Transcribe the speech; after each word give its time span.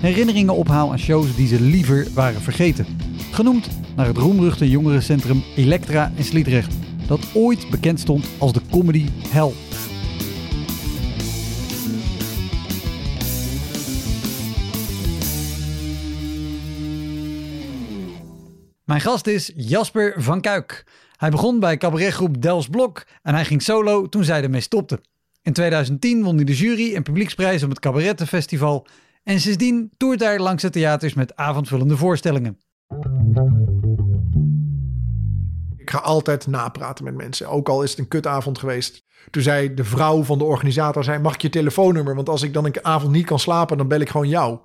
herinneringen 0.00 0.54
ophaal 0.54 0.90
aan 0.90 0.98
shows 0.98 1.36
die 1.36 1.46
ze 1.46 1.60
liever 1.60 2.06
waren 2.14 2.40
vergeten. 2.40 2.86
Genoemd 3.32 3.68
naar 3.96 4.06
het 4.06 4.16
roemruchte 4.16 4.70
jongerencentrum 4.70 5.42
Elektra 5.56 6.12
in 6.14 6.24
Sliedrecht, 6.24 6.74
dat 7.06 7.20
ooit 7.34 7.70
bekend 7.70 8.00
stond 8.00 8.28
als 8.38 8.52
de 8.52 8.60
comedy 8.70 9.08
hell. 9.28 9.52
Mijn 18.84 19.00
gast 19.00 19.26
is 19.26 19.52
Jasper 19.56 20.14
van 20.16 20.40
Kuik. 20.40 20.86
Hij 21.16 21.30
begon 21.30 21.60
bij 21.60 21.76
cabaretgroep 21.76 22.42
Dels 22.42 22.68
Blok 22.68 23.06
en 23.22 23.34
hij 23.34 23.44
ging 23.44 23.62
solo 23.62 24.08
toen 24.08 24.24
zij 24.24 24.42
ermee 24.42 24.60
stopte. 24.60 25.00
In 25.42 25.52
2010 25.52 26.22
won 26.22 26.36
hij 26.36 26.44
de 26.44 26.54
jury 26.54 26.94
en 26.94 27.02
publieksprijs 27.02 27.62
op 27.62 27.70
het 27.70 27.80
Cabarettenfestival 27.80 28.86
en 29.28 29.40
sindsdien 29.40 29.90
toert 29.96 30.20
hij 30.20 30.38
langs 30.38 30.62
de 30.62 30.70
theaters 30.70 31.14
met 31.14 31.36
avondvullende 31.36 31.96
voorstellingen. 31.96 32.58
Ik 35.76 35.90
ga 35.90 35.98
altijd 35.98 36.46
napraten 36.46 37.04
met 37.04 37.14
mensen, 37.14 37.48
ook 37.48 37.68
al 37.68 37.82
is 37.82 37.90
het 37.90 37.98
een 37.98 38.08
kutavond 38.08 38.58
geweest. 38.58 39.04
Toen 39.30 39.42
zei 39.42 39.74
de 39.74 39.84
vrouw 39.84 40.22
van 40.22 40.38
de 40.38 40.44
organisator, 40.44 41.04
zei, 41.04 41.18
mag 41.18 41.34
ik 41.34 41.42
je 41.42 41.48
telefoonnummer? 41.48 42.14
Want 42.14 42.28
als 42.28 42.42
ik 42.42 42.52
dan 42.52 42.64
een 42.64 42.84
avond 42.84 43.12
niet 43.12 43.26
kan 43.26 43.38
slapen, 43.38 43.76
dan 43.76 43.88
bel 43.88 44.00
ik 44.00 44.08
gewoon 44.08 44.28
jou. 44.28 44.58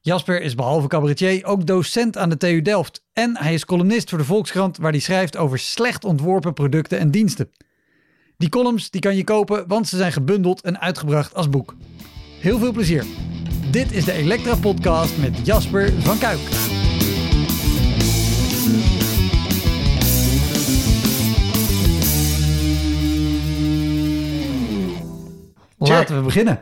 Jasper 0.00 0.42
is 0.42 0.54
behalve 0.54 0.88
cabaretier 0.88 1.44
ook 1.44 1.66
docent 1.66 2.16
aan 2.16 2.28
de 2.28 2.36
TU 2.36 2.62
Delft. 2.62 3.04
En 3.12 3.36
hij 3.36 3.54
is 3.54 3.64
columnist 3.64 4.08
voor 4.08 4.18
de 4.18 4.24
Volkskrant 4.24 4.76
waar 4.76 4.90
hij 4.90 5.00
schrijft 5.00 5.36
over 5.36 5.58
slecht 5.58 6.04
ontworpen 6.04 6.52
producten 6.52 6.98
en 6.98 7.10
diensten. 7.10 7.50
Die 8.42 8.50
columns 8.50 8.90
die 8.90 9.00
kan 9.00 9.16
je 9.16 9.24
kopen, 9.24 9.64
want 9.66 9.88
ze 9.88 9.96
zijn 9.96 10.12
gebundeld 10.12 10.60
en 10.60 10.80
uitgebracht 10.80 11.34
als 11.34 11.48
boek. 11.48 11.74
Heel 12.40 12.58
veel 12.58 12.72
plezier. 12.72 13.04
Dit 13.70 13.92
is 13.92 14.04
de 14.04 14.12
Elektra 14.12 14.54
Podcast 14.54 15.18
met 15.18 15.46
Jasper 15.46 15.92
van 15.92 16.18
Kuik. 16.18 16.38
Laten 25.78 26.16
we 26.16 26.22
beginnen. 26.22 26.60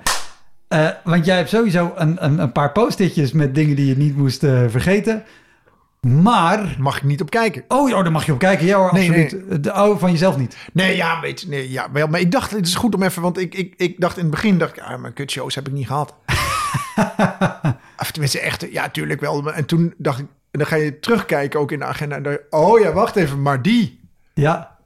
Uh, 0.68 0.88
want 1.04 1.24
jij 1.24 1.36
hebt 1.36 1.48
sowieso 1.48 1.92
een, 1.96 2.24
een, 2.24 2.38
een 2.38 2.52
paar 2.52 2.72
post-itjes 2.72 3.32
met 3.32 3.54
dingen 3.54 3.76
die 3.76 3.86
je 3.86 3.96
niet 3.96 4.16
moest 4.16 4.42
uh, 4.42 4.64
vergeten. 4.68 5.24
Maar... 6.00 6.76
Mag 6.78 6.96
ik 6.96 7.02
niet 7.02 7.20
op 7.20 7.30
kijken. 7.30 7.64
Oh, 7.68 7.90
oh 7.90 8.02
daar 8.02 8.12
mag 8.12 8.26
je 8.26 8.32
op 8.32 8.38
kijken. 8.38 8.66
Ja 8.66 8.78
hoor, 8.78 8.92
Nee, 8.92 9.08
absoluut. 9.08 9.48
nee. 9.48 9.60
De 9.60 9.72
oude 9.72 9.98
van 9.98 10.10
jezelf 10.10 10.36
niet. 10.36 10.56
Nee, 10.72 10.96
ja, 10.96 11.20
weet 11.20 11.40
je, 11.40 11.48
nee, 11.48 11.70
ja, 11.70 11.92
wel. 11.92 12.06
Maar 12.06 12.20
ik 12.20 12.30
dacht, 12.30 12.50
het 12.50 12.66
is 12.66 12.74
goed 12.74 12.94
om 12.94 13.02
even, 13.02 13.22
want 13.22 13.38
ik, 13.38 13.54
ik, 13.54 13.74
ik 13.76 14.00
dacht 14.00 14.16
in 14.16 14.22
het 14.22 14.30
begin, 14.30 14.58
dacht 14.58 14.76
ik, 14.76 14.82
ah, 14.82 15.00
mijn 15.00 15.12
kutshows 15.12 15.54
heb 15.54 15.66
ik 15.66 15.72
niet 15.72 15.86
gehad. 15.86 16.14
of 18.02 18.10
tenminste, 18.10 18.40
echt, 18.40 18.66
ja, 18.70 18.88
tuurlijk 18.88 19.20
wel. 19.20 19.52
En 19.52 19.64
toen 19.64 19.94
dacht 19.96 20.18
ik, 20.18 20.26
en 20.50 20.58
dan 20.58 20.66
ga 20.68 20.76
je 20.76 20.98
terugkijken 20.98 21.60
ook 21.60 21.72
in 21.72 21.78
de 21.78 21.84
agenda. 21.84 22.16
En 22.16 22.22
dan, 22.22 22.38
oh 22.50 22.80
ja, 22.80 22.92
wacht 22.92 23.16
even, 23.16 23.42
maar 23.42 23.62
die. 23.62 24.00
Ja. 24.34 24.78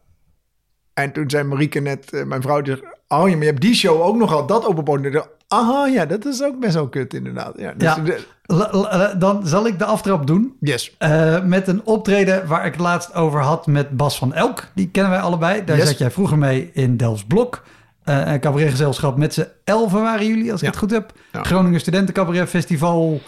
En 0.94 1.12
toen 1.12 1.30
zei 1.30 1.44
Marieke 1.44 1.80
net, 1.80 2.12
eh, 2.12 2.24
mijn 2.24 2.42
vrouw, 2.42 2.60
die 2.60 2.76
zegt, 2.76 2.94
oh 3.08 3.28
ja, 3.28 3.34
maar 3.34 3.44
je 3.44 3.50
hebt 3.50 3.60
die 3.60 3.74
show 3.74 4.00
ook 4.03 4.16
nog 4.16 4.32
al, 4.32 4.47
dat 4.47 4.66
openboden. 4.66 5.26
Aha, 5.54 5.87
ja, 5.87 6.06
dat 6.06 6.25
is 6.26 6.42
ook 6.42 6.60
best 6.60 6.75
wel 6.75 6.88
kut 6.88 7.15
inderdaad. 7.15 7.53
Ja, 7.59 7.72
dus, 7.76 7.94
ja. 8.04 9.15
Dan 9.19 9.47
zal 9.47 9.66
ik 9.66 9.78
de 9.78 9.84
aftrap 9.84 10.26
doen. 10.26 10.56
Yes. 10.60 10.97
Uh, 10.98 11.42
met 11.42 11.69
een 11.69 11.84
optreden 11.84 12.47
waar 12.47 12.66
ik 12.66 12.72
het 12.72 12.81
laatst 12.81 13.15
over 13.15 13.41
had 13.41 13.66
met 13.66 13.97
Bas 13.97 14.19
van 14.19 14.32
Elk. 14.34 14.69
Die 14.75 14.88
kennen 14.91 15.12
wij 15.12 15.20
allebei. 15.20 15.65
Daar 15.65 15.76
Yes. 15.76 15.88
zat 15.88 15.98
jij 15.98 16.10
vroeger 16.10 16.38
mee 16.38 16.70
in 16.72 16.97
Delfts 16.97 17.25
Blok. 17.25 17.62
Uh, 18.04 18.32
een 18.32 18.41
cabaretgezelschap 18.41 19.16
met 19.16 19.34
z'n 19.34 19.47
elfen 19.65 20.03
waren 20.03 20.26
jullie, 20.26 20.50
als 20.53 20.60
ik 20.60 20.66
Ja. 20.66 20.70
het 20.70 20.78
goed 20.78 20.91
heb. 20.91 21.12
Ja. 21.32 21.42
Groningen 21.42 21.81
Studenten 21.81 22.15
Cabaret 22.15 22.48
Festival 22.48 23.21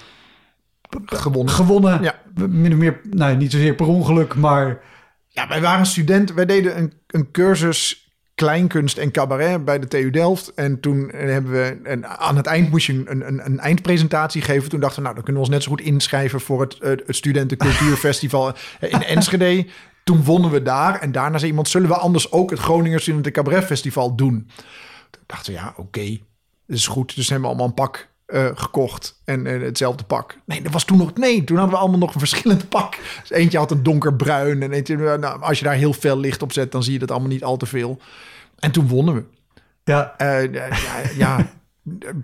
Gewonnen. 1.05 1.55
gewonnen. 1.55 2.03
Ja. 2.03 2.15
Min 2.49 2.73
of 2.73 2.79
meer, 2.79 3.01
nou 3.11 3.37
niet 3.37 3.53
zozeer 3.53 3.75
per 3.75 3.87
ongeluk, 3.87 4.35
maar 4.35 4.79
Ja, 5.29 5.49
wij 5.49 5.61
waren 5.61 5.87
studenten. 5.87 6.35
Wij 6.35 6.47
deden 6.47 6.79
een, 6.79 6.93
een 7.07 7.31
cursus 7.31 8.06
kleinkunst 8.37 8.99
en 8.99 9.11
cabaret 9.11 9.65
bij 9.65 9.79
de 9.79 9.89
TU 9.89 10.11
Delft. 10.11 10.55
En 10.55 10.81
toen 10.81 11.11
eh, 11.11 11.31
hebben 11.31 11.53
we... 11.53 11.81
En 11.83 12.19
aan 12.19 12.37
het 12.37 12.47
eind 12.47 12.71
moest 12.71 12.87
je 12.87 12.93
een, 12.93 13.27
een, 13.27 13.45
een 13.45 13.59
eindpresentatie 13.59 14.43
geven. 14.43 14.69
Toen 14.69 14.81
dachten 14.81 14.99
we, 14.99 15.03
nou, 15.03 15.15
dan 15.15 15.25
kunnen 15.25 15.43
we 15.43 15.49
ons 15.49 15.57
net 15.57 15.65
zo 15.65 15.71
goed 15.71 15.87
inschrijven... 15.87 16.41
voor 16.41 16.61
het, 16.61 16.79
eh, 16.79 16.91
het 16.91 17.17
Studentencultuurfestival 17.17 18.53
in 18.81 19.03
Enschede. 19.03 19.67
Toen 20.05 20.25
wonnen 20.25 20.51
we 20.51 20.63
daar. 20.63 21.01
En 21.01 21.13
daarna 21.13 21.39
zei 21.39 21.51
iemand, 21.51 21.69
zullen 21.69 21.89
we 21.89 21.97
anders 21.97 22.33
ook 22.33 22.51
het 22.51 22.59
Groninger 22.59 23.01
Studenten 23.01 23.33
Cabaret 23.33 23.65
Festival 23.65 24.15
doen? 24.15 24.51
Toen 25.11 25.23
dachten 25.27 25.53
we, 25.53 25.59
ja, 25.59 25.75
oké, 25.77 26.19
dat 26.67 26.77
is 26.77 26.87
goed. 26.87 27.15
Dus 27.15 27.29
hebben 27.29 27.49
we 27.49 27.55
allemaal 27.55 27.69
een 27.69 27.85
pak 27.85 28.09
eh, 28.27 28.47
gekocht 28.55 29.21
en 29.25 29.47
eh, 29.47 29.61
hetzelfde 29.61 30.05
pak. 30.05 30.39
Nee, 30.45 30.63
dat 30.63 30.73
was 30.73 30.85
toen 30.85 30.99
nog. 30.99 31.15
Nee, 31.15 31.45
toen 31.45 31.57
hadden 31.57 31.75
we 31.75 31.81
allemaal 31.81 31.99
nog 31.99 32.15
een 32.15 32.21
verschillend 32.21 32.69
pak. 32.77 32.99
Dus 33.21 33.31
eentje 33.31 33.59
had 33.59 33.71
een 33.71 33.83
donkerbruin 33.83 34.63
en 34.63 34.73
eentje. 34.73 34.97
Nou, 34.97 35.43
als 35.43 35.59
je 35.59 35.65
daar 35.65 35.75
heel 35.75 35.93
veel 35.93 36.19
licht 36.19 36.43
op 36.43 36.53
zet, 36.53 36.73
dan 36.73 36.83
zie 36.83 36.93
je 36.93 36.99
dat 36.99 37.11
allemaal 37.11 37.29
niet 37.29 37.45
al 37.45 37.57
te 37.57 37.67
veel. 37.67 37.99
En 38.59 38.71
toen 38.71 38.89
wonnen 38.89 39.15
we. 39.15 39.25
ja, 39.85 40.15
Eh, 40.17 40.53
ja, 40.53 40.69
ja, 41.17 41.53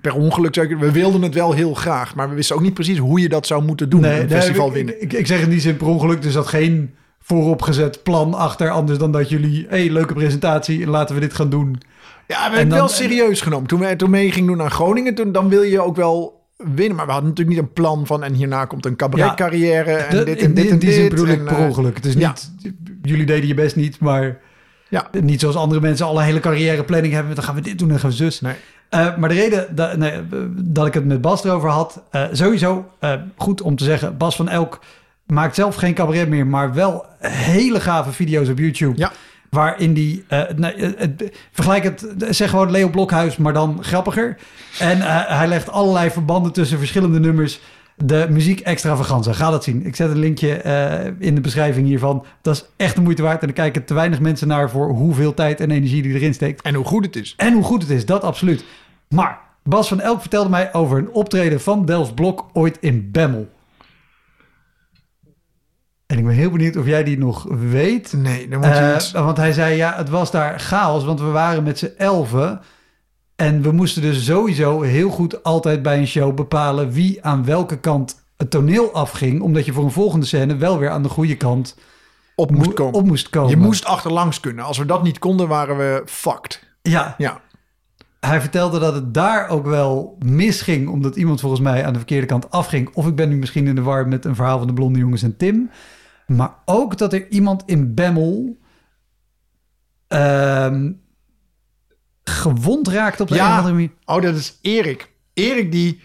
per 0.01 0.15
ongeluk 0.15 0.55
zou 0.55 0.69
ik. 0.69 0.79
We 0.79 0.93
wilden 0.93 1.23
het 1.23 1.35
wel 1.35 1.53
heel 1.53 1.75
graag, 1.75 2.15
maar 2.15 2.29
we 2.29 2.35
wisten 2.35 2.57
ook 2.57 2.63
niet 2.63 2.75
precies 2.75 2.99
hoe 2.99 3.21
je 3.21 3.29
dat 3.29 3.47
zou 3.47 3.63
moeten 3.63 3.89
doen. 3.89 4.05
een 4.05 4.31
festival 4.31 4.67
ik, 4.67 4.73
winnen. 4.73 5.03
Ik, 5.03 5.13
ik 5.13 5.27
zeg 5.27 5.41
in 5.41 5.51
die 5.51 5.61
zin 5.61 5.77
per 5.77 5.87
ongeluk, 5.87 6.23
dus 6.23 6.33
dat 6.33 6.47
geen 6.47 6.95
vooropgezet 7.21 8.03
plan 8.03 8.35
achter. 8.35 8.71
Anders 8.71 8.99
dan 8.99 9.13
dat 9.13 9.29
jullie, 9.29 9.67
hé, 9.69 9.77
hey, 9.77 9.91
leuke 9.91 10.15
presentatie, 10.15 10.87
laten 10.87 11.15
we 11.15 11.21
dit 11.21 11.35
gaan 11.35 11.51
doen. 11.51 11.81
Ja, 12.33 12.51
we 12.51 12.57
hebben 12.57 12.77
wel 12.77 12.89
serieus 12.89 13.41
genomen. 13.41 13.69
Toen 13.69 13.81
we 13.81 13.97
toen 13.97 14.11
mee 14.11 14.33
gingen 14.33 14.49
doen 14.49 14.57
naar 14.57 14.71
Groningen, 14.71 15.15
toen, 15.15 15.33
dan 15.33 15.49
wil 15.49 15.63
je 15.63 15.81
ook 15.81 15.97
wel 15.97 16.47
winnen. 16.57 16.97
Maar 16.97 17.07
we 17.07 17.13
hadden 17.13 17.31
natuurlijk 17.31 17.57
niet 17.57 17.67
een 17.67 17.73
plan 17.73 18.07
van... 18.07 18.23
en 18.25 18.35
hierna 18.35 18.65
komt 18.65 18.87
een 18.87 18.97
cabaretcarrière 18.97 19.93
en 19.93 20.25
dit 20.25 20.41
in, 20.41 20.45
en 20.45 20.55
dit 20.55 20.65
in 20.65 20.71
en 20.71 20.79
die 20.79 20.91
dit. 20.91 21.09
bedoel 21.09 21.27
ik 21.27 21.39
en, 21.39 21.45
per 21.45 21.57
eh, 21.57 21.65
ongeluk. 21.65 21.97
Het 21.97 22.05
is 22.05 22.15
ja. 22.15 22.29
niet, 22.29 22.75
jullie 23.03 23.27
deden 23.27 23.47
je 23.49 23.55
best 23.55 23.77
niet, 23.77 23.99
maar 24.01 24.39
Ja. 24.89 25.11
niet 25.21 25.41
zoals 25.41 25.57
andere 25.57 25.81
mensen 25.81 26.07
alle 26.07 26.23
hele 26.23 26.41
carrièreplanning 26.41 27.13
hebben. 27.15 27.35
Dan 27.35 27.45
gaan 27.45 27.55
we 27.55 27.61
dit 27.61 27.79
doen 27.79 27.91
en 27.91 27.99
gaan 28.01 28.11
we 28.11 28.17
zus. 28.17 28.41
Nee. 28.41 28.55
Eh, 28.89 29.17
maar 29.17 29.29
de 29.29 29.35
reden 29.35 29.75
dat, 29.75 29.97
nee, 29.97 30.13
dat 30.55 30.87
ik 30.87 30.95
het 30.95 31.05
met 31.05 31.21
Bas 31.21 31.45
erover 31.45 31.69
had, 31.69 32.03
eh, 32.11 32.25
sowieso 32.33 32.91
eh, 32.99 33.13
goed 33.37 33.63
om 33.63 33.77
te 33.77 33.85
zeggen, 33.85 34.17
Bas 34.17 34.37
van 34.37 34.49
Elk 34.49 34.81
maakt 35.27 35.55
zelf 35.55 35.75
geen 35.75 35.95
cabaret 35.95 36.29
meer, 36.29 36.47
maar 36.47 36.75
wel 36.75 37.07
hele 37.19 37.81
gave 37.81 38.13
video's 38.13 38.49
op 38.49 38.59
YouTube. 38.59 38.99
Ja. 38.99 39.13
Waarin 39.57 39.93
die, 39.95 40.25
eh, 40.29 40.43
nee, 40.57 40.73
eh, 40.73 40.91
het- 40.97 41.33
vergelijk 41.53 41.85
het, 41.85 42.07
zeg 42.29 42.51
gewoon 42.51 42.71
Leo 42.71 42.89
Blokhuis, 42.89 43.37
maar 43.37 43.53
dan 43.53 43.79
grappiger. 43.85 44.37
En 44.79 45.01
eh, 45.01 45.39
hij 45.39 45.47
legt 45.49 45.71
allerlei 45.71 46.11
verbanden 46.11 46.53
tussen 46.53 46.79
verschillende 46.79 47.21
nummers. 47.21 47.61
De 47.97 48.27
muziek 48.31 48.61
extravaganza, 48.61 49.33
ga 49.33 49.51
dat 49.51 49.65
zien. 49.65 49.87
Ik 49.87 49.97
zet 49.97 50.11
een 50.11 50.19
linkje 50.19 50.55
eh, 50.55 51.11
in 51.19 51.35
de 51.35 51.41
beschrijving 51.41 51.87
hiervan. 51.87 52.25
Dat 52.43 52.55
is 52.55 52.65
echt 52.77 52.95
de 52.95 53.01
moeite 53.01 53.23
waard. 53.23 53.43
En 53.43 53.49
er 53.49 53.55
kijken 53.55 53.85
te 53.85 53.95
weinig 53.95 54.21
mensen 54.21 54.49
naar 54.49 54.71
voor 54.71 54.89
hoeveel 54.89 55.35
tijd 55.35 55.61
en 55.61 55.71
energie 55.71 56.03
die 56.03 56.15
erin 56.15 56.35
steekt. 56.35 56.63
En 56.63 56.75
hoe 56.75 56.85
goed 56.85 57.05
het 57.05 57.17
is. 57.17 57.35
En 57.37 57.53
hoe 57.53 57.63
goed 57.65 57.83
het 57.83 57.91
is, 57.91 58.07
dat 58.07 58.23
absoluut. 58.25 58.65
Maar 59.09 59.39
Bas 59.65 59.89
van 59.89 60.01
Elk 60.01 60.21
vertelde 60.21 60.51
mij 60.51 60.73
over 60.75 60.99
een 60.99 61.11
optreden 61.13 61.61
van 61.61 61.85
Dels 61.85 62.13
Blok 62.13 62.47
ooit 62.53 62.77
in 62.81 63.09
Bemmel. 63.13 63.49
En 66.13 66.19
ik 66.19 66.25
ben 66.25 66.35
heel 66.35 66.51
benieuwd 66.51 66.77
of 66.77 66.87
jij 66.87 67.05
die 67.05 67.19
nog 67.19 67.47
weet. 67.71 68.13
Nee, 68.17 68.49
dan 68.49 68.59
moet 68.61 68.69
je 68.69 69.11
Eh, 69.15 69.25
want 69.25 69.37
hij 69.37 69.53
zei, 69.53 69.77
ja, 69.77 69.95
het 69.97 70.09
was 70.09 70.31
daar 70.31 70.61
chaos, 70.61 71.05
want 71.05 71.21
we 71.21 71.27
waren 71.27 71.63
met 71.63 71.79
z'n 71.79 71.91
elfen. 71.97 72.61
En 73.37 73.63
we 73.63 73.73
moesten 73.73 74.03
dus 74.03 74.25
sowieso 74.25 74.81
heel 74.83 75.11
goed 75.11 75.43
altijd 75.43 75.83
bij 75.83 75.99
een 75.99 76.07
show 76.07 76.35
bepalen 76.35 76.91
wie 76.91 77.25
aan 77.25 77.45
welke 77.45 77.79
kant 77.79 78.23
het 78.37 78.51
toneel 78.51 78.93
afging, 78.93 79.41
omdat 79.41 79.65
je 79.65 79.73
voor 79.73 79.85
een 79.85 79.91
volgende 79.91 80.27
scène 80.27 80.57
wel 80.57 80.79
weer 80.79 80.91
aan 80.91 81.03
de 81.03 81.09
goede 81.09 81.37
kant 81.37 81.79
Op 82.35 82.51
mo- 82.51 82.57
moest 82.57 82.75
komen. 82.75 82.95
op 82.95 83.07
moest 83.07 83.31
komen. 83.31 83.51
Je 83.51 83.57
moest 83.57 83.85
achterlangs 83.85 84.41
kunnen. 84.41 84.65
Als 84.65 84.79
we 84.79 84.87
dat 84.87 85.03
niet 85.03 85.19
konden, 85.19 85.49
waren 85.49 85.77
we 85.77 86.03
fucked. 86.07 86.63
Ja, 86.83 87.15
Ja. 87.19 87.41
hij 88.21 88.41
vertelde 88.41 88.79
dat 88.79 88.95
het 88.95 89.15
daar 89.15 89.49
ook 89.49 89.67
wel 89.67 90.17
misging, 90.25 90.89
omdat 90.89 91.17
iemand 91.17 91.41
volgens 91.41 91.61
mij 91.61 91.85
aan 91.85 91.93
de 91.93 91.99
verkeerde 91.99 92.27
kant 92.27 92.51
afging. 92.51 92.91
Of 92.95 93.07
ik 93.07 93.15
ben 93.17 93.29
nu 93.29 93.37
misschien 93.37 93.67
in 93.67 93.75
de 93.75 93.83
war 93.83 94.09
met 94.09 94.25
een 94.25 94.35
verhaal 94.35 94.59
van 94.59 94.67
de 94.67 94.73
blonde 94.73 94.99
jongens 94.99 95.23
en 95.23 95.37
Tim. 95.37 95.71
Maar 96.37 96.55
ook 96.65 96.99
dat 96.99 97.13
er 97.13 97.29
iemand 97.29 97.63
in 97.67 97.95
Bemmel 97.95 98.59
ehm, 100.09 100.93
gewond 102.25 102.89
raakte 102.89 103.23
op 103.23 103.29
de 103.29 103.35
Ja. 103.35 103.45
een 103.45 103.51
of 103.51 103.57
andere 103.57 103.75
manier. 103.75 103.91
Oh, 104.05 104.23
dat 104.23 104.35
is 104.35 104.59
Erik. 104.63 105.11
Erik 105.35 105.73
die 105.73 106.01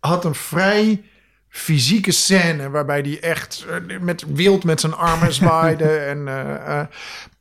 had 0.00 0.24
een 0.24 0.34
vrij 0.34 1.02
fysieke 1.48 2.10
scène 2.12 2.70
waarbij 2.70 3.02
die 3.02 3.20
echt 3.20 3.64
eh, 3.68 3.98
met 4.00 4.24
wild 4.34 4.64
met 4.64 4.80
zijn 4.80 4.94
armen 4.94 5.32
zwaaide. 5.42 5.96
en, 5.98 6.28
eh, 6.28 6.80
eh, 6.80 6.86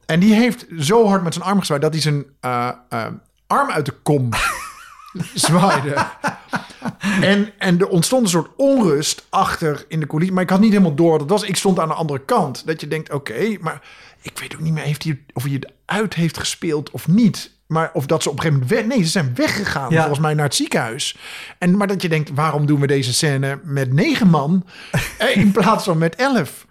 en 0.05 0.19
die 0.19 0.33
heeft 0.33 0.65
zo 0.79 1.07
hard 1.07 1.23
met 1.23 1.33
zijn 1.33 1.45
arm 1.45 1.59
gezwaaid 1.59 1.81
dat 1.81 1.93
hij 1.93 2.01
zijn 2.01 2.25
arm 3.47 3.69
uit 3.69 3.85
de 3.85 3.93
kom 4.03 4.29
zwaaide. 5.33 6.05
En, 7.21 7.49
en 7.57 7.79
er 7.79 7.87
ontstond 7.87 8.23
een 8.23 8.29
soort 8.29 8.49
onrust 8.55 9.25
achter 9.29 9.85
in 9.87 9.99
de 9.99 10.07
coulissen. 10.07 10.35
Maar 10.35 10.43
ik 10.43 10.49
had 10.49 10.59
niet 10.59 10.71
helemaal 10.71 10.95
door 10.95 11.19
het 11.19 11.29
was. 11.29 11.43
Ik 11.43 11.55
stond 11.55 11.79
aan 11.79 11.87
de 11.87 11.93
andere 11.93 12.19
kant. 12.19 12.67
Dat 12.67 12.81
je 12.81 12.87
denkt, 12.87 13.13
oké, 13.13 13.57
maar 13.59 13.81
ik 14.21 14.39
weet 14.39 14.53
ook 14.53 14.59
niet 14.61 14.73
meer 14.73 14.83
heeft 14.83 15.03
hij, 15.03 15.19
of 15.33 15.43
hij 15.43 15.51
het 15.51 15.71
uit 15.85 16.13
heeft 16.13 16.37
gespeeld 16.37 16.91
of 16.91 17.07
niet. 17.07 17.51
Maar 17.67 17.89
of 17.93 18.05
dat 18.05 18.23
ze 18.23 18.29
op 18.29 18.35
een 18.35 18.41
gegeven 18.41 18.61
moment 18.63 18.79
weg... 18.79 18.95
Nee, 18.95 19.05
ze 19.05 19.11
zijn 19.11 19.31
weggegaan 19.35 19.89
Ja. 19.89 19.97
volgens 19.99 20.19
mij 20.19 20.33
naar 20.33 20.45
het 20.45 20.55
ziekenhuis. 20.55 21.17
En, 21.57 21.77
maar 21.77 21.87
dat 21.87 22.01
je 22.01 22.09
denkt, 22.09 22.31
waarom 22.33 22.65
doen 22.65 22.79
we 22.79 22.87
deze 22.87 23.13
scène 23.13 23.59
met 23.63 23.93
negen 23.93 24.27
man 24.27 24.65
eh, 25.17 25.35
in 25.35 25.51
plaats 25.51 25.83
van 25.83 25.97
met 25.97 26.15
elf? 26.15 26.67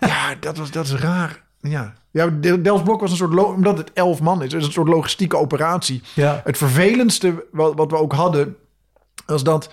ja, 0.00 0.34
dat, 0.40 0.56
was, 0.56 0.70
dat 0.70 0.84
is 0.84 0.94
raar. 0.94 1.42
Ja, 1.60 1.94
ja 2.10 2.30
Blok 2.84 3.00
was 3.00 3.10
een 3.10 3.16
soort... 3.16 3.44
Omdat 3.44 3.78
het 3.78 3.90
elf 3.92 4.20
man 4.20 4.42
is, 4.42 4.52
is 4.52 4.66
een 4.66 4.72
soort 4.72 4.88
logistieke 4.88 5.36
operatie. 5.36 6.02
Ja. 6.14 6.40
Het 6.44 6.56
vervelendste 6.56 7.44
wat, 7.52 7.74
wat 7.74 7.90
we 7.90 7.96
ook 7.96 8.12
hadden, 8.12 8.56
was 9.26 9.42
dat 9.44 9.70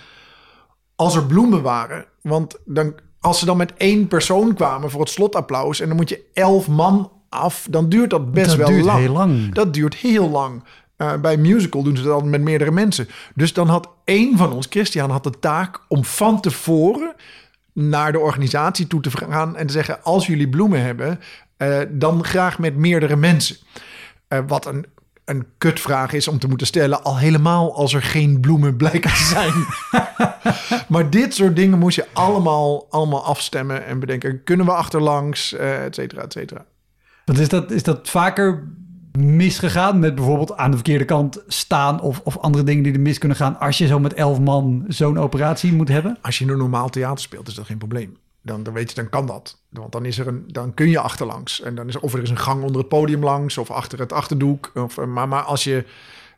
als 0.96 1.16
er 1.16 1.26
bloemen 1.26 1.62
waren, 1.62 2.06
want 2.22 2.56
dan, 2.66 2.94
als 3.20 3.40
ze 3.40 3.46
dan 3.46 3.58
met 3.58 3.74
één 3.78 4.08
persoon 4.08 4.54
kwamen 4.54 4.90
voor 4.92 5.00
het 5.02 5.10
slotapplaus 5.10 5.80
en 5.80 5.88
dan 5.88 5.96
moet 5.96 6.10
je 6.10 6.26
elf 6.34 6.68
man 6.68 7.12
af, 7.30 7.68
dan 7.70 7.90
duurt 7.90 8.10
dat 8.10 8.32
best 8.32 8.48
Dat 8.48 8.58
wel 8.58 8.68
duurt 8.68 8.86
lang. 8.86 9.00
heel 9.00 9.14
lang. 9.14 9.54
Dat 9.54 9.74
duurt 9.74 9.96
heel 9.96 10.30
lang. 10.30 10.64
Eh, 10.96 11.14
bij 11.16 11.38
musical 11.38 11.84
doen 11.84 11.98
ze 11.98 12.04
dat 12.04 12.24
met 12.24 12.42
meerdere 12.42 12.72
mensen. 12.72 13.08
Dus 13.36 13.54
dan 13.54 13.68
had 13.68 13.90
één 14.04 14.38
van 14.38 14.52
ons, 14.52 14.68
Christian, 14.70 15.10
had 15.10 15.24
de 15.24 15.40
taak 15.40 15.80
om 15.88 16.06
van 16.06 16.42
tevoren 16.42 17.16
naar 17.74 18.12
de 18.12 18.20
organisatie 18.20 18.88
toe 18.88 19.02
te 19.02 19.12
gaan 19.12 19.56
en 19.58 19.68
te 19.68 19.74
zeggen: 19.74 20.04
als 20.04 20.28
jullie 20.28 20.50
bloemen 20.50 20.82
hebben, 20.82 21.20
eh, 21.58 21.80
dan 21.90 22.24
graag 22.24 22.60
met 22.60 22.76
meerdere 22.76 23.16
mensen. 23.16 23.56
Eh, 24.28 24.40
wat 24.48 24.66
een, 24.66 24.86
een 25.30 25.46
kutvraag 25.58 26.14
is 26.14 26.28
om 26.28 26.40
te 26.40 26.48
moeten 26.48 26.68
stellen, 26.68 27.04
al 27.04 27.18
helemaal 27.18 27.76
als 27.76 27.94
er 27.94 28.02
geen 28.02 28.40
bloemen 28.40 28.76
blijken 28.76 29.10
te 29.10 29.24
zijn. 29.24 29.54
maar 30.94 31.10
dit 31.10 31.34
soort 31.34 31.56
dingen 31.56 31.80
moest 31.80 31.96
je 31.96 32.06
allemaal, 32.14 32.88
allemaal 32.90 33.24
afstemmen 33.24 33.86
en 33.86 34.00
bedenken: 34.00 34.44
kunnen 34.44 34.66
we 34.66 34.72
achterlangs, 34.72 35.54
eh 35.54 35.84
et 35.84 35.96
cetera, 35.96 36.22
et 36.22 36.34
cetera. 36.34 36.66
Want 37.26 37.40
is 37.40 37.50
dat, 37.50 37.72
is 37.72 37.84
dat 37.84 38.10
vaker 38.10 38.68
misgegaan 39.18 40.00
met 40.00 40.16
bijvoorbeeld 40.16 40.58
aan 40.58 40.70
de 40.70 40.76
verkeerde 40.76 41.06
kant 41.06 41.44
staan 41.48 42.02
of, 42.02 42.22
of 42.24 42.38
andere 42.38 42.64
dingen 42.64 42.84
die 42.84 42.94
er 42.94 43.00
mis 43.00 43.18
kunnen 43.18 43.38
gaan 43.38 43.60
als 43.60 43.78
je 43.78 43.88
zo 43.88 44.00
met 44.00 44.14
elf 44.14 44.40
man 44.40 44.86
zo'n 44.88 45.20
operatie 45.20 45.74
moet 45.74 45.88
hebben? 45.88 46.18
Als 46.22 46.38
je 46.38 46.46
een 46.46 46.58
normaal 46.58 46.90
theater 46.90 47.20
speelt, 47.20 47.48
is 47.48 47.54
dat 47.54 47.66
geen 47.66 47.78
probleem. 47.78 48.18
Dan, 48.42 48.64
dan 48.64 48.74
weet 48.74 48.90
je, 48.90 48.96
dan 48.96 49.10
kan 49.10 49.26
dat. 49.26 49.62
Want 49.70 49.92
dan, 49.92 50.06
is 50.06 50.20
er 50.20 50.28
een, 50.28 50.44
dan 50.48 50.74
kun 50.74 50.90
je 50.90 51.00
achterlangs. 51.00 51.62
En 51.62 51.76
dan 51.76 51.88
is 51.88 51.96
er, 51.96 52.02
of 52.02 52.14
er 52.14 52.22
is 52.22 52.30
een 52.30 52.38
gang 52.38 52.64
onder 52.64 52.78
het 52.78 52.90
podium 52.90 53.24
langs, 53.24 53.58
of 53.58 53.72
achter 53.72 54.00
het 54.00 54.14
achterdoek. 54.14 54.72
Of, 54.74 54.98
eh, 54.98 55.06
maar, 55.06 55.28
maar 55.28 55.44
als 55.44 55.64
je 55.64 55.86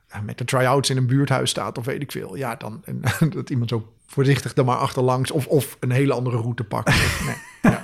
ja, 0.10 0.22
met 0.22 0.38
de 0.38 0.46
try-outs 0.46 0.90
in 0.90 0.98
een 0.98 1.08
buurthuis 1.08 1.50
staat, 1.50 1.78
of 1.78 1.86
weet 1.86 2.02
ik 2.02 2.12
veel, 2.12 2.36
ja, 2.36 2.56
dan 2.56 2.82
en, 2.86 3.02
dat 3.30 3.50
iemand 3.50 3.70
zo 3.70 3.94
voorzichtig 4.08 4.54
dan 4.54 4.66
maar 4.66 4.78
achterlangs, 4.78 5.32
of, 5.32 5.48
of 5.48 5.78
een 5.80 5.92
hele 5.92 6.14
andere 6.14 6.38
route 6.38 6.64
pakt. 6.64 6.96
Nee. 7.26 7.36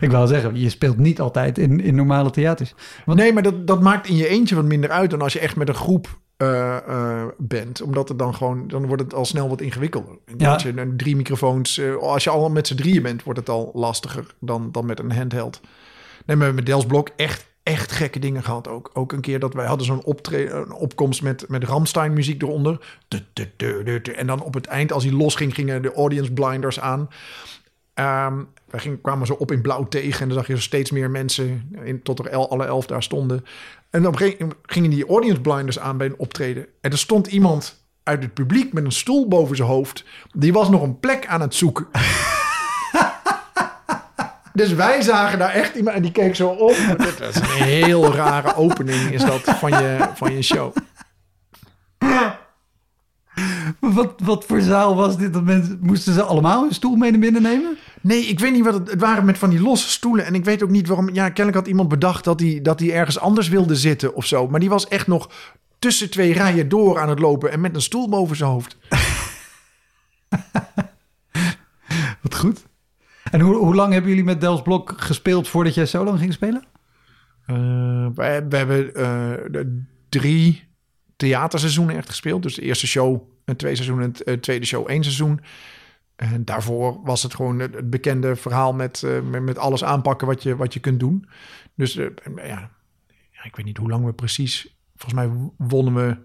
Ik 0.00 0.10
wou 0.10 0.26
zeggen, 0.26 0.60
je 0.60 0.68
speelt 0.68 0.98
niet 0.98 1.20
altijd 1.20 1.58
in, 1.58 1.80
in 1.80 1.94
normale 1.94 2.30
theaters. 2.30 2.74
Want, 3.04 3.18
nee, 3.18 3.32
maar 3.32 3.42
dat, 3.42 3.66
dat 3.66 3.80
maakt 3.80 4.08
in 4.08 4.16
je 4.16 4.28
eentje 4.28 4.54
wat 4.54 4.64
minder 4.64 4.90
uit 4.90 5.10
dan 5.10 5.22
als 5.22 5.32
je 5.32 5.38
echt 5.38 5.56
met 5.56 5.68
een 5.68 5.74
groep 5.74 6.18
eh, 6.40 6.76
eh, 6.76 7.28
bent. 7.38 7.82
Omdat 7.82 8.08
het 8.08 8.18
dan 8.18 8.34
gewoon, 8.34 8.68
dan 8.68 8.86
wordt 8.86 9.02
het 9.02 9.14
al 9.14 9.24
snel 9.24 9.48
wat 9.48 9.60
ingewikkelder. 9.60 10.18
Ja. 10.36 10.52
Als 10.52 10.62
je 10.62 10.80
een 10.80 10.96
drie 10.96 11.16
microfoons, 11.16 11.78
eh, 11.78 11.96
als 11.96 12.24
je 12.24 12.30
al 12.30 12.50
met 12.50 12.66
z'n 12.66 12.74
drieën 12.74 13.02
bent, 13.02 13.22
wordt 13.22 13.38
het 13.38 13.48
al 13.48 13.70
lastiger 13.74 14.34
dan, 14.38 14.72
dan 14.72 14.86
met 14.86 14.98
een 14.98 15.12
handheld. 15.12 15.60
Nee, 16.26 16.36
maar 16.36 16.54
met 16.54 16.66
Dels 16.66 16.86
Blok 16.86 17.08
echt, 17.16 17.46
echt 17.62 17.92
gekke 17.92 18.18
dingen 18.18 18.42
gehad 18.42 18.68
ook. 18.68 18.90
Ook 18.92 19.12
een 19.12 19.20
keer 19.20 19.38
dat 19.38 19.54
wij 19.54 19.66
hadden 19.66 19.86
zo'n 19.86 20.02
een 20.30 20.72
opkomst 20.72 21.22
met, 21.22 21.44
met 21.48 21.64
Ramstein 21.64 22.12
muziek 22.12 22.42
eronder. 22.42 22.98
En 24.16 24.26
dan 24.26 24.42
op 24.42 24.54
het 24.54 24.66
eind, 24.66 24.92
als 24.92 25.04
hij 25.04 25.12
losging, 25.12 25.54
gingen 25.54 25.82
de 25.82 25.92
audience 25.92 26.32
blinders 26.32 26.80
aan. 26.80 27.08
Ehm 27.94 28.42
wij 28.70 28.80
gingen, 28.80 29.00
kwamen 29.00 29.26
zo 29.26 29.32
op 29.32 29.52
in 29.52 29.60
blauw 29.60 29.88
tegen 29.88 30.20
en 30.20 30.28
dan 30.28 30.36
zag 30.36 30.46
je 30.46 30.54
zo 30.54 30.60
steeds 30.60 30.90
meer 30.90 31.10
mensen 31.10 31.70
in, 31.82 32.02
tot 32.02 32.18
er 32.18 32.26
el, 32.26 32.50
alle 32.50 32.64
elf 32.64 32.86
daar 32.86 33.02
stonden. 33.02 33.44
En 33.90 34.02
dan 34.02 34.16
gingen 34.62 34.90
die 34.90 35.06
audience 35.06 35.40
blinders 35.40 35.78
aan 35.78 35.96
bij 35.96 36.06
een 36.06 36.18
optreden. 36.18 36.66
En 36.80 36.90
er 36.90 36.98
stond 36.98 37.26
iemand 37.26 37.84
uit 38.02 38.22
het 38.22 38.34
publiek 38.34 38.72
met 38.72 38.84
een 38.84 38.92
stoel 38.92 39.28
boven 39.28 39.56
zijn 39.56 39.68
hoofd. 39.68 40.04
Die 40.32 40.52
was 40.52 40.68
nog 40.68 40.82
een 40.82 40.98
plek 41.00 41.26
aan 41.26 41.40
het 41.40 41.54
zoeken. 41.54 41.86
dus 44.52 44.72
wij 44.72 45.02
zagen 45.02 45.38
daar 45.38 45.50
echt 45.50 45.74
iemand 45.74 45.96
en 45.96 46.02
die 46.02 46.12
keek 46.12 46.34
zo 46.34 46.48
op. 46.48 46.76
Dat 46.96 47.20
is 47.20 47.34
een 47.34 47.64
heel 47.64 48.14
rare 48.14 48.54
opening 48.54 49.10
is 49.12 49.24
dat 49.24 49.40
van 49.40 49.70
je, 49.70 50.08
van 50.14 50.32
je 50.32 50.42
show. 50.42 50.76
Wat, 53.80 54.14
wat 54.24 54.44
voor 54.44 54.60
zaal 54.60 54.96
was 54.96 55.16
dit? 55.16 55.32
Dat 55.32 55.42
mensen, 55.42 55.78
moesten 55.82 56.12
ze 56.12 56.22
allemaal 56.22 56.62
hun 56.62 56.74
stoel 56.74 56.96
mee 56.96 57.10
naar 57.10 57.20
binnen 57.20 57.42
nemen? 57.42 57.78
Nee, 58.00 58.26
ik 58.26 58.38
weet 58.38 58.52
niet 58.52 58.64
wat 58.64 58.74
het... 58.74 58.90
Het 58.90 59.00
waren 59.00 59.24
met 59.24 59.38
van 59.38 59.50
die 59.50 59.60
losse 59.60 59.90
stoelen. 59.90 60.24
En 60.24 60.34
ik 60.34 60.44
weet 60.44 60.62
ook 60.62 60.70
niet 60.70 60.86
waarom... 60.86 61.14
Ja, 61.14 61.26
kennelijk 61.26 61.56
had 61.56 61.66
iemand 61.66 61.88
bedacht 61.88 62.24
dat 62.24 62.40
hij, 62.40 62.58
dat 62.62 62.80
hij 62.80 62.92
ergens 62.92 63.18
anders 63.18 63.48
wilde 63.48 63.76
zitten 63.76 64.14
of 64.14 64.26
zo. 64.26 64.48
Maar 64.48 64.60
die 64.60 64.68
was 64.68 64.88
echt 64.88 65.06
nog 65.06 65.30
tussen 65.78 66.10
twee 66.10 66.32
rijen 66.32 66.68
door 66.68 66.98
aan 66.98 67.08
het 67.08 67.18
lopen... 67.18 67.52
en 67.52 67.60
met 67.60 67.74
een 67.74 67.82
stoel 67.82 68.08
boven 68.08 68.36
zijn 68.36 68.50
hoofd. 68.50 68.76
Wat 72.22 72.34
goed. 72.34 72.68
En 73.30 73.40
hoe, 73.40 73.56
hoe 73.56 73.74
lang 73.74 73.92
hebben 73.92 74.10
jullie 74.10 74.24
met 74.24 74.40
Dels 74.40 74.62
Blok 74.62 74.94
gespeeld 74.96 75.48
voordat 75.48 75.74
jij 75.74 75.86
solo 75.86 76.12
ging 76.12 76.32
spelen? 76.32 76.64
Eh, 77.46 77.56
we, 78.14 78.46
we 78.48 78.56
hebben 78.56 78.94
eh, 78.94 79.32
de 79.50 79.82
drie 80.08 80.68
theaterseizoenen 81.16 81.96
echt 81.96 82.08
gespeeld. 82.08 82.42
Dus 82.42 82.54
de 82.54 82.62
eerste 82.62 82.86
show 82.86 83.22
een 83.44 83.56
twee 83.56 83.74
seizoenen, 83.74 84.08
het 84.08 84.22
eh, 84.22 84.34
tweede 84.34 84.66
show 84.66 84.90
één 84.90 85.02
seizoen. 85.02 85.40
En 86.20 86.44
daarvoor 86.44 87.00
was 87.02 87.22
het 87.22 87.34
gewoon 87.34 87.58
het, 87.58 87.90
bekende 87.90 88.36
verhaal 88.36 88.72
met, 88.72 89.02
eh, 89.02 89.20
met, 89.20 89.42
met 89.42 89.58
alles 89.58 89.84
aanpakken 89.84 90.26
wat 90.26 90.42
je, 90.42 90.56
wat 90.56 90.74
je 90.74 90.80
kunt 90.80 91.00
doen. 91.00 91.28
Dus 91.74 91.96
eh, 91.96 92.06
ja, 92.44 92.70
ik 93.42 93.56
weet 93.56 93.64
niet 93.64 93.76
hoe 93.76 93.88
lang 93.88 94.04
we 94.04 94.12
precies... 94.12 94.78
Volgens 94.96 95.20
mij 95.20 95.50
wonnen 95.56 95.94
we 95.94 96.16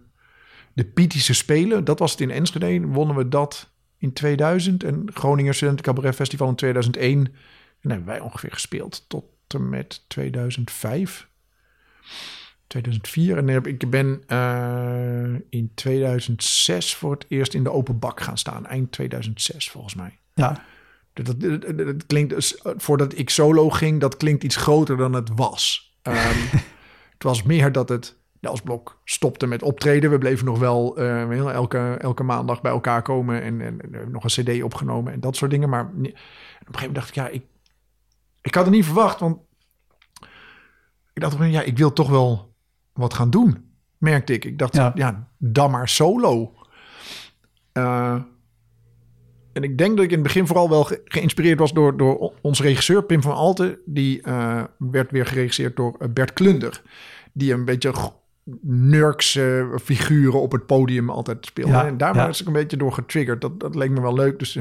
de 0.74 0.86
Pietische 0.86 1.34
Spelen. 1.34 1.84
Dat 1.84 2.00
was 2.00 2.12
het 2.12 2.22
in 2.22 2.32
Enschede. 2.32 2.88
Wonnen 2.88 3.16
we 3.16 3.28
dat 3.30 3.72
in 3.98 4.14
2000. 4.14 4.84
En 4.84 5.10
Groninger 5.14 5.54
Studenten 5.54 5.86
Cabaret 5.86 6.16
Festival 6.16 6.50
in 6.50 6.56
2001. 6.56 7.26
En 7.82 7.90
hebben 7.90 8.08
wij 8.08 8.20
ongeveer 8.20 8.52
gespeeld 8.52 9.06
tot 9.08 9.26
en 9.48 9.70
met 9.70 10.04
2005. 10.08 11.28
2004. 12.68 13.38
En 13.38 13.48
heb- 13.48 13.68
ik 13.68 13.90
ben 13.90 14.24
eh, 14.28 15.40
in 15.50 15.72
2006 15.76 16.96
voor 16.96 17.12
het 17.12 17.26
eerst 17.28 17.54
in 17.54 17.64
de 17.64 17.72
open 17.72 18.00
bak 18.00 18.22
gaan 18.22 18.38
staan. 18.38 18.66
Eind 18.66 18.92
2006 18.92 19.70
volgens 19.70 19.96
mij. 19.96 20.20
Ja. 20.34 20.64
Dat, 21.14 21.26
dat, 21.26 21.62
dat- 21.62 21.78
dat 21.78 22.06
klinkt, 22.06 22.34
dus, 22.34 22.58
eh, 22.58 22.72
voordat 22.78 23.18
ik 23.18 23.30
solo 23.30 23.70
ging, 23.70 24.00
dat 24.00 24.18
klinkt 24.18 24.44
iets 24.44 24.56
groter 24.56 24.98
dan 24.98 25.14
het 25.14 25.30
was. 25.36 25.94
Ehm, 26.02 26.40
het 27.14 27.24
was 27.24 27.44
meer 27.44 27.72
dat 27.72 27.90
het 27.90 28.16
Els 28.42 28.62
Blok 28.62 29.00
stopte 29.04 29.46
met 29.48 29.62
optreden. 29.64 30.10
We 30.12 30.18
bleven 30.18 30.46
nog 30.46 30.60
wel 30.60 30.98
eh, 30.98 31.30
heel- 31.30 31.52
elke, 31.52 31.96
elke 32.00 32.24
maandag 32.24 32.62
bij 32.62 32.72
elkaar 32.72 33.02
komen 33.02 33.42
en, 33.42 33.62
en, 33.62 33.80
en 33.94 34.12
nog 34.12 34.24
een 34.24 34.44
cd 34.44 34.64
opgenomen 34.64 35.14
en 35.14 35.20
dat 35.20 35.36
soort 35.36 35.52
dingen. 35.52 35.70
Maar 35.70 35.90
nee- 35.94 36.12
op 36.12 36.18
een 36.68 36.76
gegeven 36.76 36.78
moment 36.80 36.96
dacht 36.96 37.10
ik, 37.10 37.16
ja, 37.16 37.28
ik, 37.28 37.44
ik 38.42 38.56
had 38.56 38.66
het 38.66 38.74
niet 38.74 38.86
verwacht, 38.86 39.20
want 39.20 39.38
ik 41.14 41.22
dacht, 41.22 41.38
ja, 41.40 41.62
ik 41.62 41.78
wil 41.78 41.94
toch 41.94 42.10
wel 42.10 42.55
wat 42.96 43.14
gaan 43.14 43.30
doen, 43.30 43.66
merkte 43.98 44.34
ik. 44.34 44.46
Ik 44.46 44.58
dacht, 44.58 44.76
Ja. 44.76 44.92
ja, 44.96 45.28
dan 45.38 45.72
maar 45.72 45.90
solo. 45.90 46.54
Eh, 47.72 48.16
en 49.54 49.64
ik 49.64 49.78
denk 49.78 49.96
dat 49.96 50.06
ik 50.06 50.10
in 50.12 50.18
het 50.18 50.24
begin 50.28 50.48
vooral 50.48 50.70
wel 50.70 50.84
ge- 50.84 51.02
geïnspireerd 51.06 51.60
was 51.60 51.74
door, 51.74 51.98
door 51.98 52.34
onze 52.42 52.62
regisseur 52.64 53.04
Pim 53.04 53.22
van 53.22 53.34
Alten. 53.36 53.78
Die 53.86 54.22
eh, 54.22 54.64
werd 54.78 55.12
weer 55.12 55.26
geregisseerd 55.26 55.76
door 55.76 55.96
eh, 56.00 56.08
Bert 56.10 56.34
Klunder. 56.34 56.82
Die 57.34 57.54
een 57.54 57.66
beetje 57.66 57.94
nurkse 58.62 59.72
figuren 59.84 60.42
op 60.42 60.52
het 60.52 60.66
podium 60.66 61.10
altijd 61.10 61.46
speelde. 61.46 61.72
Ja, 61.72 61.86
en 61.86 61.98
daar 61.98 62.16
ja. 62.16 62.26
was 62.28 62.42
ik 62.42 62.48
een 62.48 62.54
beetje 62.54 62.78
door 62.78 62.92
getriggerd. 62.94 63.42
Dat, 63.42 63.60
dat 63.60 63.76
leek 63.76 63.90
me 63.90 64.02
wel 64.02 64.14
leuk. 64.14 64.40
Dus, 64.40 64.60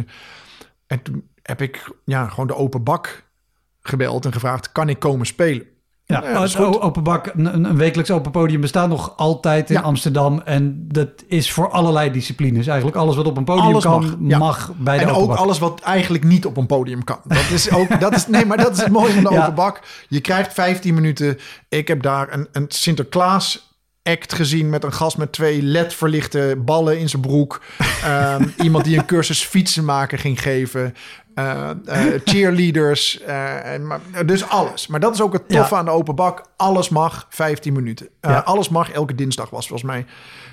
en 0.87 1.03
toen 1.03 1.29
heb 1.43 1.63
ik 1.63 1.91
ja, 2.05 2.29
gewoon 2.29 2.47
de 2.47 2.55
open 2.57 2.83
bak 2.83 3.25
gebeld 3.81 4.25
en 4.25 4.33
gevraagd: 4.33 4.73
kan 4.73 4.89
ik 4.89 4.99
komen 4.99 5.27
spelen? 5.27 5.67
Ja, 6.07 6.23
Ja, 6.23 6.43
het 6.43 6.59
open 6.59 7.03
bak, 7.03 7.31
een, 7.35 7.55
een 7.65 7.77
wekelijks 7.77 8.11
open 8.11 8.31
podium 8.31 8.61
bestaat 8.61 8.89
nog 8.89 9.17
altijd 9.17 9.71
in 9.71 9.77
Ja. 9.77 9.83
Amsterdam. 9.83 10.43
En 10.45 10.85
dat 10.89 11.09
is 11.27 11.53
voor 11.53 11.71
allerlei 11.71 12.11
disciplines. 12.11 12.67
Eigenlijk 12.67 12.99
alles 12.99 13.17
wat 13.17 13.27
op 13.27 13.37
een 13.37 13.45
podium 13.45 13.67
Alles 13.67 13.85
kan, 13.85 14.17
mag, 14.19 14.73
bij 14.77 14.99
de 14.99 15.05
En 15.05 15.11
open 15.11 15.35
ook 15.35 15.39
alles 15.39 15.59
wat 15.59 15.81
eigenlijk 15.81 16.25
niet 16.25 16.47
op 16.47 16.57
een 16.57 16.67
podium 16.67 17.05
kan. 17.05 17.21
Dat 17.25 17.51
is 17.53 17.71
ook, 17.71 18.01
dat 18.01 18.15
is, 18.15 18.27
nee, 18.27 18.47
maar 18.47 18.57
dat 18.57 18.73
is 18.73 18.81
het 18.81 18.93
mooie 18.93 19.13
van 19.13 19.23
de 19.23 19.29
open 19.39 19.55
bak. 19.55 19.81
Je 20.09 20.21
krijgt 20.21 20.53
15 20.53 20.95
minuten. 20.95 21.39
Ik 21.69 21.89
heb 21.89 22.03
daar 22.03 22.33
een, 22.33 22.49
een 22.53 22.67
Sinterklaas 22.69 23.73
act 24.03 24.33
gezien 24.33 24.71
met 24.71 24.85
een 24.85 24.93
gast 24.93 25.17
met 25.17 25.33
twee 25.33 25.63
LED-verlichte 25.63 26.63
ballen 26.65 26.99
in 26.99 27.09
zijn 27.09 27.23
broek. 27.23 27.61
Ehm, 28.03 28.49
iemand 28.63 28.85
die 28.85 28.99
een 28.99 29.07
cursus 29.07 29.45
fietsen 29.45 29.85
maken 29.85 30.19
ging 30.19 30.41
geven. 30.43 30.95
Eh, 31.35 31.71
eh, 31.71 32.21
cheerleaders. 32.25 33.21
eh, 33.21 33.73
en, 33.73 33.87
maar, 33.87 34.01
dus 34.27 34.49
alles. 34.49 34.87
Maar 34.87 35.01
dat 35.01 35.15
is 35.15 35.21
ook 35.21 35.33
het 35.33 35.49
toffe 35.49 35.75
Ja. 35.75 35.81
aan 35.81 35.85
de 35.85 35.91
open 35.91 36.15
bak. 36.15 36.45
Alles 36.57 36.89
mag 36.89 37.27
15 37.29 37.73
minuten. 37.73 38.09
Ja. 38.21 38.39
Alles 38.39 38.69
mag 38.69 38.91
elke 38.91 39.15
dinsdag 39.15 39.51
was 39.51 39.67
volgens 39.69 39.91
mij 39.91 40.07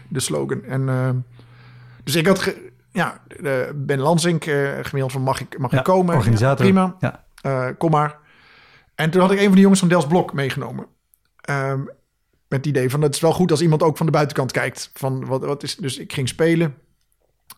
de 0.08 0.20
slogan. 0.20 0.64
En 0.64 1.26
dus 2.04 2.16
ik 2.16 2.28
had... 2.28 2.56
Ja, 2.94 3.22
Ben 3.76 4.00
Lansink 4.00 4.44
gemaild 4.82 5.12
van 5.12 5.22
mag 5.22 5.40
ik, 5.42 5.58
mag 5.58 5.72
Ja, 5.72 5.78
ik 5.78 5.84
komen? 5.84 6.16
organisator. 6.16 6.66
Prima, 6.66 6.96
Ja. 7.00 7.74
Kom 7.78 7.92
maar. 7.92 8.18
En 8.96 9.10
toen 9.10 9.22
had 9.22 9.32
ik 9.32 9.40
een 9.40 9.46
van 9.46 9.56
de 9.56 9.62
jongens 9.62 9.80
van 9.80 9.90
Dels 9.90 10.08
Blok 10.08 10.34
meegenomen. 10.34 10.86
Ehm, 11.42 11.80
met 12.48 12.60
het 12.60 12.66
idee 12.66 12.90
van 12.90 13.02
het 13.02 13.16
is 13.16 13.22
wel 13.22 13.34
goed 13.34 13.52
als 13.52 13.62
iemand 13.62 13.84
ook 13.84 13.98
van 13.98 14.06
de 14.06 14.12
buitenkant 14.12 14.52
kijkt. 14.52 14.92
Van 14.94 15.26
wat, 15.26 15.46
wat 15.46 15.64
is, 15.64 15.76
dus 15.76 15.98
ik 15.98 16.14
ging 16.14 16.28
spelen. 16.28 16.76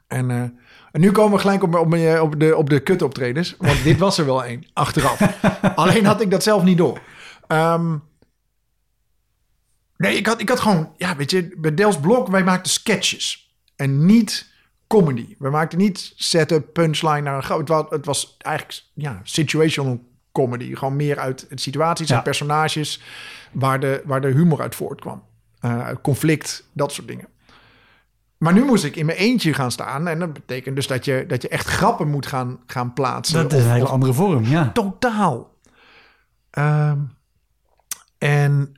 En, 0.08 0.58
en 0.94 1.02
nu 1.02 1.12
komen 1.12 1.32
we 1.34 1.40
gelijk 1.40 1.64
op, 1.64 1.76
op, 1.76 1.88
mijn- 1.88 2.22
op 2.22 2.40
de, 2.40 2.56
op 2.56 2.70
de 2.70 2.80
kut-optredens. 2.80 3.56
Want 3.58 3.84
dit 3.84 3.98
was 4.00 4.18
er 4.18 4.26
wel 4.26 4.44
één, 4.46 4.66
achteraf. 4.74 5.22
Alleen 5.76 6.06
had 6.06 6.22
ik 6.22 6.32
dat 6.32 6.44
zelf 6.44 6.64
niet 6.64 6.78
door. 6.78 7.02
Ehm, 7.48 7.98
nee, 9.98 10.18
ik 10.18 10.26
had, 10.28 10.42
ik 10.42 10.50
had 10.50 10.60
gewoon... 10.60 10.94
Ja, 10.98 11.16
weet 11.16 11.32
je, 11.32 11.54
bij 11.58 11.74
Dels 11.74 12.00
Blok, 12.00 12.28
wij 12.28 12.44
maakten 12.44 12.72
sketches. 12.72 13.54
En 13.76 14.06
niet 14.06 14.52
comedy. 14.88 15.36
We 15.40 15.50
maakten 15.50 15.78
niet 15.78 16.14
setup, 16.16 16.74
punchline 16.74 17.22
naar 17.22 17.36
een... 17.36 17.44
grap. 17.44 17.60
Het 17.60 17.68
was, 17.70 17.86
het 17.90 18.06
was 18.06 18.36
eigenlijk 18.38 18.82
ja, 18.94 19.20
situational 19.24 20.00
comedy. 20.32 20.76
Gewoon 20.76 20.96
meer 20.96 21.20
uit 21.20 21.48
situaties 21.54 22.08
Ja. 22.08 22.18
en 22.18 22.24
personages... 22.24 23.02
Waar 23.52 23.80
de, 23.80 24.02
waar 24.06 24.22
de 24.22 24.28
humor 24.28 24.62
uit 24.62 24.76
voortkwam. 24.76 25.24
Eh, 25.60 25.90
conflict, 26.02 26.64
dat 26.72 26.92
soort 26.92 27.08
dingen. 27.08 27.28
Maar 28.44 28.54
nu 28.54 28.64
moest 28.64 28.84
ik 28.84 28.96
in 28.96 29.06
mijn 29.06 29.18
eentje 29.18 29.54
gaan 29.54 29.72
staan. 29.72 30.08
En 30.08 30.20
dat 30.20 30.34
betekent 30.34 30.76
dus 30.76 30.88
dat 30.88 31.06
je, 31.06 31.26
dat 31.28 31.42
je 31.42 31.48
echt 31.48 31.68
grappen 31.68 32.08
moet 32.08 32.26
gaan, 32.26 32.60
gaan 32.66 32.94
plaatsen. 32.94 33.42
Dat 33.42 33.54
is 33.54 33.64
een 33.64 33.72
hele 33.72 33.86
andere 33.86 34.14
vorm, 34.14 34.46
ja. 34.46 34.72
Totaal. 34.72 35.58
Ehm, 36.50 37.00
en 38.18 38.74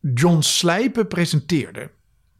John 0.00 0.40
Slijpen 0.40 1.08
presenteerde 1.08 1.90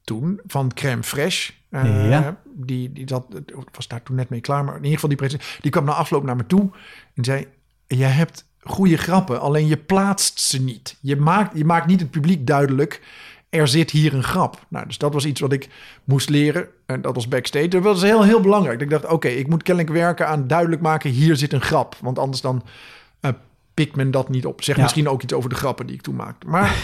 toen 0.05 0.41
van 0.47 0.73
Crème 0.75 1.03
Fresh. 1.03 1.51
Eh, 1.71 2.09
Ja. 2.09 2.41
Die, 2.45 2.93
die 2.93 3.09
zat, 3.09 3.27
was 3.73 3.89
daar 3.89 4.03
toen 4.03 4.17
net 4.17 4.29
mee 4.29 4.41
klaar. 4.41 4.65
Maar 4.65 4.77
in 4.77 4.83
ieder 4.83 4.95
geval 4.95 5.09
die 5.09 5.19
presentatie. 5.19 5.63
Die 5.63 5.71
kwam 5.71 5.85
na 5.85 5.93
afloop 5.93 6.25
naar 6.25 6.37
me 6.37 6.47
toe 6.47 6.71
en 7.15 7.25
zei... 7.25 7.49
Je 7.87 8.05
hebt 8.05 8.49
goede 8.61 8.97
grappen, 8.97 9.41
alleen 9.41 9.67
je 9.67 9.77
plaatst 9.77 10.41
ze 10.41 10.63
niet. 10.63 10.97
Je 11.01 11.17
maakt, 11.17 11.57
je 11.59 11.65
maakt 11.65 11.87
niet 11.87 12.01
het 12.01 12.11
publiek 12.11 12.47
duidelijk... 12.47 13.03
Er 13.51 13.69
zit 13.69 13.91
hier 13.91 14.15
een 14.15 14.23
grap. 14.23 14.67
Nou, 14.69 14.87
dus 14.87 14.99
dat 14.99 15.13
was 15.13 15.25
iets 15.25 15.41
wat 15.41 15.53
ik 15.53 15.69
moest 16.05 16.29
leren. 16.29 16.69
En 16.87 17.01
dat 17.01 17.15
was 17.15 17.29
backstage. 17.29 17.69
Dat 17.69 17.83
was 17.83 18.03
heel, 18.03 18.23
heel 18.25 18.41
belangrijk. 18.41 18.81
Ik 18.81 18.91
dacht, 18.91 19.07
oké, 19.07 19.29
ik 19.29 19.49
moet 19.49 19.63
kennelijk 19.63 19.95
werken 19.95 20.29
aan 20.29 20.47
duidelijk 20.47 20.83
maken... 20.83 21.11
hier 21.11 21.37
zit 21.37 21.53
een 21.53 21.61
grap. 21.61 21.97
Want 22.01 22.19
anders 22.19 22.41
dan 22.41 22.63
eh, 23.21 23.31
pikt 23.75 23.97
men 23.97 24.11
dat 24.11 24.29
niet 24.29 24.47
op. 24.47 24.63
Zeg 24.63 24.77
Ja. 24.77 24.83
misschien 24.83 25.09
ook 25.09 25.23
iets 25.23 25.33
over 25.33 25.51
de 25.51 25.55
grappen 25.57 25.87
die 25.87 25.95
ik 25.95 26.03
toen 26.03 26.17
maakte. 26.17 26.47
Maar 26.47 26.75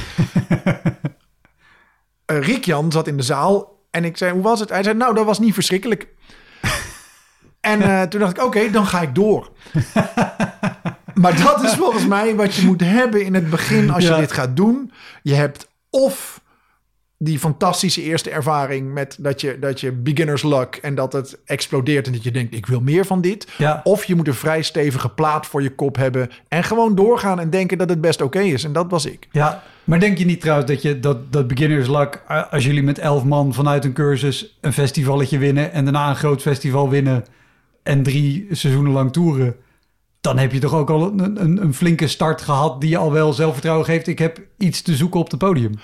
eh, 2.24 2.40
Rick 2.40 2.64
Jan 2.64 2.92
zat 2.92 3.08
in 3.08 3.16
de 3.16 3.22
zaal 3.22 3.80
en 3.90 4.04
ik 4.04 4.16
zei, 4.16 4.32
hoe 4.32 4.42
was 4.42 4.60
het? 4.60 4.68
Hij 4.68 4.82
zei, 4.82 4.96
nou, 4.96 5.14
dat 5.14 5.24
was 5.24 5.38
niet 5.38 5.54
verschrikkelijk. 5.54 6.08
en 7.60 7.82
eh, 7.82 8.02
toen 8.02 8.20
dacht 8.20 8.36
ik, 8.38 8.44
oké, 8.44 8.70
dan 8.70 8.86
ga 8.86 9.00
ik 9.00 9.14
door. 9.14 9.50
maar 11.22 11.42
dat 11.42 11.62
is 11.62 11.74
volgens 11.74 12.06
mij 12.06 12.34
wat 12.34 12.54
je 12.54 12.66
moet 12.66 12.80
hebben 12.80 13.24
in 13.24 13.34
het 13.34 13.50
begin 13.50 13.90
als 13.90 14.06
je 14.06 14.14
dit 14.16 14.32
gaat 14.32 14.56
doen. 14.56 14.92
Je 15.22 15.34
hebt 15.34 15.68
of 15.90 16.40
die 17.18 17.38
fantastische 17.38 18.02
eerste 18.02 18.30
ervaring 18.30 18.92
met 18.92 19.16
dat 19.20 19.40
je, 19.40 19.58
dat 19.58 19.80
je 19.80 19.92
beginner's 19.92 20.42
luck 20.42 20.78
en 20.82 20.94
dat 20.94 21.12
het 21.12 21.38
explodeert 21.44 22.06
en 22.06 22.12
dat 22.12 22.22
je 22.22 22.30
denkt, 22.30 22.54
ik 22.54 22.66
wil 22.66 22.80
meer 22.80 23.04
van 23.04 23.20
dit. 23.20 23.48
Ja. 23.58 23.80
Of 23.84 24.04
je 24.04 24.14
moet 24.14 24.28
een 24.28 24.34
vrij 24.34 24.62
stevige 24.62 25.08
plaat 25.08 25.46
voor 25.46 25.62
je 25.62 25.74
kop 25.74 25.96
hebben 25.96 26.30
en 26.48 26.64
gewoon 26.64 26.94
doorgaan 26.94 27.40
en 27.40 27.50
denken 27.50 27.78
dat 27.78 27.88
het 27.88 28.00
best 28.00 28.20
oké 28.20 28.40
is. 28.40 28.64
En 28.64 28.72
dat 28.72 28.90
was 28.90 29.06
ik. 29.06 29.28
Ja, 29.30 29.62
maar 29.84 30.00
denk 30.00 30.18
je 30.18 30.24
niet 30.24 30.40
trouwens 30.40 30.70
dat 30.70 30.82
je 30.82 31.00
dat, 31.00 31.32
dat 31.32 31.46
beginners 31.46 31.88
luck, 31.88 32.22
als 32.50 32.64
jullie 32.64 32.82
met 32.82 32.98
elf 32.98 33.24
man 33.24 33.54
vanuit 33.54 33.84
een 33.84 33.92
cursus 33.92 34.58
een 34.60 34.72
festivalletje 34.72 35.38
winnen 35.38 35.72
en 35.72 35.84
daarna 35.84 36.08
een 36.08 36.16
groot 36.16 36.42
festival 36.42 36.90
winnen 36.90 37.24
en 37.82 38.02
drie 38.02 38.46
seizoenen 38.50 38.92
lang 38.92 39.12
toeren, 39.12 39.56
dan 40.26 40.38
heb 40.38 40.52
je 40.52 40.58
toch 40.58 40.74
ook 40.74 40.90
al 40.90 41.02
een, 41.06 41.40
een, 41.44 41.62
een 41.62 41.74
flinke 41.74 42.06
start 42.08 42.42
gehad 42.42 42.80
die 42.80 42.90
je 42.90 42.96
al 42.96 43.12
wel 43.12 43.32
zelfvertrouwen 43.32 43.84
geeft. 43.86 44.06
Ik 44.06 44.18
heb 44.18 44.40
iets 44.58 44.82
te 44.82 44.96
zoeken 44.96 45.20
op 45.20 45.30
het 45.30 45.38
podium. 45.38 45.74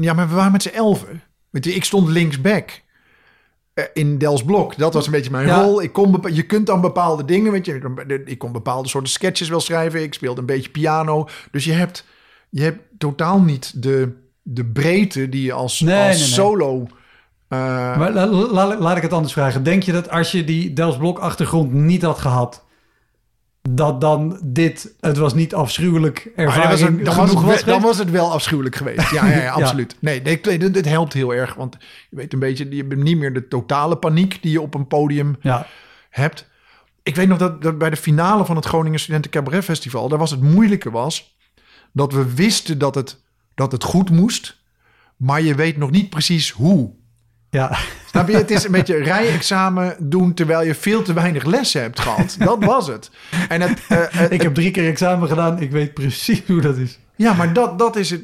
Ja, 0.00 0.12
maar 0.12 0.28
we 0.28 0.34
waren 0.34 0.52
met 0.52 0.62
z'n 0.62 0.68
elfen. 0.74 1.22
Ik 1.50 1.84
stond 1.84 2.08
linksback 2.08 2.80
eh, 3.74 3.84
in 3.94 4.18
Dels 4.18 4.44
Blok. 4.44 4.76
Dat 4.76 4.94
was 4.94 5.06
een 5.06 5.12
beetje 5.12 5.30
mijn 5.30 5.46
Ja. 5.46 5.62
rol. 5.62 5.82
Ik 5.82 5.92
kon 5.92 6.20
je 6.32 6.42
kunt 6.42 6.66
dan 6.66 6.80
bepaalde 6.80 7.24
dingen, 7.24 7.52
weet 7.52 7.66
je. 7.66 8.22
Ik 8.24 8.38
kon 8.38 8.52
bepaalde 8.52 8.88
soorten 8.88 9.12
sketches 9.12 9.48
wel 9.48 9.60
schrijven. 9.60 10.02
Ik 10.02 10.14
speelde 10.14 10.40
een 10.40 10.46
beetje 10.46 10.70
piano. 10.70 11.28
Dus 11.50 11.64
je 11.64 11.72
hebt, 11.72 12.06
je 12.50 12.62
hebt 12.62 12.80
totaal 12.98 13.40
niet 13.40 13.82
de, 13.82 14.12
de 14.42 14.64
breedte 14.64 15.28
die 15.28 15.42
je 15.44 15.52
als, 15.52 15.80
Nee, 15.80 15.94
als 15.96 16.06
nee, 16.08 16.16
nee. 16.16 16.28
solo... 16.28 16.86
eh, 17.48 17.58
Maar 17.98 18.12
la- 18.12 18.26
la- 18.66 18.78
laat 18.78 18.96
ik 18.96 19.02
het 19.02 19.12
anders 19.12 19.32
vragen. 19.32 19.62
Denk 19.62 19.82
je 19.82 19.92
dat 19.92 20.10
als 20.10 20.32
je 20.32 20.44
die 20.44 20.72
Dels 20.72 20.96
Blok 20.96 21.18
achtergrond 21.18 21.72
niet 21.72 22.02
had 22.02 22.18
gehad, 22.18 22.64
dat 23.70 24.00
dan 24.00 24.40
dit, 24.44 24.94
het 25.00 25.16
was 25.16 25.34
niet 25.34 25.54
afschuwelijk 25.54 26.30
dan, 26.36 26.44
ervaring 26.44 26.70
was 26.70 26.80
het, 26.80 27.04
dan, 27.04 27.16
was 27.16 27.30
het, 27.30 27.34
was 27.34 27.44
wel- 27.44 27.52
dan 27.54 27.58
geweest? 27.64 27.82
was 27.82 27.98
het 27.98 28.10
wel 28.10 28.32
afschuwelijk 28.32 28.76
geweest. 28.76 29.10
Ja, 29.10 29.26
ja, 29.26 29.32
ja 29.36 29.42
Ja. 29.42 29.50
absoluut. 29.50 29.96
Nee, 29.98 30.22
dit, 30.22 30.44
dit, 30.44 30.74
dit 30.74 30.84
helpt 30.88 31.12
heel 31.12 31.34
erg. 31.34 31.54
Want 31.54 31.76
je 32.10 32.16
weet 32.16 32.32
een 32.32 32.38
beetje, 32.38 32.70
je 32.70 32.76
hebt 32.76 32.96
niet 32.96 33.18
meer 33.18 33.32
de 33.32 33.48
totale 33.48 33.96
paniek 33.96 34.42
die 34.42 34.52
je 34.52 34.60
op 34.60 34.74
een 34.74 34.86
podium 34.86 35.36
Ja, 35.40 35.66
hebt. 36.10 36.50
Ik 37.02 37.16
weet 37.16 37.28
nog 37.28 37.38
dat, 37.38 37.62
dat 37.62 37.78
bij 37.78 37.90
de 37.90 37.96
finale 37.96 38.44
van 38.44 38.56
het 38.56 38.64
Groningen 38.64 39.00
Studenten 39.00 39.30
Cabaret 39.30 39.64
Festival, 39.64 40.08
daar 40.08 40.18
was 40.18 40.30
het 40.30 40.40
moeilijke 40.42 40.90
was 40.90 41.36
dat 41.92 42.12
we 42.12 42.34
wisten 42.34 42.78
dat 42.78 42.94
het, 42.94 43.20
dat 43.54 43.72
het 43.72 43.84
goed 43.84 44.10
moest, 44.10 44.58
maar 45.16 45.42
je 45.42 45.54
weet 45.54 45.76
nog 45.76 45.90
niet 45.90 46.10
precies 46.10 46.50
hoe. 46.50 46.90
ja. 47.50 47.78
Snap 48.12 48.28
je? 48.28 48.36
Het 48.36 48.50
is 48.50 48.64
een 48.64 48.72
beetje 48.72 48.96
rijexamen 48.96 49.96
doen 49.98 50.34
terwijl 50.34 50.62
je 50.62 50.74
veel 50.74 51.02
te 51.02 51.12
weinig 51.12 51.44
lessen 51.44 51.80
hebt 51.80 52.00
gehad. 52.00 52.36
Dat 52.38 52.64
was 52.64 52.86
het. 52.86 53.10
En 53.48 53.60
het, 53.60 53.80
eh, 53.88 53.98
het- 54.08 54.32
Ik 54.32 54.42
heb 54.42 54.54
drie 54.54 54.70
keer 54.70 54.86
examen 54.88 55.28
gedaan. 55.28 55.60
Ik 55.60 55.70
weet 55.70 55.94
precies 55.94 56.42
hoe 56.46 56.60
dat 56.60 56.76
is. 56.76 56.98
Ja, 57.16 57.32
maar 57.32 57.52
dat, 57.52 57.78
dat 57.78 57.96
is 57.96 58.10
het. 58.10 58.22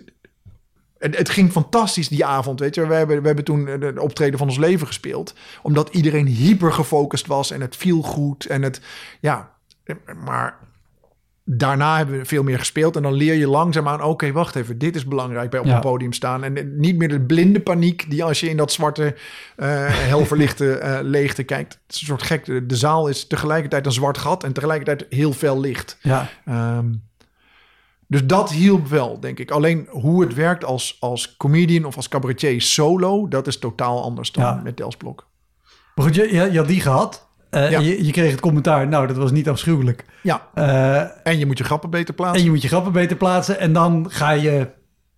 Het, 0.99 1.17
het 1.19 1.29
ging 1.31 1.53
fantastisch 1.53 2.09
die 2.09 2.25
avond, 2.25 2.61
weet 2.61 2.75
je. 2.75 2.87
We 2.87 2.95
hebben, 2.95 3.21
we 3.21 3.27
hebben 3.27 3.45
toen 3.45 3.65
de 3.65 3.95
optreden 3.99 4.39
van 4.39 4.49
ons 4.49 4.59
leven 4.59 4.87
gespeeld. 4.87 5.35
Omdat 5.63 5.89
iedereen 5.93 6.27
hyper 6.27 6.73
gefocust 6.73 7.27
was 7.27 7.51
en 7.51 7.61
het 7.61 7.77
viel 7.77 8.03
goed. 8.03 8.45
En 8.47 8.63
het, 8.63 8.81
ja, 9.21 9.51
maar 10.25 10.57
daarna 11.51 11.97
hebben 11.97 12.19
we 12.19 12.25
veel 12.25 12.43
meer 12.43 12.59
gespeeld. 12.59 12.97
En 12.97 13.03
dan 13.03 13.13
leer 13.13 13.35
je 13.35 13.49
langzaamaan, 13.49 14.03
oké, 14.03 14.33
wacht 14.33 14.55
even. 14.57 14.79
Dit 14.79 14.97
is 14.97 15.05
belangrijk 15.07 15.51
bij 15.51 15.61
op 15.61 15.67
Ja. 15.67 15.75
een 15.75 15.81
podium 15.81 16.13
staan. 16.13 16.45
En 16.45 16.79
niet 16.79 16.97
meer 16.97 17.09
de 17.09 17.21
blinde 17.21 17.61
paniek 17.61 18.11
die 18.11 18.25
als 18.25 18.41
je 18.41 18.49
in 18.49 18.57
dat 18.57 18.73
zwarte, 18.73 19.15
eh 19.57 19.67
helverlichte 20.13 20.73
eh, 20.79 20.99
leegte 21.03 21.43
kijkt. 21.43 21.73
Het 21.87 21.95
is 21.95 22.01
een 22.01 22.07
soort 22.07 22.23
gek. 22.23 22.45
De, 22.45 22.67
de 22.67 22.77
zaal 22.77 23.09
is 23.09 23.27
tegelijkertijd 23.27 23.87
een 23.87 23.93
zwart 23.93 24.19
gat 24.19 24.45
en 24.45 24.53
tegelijkertijd 24.53 25.07
heel 25.11 25.33
fel 25.33 25.61
licht. 25.61 25.99
Ja, 26.03 26.29
Ehm, 26.45 26.87
dus 28.07 28.25
dat 28.27 28.51
hielp 28.53 28.87
wel, 28.87 29.21
denk 29.21 29.39
ik. 29.39 29.51
Alleen 29.51 29.87
hoe 29.91 30.23
het 30.25 30.35
werkt 30.35 30.65
als, 30.65 30.97
als 31.01 31.37
comedian 31.37 31.85
of 31.85 31.97
als 31.97 32.09
cabaretier 32.09 32.61
solo, 32.63 33.29
dat 33.29 33.47
is 33.47 33.59
totaal 33.59 34.03
anders 34.03 34.33
dan 34.33 34.45
Ja. 34.45 34.61
met 34.65 34.77
Dels 34.77 34.97
Blok. 34.97 35.27
maar 35.95 36.05
goed, 36.07 36.15
je, 36.15 36.33
je, 36.35 36.53
je 36.53 36.59
had 36.59 36.69
die 36.69 36.81
gehad. 36.81 37.28
Eh, 37.51 37.71
Ja. 37.71 37.79
je, 37.81 38.05
je 38.05 38.13
kreeg 38.13 38.31
het 38.31 38.41
commentaar, 38.41 38.89
nou, 38.89 39.07
dat 39.07 39.17
was 39.17 39.31
niet 39.31 39.49
afschuwelijk. 39.49 40.05
Ja, 40.23 40.49
Eh, 40.55 41.01
en 41.27 41.39
je 41.39 41.47
moet 41.47 41.59
je 41.59 41.65
grappen 41.65 41.91
beter 41.91 42.15
plaatsen. 42.15 42.39
en 42.39 42.45
je 42.45 42.51
moet 42.51 42.63
je 42.63 42.69
grappen 42.69 42.93
beter 42.93 43.17
plaatsen 43.17 43.59
en 43.61 43.73
dan 43.73 44.07
ga 44.11 44.31
je 44.31 44.69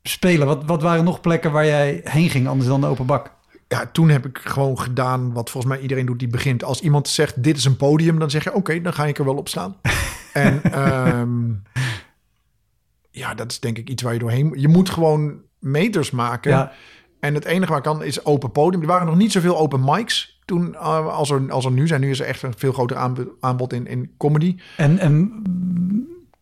spelen. 0.03 0.47
Wat, 0.47 0.65
wat 0.65 0.83
waren 0.83 1.05
nog 1.05 1.21
plekken 1.21 1.53
waar 1.53 1.67
jij 1.67 2.01
heen 2.05 2.31
ging, 2.31 2.49
anders 2.49 2.69
dan 2.69 2.81
de 2.81 2.87
open 2.87 3.07
bak? 3.07 3.33
Ja, 3.69 3.87
toen 3.93 4.09
heb 4.09 4.27
ik 4.27 4.41
gewoon 4.45 4.81
gedaan 4.81 5.33
wat 5.33 5.51
volgens 5.51 5.73
mij 5.73 5.83
iedereen 5.83 6.07
doet 6.07 6.19
die 6.19 6.29
begint. 6.29 6.65
Als 6.65 6.81
iemand 6.81 7.09
zegt, 7.09 7.43
dit 7.43 7.57
is 7.57 7.65
een 7.65 7.77
podium, 7.77 8.19
dan 8.19 8.31
zeg 8.31 8.45
je, 8.45 8.55
oké, 8.55 8.81
dan 8.81 8.93
ga 8.93 9.05
ik 9.07 9.19
er 9.19 9.25
wel 9.25 9.37
op 9.37 9.49
staan. 9.49 9.77
en 10.33 10.63
ehm, 10.73 11.51
ja, 13.11 13.35
dat 13.35 13.51
is 13.51 13.61
denk 13.61 13.79
ik 13.79 13.89
iets 13.89 14.03
waar 14.03 14.13
je 14.13 14.19
doorheen 14.19 14.47
moet. 14.47 14.61
Je 14.61 14.69
moet 14.69 14.91
gewoon 14.91 15.35
meters 15.59 16.11
maken. 16.11 16.51
Ja. 16.51 16.73
En 17.21 17.35
het 17.35 17.45
enige 17.45 17.73
waar 17.73 17.83
kan 17.83 18.03
is 18.03 18.25
open 18.25 18.53
podium. 18.53 18.83
Er 18.83 18.89
waren 18.89 19.07
nog 19.07 19.17
niet 19.17 19.33
zoveel 19.33 19.59
open 19.59 19.81
mics 19.85 20.41
toen 20.45 20.69
uh, 20.73 21.07
als, 21.07 21.31
er, 21.31 21.53
als 21.53 21.65
er 21.65 21.71
nu 21.71 21.87
zijn. 21.87 22.01
Nu 22.01 22.11
is 22.11 22.21
er 22.21 22.27
echt 22.27 22.43
een 22.43 22.55
veel 22.57 22.73
groter 22.73 22.97
aanbod 23.41 23.73
in, 23.73 23.87
in 23.87 24.11
comedy. 24.19 24.57
En, 24.77 24.99
en 24.99 25.43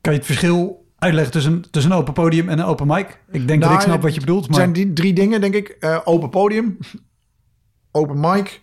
kan 0.01 0.13
je 0.13 0.19
het 0.19 0.27
verschil 0.27 0.87
uitleggen 0.99 1.33
tussen, 1.33 1.71
tussen 1.71 1.93
een 1.93 1.99
open 1.99 2.13
podium 2.13 2.49
en 2.49 2.59
een 2.59 2.65
open 2.65 2.87
mic? 2.87 3.21
Ik 3.31 3.49
denk 3.49 3.63
dat 3.63 3.73
ik 3.73 3.81
snap 3.81 4.03
wat 4.03 4.15
je 4.15 4.21
bedoelt. 4.21 4.49
Maar... 4.49 4.57
zijn 4.57 4.73
die 4.73 4.93
drie 4.93 5.13
dingen, 5.13 5.41
denk 5.41 5.55
ik. 5.55 5.77
Uh, 5.81 5.99
open 6.05 6.31
podium, 6.31 6.79
open 7.91 8.21
mic 8.21 8.63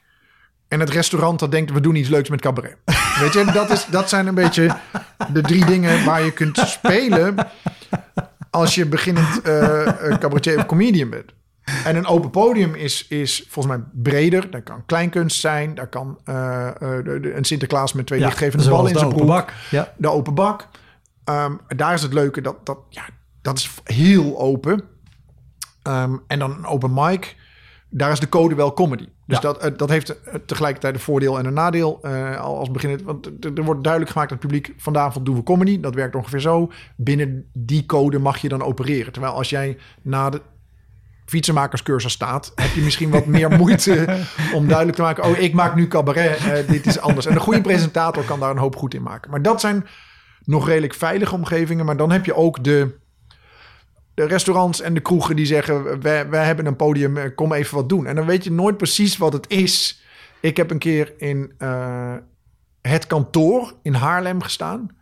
en 0.68 0.80
het 0.80 0.90
restaurant 0.90 1.40
dat 1.40 1.52
denkt 1.52 1.72
we 1.72 1.80
doen 1.80 1.96
iets 1.96 2.10
leuks 2.10 2.30
met 2.30 2.42
cabaret. 2.42 2.78
Weet 3.20 3.34
je, 3.34 3.52
dat, 3.54 3.70
is, 3.70 3.86
dat 3.86 4.10
zijn 4.10 4.28
een 4.28 4.36
beetje 4.36 4.76
de 5.34 5.42
drie 5.42 5.66
dingen 5.66 6.06
waar 6.06 6.24
je 6.24 6.32
kunt 6.32 6.58
spelen 6.58 7.36
als 8.50 8.76
je 8.76 8.86
beginnend 8.86 9.48
uh, 9.48 10.18
cabaretier 10.18 10.58
of 10.58 10.66
comedian 10.66 11.10
bent. 11.10 11.34
En 11.86 11.96
een 11.96 12.06
open 12.06 12.30
podium 12.30 12.74
is, 12.74 13.08
is 13.08 13.46
volgens 13.50 13.76
mij 13.76 13.86
breder. 13.94 14.52
Dat 14.52 14.64
kan 14.64 14.86
kleinkunst 14.86 15.40
zijn. 15.40 15.76
Daar 15.76 15.88
kan 15.88 16.20
uh, 16.26 16.70
de, 16.78 17.34
een 17.36 17.44
Sinterklaas 17.44 17.94
met 17.94 18.06
twee 18.06 18.20
ja, 18.20 18.26
lichtgevende 18.26 18.70
ballen 18.70 18.92
in 18.92 18.98
zijn 18.98 19.10
broek. 19.10 19.28
Bak. 19.28 19.54
Ja. 19.72 19.94
De 19.98 20.10
open 20.10 20.34
bak. 20.34 20.68
Um, 21.30 21.60
daar 21.68 21.94
is 21.94 22.02
het 22.02 22.14
leuke 22.14 22.42
dat 22.42 22.66
dat, 22.66 22.78
ja, 22.90 23.04
dat 23.42 23.58
is 23.58 23.72
heel 23.84 24.40
open. 24.40 24.84
Um, 25.88 26.22
en 26.28 26.40
dan 26.40 26.52
een 26.52 26.66
open 26.66 26.94
mic. 26.94 27.36
Daar 27.90 28.12
is 28.12 28.20
de 28.20 28.30
code 28.30 28.56
wel 28.56 28.74
comedy. 28.74 29.08
Dus 29.26 29.40
ja. 29.40 29.54
dat, 29.54 29.78
dat 29.78 29.90
heeft 29.90 30.16
tegelijkertijd 30.46 30.94
een 30.94 31.00
voordeel 31.00 31.38
en 31.38 31.46
een 31.46 31.54
nadeel. 31.54 32.00
Uh, 32.02 32.40
als 32.40 32.72
beginnen, 32.72 33.06
want 33.06 33.46
er 33.46 33.64
wordt 33.64 33.84
duidelijk 33.84 34.12
gemaakt 34.12 34.32
aan 34.32 34.38
het 34.38 34.48
publiek... 34.48 34.74
vanavond 34.78 35.26
doen 35.26 35.36
we 35.36 35.44
comedy. 35.44 35.80
Dat 35.80 35.96
werkt 35.96 36.16
ongeveer 36.16 36.40
zo. 36.40 36.72
Binnen 36.96 37.50
die 37.54 37.86
code 37.86 38.20
mag 38.20 38.38
je 38.38 38.50
dan 38.50 38.62
opereren. 38.62 39.12
Terwijl 39.12 39.34
als 39.34 39.50
jij 39.50 39.78
na 40.02 40.30
de 40.30 40.42
fietsenmakerscursus 41.26 42.12
staat, 42.12 42.52
heb 42.56 42.74
je 42.74 42.82
misschien 42.82 43.10
wat 43.10 43.26
meer 43.26 43.50
moeite 43.62 44.20
om 44.54 44.68
duidelijk 44.68 44.98
te 44.98 45.04
maken: 45.04 45.24
oh, 45.24 45.40
ik 45.40 45.54
maak 45.54 45.76
nu 45.76 45.88
cabaret, 45.88 46.40
uh, 46.40 46.68
dit 46.68 46.86
is 46.86 47.00
anders. 47.00 47.26
En 47.26 47.34
een 47.34 47.40
goede 47.40 47.62
presentator 47.62 48.24
kan 48.24 48.40
daar 48.40 48.52
een 48.52 48.58
hoop 48.58 48.76
goed 48.76 48.94
in 48.94 49.04
maken. 49.04 49.32
Maar 49.32 49.42
dat 49.42 49.62
zijn 49.62 49.88
nog 50.44 50.68
redelijk 50.68 50.94
veilige 50.94 51.36
omgevingen. 51.36 51.86
Maar 51.86 51.98
dan 51.98 52.12
heb 52.12 52.26
je 52.26 52.36
ook 52.36 52.64
de, 52.64 52.96
de 54.14 54.26
restaurants 54.26 54.82
en 54.82 54.94
de 54.94 55.00
kroegen 55.00 55.36
die 55.36 55.46
zeggen: 55.46 56.02
wij, 56.02 56.30
wij 56.30 56.46
hebben 56.46 56.66
een 56.66 56.76
podium, 56.76 57.18
eh, 57.18 57.36
kom 57.36 57.54
even 57.54 57.76
wat 57.76 57.90
doen. 57.90 58.06
En 58.08 58.16
dan 58.16 58.26
weet 58.26 58.44
je 58.44 58.52
nooit 58.52 58.78
precies 58.78 59.18
wat 59.18 59.34
het 59.34 59.50
is. 59.50 60.04
Ik 60.40 60.58
heb 60.58 60.72
een 60.72 60.78
keer 60.78 61.14
in 61.18 61.54
uh, 61.60 62.14
het 62.82 63.08
kantoor 63.08 63.74
in 63.82 63.94
Haarlem 63.94 64.42
gestaan. 64.42 64.98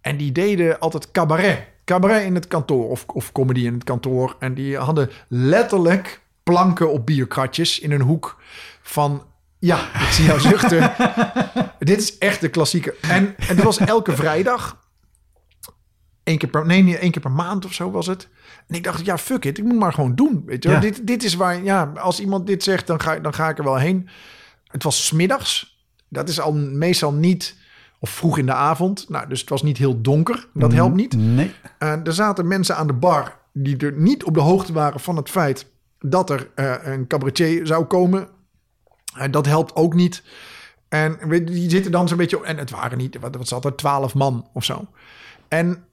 En 0.00 0.16
die 0.16 0.32
deden 0.32 0.78
altijd 0.78 1.10
cabaret 1.10 1.74
cabaret 1.86 2.24
in 2.24 2.34
het 2.34 2.46
kantoor 2.46 2.88
of, 2.88 3.04
of 3.06 3.32
comedy 3.32 3.60
in 3.60 3.74
het 3.74 3.84
kantoor. 3.84 4.36
En 4.38 4.54
die 4.54 4.76
hadden 4.76 5.10
letterlijk 5.28 6.20
planken 6.42 6.92
op 6.92 7.06
bierkratjes 7.06 7.80
in 7.80 7.90
een 7.90 8.00
hoek 8.00 8.40
van... 8.82 9.24
Ja, 9.58 9.78
ik 9.94 10.08
zie 10.10 10.24
jou 10.24 10.40
zuchten. 10.40 10.92
Dit 11.78 12.00
is 12.00 12.18
echt 12.18 12.40
de 12.40 12.48
klassieke. 12.48 12.94
En, 13.00 13.34
en 13.36 13.56
dat 13.56 13.64
was 13.64 13.78
elke 13.78 14.16
vrijdag. 14.16 14.84
Eén 16.24 16.38
keer 16.38 16.48
per, 16.48 16.66
nee, 16.66 16.82
niet 16.82 16.98
één 16.98 17.10
keer 17.10 17.22
per 17.22 17.30
maand 17.30 17.64
of 17.64 17.72
zo 17.72 17.90
was 17.90 18.06
het. 18.06 18.28
En 18.68 18.74
ik 18.74 18.84
dacht, 18.84 19.04
ja, 19.04 19.18
fuck 19.18 19.44
it, 19.44 19.58
ik 19.58 19.64
moet 19.64 19.78
maar 19.78 19.92
gewoon 19.92 20.14
doen. 20.14 20.42
Weet 20.46 20.62
je? 20.62 20.78
Dit, 20.78 21.06
dit 21.06 21.24
is 21.24 21.34
waar, 21.34 21.62
ja, 21.62 21.92
als 21.96 22.20
iemand 22.20 22.46
dit 22.46 22.62
zegt, 22.62 22.86
dan 22.86 23.00
ga, 23.00 23.18
dan 23.18 23.34
ga 23.34 23.48
ik 23.48 23.58
er 23.58 23.64
wel 23.64 23.76
heen. 23.76 24.08
Het 24.66 24.82
was 24.82 25.06
smiddags. 25.06 25.80
Dat 26.08 26.28
is 26.28 26.40
al 26.40 26.52
meestal 26.52 27.12
niet 27.12 27.56
of 27.98 28.10
vroeg 28.10 28.38
in 28.38 28.46
de 28.46 28.52
avond. 28.52 29.08
Nou, 29.08 29.28
dus 29.28 29.40
het 29.40 29.48
was 29.48 29.62
niet 29.62 29.78
heel 29.78 30.00
donker. 30.00 30.48
Dat 30.52 30.72
helpt 30.72 30.94
niet. 30.94 31.16
Nee. 31.16 31.52
er 31.78 32.12
zaten 32.12 32.46
mensen 32.46 32.76
aan 32.76 32.86
de 32.86 32.92
bar 32.92 33.38
die 33.52 33.76
er 33.76 33.92
niet 33.92 34.24
op 34.24 34.34
de 34.34 34.40
hoogte 34.40 34.72
waren 34.72 35.00
van 35.00 35.16
het 35.16 35.30
feit 35.30 35.66
dat 35.98 36.30
er 36.30 36.50
uh, 36.56 36.74
een 36.82 37.06
cabaretier 37.06 37.66
zou 37.66 37.84
komen. 37.84 38.28
Uh, 39.18 39.24
dat 39.30 39.46
helpt 39.46 39.74
ook 39.74 39.94
niet. 39.94 40.22
En 40.88 41.44
die 41.44 41.70
zitten 41.70 41.92
dan 41.92 42.08
zo'n 42.08 42.16
beetje... 42.16 42.44
En 42.44 42.58
het 42.58 42.70
waren 42.70 42.98
niet... 42.98 43.18
Wat, 43.18 43.36
wat 43.36 43.48
zat 43.48 43.64
er? 43.64 43.76
Twaalf 43.76 44.14
man 44.14 44.48
of 44.52 44.64
zo. 44.64 44.86
En... 45.48 45.84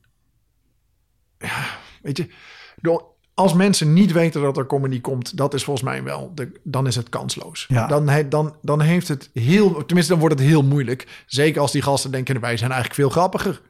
Ja, 1.37 1.65
weet 2.01 2.17
je... 2.17 2.27
Door, 2.75 3.12
als 3.33 3.53
mensen 3.53 3.93
niet 3.93 4.11
weten 4.11 4.41
dat 4.41 4.57
er 4.57 4.65
comedy 4.65 5.01
komt, 5.01 5.37
dat 5.37 5.53
is 5.53 5.63
volgens 5.63 5.85
mij 5.85 6.03
wel, 6.03 6.31
de, 6.35 6.51
dan 6.63 6.87
is 6.87 6.95
het 6.95 7.09
kansloos. 7.09 7.65
Ja. 7.67 7.87
Dan, 7.87 8.09
he, 8.09 8.27
dan, 8.27 8.55
dan 8.61 8.81
heeft 8.81 9.07
het 9.07 9.29
heel, 9.33 9.85
tenminste 9.85 10.11
dan 10.11 10.21
wordt 10.21 10.39
het 10.39 10.47
heel 10.47 10.63
moeilijk. 10.63 11.23
Zeker 11.25 11.61
als 11.61 11.71
die 11.71 11.81
gasten 11.81 12.11
denken, 12.11 12.39
wij 12.39 12.57
zijn 12.57 12.71
eigenlijk 12.71 12.99
veel 12.99 13.09
grappiger. 13.09 13.61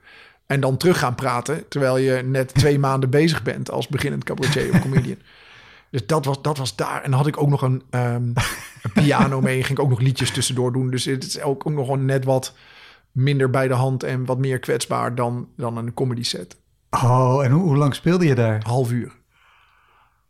En 0.46 0.60
dan 0.60 0.78
terug 0.78 1.00
gaan 1.00 1.16
praten, 1.16 1.68
terwijl 1.68 1.98
je 1.98 2.22
net 2.24 2.54
twee 2.64 2.80
maanden 2.80 3.10
bezig 3.10 3.44
bent 3.44 3.72
als 3.72 3.88
beginnend 3.88 4.24
cabaretier 4.24 4.74
of 4.74 4.82
comedian. 4.82 5.18
Dus 5.94 6.06
dat 6.06 6.26
was, 6.26 6.42
dat 6.42 6.58
was 6.58 6.76
daar. 6.76 7.02
En 7.04 7.10
dan 7.10 7.20
had 7.20 7.28
ik 7.28 7.42
ook 7.42 7.50
nog 7.50 7.62
een, 7.62 7.84
um, 7.92 8.34
een 8.82 8.92
piano 8.94 9.42
mee. 9.42 9.64
Ging 9.64 9.78
ik 9.78 9.84
ook 9.84 9.90
nog 9.90 10.00
liedjes 10.00 10.32
tussendoor 10.32 10.74
doen. 10.74 10.90
Dus 10.90 11.06
het 11.06 11.24
is 11.24 11.42
ook, 11.42 11.68
ook 11.68 11.74
nog 11.74 11.98
net 11.98 12.26
wat 12.26 12.54
minder 13.12 13.50
bij 13.50 13.68
de 13.68 13.74
hand 13.74 14.04
en 14.04 14.26
wat 14.26 14.38
meer 14.38 14.60
kwetsbaar 14.60 15.16
dan, 15.16 15.48
dan 15.58 15.78
een 15.78 15.94
comedy 15.94 16.24
set. 16.24 16.58
Oh, 16.90 17.44
en 17.44 17.52
hoe, 17.52 17.64
hoe 17.64 17.78
lang 17.78 17.96
speelde 17.96 18.26
je 18.26 18.36
daar? 18.36 18.62
Half 18.66 18.92
uur. 18.92 19.12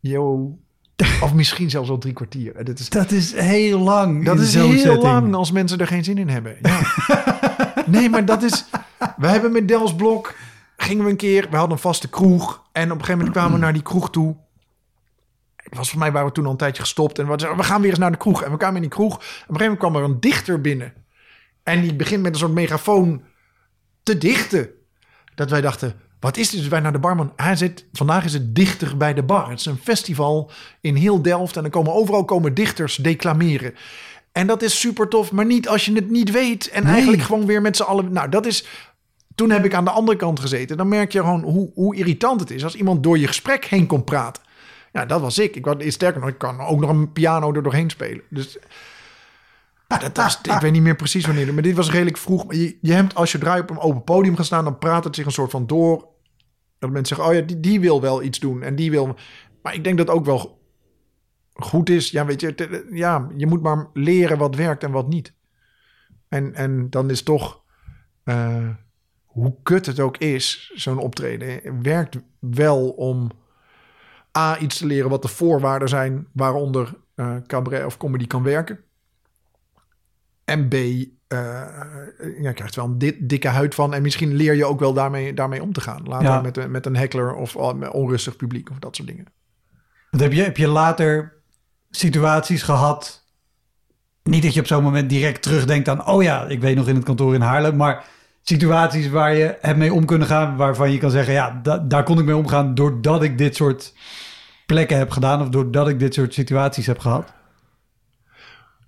Yo. 0.03 0.57
Of 1.21 1.33
misschien 1.33 1.69
zelfs 1.69 1.89
al 1.89 1.97
drie 1.97 2.13
kwartier. 2.13 2.63
Dat 2.65 2.79
is, 2.79 2.89
dat 2.89 3.11
is 3.11 3.33
heel 3.33 3.79
lang. 3.79 4.25
Dat 4.25 4.39
is 4.39 4.53
heel 4.53 5.01
lang 5.01 5.35
als 5.35 5.51
mensen 5.51 5.79
er 5.79 5.87
geen 5.87 6.03
zin 6.03 6.17
in 6.17 6.29
hebben. 6.29 6.57
Ja. 6.61 6.81
nee, 7.85 8.09
maar 8.09 8.25
dat 8.25 8.43
is. 8.43 8.65
We 9.17 9.27
hebben 9.27 9.51
met 9.51 9.67
Dels 9.67 9.95
Blok. 9.95 10.35
Gingen 10.77 11.03
we 11.03 11.09
een 11.09 11.17
keer. 11.17 11.47
We 11.49 11.55
hadden 11.55 11.75
een 11.75 11.81
vaste 11.83 12.09
kroeg. 12.09 12.63
En 12.71 12.83
op 12.83 12.89
een 12.89 13.05
gegeven 13.05 13.17
moment 13.17 13.31
kwamen 13.31 13.53
we 13.53 13.59
naar 13.59 13.73
die 13.73 13.81
kroeg 13.81 14.09
toe. 14.09 14.35
Het 15.55 15.75
was 15.75 15.89
voor 15.89 15.99
mij 15.99 16.11
waar 16.11 16.25
we 16.25 16.31
toen 16.31 16.45
al 16.45 16.51
een 16.51 16.57
tijdje 16.57 16.81
gestopt. 16.81 17.19
En 17.19 17.27
we, 17.27 17.53
we 17.55 17.63
gaan 17.63 17.81
weer 17.81 17.89
eens 17.89 17.99
naar 17.99 18.11
de 18.11 18.17
kroeg. 18.17 18.43
En 18.43 18.51
we 18.51 18.57
kwamen 18.57 18.75
in 18.75 18.81
die 18.81 18.91
kroeg. 18.91 19.15
Op 19.15 19.21
een 19.21 19.27
gegeven 19.27 19.59
moment 19.59 19.79
kwam 19.79 19.95
er 19.95 20.03
een 20.03 20.19
dichter 20.19 20.61
binnen. 20.61 20.93
En 21.63 21.81
die 21.81 21.95
begint 21.95 22.21
met 22.21 22.33
een 22.33 22.39
soort 22.39 22.51
megafoon 22.51 23.23
te 24.03 24.17
dichten. 24.17 24.69
Dat 25.35 25.49
wij 25.49 25.61
dachten, 25.61 25.95
wat 26.23 26.37
is 26.37 26.49
dit? 26.49 26.59
Dus 26.59 26.69
wij 26.69 26.79
naar 26.79 26.91
de 26.91 26.99
barman. 26.99 27.33
Hij 27.35 27.55
zit, 27.55 27.85
vandaag 27.93 28.25
is 28.25 28.33
het 28.33 28.55
dichter 28.55 28.97
bij 28.97 29.13
de 29.13 29.23
bar. 29.23 29.49
Het 29.49 29.59
is 29.59 29.65
een 29.65 29.77
festival 29.77 30.51
in 30.81 30.95
heel 30.95 31.21
Delft. 31.21 31.55
En 31.55 31.61
dan 31.61 31.71
komen 31.71 31.93
overal 31.93 32.25
komen 32.25 32.53
dichters 32.53 32.95
declameren. 32.95 33.75
En 34.31 34.47
dat 34.47 34.61
is 34.61 34.79
super 34.79 35.07
tof, 35.07 35.31
maar 35.31 35.45
niet 35.45 35.67
als 35.67 35.85
je 35.85 35.93
het 35.93 36.09
niet 36.09 36.31
weet. 36.31 36.69
En 36.69 36.83
eigenlijk 36.83 37.23
gewoon 37.23 37.45
weer 37.45 37.61
met 37.61 37.75
z'n 37.75 37.83
allen. 37.83 38.13
Nou, 38.13 38.29
dat 38.29 38.45
is. 38.45 38.67
Toen 39.35 39.49
heb 39.49 39.65
ik 39.65 39.73
aan 39.73 39.85
de 39.85 39.91
andere 39.91 40.17
kant 40.17 40.39
gezeten. 40.39 40.77
Dan 40.77 40.87
merk 40.87 41.11
je 41.11 41.19
gewoon 41.19 41.43
hoe, 41.43 41.71
hoe 41.73 41.95
irritant 41.95 42.39
het 42.39 42.51
is 42.51 42.63
als 42.63 42.75
iemand 42.75 43.03
door 43.03 43.17
je 43.17 43.27
gesprek 43.27 43.65
heen 43.65 43.87
komt 43.87 44.05
praten. 44.05 44.43
Ja, 44.91 45.05
dat 45.05 45.21
was 45.21 45.37
ik. 45.39 45.55
Ik 45.55 45.65
was 45.65 45.75
sterker 45.87 46.19
nog, 46.19 46.29
ik 46.29 46.37
kan 46.37 46.59
ook 46.59 46.79
nog 46.79 46.89
een 46.89 47.11
piano 47.11 47.53
er 47.53 47.63
doorheen 47.63 47.89
spelen. 47.89 48.21
Dus 48.29 48.57
ja, 49.87 49.97
dat 49.97 50.17
was, 50.17 50.39
ik 50.41 50.61
weet 50.61 50.71
niet 50.71 50.81
meer 50.81 50.95
precies 50.95 51.25
wanneer, 51.25 51.53
maar 51.53 51.63
dit 51.63 51.75
was 51.75 51.91
redelijk 51.91 52.17
vroeg. 52.17 52.53
Je, 52.53 52.77
je 52.81 52.93
hebt, 52.93 53.15
als 53.15 53.31
je 53.31 53.37
draai 53.37 53.61
op 53.61 53.69
een 53.69 53.79
open 53.79 54.03
podium 54.03 54.35
gaan 54.35 54.45
staan, 54.45 54.63
dan 54.63 54.77
praat 54.77 55.03
het 55.03 55.15
zich 55.15 55.25
een 55.25 55.31
soort 55.31 55.51
van 55.51 55.67
door. 55.67 56.05
Dat 56.83 56.91
mensen 56.91 57.15
zeggen, 57.15 57.33
oh 57.33 57.39
ja, 57.39 57.47
die, 57.47 57.59
die 57.59 57.79
wil 57.79 58.01
wel 58.01 58.23
iets 58.23 58.39
doen 58.39 58.63
en 58.63 58.75
die 58.75 58.91
wil... 58.91 59.15
Maar 59.61 59.73
ik 59.73 59.83
denk 59.83 59.97
dat 59.97 60.09
ook 60.09 60.25
wel 60.25 60.61
goed 61.53 61.89
is. 61.89 62.11
Ja, 62.11 62.25
weet 62.25 62.41
je, 62.41 62.87
ja, 62.91 63.29
je 63.35 63.47
moet 63.47 63.61
maar 63.61 63.87
leren 63.93 64.37
wat 64.37 64.55
werkt 64.55 64.83
en 64.83 64.91
wat 64.91 65.07
niet. 65.07 65.33
En, 66.27 66.53
en 66.53 66.89
dan 66.89 67.09
is 67.09 67.23
toch, 67.23 67.63
uh, 68.23 68.69
hoe 69.25 69.55
kut 69.63 69.85
het 69.85 69.99
ook 69.99 70.17
is, 70.17 70.71
zo'n 70.75 70.97
optreden, 70.97 71.81
werkt 71.81 72.17
wel 72.39 72.89
om 72.89 73.31
A, 74.37 74.57
iets 74.57 74.77
te 74.77 74.85
leren 74.85 75.09
wat 75.09 75.21
de 75.21 75.27
voorwaarden 75.27 75.89
zijn 75.89 76.27
waaronder 76.33 76.93
uh, 77.15 77.37
cabaret 77.47 77.85
of 77.85 77.97
comedy 77.97 78.27
kan 78.27 78.43
werken. 78.43 78.79
En 80.45 80.67
B, 80.67 80.75
uh, 81.33 82.43
je 82.43 82.53
krijgt 82.53 82.75
wel 82.75 82.85
een 82.85 83.15
dikke 83.19 83.47
huid 83.47 83.75
van. 83.75 83.93
En 83.93 84.01
misschien 84.01 84.33
leer 84.33 84.53
je 84.53 84.65
ook 84.65 84.79
wel 84.79 84.93
daarmee, 84.93 85.33
daarmee 85.33 85.61
om 85.61 85.73
te 85.73 85.81
gaan. 85.81 86.03
Later 86.03 86.41
met, 86.41 86.69
met 86.69 86.85
een 86.85 86.95
heckler 86.95 87.35
of 87.35 87.55
onrustig 87.55 88.35
publiek 88.35 88.69
of 88.69 88.79
dat 88.79 88.95
soort 88.95 89.07
dingen. 89.07 89.25
heb, 90.09 90.33
je, 90.33 90.41
heb 90.41 90.57
je 90.57 90.67
later 90.67 91.41
situaties 91.89 92.63
gehad? 92.63 93.25
Niet 94.23 94.43
dat 94.43 94.53
je 94.53 94.59
op 94.59 94.67
zo'n 94.67 94.83
moment 94.83 95.09
direct 95.09 95.41
terugdenkt 95.41 95.89
aan... 95.89 96.07
oh 96.07 96.23
ja, 96.23 96.45
ik 96.45 96.61
weet 96.61 96.75
nog 96.75 96.87
in 96.87 96.95
het 96.95 97.03
kantoor 97.03 97.33
in 97.33 97.41
Haarlem... 97.41 97.75
maar 97.75 98.05
situaties 98.41 99.09
waar 99.09 99.35
je 99.35 99.57
hebt 99.61 99.77
mee 99.77 99.93
om 99.93 100.05
kunnen 100.05 100.27
gaan... 100.27 100.55
waarvan 100.55 100.91
je 100.91 100.97
kan 100.97 101.11
zeggen, 101.11 101.33
ja, 101.33 101.61
daar 101.87 102.03
kon 102.03 102.19
ik 102.19 102.25
mee 102.25 102.35
omgaan... 102.35 102.75
doordat 102.75 103.23
ik 103.23 103.37
dit 103.37 103.55
soort 103.55 103.93
plekken 104.65 104.97
heb 104.97 105.09
gedaan... 105.09 105.41
of 105.41 105.49
doordat 105.49 105.87
ik 105.87 105.99
dit 105.99 106.13
soort 106.13 106.33
situaties 106.33 106.85
heb 106.85 106.99
gehad? 106.99 107.33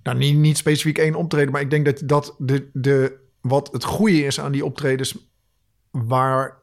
Nou, 0.06 0.18
niet, 0.18 0.38
niet 0.38 0.58
specifiek 0.58 0.98
één 0.98 1.16
optreden, 1.16 1.52
maar 1.52 1.62
ik 1.62 1.70
denk 1.70 1.86
dat, 1.86 2.02
dat 2.06 2.36
de, 2.38 2.70
de, 2.74 3.18
wat 3.42 3.72
het 3.72 3.84
goede 3.84 4.26
is 4.26 4.40
aan 4.40 4.52
die 4.52 4.66
optredens, 4.66 5.18
waar 5.92 6.58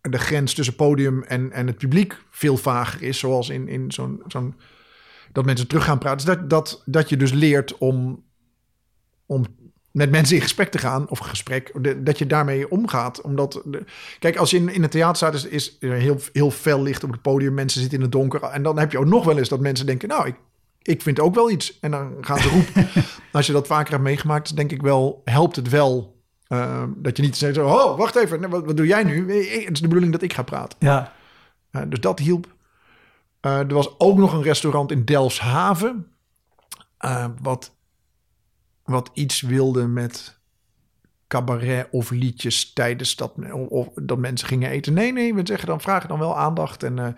de 0.00 0.18
grens 0.18 0.54
tussen 0.54 0.74
podium 0.74 1.22
en, 1.22 1.52
en 1.52 1.66
het 1.66 1.78
publiek 1.78 2.16
veel 2.30 2.56
vager 2.56 3.02
is, 3.02 3.18
zoals 3.18 3.48
in, 3.48 3.68
in 3.68 3.92
zo'n, 3.92 4.22
zo'n 4.26 4.54
dat 5.32 5.44
mensen 5.44 5.66
terug 5.66 5.84
gaan 5.84 5.98
praten, 5.98 6.26
dat, 6.26 6.50
dat, 6.50 6.82
dat 6.84 7.08
je 7.08 7.16
dus 7.16 7.32
leert 7.32 7.78
om, 7.78 8.24
om 9.26 9.44
met 9.90 10.10
mensen 10.10 10.36
in 10.36 10.42
gesprek 10.42 10.70
te 10.70 10.78
gaan, 10.78 11.08
of 11.08 11.18
gesprek, 11.18 11.72
dat 12.04 12.18
je 12.18 12.26
daarmee 12.26 12.70
omgaat. 12.70 13.20
Omdat, 13.20 13.62
kijk, 14.18 14.36
als 14.36 14.50
je 14.50 14.56
in, 14.56 14.68
in 14.68 14.82
het 14.82 14.90
theater 14.90 15.16
staat, 15.16 15.34
is, 15.34 15.46
is 15.46 15.76
er 15.80 15.92
heel, 15.92 16.18
heel 16.32 16.50
fel 16.50 16.82
licht 16.82 17.04
op 17.04 17.10
het 17.10 17.22
podium, 17.22 17.54
mensen 17.54 17.80
zitten 17.80 17.98
in 17.98 18.04
het 18.04 18.12
donker. 18.12 18.42
En 18.42 18.62
dan 18.62 18.78
heb 18.78 18.92
je 18.92 18.98
ook 18.98 19.06
nog 19.06 19.24
wel 19.24 19.38
eens 19.38 19.48
dat 19.48 19.60
mensen 19.60 19.86
denken, 19.86 20.08
nou, 20.08 20.26
ik, 20.26 20.34
ik 20.84 21.02
vind 21.02 21.20
ook 21.20 21.34
wel 21.34 21.50
iets. 21.50 21.78
En 21.80 21.90
dan 21.90 22.14
gaan 22.20 22.38
ze 22.38 22.48
roepen. 22.48 22.88
als 23.32 23.46
je 23.46 23.52
dat 23.52 23.66
vaker 23.66 23.92
hebt 23.92 24.02
meegemaakt, 24.02 24.56
denk 24.56 24.70
ik 24.72 24.82
wel, 24.82 25.22
helpt 25.24 25.56
het 25.56 25.68
wel. 25.68 26.22
eh, 26.46 26.82
dat 26.96 27.16
je 27.16 27.22
niet 27.22 27.36
zegt, 27.36 27.58
oh, 27.58 27.96
wacht 27.98 28.16
even, 28.16 28.50
wat, 28.50 28.64
wat 28.64 28.76
doe 28.76 28.86
jij 28.86 29.04
nu? 29.04 29.40
Eh, 29.40 29.64
Het 29.64 29.72
is 29.72 29.80
de 29.80 29.86
bedoeling 29.88 30.12
dat 30.12 30.22
ik 30.22 30.32
ga 30.32 30.42
praten. 30.42 30.78
Ja. 30.80 31.12
Uh, 31.72 31.82
dus 31.88 32.00
dat 32.00 32.18
hielp. 32.18 32.46
Uh, 33.46 33.58
er 33.58 33.74
was 33.74 33.98
ook 33.98 34.16
nog 34.18 34.32
een 34.32 34.42
restaurant 34.42 34.90
in 34.90 35.04
Delfshaven. 35.04 36.06
Wat, 37.42 37.74
wat 38.84 39.10
iets 39.14 39.40
wilde 39.40 39.86
met 39.86 40.38
cabaret 41.28 41.86
of 41.90 42.10
liedjes 42.10 42.72
tijdens 42.72 43.16
dat, 43.16 43.32
of, 43.68 43.88
dat 43.94 44.18
mensen 44.18 44.48
gingen 44.48 44.70
eten. 44.70 44.92
Nee, 44.92 45.12
nee, 45.12 45.34
we 45.34 45.40
zeggen 45.44 45.68
dan, 45.68 45.80
vragen 45.80 46.08
dan 46.08 46.18
wel 46.18 46.38
aandacht. 46.38 46.82
En 46.82 47.16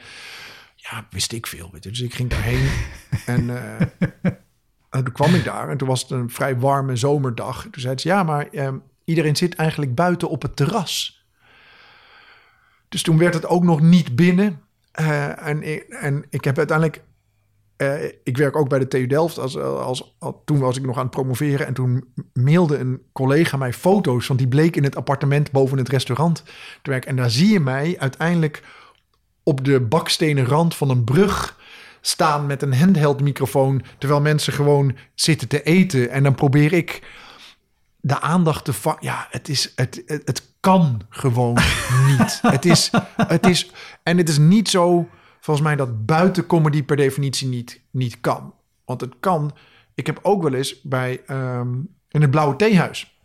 ja, 0.91 1.07
wist 1.11 1.33
ik 1.33 1.47
veel. 1.47 1.69
Weet 1.73 1.85
je. 1.85 1.91
Dus 1.91 2.01
ik 2.01 2.15
ging 2.15 2.31
daarheen. 2.31 2.71
en 4.91 5.05
toen 5.05 5.13
kwam 5.13 5.35
ik 5.35 5.45
daar. 5.45 5.69
En 5.69 5.77
toen 5.77 5.89
was 5.89 6.03
het 6.03 6.11
een 6.11 6.31
vrij 6.31 6.59
warme 6.59 6.97
zomerdag. 6.97 7.63
Toen 7.63 7.83
zei 7.83 7.99
ze, 7.99 8.09
ja, 8.09 8.23
maar 8.23 8.49
iedereen 9.05 9.37
zit 9.37 9.55
eigenlijk 9.55 9.95
buiten 9.95 10.29
op 10.29 10.43
het 10.43 10.57
terras. 10.57 11.17
Dus 12.89 13.03
toen 13.03 13.19
werd 13.19 13.35
het 13.35 13.47
ook 13.47 13.65
nog 13.65 13.81
niet 13.81 14.17
binnen. 14.17 14.61
Uh, 15.01 15.47
en, 15.47 15.63
en 15.89 16.25
ik 16.31 16.45
heb 16.45 16.59
uiteindelijk. 16.59 17.05
Uh, 17.77 18.05
ik 18.05 18.37
werk 18.37 18.57
ook 18.57 18.69
bij 18.69 18.79
de 18.79 18.89
TU 18.89 19.07
Delft. 19.07 19.39
Als, 19.39 19.59
als, 19.59 20.17
als, 20.19 20.35
toen 20.45 20.59
was 20.59 20.77
ik 20.77 20.85
nog 20.85 20.97
aan 20.97 21.03
het 21.03 21.11
promoveren. 21.11 21.67
En 21.67 21.75
toen 21.75 22.13
mailde 22.33 22.79
een 22.79 23.03
collega 23.13 23.57
mij 23.57 23.73
foto's. 23.73 24.27
Want 24.27 24.39
die 24.39 24.49
bleek 24.49 24.77
in 24.77 24.85
het 24.85 24.97
appartement 24.97 25.51
boven 25.51 25.79
het 25.79 25.89
restaurant 25.89 26.43
te 26.83 26.91
werken. 26.91 27.11
En 27.11 27.17
daar 27.17 27.31
zie 27.31 27.53
je 27.53 27.61
mij 27.61 27.97
uiteindelijk 27.99 28.63
op 29.47 29.65
de 29.65 29.81
bakstenen 29.81 30.45
rand 30.45 30.75
van 30.75 30.91
een 30.91 31.05
brug 31.05 31.59
staan 32.01 32.47
met 32.47 32.63
een 32.63 32.75
handheld 32.75 33.21
microfoon. 33.21 33.83
Terwijl 33.99 34.21
mensen 34.21 34.53
gewoon 34.53 34.97
zitten 35.15 35.49
te 35.49 35.63
eten. 35.63 36.11
En 36.11 36.23
dan 36.23 36.35
probeer 36.35 36.73
ik 36.73 37.03
de 38.01 38.21
aandacht 38.21 38.65
te 38.65 38.73
vangen. 38.73 38.99
Ja, 39.01 39.27
het 39.31 39.49
is. 39.49 39.73
Het, 39.77 40.03
het, 40.07 40.23
het 40.25 40.43
kan 40.61 41.01
gewoon 41.09 41.59
niet. 42.09 42.39
Het 42.43 42.65
is, 42.65 42.91
het 43.17 43.47
is, 43.47 43.71
en 44.03 44.17
het 44.17 44.29
is 44.29 44.39
niet 44.39 44.69
zo, 44.69 45.09
volgens 45.41 45.67
mij, 45.67 45.77
dat 45.77 46.07
buitencomedy 46.07 46.83
per 46.83 46.97
definitie 46.97 47.49
niet, 47.49 47.81
niet 47.91 48.21
kan. 48.21 48.55
Want 48.85 49.01
het 49.01 49.15
kan. 49.21 49.55
Ik 49.95 50.07
heb 50.07 50.19
ook 50.23 50.43
wel 50.43 50.55
eens 50.55 50.83
bij 50.83 51.21
um, 51.31 51.89
in 52.09 52.21
het 52.21 52.31
Blauwe 52.31 52.57
Theehuis. 52.57 53.16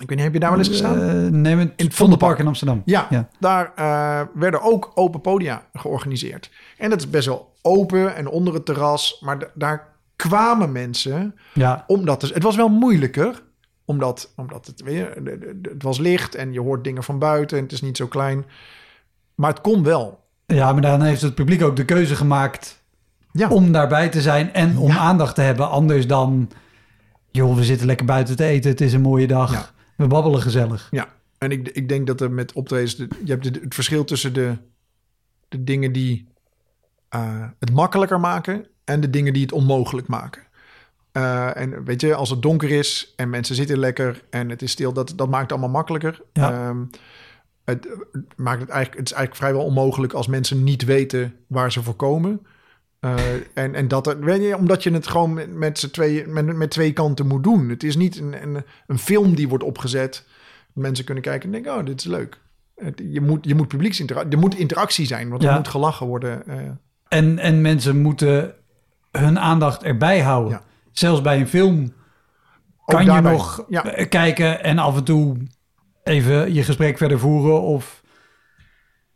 Ik 0.00 0.08
weet 0.08 0.10
niet, 0.10 0.20
heb 0.20 0.32
je 0.32 0.40
daar 0.40 0.50
wel 0.50 0.58
eens 0.58 0.68
gestaan? 0.68 0.98
Uh, 0.98 1.30
nee, 1.30 1.56
in 1.58 1.72
het 1.76 1.94
Vondelpark 1.94 2.38
in 2.38 2.46
Amsterdam. 2.46 2.82
Ja, 2.84 3.06
ja. 3.10 3.28
daar 3.38 3.72
uh, 3.78 4.20
werden 4.34 4.62
ook 4.62 4.90
open 4.94 5.20
podia 5.20 5.66
georganiseerd. 5.72 6.50
En 6.78 6.90
dat 6.90 6.98
is 6.98 7.10
best 7.10 7.26
wel 7.26 7.52
open 7.62 8.16
en 8.16 8.28
onder 8.28 8.54
het 8.54 8.64
terras. 8.64 9.20
Maar 9.20 9.50
daar 9.54 9.88
kwamen 10.16 10.72
mensen. 10.72 11.34
Ja. 11.54 11.84
Omdat 11.86 12.20
dus, 12.20 12.32
het 12.32 12.42
was 12.42 12.56
wel 12.56 12.68
moeilijker 12.68 13.42
omdat, 13.84 14.32
omdat 14.36 14.66
het 14.66 14.82
weer, 14.82 15.12
het 15.62 15.82
was 15.82 15.98
licht 15.98 16.34
en 16.34 16.52
je 16.52 16.60
hoort 16.60 16.84
dingen 16.84 17.02
van 17.02 17.18
buiten 17.18 17.56
en 17.56 17.62
het 17.62 17.72
is 17.72 17.82
niet 17.82 17.96
zo 17.96 18.06
klein. 18.06 18.44
Maar 19.34 19.50
het 19.50 19.60
kon 19.60 19.82
wel. 19.82 20.20
Ja, 20.46 20.72
maar 20.72 20.82
dan 20.82 21.02
heeft 21.02 21.22
het 21.22 21.34
publiek 21.34 21.62
ook 21.62 21.76
de 21.76 21.84
keuze 21.84 22.16
gemaakt 22.16 22.82
ja. 23.32 23.48
om 23.48 23.72
daarbij 23.72 24.08
te 24.08 24.20
zijn 24.20 24.52
en 24.52 24.78
om 24.78 24.88
ja. 24.88 24.96
aandacht 24.96 25.34
te 25.34 25.40
hebben. 25.40 25.70
Anders 25.70 26.06
dan, 26.06 26.50
joh, 27.30 27.56
we 27.56 27.64
zitten 27.64 27.86
lekker 27.86 28.06
buiten 28.06 28.36
te 28.36 28.44
eten, 28.44 28.70
het 28.70 28.80
is 28.80 28.92
een 28.92 29.00
mooie 29.00 29.26
dag, 29.26 29.52
ja. 29.52 29.70
We 29.96 30.06
babbelen 30.06 30.42
gezellig. 30.42 30.88
Ja, 30.90 31.08
en 31.38 31.50
ik, 31.50 31.68
ik 31.68 31.88
denk 31.88 32.06
dat 32.06 32.20
er 32.20 32.30
met 32.30 32.52
optredens, 32.52 32.96
je 32.96 33.06
hebt 33.24 33.44
het 33.44 33.74
verschil 33.74 34.04
tussen 34.04 34.32
de, 34.32 34.56
de 35.48 35.64
dingen 35.64 35.92
die 35.92 36.28
uh, 37.14 37.44
het 37.58 37.72
makkelijker 37.72 38.20
maken 38.20 38.66
en 38.84 39.00
de 39.00 39.10
dingen 39.10 39.32
die 39.32 39.42
het 39.42 39.52
onmogelijk 39.52 40.06
maken. 40.06 40.42
Uh, 41.12 41.56
en 41.56 41.84
weet 41.84 42.00
je, 42.00 42.14
als 42.14 42.30
het 42.30 42.42
donker 42.42 42.70
is 42.70 43.12
en 43.16 43.30
mensen 43.30 43.54
zitten 43.54 43.78
lekker 43.78 44.22
en 44.30 44.48
het 44.48 44.62
is 44.62 44.70
stil, 44.70 44.92
dat, 44.92 45.12
dat 45.16 45.28
maakt 45.28 45.42
het 45.42 45.52
allemaal 45.52 45.70
makkelijker. 45.70 46.22
Ja. 46.32 46.68
Um, 46.68 46.90
het, 47.64 47.88
het, 48.12 48.36
maakt 48.36 48.60
het, 48.60 48.68
eigenlijk, 48.68 49.00
het 49.00 49.10
is 49.10 49.16
eigenlijk 49.16 49.34
vrijwel 49.34 49.64
onmogelijk 49.64 50.12
als 50.12 50.26
mensen 50.26 50.64
niet 50.64 50.84
weten 50.84 51.34
waar 51.46 51.72
ze 51.72 51.82
voor 51.82 51.94
komen. 51.94 52.46
Uh, 53.04 53.14
en, 53.54 53.74
en 53.74 53.88
dat 53.88 54.06
er, 54.06 54.20
weet 54.20 54.42
je, 54.42 54.56
omdat 54.56 54.82
je 54.82 54.92
het 54.92 55.06
gewoon 55.06 55.58
met, 55.58 55.92
twee, 55.92 56.26
met, 56.26 56.56
met 56.56 56.70
twee 56.70 56.92
kanten 56.92 57.26
moet 57.26 57.42
doen. 57.42 57.68
Het 57.68 57.82
is 57.82 57.96
niet 57.96 58.18
een, 58.18 58.42
een, 58.42 58.64
een 58.86 58.98
film 58.98 59.34
die 59.34 59.48
wordt 59.48 59.64
opgezet. 59.64 60.26
Mensen 60.72 61.04
kunnen 61.04 61.22
kijken 61.22 61.46
en 61.46 61.52
denken, 61.52 61.78
oh, 61.80 61.84
dit 61.86 62.00
is 62.00 62.06
leuk. 62.06 62.40
Het, 62.76 63.02
je, 63.10 63.20
moet, 63.20 63.44
je 63.44 63.54
moet 63.54 63.68
publieksinteractie, 63.68 64.32
er 64.32 64.38
moet 64.38 64.54
interactie 64.54 65.06
zijn, 65.06 65.28
want 65.28 65.42
er 65.42 65.48
Ja. 65.48 65.56
moet 65.56 65.68
gelachen 65.68 66.06
worden. 66.06 66.42
Uh, 66.48 66.56
En, 67.08 67.38
en 67.38 67.60
mensen 67.60 68.00
moeten 68.00 68.54
hun 69.10 69.38
aandacht 69.38 69.82
erbij 69.82 70.20
houden. 70.20 70.52
Ja. 70.52 70.62
Zelfs 70.92 71.20
bij 71.20 71.40
een 71.40 71.48
film 71.48 71.92
kan 72.84 73.04
je 73.04 73.20
nog 73.20 73.64
Ja. 73.68 73.84
eh, 73.84 74.08
kijken 74.08 74.62
en 74.64 74.78
af 74.78 74.96
en 74.96 75.04
toe 75.04 75.36
even 76.02 76.54
je 76.54 76.62
gesprek 76.62 76.98
verder 76.98 77.18
voeren 77.18 77.60
of 77.60 78.01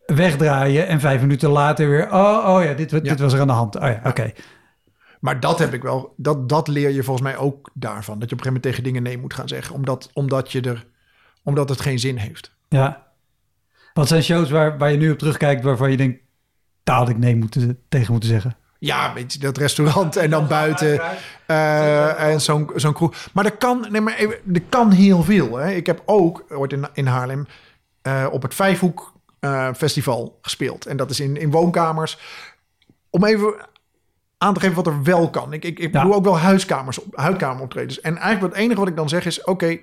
wegdraaien 0.07 0.87
en 0.87 1.01
vijf 1.01 1.21
minuten 1.21 1.51
later 1.51 1.89
weer, 1.89 2.13
oh, 2.13 2.45
oh 2.47 2.65
ja, 2.65 2.73
dit, 2.73 2.91
dit 2.91 3.21
was 3.21 3.33
er 3.33 3.41
aan 3.41 3.47
de 3.47 3.53
hand. 3.53 3.77
Oh 3.77 3.83
ja, 3.83 4.01
oké. 4.05 4.33
Maar 5.21 5.41
dat 5.41 5.59
heb 5.59 5.73
ik 5.75 5.83
wel. 5.83 6.15
Dat, 6.17 6.49
dat 6.49 6.69
leer 6.69 6.91
je 6.91 7.03
volgens 7.03 7.27
mij 7.27 7.37
ook 7.37 7.71
daarvan. 7.75 8.19
Dat 8.19 8.29
je 8.29 8.35
op 8.35 8.41
een 8.41 8.47
gegeven 8.47 8.47
moment 8.47 8.63
tegen 8.63 8.83
dingen 8.83 9.03
nee 9.03 9.19
moet 9.19 9.35
gaan 9.35 9.49
zeggen. 9.49 9.75
Omdat, 9.75 10.11
omdat, 10.13 10.53
je 10.53 10.61
er, 10.61 10.87
omdat 11.43 11.69
het 11.69 11.81
geen 11.81 11.99
zin 11.99 12.17
heeft. 12.17 12.55
Ja. 12.69 13.07
Wat 13.95 14.09
zijn 14.09 14.23
shows 14.23 14.51
waar, 14.51 14.79
waar 14.79 14.91
je 14.91 14.97
nu 14.97 15.11
op 15.11 15.19
terugkijkt 15.19 15.65
waarvan 15.65 15.91
je 15.91 15.97
denkt, 15.97 16.21
daar 16.85 16.97
had 16.97 17.09
ik 17.09 17.19
nee 17.19 17.37
moeten, 17.37 17.79
tegen 17.89 18.13
moeten 18.13 18.31
zeggen? 18.31 18.57
Ja, 18.79 19.13
weet 19.15 19.33
je, 19.33 19.39
dat 19.39 19.57
restaurant 19.57 20.17
en 20.17 20.31
dan 20.31 20.47
buiten. 20.47 21.01
eh, 21.47 22.33
en 22.33 22.41
zo'n 22.41 22.71
zo'n 22.75 22.93
kroeg. 22.93 23.15
Maar 23.33 23.45
er 23.45 23.57
kan, 23.57 23.87
nee, 23.91 24.01
maar 24.01 24.19
er 24.53 24.63
kan 24.69 24.91
heel 24.91 25.23
veel. 25.23 25.57
Hè. 25.57 25.71
Ik 25.71 25.87
heb 25.87 26.03
ook 26.05 26.45
ooit 26.49 26.73
in, 26.73 26.87
in 26.93 27.07
Haarlem 27.07 27.47
eh, 28.03 28.27
op 28.31 28.43
het 28.43 28.55
Vijfhoek 28.55 29.16
eh, 29.39 29.69
Festival 29.75 30.39
gespeeld. 30.43 30.87
En 30.87 30.97
dat 30.97 31.11
is 31.11 31.21
in, 31.21 31.37
in 31.37 31.51
woonkamers. 31.51 32.19
Om 33.11 33.25
even 33.25 33.55
aan 34.39 34.55
te 34.55 34.61
geven 34.61 34.77
wat 34.77 34.87
er 34.87 35.03
wel 35.03 35.31
kan. 35.31 35.53
Ik, 35.53 35.65
ik, 35.65 35.79
ik 35.79 35.93
Ja. 35.93 36.03
doe 36.03 36.15
ook 36.15 36.25
wel 36.25 36.39
huiskamers, 36.39 36.99
op- 36.99 37.17
huidkameroptredens. 37.17 38.01
En 38.01 38.17
eigenlijk 38.17 38.55
het 38.55 38.63
enige 38.63 38.79
wat 38.81 38.89
ik 38.89 38.97
dan 38.97 39.09
zeg 39.09 39.27
is... 39.27 39.45
oké, 39.45 39.79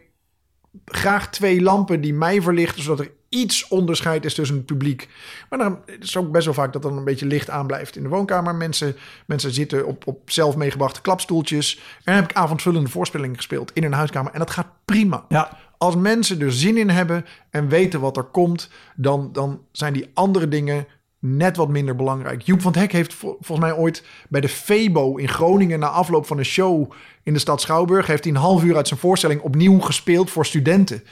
graag 0.85 1.29
twee 1.29 1.61
lampen 1.61 2.01
die 2.01 2.13
mij 2.13 2.41
verlichten... 2.41 2.83
zodat 2.83 3.05
er 3.05 3.11
iets 3.29 3.67
onderscheid 3.67 4.25
is 4.25 4.33
tussen 4.33 4.55
het 4.57 4.65
publiek. 4.65 5.09
Maar 5.49 5.59
dan 5.59 5.79
het 5.85 6.03
is 6.03 6.17
ook 6.17 6.31
best 6.31 6.45
wel 6.45 6.53
vaak 6.53 6.73
dat 6.73 6.81
dan 6.81 6.97
een 6.97 7.03
beetje 7.03 7.25
licht 7.25 7.49
aanblijft 7.49 7.95
in 7.95 8.03
de 8.03 8.09
woonkamer. 8.09 8.55
Mensen, 8.55 8.95
mensen 9.25 9.51
zitten 9.53 9.85
op, 9.85 10.07
op 10.07 10.31
zelf 10.31 10.55
meegebrachte 10.55 11.01
klapstoeltjes. 11.01 11.75
En 11.75 11.81
dan 12.03 12.15
heb 12.15 12.23
ik 12.29 12.35
avondvullende 12.35 12.89
voorspellingen 12.89 13.35
gespeeld 13.35 13.71
in 13.73 13.83
een 13.83 13.93
huiskamer. 13.93 14.31
En 14.33 14.39
dat 14.39 14.51
gaat 14.51 14.67
prima. 14.85 15.25
Ja, 15.29 15.57
Als 15.83 15.95
mensen 15.95 16.41
er 16.41 16.53
zin 16.53 16.77
in 16.77 16.89
hebben 16.89 17.25
en 17.49 17.67
weten 17.67 17.99
wat 17.99 18.17
er 18.17 18.23
komt... 18.23 18.69
dan, 18.95 19.29
dan 19.33 19.61
zijn 19.71 19.93
die 19.93 20.09
andere 20.13 20.47
dingen 20.47 20.87
net 21.19 21.57
wat 21.57 21.69
minder 21.69 21.95
belangrijk. 21.95 22.41
Joep 22.41 22.61
van 22.61 22.71
het 22.71 22.81
Hek 22.81 22.91
heeft 22.91 23.13
vol- 23.13 23.37
volgens 23.39 23.67
mij 23.67 23.77
ooit 23.77 24.05
bij 24.29 24.41
de 24.41 24.49
Febo 24.49 25.15
in 25.15 25.27
Groningen... 25.27 25.79
na 25.79 25.87
afloop 25.87 26.25
van 26.25 26.37
een 26.37 26.45
show 26.45 26.91
in 27.23 27.33
de 27.33 27.39
stad 27.39 27.61
Schouwburg... 27.61 28.07
heeft 28.07 28.23
hij 28.23 28.33
een 28.33 28.39
half 28.39 28.63
uur 28.63 28.75
uit 28.75 28.87
zijn 28.87 28.99
voorstelling 28.99 29.41
opnieuw 29.41 29.79
gespeeld 29.79 30.31
voor 30.31 30.45
studenten. 30.45 31.03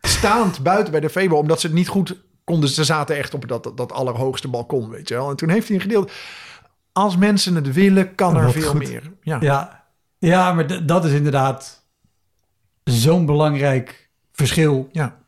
Staand 0.00 0.62
buiten 0.62 0.90
bij 0.90 1.00
de 1.00 1.10
Febo, 1.10 1.36
omdat 1.36 1.60
ze 1.60 1.66
het 1.66 1.76
niet 1.76 1.88
goed 1.88 2.16
konden. 2.44 2.68
Ze 2.68 2.84
zaten 2.84 3.16
echt 3.16 3.34
op 3.34 3.48
dat, 3.48 3.64
dat, 3.64 3.76
dat 3.76 3.92
allerhoogste 3.92 4.48
balkon, 4.48 4.90
weet 4.90 5.08
je 5.08 5.14
wel. 5.14 5.30
En 5.30 5.36
toen 5.36 5.48
heeft 5.48 5.66
hij 5.66 5.76
een 5.76 5.82
gedeelte... 5.82 6.12
Als 6.92 7.16
mensen 7.16 7.54
het 7.54 7.72
willen, 7.72 8.14
kan 8.14 8.36
er 8.36 8.52
veel 8.52 8.70
goed. 8.70 8.88
meer. 8.88 9.12
Ja. 9.22 9.36
ja. 9.40 9.84
ja 10.18 10.52
maar 10.52 10.86
dat 10.86 11.04
is 11.04 11.12
inderdaad 11.12 11.84
zo'n 12.84 13.26
belangrijk 13.26 14.05
verschil. 14.36 14.88
ja. 14.92 15.24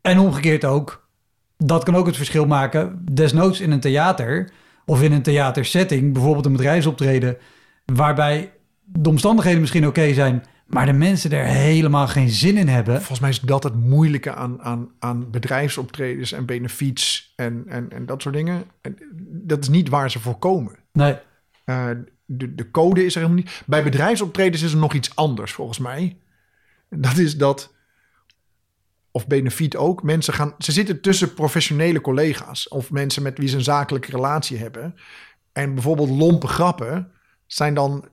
En 0.00 0.18
omgekeerd 0.18 0.64
ook. 0.64 1.08
Dat 1.56 1.84
kan 1.84 1.96
ook 1.96 2.06
het 2.06 2.16
verschil 2.16 2.46
maken. 2.46 3.04
Desnoods 3.12 3.60
in 3.60 3.70
een 3.70 3.80
theater 3.80 4.50
of 4.86 5.02
in 5.02 5.12
een 5.12 5.22
theatersetting, 5.22 6.12
bijvoorbeeld 6.12 6.46
een 6.46 6.52
bedrijfsoptreden, 6.52 7.36
waarbij 7.84 8.52
de 8.84 9.08
omstandigheden 9.08 9.60
misschien 9.60 9.86
oké 9.86 10.14
zijn, 10.14 10.44
maar 10.66 10.86
de 10.86 10.92
mensen 10.92 11.30
er 11.32 11.44
helemaal 11.44 12.08
geen 12.08 12.28
zin 12.28 12.56
in 12.56 12.68
hebben. 12.68 12.96
Volgens 12.96 13.20
mij 13.20 13.30
is 13.30 13.40
dat 13.40 13.62
het 13.62 13.74
moeilijke 13.74 14.34
aan, 14.34 14.62
aan, 14.62 14.90
aan 14.98 15.30
bedrijfsoptredens 15.30 16.32
en 16.32 16.46
benefiets 16.46 17.32
en, 17.36 17.64
en, 17.68 17.90
en 17.90 18.06
dat 18.06 18.22
soort 18.22 18.34
dingen. 18.34 18.64
En 18.80 18.96
Dat 19.30 19.58
is 19.62 19.68
niet 19.68 19.88
waar 19.88 20.10
ze 20.10 20.20
voor 20.20 20.38
komen. 20.38 20.76
Nee, 20.92 21.16
Eh, 21.64 21.88
de, 22.24 22.54
de 22.54 22.70
code 22.70 23.04
is 23.04 23.14
er 23.14 23.20
helemaal 23.20 23.42
niet. 23.42 23.62
Bij 23.66 23.82
bedrijfsoptredens 23.82 24.62
is 24.62 24.72
er 24.72 24.78
nog 24.78 24.94
iets 24.94 25.16
anders, 25.16 25.52
volgens 25.52 25.78
mij. 25.78 26.16
Dat 26.88 27.16
is 27.18 27.36
dat, 27.36 27.74
of 29.12 29.26
benefiet 29.26 29.76
ook, 29.76 30.02
mensen 30.02 30.34
gaan, 30.34 30.54
ze 30.58 30.72
zitten 30.72 31.00
tussen 31.00 31.34
professionele 31.34 32.00
collega's 32.00 32.68
of 32.68 32.90
mensen 32.90 33.22
met 33.22 33.38
wie 33.38 33.48
ze 33.48 33.56
een 33.56 33.62
zakelijke 33.62 34.10
relatie 34.10 34.58
hebben. 34.58 34.94
En 35.52 35.74
bijvoorbeeld 35.74 36.10
lompe 36.10 36.46
grappen 36.46 37.10
zijn 37.46 37.74
dan, 37.74 38.04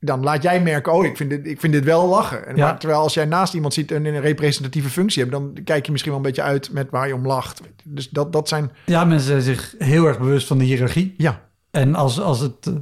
dan 0.00 0.22
laat 0.22 0.42
jij 0.42 0.62
merken, 0.62 0.92
oh, 0.92 1.04
ik 1.04 1.16
vind 1.16 1.30
dit, 1.30 1.46
ik 1.46 1.60
vind 1.60 1.72
dit 1.72 1.84
wel 1.84 2.08
lachen. 2.08 2.46
En 2.46 2.56
Ja. 2.56 2.64
maar, 2.66 2.78
terwijl 2.78 3.00
als 3.00 3.14
jij 3.14 3.24
naast 3.24 3.54
iemand 3.54 3.74
ziet 3.74 3.90
en 3.92 4.06
in 4.06 4.14
een 4.14 4.20
representatieve 4.20 4.88
functie 4.88 5.20
hebt, 5.22 5.34
dan 5.34 5.58
kijk 5.64 5.84
je 5.86 5.90
misschien 5.92 6.12
wel 6.12 6.20
een 6.20 6.26
beetje 6.26 6.42
uit 6.42 6.72
met 6.72 6.90
waar 6.90 7.06
je 7.06 7.14
om 7.14 7.26
lacht. 7.26 7.60
Dus 7.84 8.08
dat, 8.10 8.32
dat 8.32 8.48
zijn, 8.48 8.70
Ja, 8.86 9.04
mensen 9.04 9.26
zijn 9.28 9.56
zich 9.56 9.74
heel 9.78 10.06
erg 10.06 10.18
bewust 10.18 10.46
van 10.46 10.58
de 10.58 10.64
hiërarchie. 10.64 11.14
ja, 11.16 11.48
En 11.70 11.94
als, 11.94 12.20
als 12.20 12.40
het, 12.40 12.66
eh, 12.66 12.74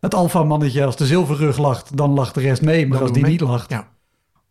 het 0.00 0.14
alfamannetje, 0.14 0.84
als 0.84 0.96
de 0.96 1.06
zilverrug 1.06 1.58
lacht, 1.58 1.96
dan 1.96 2.10
lacht 2.10 2.34
de 2.34 2.40
rest 2.40 2.62
mee. 2.62 2.86
Maar 2.86 2.98
Dan 2.98 3.08
als 3.08 3.16
die 3.16 3.26
niet 3.26 3.40
lacht, 3.40 3.70
ja. 3.70 3.88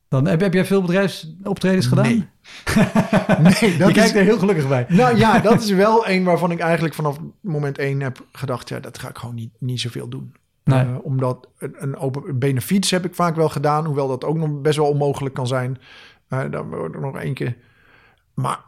Dan 0.10 0.28
heb, 0.28 0.40
heb 0.40 0.54
jij 0.54 0.66
veel 0.66 0.82
bedrijfsoptredens 0.82 1.88
gedaan? 1.88 2.06
Nee. 2.14 2.28
Nee, 3.40 3.78
dat 3.78 3.88
je 3.88 3.94
kijkt 3.94 3.98
is, 3.98 4.14
er 4.14 4.24
heel 4.24 4.40
gelukkig 4.40 4.68
bij. 4.68 4.86
nou 4.90 5.18
ja, 5.18 5.40
dat 5.50 5.62
is 5.62 5.72
wel 5.72 6.08
een 6.08 6.24
waarvan 6.24 6.52
ik 6.52 6.60
eigenlijk 6.60 6.94
vanaf 6.94 7.18
moment 7.42 7.78
één 7.78 8.00
heb 8.00 8.26
gedacht, 8.32 8.70
ja, 8.70 8.80
dat 8.80 9.00
ga 9.00 9.10
ik 9.10 9.18
gewoon 9.18 9.36
niet, 9.36 9.52
niet 9.60 9.80
zoveel 9.80 10.08
doen. 10.08 10.36
Nee. 10.64 10.80
Eh, 10.80 10.96
omdat 11.02 11.48
een, 11.58 11.76
een 11.78 11.98
open 11.98 12.40
benefiets 12.40 12.92
heb 12.92 13.06
ik 13.06 13.16
vaak 13.16 13.36
wel 13.36 13.50
gedaan, 13.50 13.86
hoewel 13.86 14.08
dat 14.08 14.24
ook 14.24 14.38
nog 14.38 14.62
best 14.62 14.78
wel 14.78 14.90
onmogelijk 14.90 15.36
kan 15.36 15.48
zijn. 15.48 15.78
Eh 16.28 16.52
dan 16.52 16.70
wordt 16.70 16.96
er 16.96 17.02
nog 17.02 17.18
één 17.18 17.34
keer. 17.34 17.58
Maar, 18.34 18.60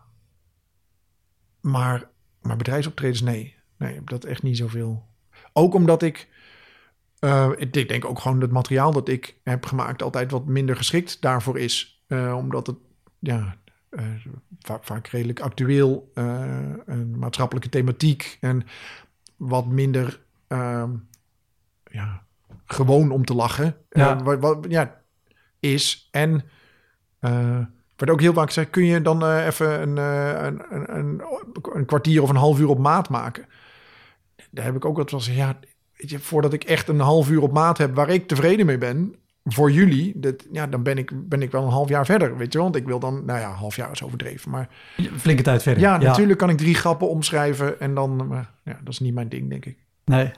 maar, 1.62 2.10
maar 2.42 2.58
bedrijfsoptredens, 2.58 3.22
nee. 3.22 3.56
Nee, 3.78 3.90
ik 3.90 3.96
heb 3.96 4.10
dat 4.10 4.24
echt 4.24 4.44
niet 4.44 4.58
zoveel. 4.58 5.06
Ook 5.54 5.74
omdat 5.74 6.02
ik, 6.02 6.28
eh, 7.22 7.50
ik 7.58 7.76
ik 7.76 7.88
denk 7.88 8.06
ook 8.06 8.20
gewoon 8.20 8.42
het 8.42 8.52
materiaal 8.52 8.92
dat 8.92 9.10
ik 9.10 9.36
heb 9.44 9.66
gemaakt 9.66 10.02
altijd 10.02 10.32
wat 10.32 10.46
minder 10.46 10.76
geschikt 10.76 11.22
daarvoor 11.22 11.60
is. 11.60 12.04
Eh, 12.08 12.36
omdat 12.38 12.68
het, 12.68 12.76
ja, 13.20 13.56
eh, 13.90 14.06
vaak, 14.60 14.84
vaak 14.84 15.08
redelijk 15.08 15.40
actueel, 15.40 16.12
een 16.86 17.20
maatschappelijke 17.20 17.70
thematiek 17.70 18.38
en 18.40 18.64
wat 19.38 19.66
minder, 19.66 20.20
ehm, 20.48 20.90
ja, 21.92 22.24
gewoon 22.66 23.12
om 23.12 23.26
te 23.26 23.34
lachen. 23.34 23.78
Ja. 23.90 24.24
Wat, 24.24 24.40
wat, 24.40 24.66
ja, 24.70 25.02
is. 25.60 26.08
En 26.12 26.44
werd 27.96 28.10
ook 28.10 28.22
heel 28.22 28.34
vaak 28.34 28.48
gezegd, 28.48 28.70
kun 28.70 28.86
je 28.86 29.02
dan 29.02 29.32
even 29.32 29.82
een, 29.82 29.98
een, 29.98 30.74
een, 30.76 30.98
een, 30.98 31.22
een 31.74 31.86
kwartier 31.86 32.22
of 32.22 32.30
een 32.30 32.36
half 32.36 32.60
uur 32.60 32.70
op 32.70 32.80
maat 32.80 33.10
maken? 33.10 33.46
Daar 34.52 34.66
heb 34.66 34.76
ik 34.76 34.86
ook 34.86 34.98
wat 34.98 35.10
van 35.10 35.20
gezegd, 35.20 35.38
ja, 35.38 35.60
weet 36.02 36.10
je, 36.10 36.20
voordat 36.20 36.54
ik 36.54 36.64
echt 36.64 36.88
een 36.88 37.00
half 37.00 37.30
uur 37.30 37.42
op 37.42 37.52
maat 37.52 37.78
heb 37.78 37.96
waar 37.96 38.10
ik 38.10 38.28
tevreden 38.28 38.66
mee 38.66 38.78
ben, 38.78 39.16
voor 39.44 39.72
jullie, 39.72 40.20
dat, 40.20 40.46
ja, 40.52 40.68
dan 40.68 40.84
ben 40.84 40.98
ik, 40.98 41.30
ben 41.30 41.42
ik 41.42 41.52
wel 41.52 41.64
een 41.64 41.72
half 41.72 41.90
jaar 41.90 42.06
verder, 42.06 42.38
weet 42.38 42.54
je. 42.54 42.60
Want 42.60 42.76
ik 42.76 42.86
wil 42.86 43.00
dan, 43.00 43.26
nou 43.26 43.40
ja, 43.40 43.52
half 43.52 43.76
jaar 43.76 43.92
is 43.92 44.04
overdreven. 44.04 44.52
Maar 44.52 44.70
Flinke 45.18 45.44
tijd 45.44 45.64
verder. 45.64 45.84
ja, 45.84 45.98
natuurlijk 45.98 46.40
kan 46.40 46.50
ik 46.50 46.58
drie 46.58 46.76
grappen 46.76 47.10
omschrijven 47.10 47.80
en 47.80 47.94
dan, 47.94 48.28
maar 48.28 48.52
ja, 48.64 48.80
dat 48.84 48.94
is 48.94 49.00
niet 49.00 49.14
mijn 49.14 49.30
ding, 49.30 49.50
denk 49.50 49.66
ik. 49.66 49.78
Nee. 50.06 50.32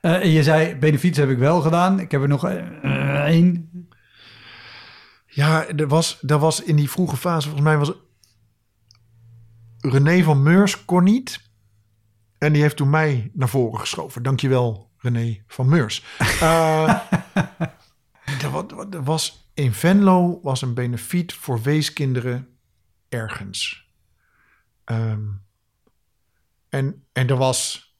Eh, 0.00 0.34
je 0.34 0.42
zei, 0.42 0.76
benefiets 0.76 1.18
heb 1.18 1.30
ik 1.30 1.38
wel 1.38 1.60
gedaan. 1.60 2.00
Ik 2.00 2.10
heb 2.10 2.22
er 2.22 2.28
nog 2.28 2.46
eh, 2.46 3.24
één. 3.24 3.70
Ja, 5.26 5.68
er 5.68 5.88
was, 5.88 6.22
er 6.26 6.38
was 6.38 6.62
in 6.62 6.76
die 6.76 6.90
vroege 6.90 7.16
fase, 7.16 7.48
volgens 7.48 7.68
mij 7.68 7.78
was 7.78 7.92
René 9.78 10.22
van 10.22 10.42
Meurs 10.42 10.84
kon 10.84 11.04
niet. 11.04 11.44
En 12.38 12.52
die 12.52 12.62
heeft 12.62 12.76
toen 12.76 12.90
mij 12.90 13.30
naar 13.32 13.48
voren 13.48 13.80
geschoven. 13.80 14.22
Dankjewel, 14.22 14.85
René 15.08 15.42
van 15.46 15.68
Meurs. 15.68 16.04
Eh, 16.18 16.88
er, 18.42 18.50
wa- 18.50 19.02
was 19.02 19.50
in 19.54 19.72
Venlo 19.72 20.40
was 20.42 20.62
een 20.62 20.74
benefiet 20.74 21.32
voor 21.34 21.62
weeskinderen 21.62 22.48
ergens. 23.08 23.90
Ehm, 24.84 25.22
en, 26.68 27.04
en 27.12 27.28
er 27.28 27.36
was, 27.36 27.94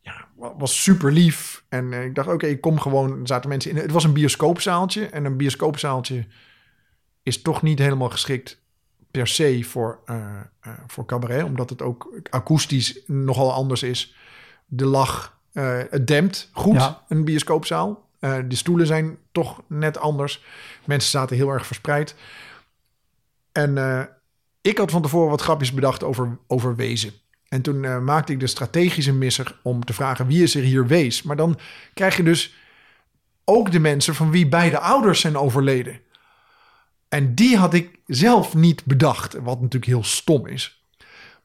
ja, 0.00 0.28
wa- 0.36 0.56
was 0.56 0.82
super 0.82 1.12
lief. 1.12 1.64
En 1.68 1.92
eh, 1.92 2.04
ik 2.04 2.14
dacht, 2.14 2.28
oké, 2.28 2.46
ik 2.46 2.60
kom 2.60 2.80
gewoon. 2.80 3.20
Er 3.20 3.26
zaten 3.26 3.48
mensen 3.48 3.70
in. 3.70 3.76
Het 3.76 3.90
was 3.90 4.04
een 4.04 4.12
bioscoopzaaltje. 4.12 5.06
En 5.06 5.24
een 5.24 5.36
bioscoopzaaltje 5.36 6.26
is 7.22 7.42
toch 7.42 7.62
niet 7.62 7.78
helemaal 7.78 8.10
geschikt 8.10 8.62
per 9.10 9.26
se 9.26 9.64
voor, 9.64 10.00
eh, 10.04 10.40
voor 10.86 11.04
cabaret. 11.06 11.44
Omdat 11.44 11.70
het 11.70 11.82
ook 11.82 12.20
akoestisch 12.30 13.00
nogal 13.06 13.52
anders 13.52 13.82
is. 13.82 14.14
De 14.66 14.84
lach, 14.86 15.38
eh, 15.54 15.78
het 15.90 16.06
dempt 16.06 16.48
goed, 16.52 16.74
Ja. 16.74 17.02
een 17.08 17.24
bioscoopzaal. 17.24 18.08
Eh, 18.18 18.36
de 18.48 18.56
stoelen 18.56 18.86
zijn 18.86 19.16
toch 19.32 19.62
net 19.66 19.98
anders. 19.98 20.42
Mensen 20.84 21.10
zaten 21.10 21.36
heel 21.36 21.48
erg 21.50 21.66
verspreid. 21.66 22.14
En 23.52 23.78
eh, 23.78 24.00
ik 24.60 24.78
had 24.78 24.90
van 24.90 25.02
tevoren 25.02 25.30
wat 25.30 25.40
grapjes 25.40 25.72
bedacht 25.72 26.02
over, 26.02 26.38
over 26.46 26.76
wezen. 26.76 27.12
En 27.48 27.62
toen 27.62 28.04
maakte 28.04 28.32
ik 28.32 28.40
de 28.40 28.46
strategische 28.46 29.12
misser 29.12 29.58
om 29.62 29.84
te 29.84 29.92
vragen 29.92 30.26
wie 30.26 30.42
is 30.42 30.54
er 30.54 30.62
hier 30.62 30.86
wees. 30.86 31.22
Maar 31.22 31.36
dan 31.36 31.58
krijg 31.94 32.16
je 32.16 32.22
dus 32.22 32.54
ook 33.44 33.72
de 33.72 33.78
mensen 33.78 34.14
van 34.14 34.30
wie 34.30 34.48
beide 34.48 34.78
ouders 34.78 35.20
zijn 35.20 35.36
overleden. 35.36 36.00
En 37.08 37.34
die 37.34 37.56
had 37.56 37.74
ik 37.74 37.98
zelf 38.06 38.54
niet 38.54 38.84
bedacht, 38.84 39.34
wat 39.34 39.60
natuurlijk 39.60 39.92
heel 39.92 40.04
stom 40.04 40.46
is. 40.46 40.83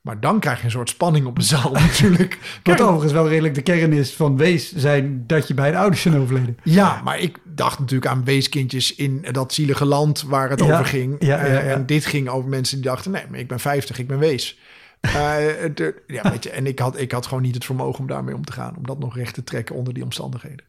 Maar 0.01 0.19
dan 0.19 0.39
krijg 0.39 0.59
je 0.59 0.65
een 0.65 0.71
soort 0.71 0.89
spanning 0.89 1.25
op 1.25 1.35
de 1.35 1.41
zaal 1.45 1.71
natuurlijk. 1.87 2.59
Wat 2.63 2.81
overigens 2.81 3.11
wel 3.11 3.27
redelijk 3.27 3.55
de 3.55 3.61
kern 3.61 3.93
is 3.93 4.13
van 4.13 4.37
wees 4.37 4.75
zijn 4.75 5.23
dat 5.27 5.47
je 5.47 5.53
bij 5.53 5.71
de 5.71 5.77
ouders 5.77 6.01
zijn 6.01 6.17
overleden. 6.17 6.57
Ja, 6.63 7.01
maar 7.03 7.19
ik 7.19 7.39
dacht 7.45 7.79
natuurlijk 7.79 8.11
aan 8.11 8.23
weeskindjes 8.23 8.95
in 8.95 9.25
dat 9.31 9.53
zielige 9.53 9.85
land 9.85 10.21
waar 10.23 10.49
het 10.49 10.59
Ja, 10.59 10.65
over 10.73 10.85
ging. 10.85 11.15
ja, 11.19 11.45
ja, 11.45 11.59
Eh. 11.59 11.71
En 11.71 11.85
dit 11.85 12.05
ging 12.05 12.29
over 12.29 12.49
mensen 12.49 12.75
die 12.81 12.85
dachten, 12.85 13.11
nee, 13.11 13.23
maar 13.29 13.39
ik 13.39 13.47
ben 13.47 13.59
50, 13.59 13.99
ik 13.99 14.07
ben 14.07 14.19
wees. 14.19 14.59
Eh, 14.99 15.13
de- 15.75 16.03
ja, 16.07 16.29
weet 16.31 16.43
je, 16.43 16.49
en 16.49 16.65
ik 16.67 16.79
had, 16.79 16.99
ik 16.99 17.11
had 17.11 17.27
gewoon 17.27 17.43
niet 17.43 17.55
het 17.55 17.65
vermogen 17.65 17.99
om 17.99 18.07
daarmee 18.07 18.35
om 18.35 18.45
te 18.45 18.51
gaan. 18.51 18.75
Om 18.77 18.85
dat 18.85 18.99
nog 18.99 19.15
recht 19.15 19.33
te 19.33 19.43
trekken 19.43 19.75
onder 19.75 19.93
die 19.93 20.03
omstandigheden. 20.03 20.65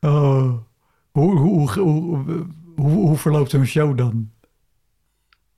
Oh. 0.00 0.52
Hoe, 1.10 1.38
hoe, 1.38 1.70
hoe, 1.70 1.80
hoe, 1.80 2.46
hoe, 2.76 2.90
hoe 2.90 3.16
verloopt 3.16 3.50
zo'n 3.50 3.64
show 3.66 3.96
dan? 3.98 4.30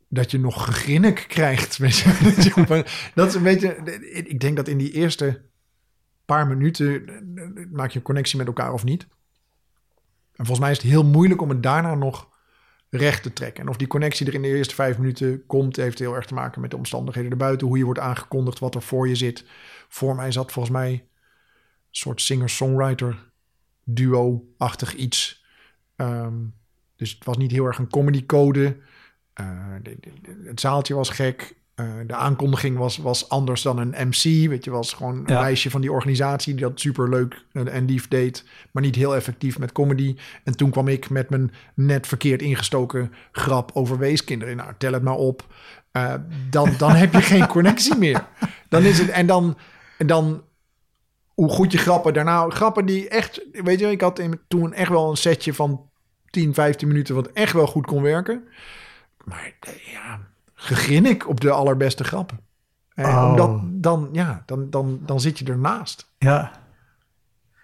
Dat 0.09 0.31
je 0.31 0.39
nog 0.39 0.65
gegrinnik 0.65 1.25
krijgt. 1.29 1.79
Dat 3.15 3.29
is 3.29 3.35
een 3.35 3.43
beetje. 3.43 3.75
Ik 4.11 4.41
denk 4.41 4.57
dat 4.57 4.69
in 4.69 4.79
die 4.79 4.93
eerste 4.93 5.43
paar 6.25 6.47
minuten 6.47 7.05
maak 7.73 7.91
je 7.91 7.99
een 7.99 8.05
connectie 8.05 8.39
met 8.39 8.47
elkaar 8.47 8.73
of 8.73 8.85
niet. 8.85 9.07
En 10.33 10.47
volgens 10.47 10.59
mij 10.59 10.71
is 10.71 10.83
het 10.83 10.87
heel 10.87 11.05
moeilijk 11.05 11.41
om 11.41 11.49
het 11.49 11.63
daarna 11.63 11.95
nog 11.95 12.29
recht 12.91 13.23
te 13.23 13.33
trekken. 13.33 13.63
En 13.63 13.69
of 13.69 13.77
die 13.77 13.87
connectie 13.87 14.27
er 14.27 14.35
in 14.35 14.43
de 14.43 14.49
eerste 14.49 14.75
vijf 14.75 14.99
minuten 14.99 15.47
komt, 15.47 15.77
heeft 15.77 15.99
heel 15.99 16.15
erg 16.15 16.27
te 16.27 16.35
maken 16.35 16.61
met 16.61 16.71
de 16.71 16.77
omstandigheden 16.77 17.31
erbuiten, 17.31 17.67
hoe 17.67 17.79
je 17.79 17.85
wordt 17.85 18.01
aangekondigd, 18.01 18.59
wat 18.59 18.75
er 18.75 18.83
voor 18.83 19.09
je 19.09 19.15
zit. 19.15 19.45
Voor 19.89 20.15
mij 20.15 20.33
zat 20.33 20.53
volgens 20.53 20.75
mij 20.75 20.91
een 20.91 21.03
soort 21.91 22.21
singer-songwriter 22.21 23.31
duo-achtig 23.85 24.95
iets. 24.95 25.45
Ehm, 25.97 26.35
dus 26.97 27.11
het 27.11 27.25
was 27.25 27.37
niet 27.37 27.51
heel 27.51 27.65
erg 27.65 27.79
een 27.79 27.91
comedy 27.91 28.27
code. 28.27 28.77
Eh, 29.37 29.47
de- 29.83 29.97
de- 30.01 30.11
de- 30.23 30.43
het 30.49 30.61
zaaltje 30.61 30.95
was 30.95 31.09
gek. 31.11 31.55
Eh, 31.75 31.87
de 32.07 32.15
aankondiging 32.15 32.77
was, 32.79 32.97
was 32.97 33.29
anders 33.29 33.63
dan 33.63 33.79
een 33.79 33.95
MC. 34.09 34.49
Weet 34.49 34.65
je, 34.65 34.71
was 34.71 34.93
gewoon 34.93 35.17
een 35.17 35.23
Ja. 35.35 35.41
meisje 35.41 35.71
van 35.71 35.81
die 35.81 35.93
organisatie 35.93 36.55
die 36.55 36.63
dat 36.65 36.81
super 36.81 37.09
leuk 37.09 37.45
en 37.53 37.85
lief 37.85 38.09
deed, 38.09 38.45
maar 38.73 38.83
niet 38.83 38.95
heel 38.95 39.15
effectief 39.17 39.59
met 39.59 39.73
comedy. 39.73 40.17
En 40.45 40.57
toen 40.57 40.71
kwam 40.71 40.89
ik 40.89 41.11
met 41.11 41.31
mijn 41.31 41.51
net 41.75 42.07
verkeerd 42.07 42.43
ingestoken 42.43 43.13
grap 43.33 43.71
over 43.75 43.99
weeskinderen. 43.99 44.57
Nou, 44.57 44.73
tel 44.79 44.93
het 44.93 45.03
maar 45.03 45.15
op. 45.15 45.47
Eh, 45.93 46.15
dan, 46.51 46.71
dan 46.79 46.91
heb 46.91 47.13
je 47.13 47.23
geen 47.23 47.47
connectie 47.47 47.97
meer. 48.05 48.27
Dan 48.69 48.83
is 48.83 48.99
het 48.99 49.09
en 49.09 49.27
dan, 49.27 49.57
en 49.99 50.07
dan 50.07 50.43
hoe 51.35 51.49
goed 51.49 51.73
je 51.73 51.79
grappen 51.79 52.15
daarna 52.15 52.49
grappen 52.51 52.87
die 52.87 53.09
echt, 53.09 53.43
weet 53.53 53.81
je, 53.81 53.91
ik 53.91 54.01
had 54.01 54.19
in- 54.19 54.41
toen 54.49 54.73
echt 54.73 54.91
wel 54.91 55.11
een 55.11 55.17
setje 55.17 55.55
van 55.55 55.91
10, 56.31 56.55
15 56.55 56.89
minuten 56.89 57.15
wat 57.15 57.27
echt 57.33 57.53
wel 57.53 57.67
goed 57.67 57.87
kon 57.87 58.03
werken. 58.03 58.43
Maar 59.27 59.53
eh, 59.61 59.93
ja, 59.93 60.21
gegrinnik 60.55 61.29
op 61.29 61.41
de 61.41 61.51
allerbeste 61.51 62.05
grappen. 62.05 62.41
Eh, 62.95 63.07
Oh. 63.07 63.29
Omdat 63.31 63.61
dan, 63.83 64.09
ja, 64.13 64.43
dan, 64.47 64.71
dan, 64.71 65.01
dan 65.03 65.21
zit 65.21 65.39
je 65.39 65.45
ernaast. 65.45 66.11
Ja. 66.19 66.53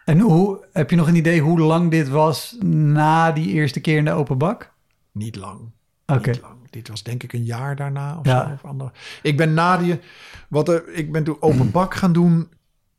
En 0.04 0.20
hoe, 0.20 0.66
heb 0.72 0.90
je 0.90 0.96
nog 0.96 1.08
een 1.08 1.14
idee 1.16 1.40
hoe 1.40 1.60
lang 1.60 1.90
dit 1.90 2.08
was 2.08 2.56
na 2.64 3.32
die 3.32 3.48
eerste 3.48 3.80
keer 3.80 3.96
in 3.96 4.04
de 4.04 4.12
open 4.12 4.38
bak? 4.38 4.72
Niet 5.12 5.36
lang. 5.36 5.60
Oké. 6.06 6.30
Niet 6.30 6.40
lang. 6.40 6.70
Dit 6.70 6.88
was 6.88 7.02
denk 7.02 7.22
ik 7.22 7.32
een 7.32 7.44
jaar 7.44 7.76
daarna 7.76 8.18
of 8.18 8.26
Ja. 8.26 8.46
zo. 8.46 8.52
Of 8.52 8.64
ander. 8.64 8.90
Ik 9.22 9.36
ben 9.36 9.54
na 9.54 9.76
die, 9.76 10.00
wat 10.48 10.68
er, 10.68 10.88
ik 10.88 11.12
ben 11.12 11.24
toen 11.24 11.36
open 11.40 11.70
bak 11.70 11.94
gaan 11.94 12.12
doen 12.12 12.50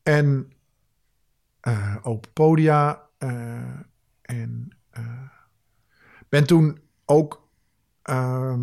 en 0.04 0.52
eh, 1.60 1.96
open 2.04 2.34
podia 2.34 3.02
en 4.22 4.70
ben 6.30 6.46
toen 6.48 6.80
ook 7.06 7.43
ehm, 8.04 8.62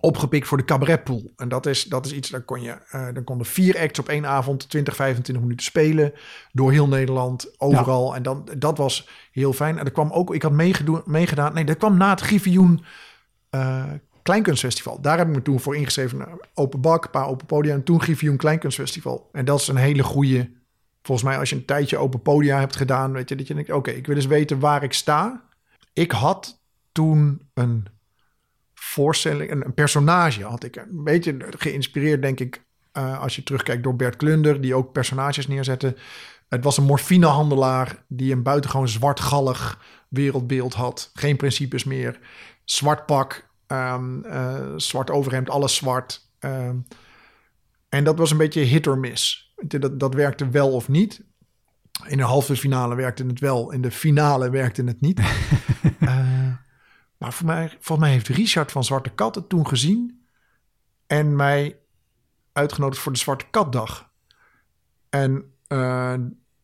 opgepikt 0.00 0.46
voor 0.46 0.58
de 0.58 0.64
cabaretpool. 0.64 1.30
En 1.36 1.48
dat 1.48 1.66
is, 1.66 1.84
dat 1.84 2.06
is 2.06 2.12
iets, 2.12 2.30
daar 2.30 2.42
kon 2.42 2.62
je, 2.62 2.70
eh, 2.90 3.08
dan 3.12 3.24
konden 3.24 3.46
vier 3.46 3.78
acts 3.78 3.98
op 3.98 4.08
één 4.08 4.26
avond 4.26 4.68
20, 4.68 4.96
25 4.96 5.44
minuten 5.44 5.66
spelen. 5.66 6.12
Door 6.52 6.72
heel 6.72 6.88
Nederland, 6.88 7.60
overal. 7.60 8.14
En 8.14 8.22
dan, 8.22 8.48
dat 8.58 8.78
was 8.78 9.08
heel 9.32 9.52
fijn. 9.52 9.78
En 9.78 9.84
er 9.84 9.92
kwam 9.92 10.10
ook, 10.10 10.34
ik 10.34 10.42
had 10.42 10.52
meegedaan, 11.04 11.54
nee, 11.54 11.64
dat 11.64 11.76
kwam 11.76 11.96
na 11.96 12.10
het 12.10 12.20
Griffioen 12.20 12.84
eh, 13.50 13.84
Kleinkunstfestival. 14.22 15.00
Daar 15.00 15.18
heb 15.18 15.28
ik 15.28 15.34
me 15.34 15.42
toen 15.42 15.60
voor 15.60 15.76
ingeschreven. 15.76 16.26
Open 16.54 16.80
bak, 16.80 17.04
een 17.04 17.10
paar 17.10 17.28
open 17.28 17.46
podia. 17.46 17.74
En 17.74 17.84
toen 17.84 18.00
Griffioen 18.02 18.36
Kleinkunstfestival. 18.36 19.28
En 19.32 19.44
dat 19.44 19.60
is 19.60 19.68
een 19.68 19.76
hele 19.76 20.02
goede 20.02 20.50
volgens 21.02 21.28
mij 21.28 21.38
als 21.38 21.50
je 21.50 21.56
een 21.56 21.64
tijdje 21.64 21.96
open 21.96 22.22
podia 22.22 22.58
hebt 22.58 22.76
gedaan, 22.76 23.12
weet 23.12 23.28
je, 23.28 23.36
dat 23.36 23.46
je 23.46 23.54
denkt, 23.54 23.72
oké, 23.72 23.90
ik 23.90 24.06
wil 24.06 24.16
eens 24.16 24.26
weten 24.26 24.58
waar 24.58 24.82
ik 24.82 24.92
sta. 24.92 25.44
Ik 25.92 26.10
had 26.10 26.59
toen 26.92 27.48
een 27.54 27.86
voorstelling, 28.74 29.50
een, 29.50 29.64
een 29.64 29.74
personage 29.74 30.44
had 30.44 30.64
ik. 30.64 30.76
Een 30.76 31.04
beetje 31.04 31.36
geïnspireerd, 31.50 32.22
denk 32.22 32.40
ik, 32.40 32.64
uh, 32.92 33.20
als 33.20 33.36
je 33.36 33.42
terugkijkt 33.42 33.82
door 33.82 33.96
Bert 33.96 34.16
Klunder, 34.16 34.60
die 34.60 34.74
ook 34.74 34.92
personages 34.92 35.46
neerzette. 35.46 35.96
Het 36.48 36.64
was 36.64 36.76
een 36.76 36.84
morfinehandelaar 36.84 38.04
die 38.08 38.32
een 38.32 38.42
buitengewoon 38.42 38.88
zwartgallig 38.88 39.80
wereldbeeld 40.08 40.74
had. 40.74 41.10
Geen 41.14 41.36
principes 41.36 41.84
meer. 41.84 42.18
Zwart 42.64 43.06
pak, 43.06 43.48
um, 43.66 44.24
uh, 44.24 44.72
zwart 44.76 45.10
overhemd, 45.10 45.50
alles 45.50 45.74
zwart. 45.74 46.28
Um, 46.40 46.86
en 47.88 48.04
dat 48.04 48.18
was 48.18 48.30
een 48.30 48.36
beetje 48.36 48.60
hit 48.60 48.86
or 48.86 48.98
miss. 48.98 49.52
Dat, 49.56 50.00
dat 50.00 50.14
werkte 50.14 50.48
wel 50.48 50.72
of 50.72 50.88
niet. 50.88 51.22
In 52.06 52.16
de 52.16 52.22
halve 52.22 52.56
finale 52.56 52.94
werkte 52.94 53.24
het 53.26 53.40
wel. 53.40 53.72
In 53.72 53.80
de 53.80 53.90
finale 53.90 54.50
werkte 54.50 54.84
het 54.84 55.00
niet. 55.00 55.20
uh, 56.00 56.46
maar 57.20 57.32
voor 57.32 57.46
mij, 57.46 57.78
mij 57.98 58.10
heeft 58.10 58.28
Richard 58.28 58.72
van 58.72 58.84
Zwarte 58.84 59.10
Kat 59.10 59.34
het 59.34 59.48
toen 59.48 59.66
gezien. 59.66 60.24
En 61.06 61.36
mij 61.36 61.78
uitgenodigd 62.52 63.02
voor 63.02 63.12
de 63.12 63.18
Zwarte 63.18 63.44
Katdag. 63.50 64.10
En 65.10 65.52
uh, 65.68 66.14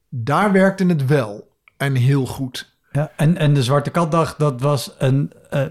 daar 0.09 0.53
werkte 0.53 0.87
het 0.87 1.07
wel. 1.07 1.57
En 1.77 1.95
heel 1.95 2.27
goed. 2.27 2.77
Ja, 2.93 3.13
en, 3.17 3.37
en 3.37 3.55
de 3.55 3.63
Zwarte 3.63 3.91
Katdag, 3.91 4.37
dat 4.37 4.61
was 4.61 4.95
een, 4.99 5.33
uh, 5.53 5.65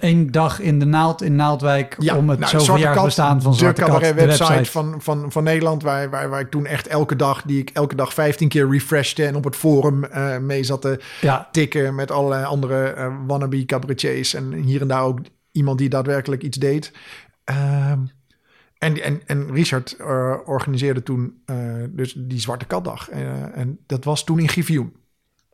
een 0.00 0.30
dag 0.30 0.60
in 0.60 0.78
de 0.78 0.84
naald 0.84 1.22
in 1.22 1.36
Naaldwijk 1.36 1.96
ja, 1.98 2.16
om 2.16 2.28
het 2.28 2.38
nou, 2.38 2.50
zoveel 2.50 2.76
jaar 2.76 3.04
bestaan 3.04 3.42
van 3.42 3.54
Zwarte 3.54 3.84
de 3.84 3.86
Kat. 3.86 4.00
De 4.00 4.14
website 4.14 4.64
van, 4.64 4.94
van, 4.98 5.32
van 5.32 5.44
Nederland, 5.44 5.82
waar, 5.82 6.10
waar, 6.10 6.28
waar 6.28 6.40
ik 6.40 6.50
toen 6.50 6.66
echt 6.66 6.86
elke 6.86 7.16
dag, 7.16 7.42
die 7.42 7.58
ik 7.60 7.70
elke 7.70 7.94
dag 7.94 8.14
15 8.14 8.48
keer 8.48 8.70
refreshte 8.70 9.26
en 9.26 9.34
op 9.34 9.44
het 9.44 9.56
forum 9.56 10.04
uh, 10.04 10.38
mee 10.38 10.64
zat 10.64 10.80
te 10.80 11.00
ja. 11.20 11.48
tikken 11.52 11.94
met 11.94 12.10
allerlei 12.10 12.44
andere 12.44 12.94
uh, 12.98 13.14
wannabe 13.26 13.64
cabaretiers 13.64 14.34
en 14.34 14.52
hier 14.52 14.80
en 14.80 14.88
daar 14.88 15.02
ook 15.02 15.20
iemand 15.52 15.78
die 15.78 15.88
daadwerkelijk 15.88 16.42
iets 16.42 16.58
deed. 16.58 16.92
Uh, 17.50 17.90
en, 18.78 19.02
en, 19.02 19.20
en 19.26 19.52
Richard 19.52 19.96
uh, 20.00 20.34
organiseerde 20.44 21.02
toen 21.02 21.42
dus 21.90 22.14
die 22.18 22.40
Zwarte 22.40 22.64
Katdag. 22.64 23.08
en 23.08 23.78
dat 23.86 24.04
was 24.04 24.24
toen 24.24 24.38
in 24.38 24.48
Givioen. 24.48 24.92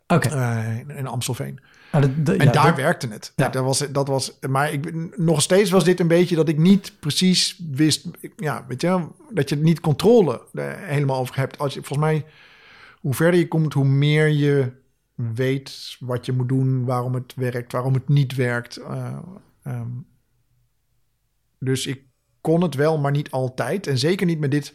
Oké. 0.07 0.27
Okay. 0.27 0.85
in 0.97 1.07
Amstelveen. 1.07 1.61
En 1.93 2.25
ja, 2.25 2.53
daar 2.53 2.77
werkte 2.77 3.09
het. 3.09 3.33
Ja. 3.37 3.49
Dat 3.49 3.65
was, 3.65 3.79
dat 3.79 4.09
was, 4.09 4.39
maar 4.49 4.73
ik, 4.73 5.17
nog 5.17 5.43
steeds 5.43 5.71
was 5.71 5.85
dit 5.85 6.01
een 6.01 6.09
beetje 6.09 6.37
dat 6.37 6.49
ik 6.49 6.59
niet 6.59 6.93
precies 7.01 7.61
wist. 7.71 8.07
Ja, 8.37 8.65
weet 8.69 8.81
je, 8.81 9.07
dat 9.31 9.49
je 9.49 9.57
niet 9.57 9.81
controle 9.81 10.43
helemaal 10.77 11.19
over 11.19 11.37
hebt. 11.37 11.59
Als 11.59 11.75
je, 11.75 11.83
volgens 11.83 12.09
mij, 12.09 12.25
hoe 13.01 13.15
verder 13.15 13.41
je 13.41 13.49
komt, 13.49 13.73
hoe 13.73 13.85
meer 13.85 14.29
je 14.29 14.73
weet 15.15 15.97
wat 16.01 16.27
je 16.27 16.33
moet 16.33 16.49
doen, 16.49 16.85
waarom 16.85 17.15
het 17.15 17.35
werkt, 17.37 17.73
waarom 17.73 17.95
het 17.95 18.09
niet 18.09 18.35
werkt. 18.35 18.79
Uh, 18.79 19.19
um, 19.67 20.07
dus 21.59 21.87
ik 21.87 22.03
kon 22.41 22.63
het 22.63 22.75
wel, 22.75 22.99
maar 22.99 23.13
niet 23.13 23.31
altijd. 23.31 23.87
En 23.87 23.99
zeker 23.99 24.27
niet 24.27 24.41
met 24.41 24.51
dit 24.51 24.75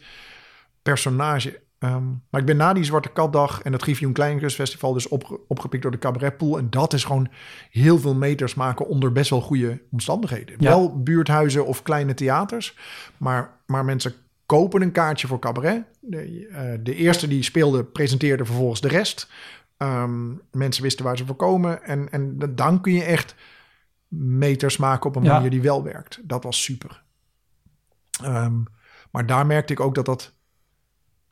personage. 0.82 1.60
Um, 1.78 2.22
maar 2.30 2.40
ik 2.40 2.46
ben 2.46 2.56
na 2.56 2.72
die 2.72 2.84
Zwarte 2.84 3.08
Katdag 3.08 3.62
en 3.62 3.72
het 3.72 3.82
Griffioen 3.82 4.12
Kleinkunstfestival 4.12 4.92
dus 4.92 5.08
op, 5.08 5.40
opgepikt 5.48 5.82
door 5.82 5.90
de 5.90 5.98
cabaretpool. 5.98 6.58
En 6.58 6.70
dat 6.70 6.92
is 6.92 7.04
gewoon 7.04 7.28
heel 7.70 7.98
veel 7.98 8.14
meters 8.14 8.54
maken 8.54 8.86
onder 8.86 9.12
best 9.12 9.30
wel 9.30 9.40
goede 9.40 9.82
omstandigheden. 9.90 10.54
Ja. 10.58 10.68
Wel 10.68 11.02
buurthuizen 11.02 11.66
of 11.66 11.82
kleine 11.82 12.14
theaters, 12.14 12.76
maar, 13.16 13.50
maar 13.66 13.84
mensen 13.84 14.14
kopen 14.46 14.82
een 14.82 14.92
kaartje 14.92 15.26
voor 15.26 15.38
cabaret. 15.38 15.84
De, 16.00 16.48
uh, 16.48 16.60
de 16.80 16.94
eerste 16.94 17.28
die 17.28 17.42
speelde 17.42 17.84
presenteerde 17.84 18.44
vervolgens 18.44 18.80
de 18.80 18.88
rest. 18.88 19.30
Um, 19.78 20.40
mensen 20.52 20.82
wisten 20.82 21.04
waar 21.04 21.16
ze 21.16 21.26
voor 21.26 21.36
komen. 21.36 21.82
En, 21.82 22.10
en 22.10 22.38
dan 22.54 22.80
kun 22.80 22.92
je 22.92 23.02
echt 23.02 23.34
meters 24.08 24.76
maken 24.76 25.08
op 25.08 25.16
een 25.16 25.22
manier 25.22 25.50
die 25.50 25.62
wel 25.62 25.82
werkt. 25.82 26.20
Dat 26.22 26.44
was 26.44 26.62
super. 26.62 27.02
Um, 28.24 28.64
maar 29.10 29.26
daar 29.26 29.46
merkte 29.46 29.72
ik 29.72 29.80
ook 29.80 29.94
dat 29.94 30.04
dat 30.04 30.36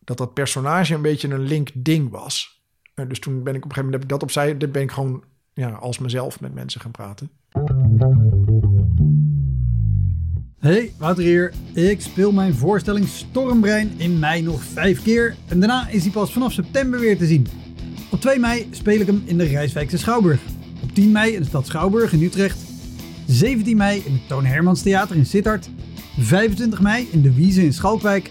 dat 0.07 0.19
dat 0.19 0.35
personage 0.35 0.95
een 0.95 1.03
beetje 1.03 1.29
een 1.29 1.41
link 1.41 1.71
ding 1.75 2.11
was. 2.11 2.63
En 2.95 3.09
dus 3.09 3.19
toen 3.19 3.43
ben 3.43 3.55
ik 3.55 3.65
op 3.65 3.71
een 3.71 3.75
gegeven 3.75 3.85
moment 3.85 3.95
heb 3.95 4.03
ik 4.03 4.09
dat 4.09 4.23
opzij, 4.23 4.57
dan 4.57 4.71
ben 4.71 4.83
ik 4.83 4.91
gewoon 4.91 5.25
ja, 5.53 5.71
als 5.71 5.99
mezelf 5.99 6.41
met 6.41 6.55
mensen 6.55 6.81
gaan 6.81 6.91
praten. 6.91 7.31
Hey, 10.59 10.93
Wouter 10.99 11.25
hier. 11.25 11.53
Ik 11.75 12.01
speel 12.01 12.33
mijn 12.33 12.55
voorstelling 12.55 13.09
Stormbrein 13.09 13.93
in 13.97 14.19
mei 14.19 14.43
nog 14.43 14.63
vijf 14.63 15.03
keer 15.03 15.37
en 15.49 15.61
daarna 15.61 15.89
is 15.89 16.03
hij 16.03 16.13
pas 16.13 16.33
vanaf 16.33 16.53
september 16.53 17.01
weer 17.01 17.19
te 17.19 17.27
zien. 17.27 17.47
Op 18.11 18.21
2 18.21 18.39
mei 18.39 18.69
speel 18.71 19.01
ik 19.01 19.07
hem 19.07 19.23
in 19.25 19.39
de 19.39 19.45
Rijswijkse 19.45 19.99
Schouwburg. 19.99 20.41
Op 20.83 20.93
10 20.93 21.13
mei 21.13 21.33
in 21.33 21.41
de 21.41 21.47
stad 21.47 21.67
Schouwburg 21.67 22.13
in 22.13 22.23
Utrecht. 22.23 22.59
17 23.27 23.77
mei 23.77 24.03
in 24.07 24.13
het 24.13 24.29
Toon 24.29 24.45
Hermans 24.45 24.83
Theater 24.83 25.17
in 25.17 25.27
Sittard. 25.27 25.69
25 26.19 26.81
mei 26.81 27.09
in 27.11 27.23
de 27.23 27.35
Wiese 27.35 27.65
in 27.65 27.73
Schalkwijk 27.73 28.31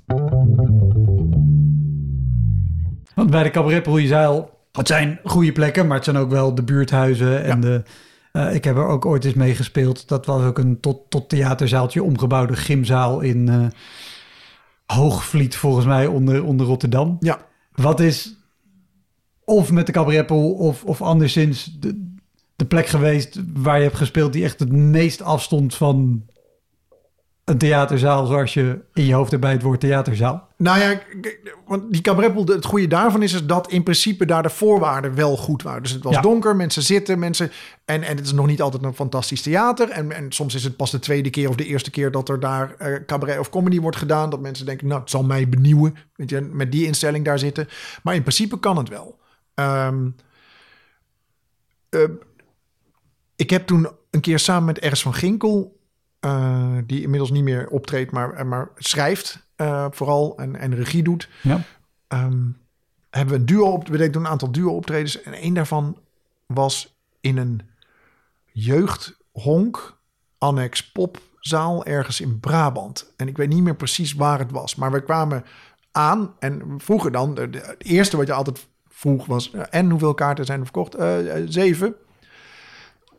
Want 3.21 3.33
bij 3.33 3.43
de 3.43 3.49
cabaretpool, 3.49 3.97
je 3.97 4.07
zei 4.07 4.27
al, 4.27 4.59
het 4.71 4.87
zijn 4.87 5.19
goede 5.23 5.51
plekken, 5.51 5.87
maar 5.87 5.95
het 5.95 6.05
zijn 6.05 6.17
ook 6.17 6.29
wel 6.29 6.55
de 6.55 6.63
buurthuizen 6.63 7.43
en 7.43 7.61
de... 7.61 7.83
Uh, 8.33 8.55
ik 8.55 8.63
heb 8.63 8.75
er 8.75 8.85
ook 8.85 9.05
ooit 9.05 9.25
eens 9.25 9.33
mee 9.33 9.55
gespeeld. 9.55 10.07
Dat 10.07 10.25
was 10.25 10.43
ook 10.43 10.57
een 10.57 10.79
tot, 10.79 11.09
tot 11.09 11.29
theaterzaaltje 11.29 12.03
omgebouwde 12.03 12.55
gymzaal 12.55 13.19
in 13.19 13.47
uh, 13.47 13.65
Hoogvliet, 14.85 15.55
volgens 15.55 15.85
mij, 15.85 16.07
onder, 16.07 16.43
onder 16.43 16.65
Rotterdam. 16.65 17.17
Ja. 17.19 17.39
Wat 17.71 17.99
is 17.99 18.35
of 19.45 19.71
met 19.71 19.85
de 19.85 19.91
cabaretpool 19.91 20.51
of, 20.51 20.83
of 20.83 21.01
anderszins 21.01 21.77
de, 21.79 22.15
de 22.55 22.65
plek 22.65 22.87
geweest 22.87 23.41
waar 23.53 23.77
je 23.77 23.83
hebt 23.83 23.97
gespeeld 23.97 24.33
die 24.33 24.43
echt 24.43 24.59
het 24.59 24.71
meest 24.71 25.21
afstond 25.21 25.75
van 25.75 26.25
een 27.45 27.57
theaterzaal 27.57 28.25
zoals 28.25 28.53
je 28.53 28.79
in 28.93 29.05
je 29.05 29.13
hoofd 29.13 29.31
hebt 29.31 29.43
bij 29.43 29.51
het 29.51 29.61
woord 29.61 29.79
theaterzaal? 29.79 30.47
Nou 30.57 30.79
ja, 30.79 31.01
want 31.65 31.91
die 31.93 32.01
cabaretpool, 32.01 32.45
het 32.45 32.65
goede 32.65 32.87
daarvan 32.87 33.23
is, 33.23 33.33
is 33.33 33.45
dat 33.45 33.71
in 33.71 33.83
principe 33.83 34.25
daar 34.25 34.43
de 34.43 34.49
voorwaarden 34.49 35.15
wel 35.15 35.37
goed 35.37 35.63
waren. 35.63 35.83
Dus 35.83 35.91
het 35.91 36.03
was 36.03 36.13
ja. 36.13 36.21
donker, 36.21 36.55
mensen 36.55 36.81
zitten, 36.81 37.19
mensen... 37.19 37.51
En, 37.85 38.03
en 38.03 38.17
het 38.17 38.25
is 38.25 38.33
nog 38.33 38.45
niet 38.47 38.61
altijd 38.61 38.83
een 38.83 38.93
fantastisch 38.93 39.41
theater. 39.41 39.89
En, 39.89 40.11
en 40.11 40.31
soms 40.31 40.55
is 40.55 40.63
het 40.63 40.75
pas 40.75 40.91
de 40.91 40.99
tweede 40.99 41.29
keer 41.29 41.49
of 41.49 41.55
de 41.55 41.65
eerste 41.65 41.89
keer 41.89 42.11
dat 42.11 42.29
er 42.29 42.39
daar 42.39 42.75
uh, 42.79 42.95
cabaret 43.05 43.39
of 43.39 43.49
comedy 43.49 43.79
wordt 43.79 43.97
gedaan. 43.97 44.29
Dat 44.29 44.39
mensen 44.39 44.65
denken, 44.65 44.87
nou, 44.87 44.99
het 44.99 45.09
zal 45.09 45.23
mij 45.23 45.49
benieuwen. 45.49 45.95
Weet 46.15 46.29
je, 46.29 46.41
met 46.41 46.71
die 46.71 46.85
instelling 46.85 47.25
daar 47.25 47.39
zitten. 47.39 47.67
Maar 48.03 48.15
in 48.15 48.21
principe 48.21 48.59
kan 48.59 48.77
het 48.77 48.89
wel. 48.89 49.19
Um, 49.55 50.15
uh, 51.89 52.01
ik 53.35 53.49
heb 53.49 53.67
toen 53.67 53.87
een 54.09 54.21
keer 54.21 54.39
samen 54.39 54.65
met 54.65 54.79
Ernst 54.79 55.01
van 55.01 55.13
Ginkel 55.13 55.79
uh, 56.25 56.77
die 56.85 57.01
inmiddels 57.01 57.31
niet 57.31 57.43
meer 57.43 57.67
optreedt, 57.69 58.11
maar, 58.11 58.47
maar 58.47 58.69
schrijft 58.75 59.47
uh, 59.57 59.85
vooral 59.89 60.37
en, 60.37 60.55
en 60.55 60.75
regie 60.75 61.03
doet. 61.03 61.29
Ja. 61.41 61.61
Um, 62.07 62.57
hebben 63.09 63.33
we 63.33 63.39
een 63.39 63.45
duo 63.45 63.71
op, 63.71 63.87
we 63.87 63.97
deden 63.97 64.21
een 64.21 64.27
aantal 64.27 64.51
duo 64.51 64.75
optredens 64.75 65.21
en 65.21 65.43
een 65.43 65.53
daarvan 65.53 65.97
was 66.45 66.95
in 67.19 67.37
een 67.37 67.61
jeugdhonk 68.45 69.97
annex 70.37 70.91
popzaal 70.91 71.85
ergens 71.85 72.21
in 72.21 72.39
Brabant. 72.39 73.13
En 73.17 73.27
ik 73.27 73.37
weet 73.37 73.49
niet 73.49 73.63
meer 73.63 73.75
precies 73.75 74.13
waar 74.13 74.39
het 74.39 74.51
was, 74.51 74.75
maar 74.75 74.91
we 74.91 75.03
kwamen 75.03 75.45
aan 75.91 76.33
en 76.39 76.73
vroegen 76.77 77.11
dan, 77.11 77.35
het 77.39 77.75
eerste 77.77 78.17
wat 78.17 78.27
je 78.27 78.33
altijd 78.33 78.67
vroeg 78.87 79.25
was, 79.25 79.51
en 79.51 79.89
hoeveel 79.89 80.13
kaarten 80.13 80.45
zijn 80.45 80.59
er 80.59 80.65
verkocht? 80.65 80.95
zeven. 81.45 81.95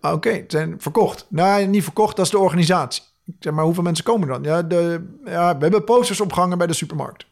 Oké, 0.03 0.15
okay, 0.15 0.33
het 0.33 0.51
zijn 0.51 0.75
verkocht. 0.79 1.27
Nee, 1.29 1.67
niet 1.67 1.83
verkocht, 1.83 2.17
dat 2.17 2.25
is 2.25 2.31
de 2.31 2.38
organisatie. 2.38 3.03
Ik 3.27 3.35
zeg 3.38 3.53
maar, 3.53 3.65
hoeveel 3.65 3.83
mensen 3.83 4.05
komen 4.05 4.29
dan? 4.29 4.42
Ja, 4.42 4.63
de, 4.63 5.15
ja 5.25 5.57
we 5.57 5.63
hebben 5.63 5.85
posters 5.85 6.21
opgehangen 6.21 6.59
bij 6.59 6.67
de 6.67 6.73
supermarkt. 6.73 7.27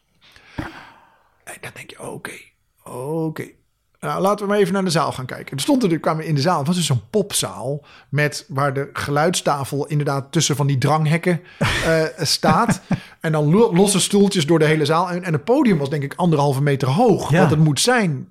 En 1.43 1.57
dan 1.61 1.71
denk 1.73 1.89
je, 1.89 1.99
oké, 1.99 2.09
okay, 2.09 2.53
oké. 2.83 2.97
Okay. 2.97 3.55
Nou, 4.01 4.21
laten 4.21 4.45
we 4.45 4.51
maar 4.51 4.59
even 4.59 4.73
naar 4.73 4.83
de 4.83 4.89
zaal 4.89 5.11
gaan 5.11 5.25
kijken. 5.25 5.55
Er 5.55 5.61
stond 5.61 5.83
er, 5.83 5.99
kwamen 5.99 6.21
we 6.21 6.27
in 6.27 6.35
de 6.35 6.41
zaal. 6.41 6.57
Het 6.57 6.67
was 6.67 6.75
dus 6.75 6.89
een 6.89 7.09
popzaal 7.09 7.85
met 8.09 8.45
waar 8.47 8.73
de 8.73 8.89
geluidstafel 8.93 9.87
inderdaad 9.87 10.31
tussen 10.31 10.55
van 10.55 10.67
die 10.67 10.77
dranghekken 10.77 11.41
uh, 11.59 12.03
staat. 12.17 12.81
en 13.19 13.31
dan 13.31 13.49
losse 13.53 13.99
stoeltjes 13.99 14.45
door 14.45 14.59
de 14.59 14.65
hele 14.65 14.85
zaal. 14.85 15.09
En, 15.09 15.23
en 15.23 15.33
het 15.33 15.43
podium 15.43 15.77
was 15.77 15.89
denk 15.89 16.03
ik 16.03 16.13
anderhalve 16.15 16.61
meter 16.61 16.87
hoog. 16.87 17.31
Ja. 17.31 17.41
Wat 17.41 17.49
het 17.49 17.59
moet 17.59 17.79
zijn 17.79 18.27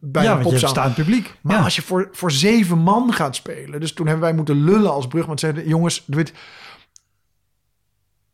bij 0.00 0.22
ja, 0.24 0.36
een 0.36 0.42
popzaal. 0.42 0.68
staand 0.68 0.94
publiek. 0.94 1.34
Maar 1.42 1.56
ja. 1.56 1.62
als 1.62 1.76
je 1.76 1.82
voor, 1.82 2.08
voor 2.12 2.30
zeven 2.30 2.78
man 2.78 3.12
gaat 3.12 3.36
spelen. 3.36 3.80
Dus 3.80 3.92
toen 3.92 4.06
hebben 4.06 4.24
wij 4.24 4.34
moeten 4.34 4.64
lullen 4.64 4.92
als 4.92 5.06
brug. 5.06 5.26
Want 5.26 5.40
zeiden, 5.40 5.68
jongens, 5.68 6.04
weet, 6.06 6.32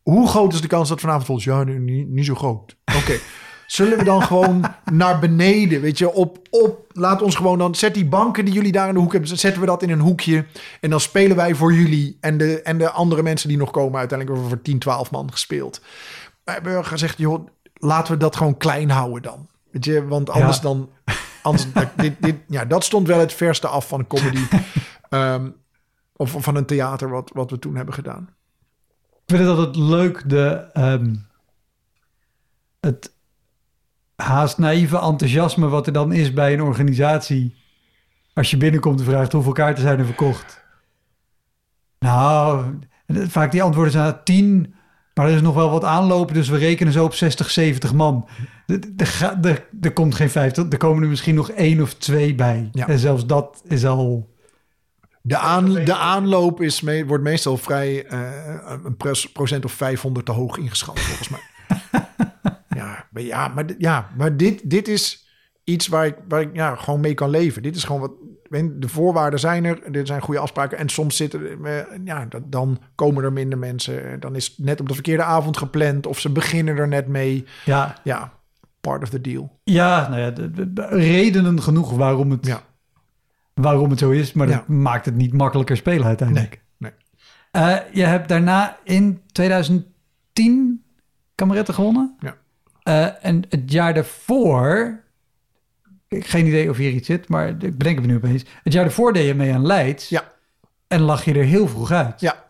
hoe 0.02 0.28
groot 0.28 0.52
is 0.52 0.60
de 0.60 0.66
kans 0.68 0.88
dat 0.88 1.00
vanavond 1.00 1.24
volgens 1.26 1.46
Ja, 1.46 1.64
nu- 1.64 1.78
niet, 1.78 2.08
niet 2.08 2.24
zo 2.26 2.34
groot. 2.34 2.76
Oké. 2.96 3.18
Zullen 3.66 3.98
we 3.98 4.04
dan 4.04 4.22
gewoon 4.22 4.64
naar 4.92 5.18
beneden, 5.18 5.80
weet 5.80 5.98
je, 5.98 6.12
op, 6.12 6.38
op, 6.50 6.84
laat 6.92 7.22
ons 7.22 7.34
gewoon 7.34 7.58
dan, 7.58 7.74
zet 7.74 7.94
die 7.94 8.04
banken 8.06 8.44
die 8.44 8.54
jullie 8.54 8.72
daar 8.72 8.88
in 8.88 8.94
de 8.94 9.00
hoek 9.00 9.12
hebben, 9.12 9.38
zetten 9.38 9.60
we 9.60 9.66
dat 9.66 9.82
in 9.82 9.90
een 9.90 10.00
hoekje 10.00 10.46
en 10.80 10.90
dan 10.90 11.00
spelen 11.00 11.36
wij 11.36 11.54
voor 11.54 11.72
jullie 11.72 12.16
en 12.20 12.38
de, 12.38 12.62
en 12.62 12.78
de 12.78 12.90
andere 12.90 13.22
mensen 13.22 13.48
die 13.48 13.56
nog 13.58 13.70
komen. 13.70 13.98
Uiteindelijk 13.98 14.38
hebben 14.38 14.42
we 14.50 14.56
voor 14.56 14.64
10, 14.72 14.78
12 14.78 15.10
man 15.10 15.32
gespeeld. 15.32 15.80
We 16.44 16.52
hebben 16.52 16.84
gezegd, 16.84 17.18
joh, 17.18 17.46
laten 17.74 18.12
we 18.12 18.18
dat 18.18 18.36
gewoon 18.36 18.56
klein 18.56 18.90
houden 18.90 19.22
dan. 19.22 19.48
Weet 19.70 19.84
je, 19.84 20.06
want 20.06 20.30
anders 20.30 20.56
Ja. 20.56 20.62
dan, 20.62 20.90
anders, 21.42 21.66
dit, 21.96 22.22
dit, 22.22 22.36
ja, 22.48 22.64
dat 22.64 22.84
stond 22.84 23.06
wel 23.06 23.18
het 23.18 23.32
verste 23.32 23.66
af 23.66 23.88
van 23.88 23.98
een 23.98 24.06
comedy. 24.06 24.42
Ehm, 25.08 25.50
of 26.16 26.36
van 26.38 26.56
een 26.56 26.66
theater 26.66 27.10
wat, 27.10 27.30
wat 27.34 27.50
we 27.50 27.58
toen 27.58 27.76
hebben 27.76 27.94
gedaan. 27.94 28.28
Ik 29.10 29.36
vind 29.36 29.40
het 29.40 29.48
altijd 29.48 29.76
leuk, 29.76 30.28
de, 30.28 30.68
ehm, 30.72 31.14
het 32.80 33.12
haast 34.16 34.58
naïeve 34.58 35.00
enthousiasme 35.00 35.68
wat 35.68 35.86
er 35.86 35.92
dan 35.92 36.12
is 36.12 36.32
bij 36.32 36.52
een 36.52 36.62
organisatie. 36.62 37.56
Als 38.34 38.50
je 38.50 38.56
binnenkomt 38.56 38.98
en 38.98 39.04
vraagt 39.04 39.32
hoeveel 39.32 39.52
kaarten 39.52 39.82
zijn 39.82 39.98
er 39.98 40.04
verkocht. 40.04 40.64
Nou, 41.98 42.64
vaak 43.06 43.52
die 43.52 43.62
antwoorden 43.62 43.92
zijn 43.92 44.20
tien, 44.24 44.74
maar 45.14 45.26
er 45.28 45.34
is 45.34 45.40
nog 45.40 45.54
wel 45.54 45.70
wat 45.70 45.84
aanlopen, 45.84 46.34
dus 46.34 46.48
we 46.48 46.56
rekenen 46.56 46.92
zo 46.92 47.04
op 47.04 47.14
60, 47.14 47.50
70 47.50 47.92
man. 47.92 48.28
Er, 49.80 49.92
komt 49.92 50.14
geen 50.14 50.30
50, 50.30 50.66
er 50.70 50.78
komen 50.78 51.02
er 51.02 51.08
misschien 51.08 51.34
nog 51.34 51.50
één 51.50 51.80
of 51.80 51.94
twee 51.94 52.34
bij. 52.34 52.68
Ja. 52.72 52.88
En 52.88 52.98
zelfs 52.98 53.26
dat 53.26 53.62
is 53.68 53.86
al... 53.86 54.28
De, 55.22 55.38
aan, 55.38 55.72
de 55.72 55.94
aanloop 55.96 56.60
is 56.60 56.80
wordt 57.06 57.24
meestal 57.24 57.56
vrij 57.56 58.06
eh, 58.06 58.78
een 58.84 58.96
procent 59.32 59.64
of 59.64 59.72
500 59.72 60.26
te 60.26 60.32
hoog 60.32 60.56
ingeschat, 60.56 61.00
volgens 61.00 61.28
mij. 61.28 61.40
ja, 62.80 63.06
maar, 63.10 63.22
ja, 63.22 63.48
maar, 63.48 63.66
dit- 63.66 63.76
ja, 63.78 64.10
maar 64.16 64.36
dit, 64.36 64.70
dit 64.70 64.88
is 64.88 65.28
iets 65.64 65.88
waar 65.88 66.06
ik, 66.06 66.16
waar 66.28 66.40
ik 66.40 66.50
ja, 66.52 66.74
gewoon 66.74 67.00
mee 67.00 67.14
kan 67.14 67.30
leven. 67.30 67.62
Dit 67.62 67.76
is 67.76 67.84
gewoon 67.84 68.00
wat. 68.00 68.12
De 68.50 68.88
voorwaarden 68.88 69.40
zijn 69.40 69.64
er, 69.64 69.82
er 69.96 70.06
zijn 70.06 70.20
goede 70.20 70.40
afspraken. 70.40 70.78
En 70.78 70.88
soms 70.88 71.16
zitten, 71.16 71.64
eh, 71.64 71.76
ja, 72.04 72.28
dan 72.46 72.78
komen 72.94 73.24
er 73.24 73.32
minder 73.32 73.58
mensen. 73.58 74.20
Dan 74.20 74.36
is 74.36 74.46
het 74.46 74.58
net 74.58 74.80
op 74.80 74.88
de 74.88 74.94
verkeerde 74.94 75.22
avond 75.22 75.56
gepland. 75.56 76.06
Of 76.06 76.18
ze 76.20 76.30
beginnen 76.30 76.76
er 76.76 76.88
net 76.88 77.06
mee. 77.08 77.44
Ja, 77.64 77.96
Ja, 78.04 78.32
part 78.80 79.02
of 79.02 79.08
the 79.08 79.20
deal. 79.20 79.58
ja, 79.64 80.08
nou 80.08 80.20
ja 80.20 80.30
de- 80.30 80.50
de- 80.50 80.72
de 80.72 80.86
redenen 80.86 81.62
genoeg 81.62 81.90
waarom 81.96 82.30
het, 82.30 82.46
Ja, 82.46 82.62
waarom 83.54 83.90
het 83.90 83.98
zo 83.98 84.10
is. 84.10 84.32
Maar 84.32 84.48
Ja. 84.48 84.56
dat 84.56 84.68
maakt 84.68 85.04
het 85.04 85.14
niet 85.16 85.32
makkelijker 85.32 85.76
spelen 85.76 86.06
uiteindelijk. 86.06 86.62
nee. 86.78 86.92
Eh, 87.50 87.76
je 87.92 88.04
hebt 88.04 88.28
daarna 88.28 88.76
in 88.84 89.20
2010 89.32 90.84
kameretten 91.34 91.74
gewonnen. 91.74 92.16
Ja. 92.20 92.36
Eh, 92.82 93.24
en 93.26 93.42
het 93.48 93.72
jaar 93.72 93.94
daarvoor... 93.94 95.00
Ik 96.10 96.26
geen 96.26 96.46
idee 96.46 96.70
of 96.70 96.76
hier 96.76 96.90
iets 96.90 97.06
zit, 97.06 97.28
maar 97.28 97.48
ik 97.48 97.58
bedenk 97.58 97.96
het 97.96 98.06
me 98.06 98.12
nu 98.12 98.16
opeens. 98.16 98.44
Het 98.62 98.72
jaar 98.72 98.84
daarvoor 98.84 99.12
deed 99.12 99.26
je 99.26 99.34
mee 99.34 99.52
aan 99.52 99.66
Leids. 99.66 100.08
Ja. 100.08 100.32
En 100.88 101.00
lag 101.00 101.24
je 101.24 101.34
er 101.34 101.44
heel 101.44 101.68
vroeg 101.68 101.90
uit. 101.90 102.20
Ja, 102.20 102.44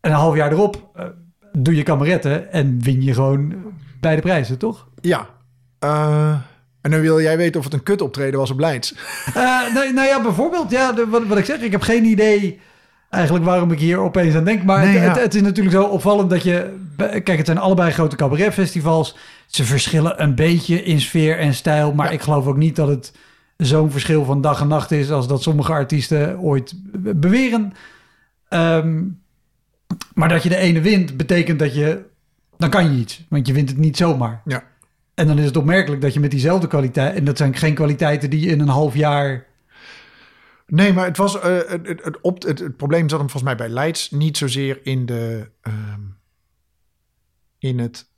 En 0.00 0.10
een 0.10 0.16
half 0.16 0.34
jaar 0.36 0.52
erop 0.52 0.90
eh, 0.94 1.04
doe 1.52 1.76
je 1.76 1.82
kameretten 1.82 2.52
en 2.52 2.80
win 2.82 3.02
je 3.02 3.14
gewoon 3.14 3.54
beide 4.00 4.22
prijzen, 4.22 4.58
toch? 4.58 4.88
ja. 5.00 5.28
Eh, 5.78 6.34
en 6.80 6.90
dan 6.90 7.00
wil 7.00 7.20
jij 7.20 7.36
weten 7.36 7.58
of 7.58 7.64
het 7.64 7.74
een 7.74 7.82
kut 7.82 8.00
optreden 8.00 8.38
was 8.40 8.50
op 8.50 8.58
Leids. 8.58 8.94
Eh, 9.26 9.34
nou, 9.74 9.92
nou 9.92 10.06
ja, 10.06 10.22
bijvoorbeeld, 10.22 10.70
ja, 10.70 10.92
de- 10.92 11.06
wat, 11.08 11.26
wat 11.26 11.38
ik 11.38 11.44
zeg, 11.44 11.60
ik 11.60 11.72
heb 11.72 11.82
geen 11.82 12.04
idee 12.04 12.60
eigenlijk 13.10 13.44
waarom 13.44 13.72
ik 13.72 13.78
hier 13.78 13.98
opeens 13.98 14.34
aan 14.34 14.44
denk. 14.44 14.62
Maar 14.64 14.84
Nee, 14.84 14.94
het, 14.96 15.02
ja. 15.02 15.08
het, 15.12 15.20
het 15.22 15.34
is 15.34 15.42
natuurlijk 15.42 15.76
zo 15.76 15.84
opvallend 15.84 16.30
dat 16.30 16.42
je... 16.42 16.76
Kijk, 16.96 17.26
het 17.36 17.46
zijn 17.46 17.58
allebei 17.58 17.90
grote 17.90 18.16
cabaretfestivals. 18.16 19.16
Ze 19.46 19.64
verschillen 19.64 20.22
een 20.22 20.34
beetje 20.34 20.82
in 20.82 21.00
sfeer 21.00 21.38
en 21.38 21.54
stijl. 21.54 21.92
Maar 21.92 22.06
Ja. 22.06 22.12
ik 22.12 22.20
geloof 22.20 22.46
ook 22.46 22.56
niet 22.56 22.76
dat 22.76 22.88
het 22.88 23.12
zo'n 23.56 23.90
verschil 23.90 24.24
van 24.24 24.40
dag 24.40 24.60
en 24.60 24.68
nacht 24.68 24.90
is... 24.90 25.10
als 25.10 25.28
dat 25.28 25.42
sommige 25.42 25.72
artiesten 25.72 26.38
ooit 26.40 26.74
be- 26.84 27.14
beweren. 27.14 27.72
Ehm, 28.48 29.02
maar 30.14 30.28
dat 30.28 30.42
je 30.42 30.48
de 30.48 30.56
ene 30.56 30.80
wint, 30.80 31.16
betekent 31.16 31.58
dat 31.58 31.74
je... 31.74 32.04
Dan 32.56 32.70
kan 32.70 32.92
je 32.92 32.98
iets, 33.00 33.24
want 33.28 33.46
je 33.46 33.52
wint 33.52 33.68
het 33.68 33.78
niet 33.78 33.96
zomaar. 33.96 34.42
Ja. 34.44 34.62
En 35.14 35.26
dan 35.26 35.38
is 35.38 35.44
het 35.44 35.56
opmerkelijk 35.56 36.02
dat 36.02 36.14
je 36.14 36.20
met 36.20 36.30
diezelfde 36.30 36.66
kwaliteit... 36.66 37.14
en 37.16 37.24
dat 37.24 37.36
zijn 37.36 37.56
geen 37.56 37.74
kwaliteiten 37.74 38.30
die 38.30 38.40
je 38.40 38.50
in 38.50 38.60
een 38.60 38.68
half 38.68 38.94
jaar... 38.94 39.44
Nee, 40.66 40.92
maar 40.92 41.04
het, 41.04 41.16
was, 41.16 41.40
eh, 41.40 41.56
het, 41.56 41.86
het, 41.86 42.04
het, 42.04 42.20
op, 42.20 42.42
het, 42.42 42.58
het 42.58 42.76
probleem 42.76 43.08
zat 43.08 43.18
hem 43.18 43.30
volgens 43.30 43.42
mij 43.42 43.56
bij 43.66 43.68
Leids 43.74 44.10
niet 44.10 44.36
zozeer 44.36 44.80
in, 44.82 45.06
de, 45.06 45.48
ehm, 45.62 46.00
in 47.66 47.78
het 47.78 48.10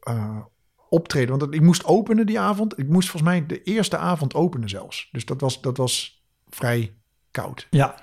eh, 0.00 0.40
optreden. 0.88 1.38
Want 1.38 1.54
ik 1.54 1.60
moest 1.60 1.84
openen 1.84 2.26
die 2.26 2.40
avond. 2.40 2.78
Ik 2.78 2.88
moest 2.88 3.08
volgens 3.08 3.32
mij 3.32 3.46
de 3.46 3.62
eerste 3.62 3.96
avond 3.96 4.34
openen 4.34 4.68
zelfs. 4.68 5.08
Dus 5.12 5.24
dat 5.24 5.40
was, 5.40 5.60
dat 5.60 5.76
was 5.76 6.24
vrij 6.48 6.94
koud. 7.30 7.66
Ja, 7.70 7.94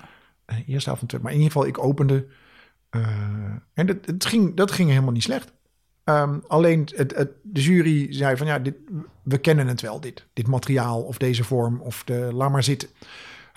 Eh, 0.46 0.68
eerste 0.68 0.90
avond, 0.92 1.10
tweede. 1.10 1.26
maar 1.28 1.36
in 1.36 1.42
ieder 1.42 1.54
geval, 1.54 1.70
ik 1.70 1.84
opende. 1.84 2.28
eh, 2.90 3.08
en 3.74 3.86
dat, 3.86 3.98
het 4.06 4.26
ging, 4.26 4.56
dat 4.56 4.72
ging 4.72 4.90
helemaal 4.90 5.12
niet 5.12 5.24
slecht. 5.24 5.54
Ehm, 6.04 6.40
alleen 6.48 6.88
het, 6.96 7.16
het, 7.16 7.32
de 7.44 7.62
jury 7.62 8.14
zei 8.14 8.38
van 8.38 8.48
ja, 8.48 8.60
dit, 8.60 8.76
we 9.24 9.38
kennen 9.38 9.68
het 9.68 9.82
wel, 9.82 10.00
dit, 10.00 10.28
dit 10.34 10.48
materiaal 10.48 11.02
of 11.04 11.18
deze 11.18 11.44
vorm 11.44 11.82
of 11.82 12.04
de 12.04 12.30
laat 12.34 12.52
maar 12.52 12.64
zitten. 12.64 12.90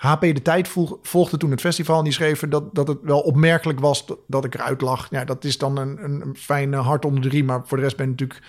HP 0.01 0.21
De 0.21 0.41
Tijd 0.41 0.67
volg- 0.67 0.97
volgde 1.01 1.37
toen 1.37 1.51
het 1.51 1.59
festival 1.59 1.97
en 1.97 2.03
die 2.03 2.13
schreven 2.13 2.49
dat, 2.49 2.75
dat 2.75 2.87
het 2.87 2.97
wel 3.01 3.19
opmerkelijk 3.19 3.79
was 3.79 4.05
dat, 4.05 4.17
dat 4.27 4.45
ik 4.45 4.53
eruit 4.53 4.81
lag. 4.81 5.07
Ja, 5.09 5.25
dat 5.25 5.43
is 5.43 5.57
dan 5.57 5.77
een, 5.77 6.03
een, 6.03 6.21
een 6.21 6.35
fijn 6.35 6.73
eh, 6.73 6.85
hart 6.85 7.05
onder 7.05 7.21
de 7.21 7.29
riem, 7.29 7.45
maar 7.45 7.61
voor 7.65 7.77
de 7.77 7.83
rest 7.83 7.97
ben 7.97 8.05
ik 8.05 8.11
natuurlijk 8.11 8.41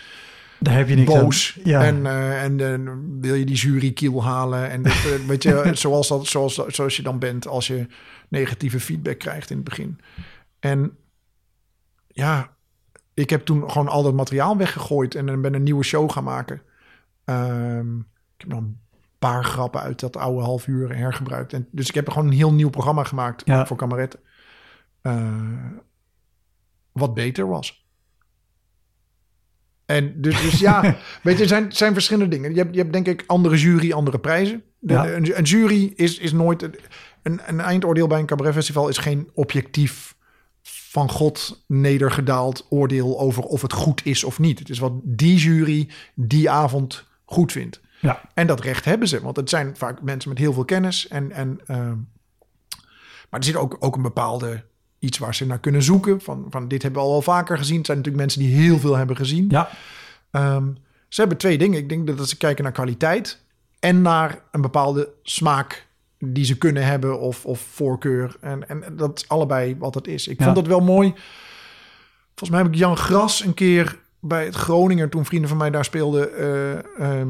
daar 0.62 0.76
heb 0.76 0.88
je 0.88 0.94
niks 0.94 1.12
boos. 1.12 1.54
aan. 1.56 1.62
Ja. 1.64 1.84
En, 1.84 2.06
eh, 2.06 2.42
en 2.42 2.60
eh, 2.60 2.92
wil 3.20 3.34
je 3.34 3.44
die 3.44 3.56
jury 3.56 3.92
kiel 3.92 4.24
halen. 4.24 4.70
En 4.70 4.82
dat, 4.82 4.92
eh, 4.92 5.26
weet 5.26 5.42
je, 5.42 5.70
zoals, 5.74 6.08
dat, 6.08 6.26
zoals, 6.26 6.54
zoals 6.54 6.96
je 6.96 7.02
dan 7.02 7.18
bent 7.18 7.46
als 7.46 7.66
je 7.66 7.86
negatieve 8.28 8.80
feedback 8.80 9.18
krijgt 9.18 9.50
in 9.50 9.56
het 9.56 9.64
begin. 9.64 10.00
En 10.58 10.96
ja, 12.06 12.56
ik 13.14 13.30
heb 13.30 13.44
toen 13.44 13.70
gewoon 13.70 13.88
al 13.88 14.02
dat 14.02 14.14
materiaal 14.14 14.56
weggegooid 14.56 15.14
en 15.14 15.40
ben 15.40 15.54
een 15.54 15.62
nieuwe 15.62 15.84
show 15.84 16.10
gaan 16.10 16.24
maken. 16.24 16.62
Ehm, 17.24 17.98
ik 17.98 18.04
heb 18.36 18.48
nog 18.48 18.58
een 18.58 18.80
paar 19.30 19.44
grappen 19.44 19.80
uit 19.80 20.00
dat 20.00 20.16
oude 20.16 20.42
half 20.42 20.66
uur 20.66 20.96
hergebruikt. 20.96 21.52
En, 21.52 21.68
dus 21.70 21.88
ik 21.88 21.94
heb 21.94 22.08
gewoon 22.10 22.26
een 22.26 22.32
heel 22.34 22.52
nieuw 22.52 22.70
programma 22.70 23.04
gemaakt 23.04 23.42
Ja. 23.44 23.66
voor 23.66 23.76
kameretten. 23.76 24.20
Eh, 25.02 25.66
wat 26.92 27.14
beter 27.14 27.48
was. 27.48 27.86
En 29.86 30.20
dus, 30.20 30.42
dus 30.42 30.58
ja, 30.60 30.82
weet 31.22 31.36
je, 31.36 31.42
er 31.42 31.48
zijn, 31.48 31.72
zijn 31.72 31.92
verschillende 31.92 32.30
dingen. 32.36 32.50
Je 32.54 32.58
hebt, 32.58 32.74
je 32.74 32.80
hebt 32.80 32.92
denk 32.92 33.06
ik 33.06 33.24
andere 33.26 33.56
jury, 33.58 33.92
andere 33.92 34.18
prijzen. 34.18 34.62
De- 34.78 34.92
Ja. 34.92 35.08
een, 35.12 35.38
een 35.38 35.44
jury 35.44 35.92
is, 35.96 36.18
is 36.18 36.32
nooit... 36.32 36.62
Een, 37.22 37.40
een 37.46 37.60
eindoordeel 37.60 38.06
bij 38.06 38.18
een 38.18 38.26
cabaretfestival 38.26 38.88
is 38.88 38.98
geen 38.98 39.30
objectief 39.34 40.16
van 40.62 41.10
God 41.10 41.64
nedergedaald 41.66 42.66
oordeel 42.70 43.20
over 43.20 43.42
of 43.42 43.62
het 43.62 43.72
goed 43.72 44.06
is 44.06 44.24
of 44.24 44.38
niet. 44.38 44.58
Het 44.58 44.68
is 44.70 44.78
wat 44.78 44.92
die 45.02 45.36
jury 45.36 45.88
die 46.14 46.50
avond 46.50 47.06
goed 47.24 47.52
vindt. 47.52 47.80
Ja. 48.02 48.20
En 48.34 48.46
dat 48.46 48.60
recht 48.60 48.84
hebben 48.84 49.08
ze, 49.08 49.20
want 49.20 49.36
het 49.36 49.48
zijn 49.50 49.76
vaak 49.76 50.02
mensen 50.02 50.28
met 50.28 50.38
heel 50.38 50.52
veel 50.52 50.64
kennis. 50.64 51.08
En, 51.08 51.32
en, 51.32 51.60
ehm, 51.66 51.96
maar 53.30 53.40
er 53.40 53.44
zit 53.44 53.56
ook, 53.56 53.76
ook 53.80 53.96
een 53.96 54.02
bepaalde 54.02 54.64
iets 54.98 55.18
waar 55.18 55.34
ze 55.34 55.46
naar 55.46 55.58
kunnen 55.60 55.82
zoeken. 55.82 56.20
Van, 56.20 56.46
van 56.50 56.68
dit 56.68 56.82
hebben 56.82 57.00
we 57.00 57.06
al 57.06 57.12
wel 57.12 57.22
vaker 57.22 57.58
gezien. 57.58 57.76
Het 57.76 57.86
zijn 57.86 57.98
natuurlijk 57.98 58.24
mensen 58.24 58.42
die 58.42 58.54
heel 58.54 58.78
veel 58.78 58.96
hebben 58.96 59.16
gezien. 59.16 59.46
Ja, 59.48 59.68
Ehm, 60.30 60.68
ze 61.08 61.20
hebben 61.20 61.38
twee 61.38 61.58
dingen. 61.58 61.78
Ik 61.78 61.88
denk 61.88 62.06
dat 62.16 62.28
ze 62.28 62.36
kijken 62.36 62.64
naar 62.64 62.72
kwaliteit 62.72 63.44
en 63.80 64.02
naar 64.02 64.38
een 64.50 64.60
bepaalde 64.60 65.08
smaak 65.22 65.86
die 66.18 66.44
ze 66.44 66.58
kunnen 66.58 66.84
hebben 66.84 67.20
of, 67.20 67.44
of 67.46 67.60
voorkeur. 67.60 68.36
En, 68.40 68.68
en 68.68 68.96
dat 68.96 69.18
is 69.18 69.28
allebei 69.28 69.76
wat 69.78 69.94
het 69.94 70.06
is. 70.08 70.28
Ik 70.28 70.38
Ja. 70.38 70.44
vond 70.44 70.56
dat 70.56 70.66
wel 70.66 70.80
mooi. 70.80 71.14
Volgens 72.28 72.50
mij 72.50 72.58
heb 72.62 72.68
ik 72.68 72.74
Jan 72.78 72.96
Gras 72.96 73.44
een 73.44 73.54
keer 73.54 73.98
bij 74.20 74.44
het 74.44 74.54
Groninger, 74.54 75.08
toen 75.08 75.24
vrienden 75.24 75.48
van 75.48 75.58
mij 75.58 75.70
daar 75.70 75.84
speelden, 75.84 76.34
eh, 76.36 77.20
ehm, 77.20 77.28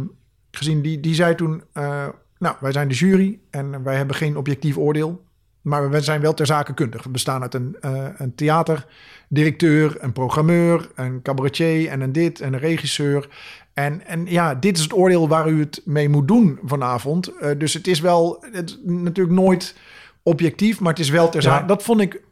gezien. 0.57 0.82
Die, 0.82 1.00
die 1.00 1.14
zei 1.14 1.34
toen, 1.34 1.62
eh, 1.72 2.07
nou, 2.38 2.57
wij 2.61 2.72
zijn 2.72 2.88
de 2.88 2.94
jury 2.94 3.38
en 3.50 3.82
wij 3.82 3.96
hebben 3.96 4.16
geen 4.16 4.36
objectief 4.36 4.76
oordeel. 4.76 5.24
Maar 5.62 5.90
we 5.90 6.00
zijn 6.00 6.20
wel 6.20 6.34
ter 6.34 6.46
zake 6.46 6.74
kundig. 6.74 7.03
We 7.03 7.11
bestaan 7.11 7.42
uit 7.42 7.55
een, 7.55 7.76
eh, 7.80 8.07
een 8.16 8.34
theaterdirecteur, 8.34 9.96
een 10.00 10.12
programmeur, 10.12 10.90
een 10.94 11.22
cabaretier 11.22 11.88
en 11.88 12.00
een 12.00 12.12
dit 12.12 12.40
en 12.40 12.53
een 12.53 12.59
regisseur. 12.59 13.28
En, 13.74 14.07
en 14.07 14.26
ja, 14.26 14.55
dit 14.55 14.76
is 14.76 14.82
het 14.82 14.92
oordeel 14.92 15.28
waar 15.28 15.48
u 15.48 15.61
het 15.61 15.82
mee 15.84 16.09
moet 16.09 16.28
doen 16.28 16.59
vanavond. 16.64 17.28
Eh, 17.28 17.50
dus 17.59 17.74
het 17.74 17.86
is 17.86 18.00
wel 18.00 18.44
het, 18.53 18.78
natuurlijk 18.84 19.36
nooit 19.36 19.76
objectief, 20.22 20.80
maar 20.80 20.90
het 20.92 21.00
is 21.00 21.11
wel 21.11 21.28
ter 21.28 21.42
Ja. 21.42 21.50
zake. 21.50 21.66
Dat 21.66 21.82
vond 21.82 22.00
ik 22.00 22.22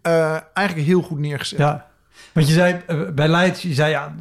eigenlijk 0.52 0.86
heel 0.86 1.02
goed 1.02 1.18
neergezet. 1.18 1.58
ja. 1.58 1.88
Want 2.32 2.46
je 2.46 2.52
zei 2.52 2.80
bij 3.14 3.28
Leids, 3.28 3.62
je 3.62 3.74
zei 3.74 3.90
ja, 3.90 4.14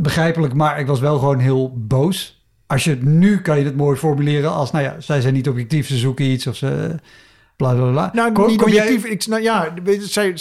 begrijpelijk, 0.00 0.54
maar 0.54 0.78
ik 0.80 0.86
was 0.86 1.00
wel 1.00 1.18
gewoon 1.18 1.38
heel 1.38 1.72
boos. 1.76 2.37
Als 2.68 2.84
je 2.84 2.90
het 2.90 3.02
nu 3.02 3.40
kan 3.40 3.58
je 3.58 3.64
het 3.64 3.76
mooi 3.76 3.96
formuleren 3.98 4.52
als, 4.52 4.70
nou 4.70 4.84
ja, 4.84 5.00
zij 5.00 5.20
zijn 5.20 5.34
niet 5.34 5.48
objectief, 5.48 5.86
ze 5.86 5.96
zoeken 5.96 6.24
iets 6.24 6.46
of 6.46 6.56
ze 6.56 6.94
bla 7.56 7.74
bla 7.74 7.90
bla. 7.90 8.10
Nou, 8.12 8.32
Kon- 8.32 8.46
niet 8.46 8.62
kon 8.62 8.72
jij- 8.72 8.82
objectief. 8.86 9.10
Ik, 9.10 9.26
nou, 9.26 9.42
ja, 9.42 9.74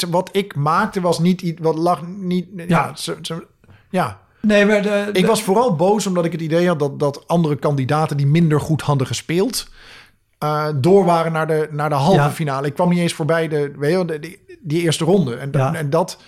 wat 0.09 0.29
ik 0.31 0.55
maakte 0.55 1.01
was 1.01 1.19
niet 1.19 1.41
iets 1.41 1.61
wat 1.61 1.75
lag 1.77 2.01
niet. 2.07 2.47
Ja, 2.55 2.63
Ja. 2.67 2.95
ze- 2.95 3.17
ze- 3.21 3.45
ja. 3.89 4.19
Nee, 4.41 4.65
maar 4.65 4.81
de, 4.81 5.09
ik 5.13 5.21
de- 5.21 5.27
was 5.27 5.43
vooral 5.43 5.75
boos 5.75 6.07
omdat 6.07 6.25
ik 6.25 6.31
het 6.31 6.41
idee 6.41 6.67
had 6.67 6.79
dat, 6.79 6.99
dat 6.99 7.27
andere 7.27 7.55
kandidaten 7.55 8.17
die 8.17 8.27
minder 8.27 8.59
goed 8.61 8.81
hadden 8.81 9.07
gespeeld. 9.07 9.67
eh, 10.37 10.67
door 10.75 11.05
waren 11.05 11.31
naar 11.31 11.47
de, 11.47 11.67
naar 11.71 11.89
de 11.89 11.95
halve 11.95 12.19
Ja. 12.19 12.31
finale. 12.31 12.67
Ik 12.67 12.73
kwam 12.73 12.89
niet 12.89 12.99
eens 12.99 13.13
voorbij 13.13 13.47
de, 13.47 13.71
weet 13.77 13.97
je, 13.97 14.05
de, 14.05 14.19
die, 14.19 14.39
die 14.59 14.81
eerste 14.81 15.05
ronde. 15.05 15.35
En, 15.35 15.49
Ja. 15.51 15.73
en 15.73 15.89
dat 15.89 16.21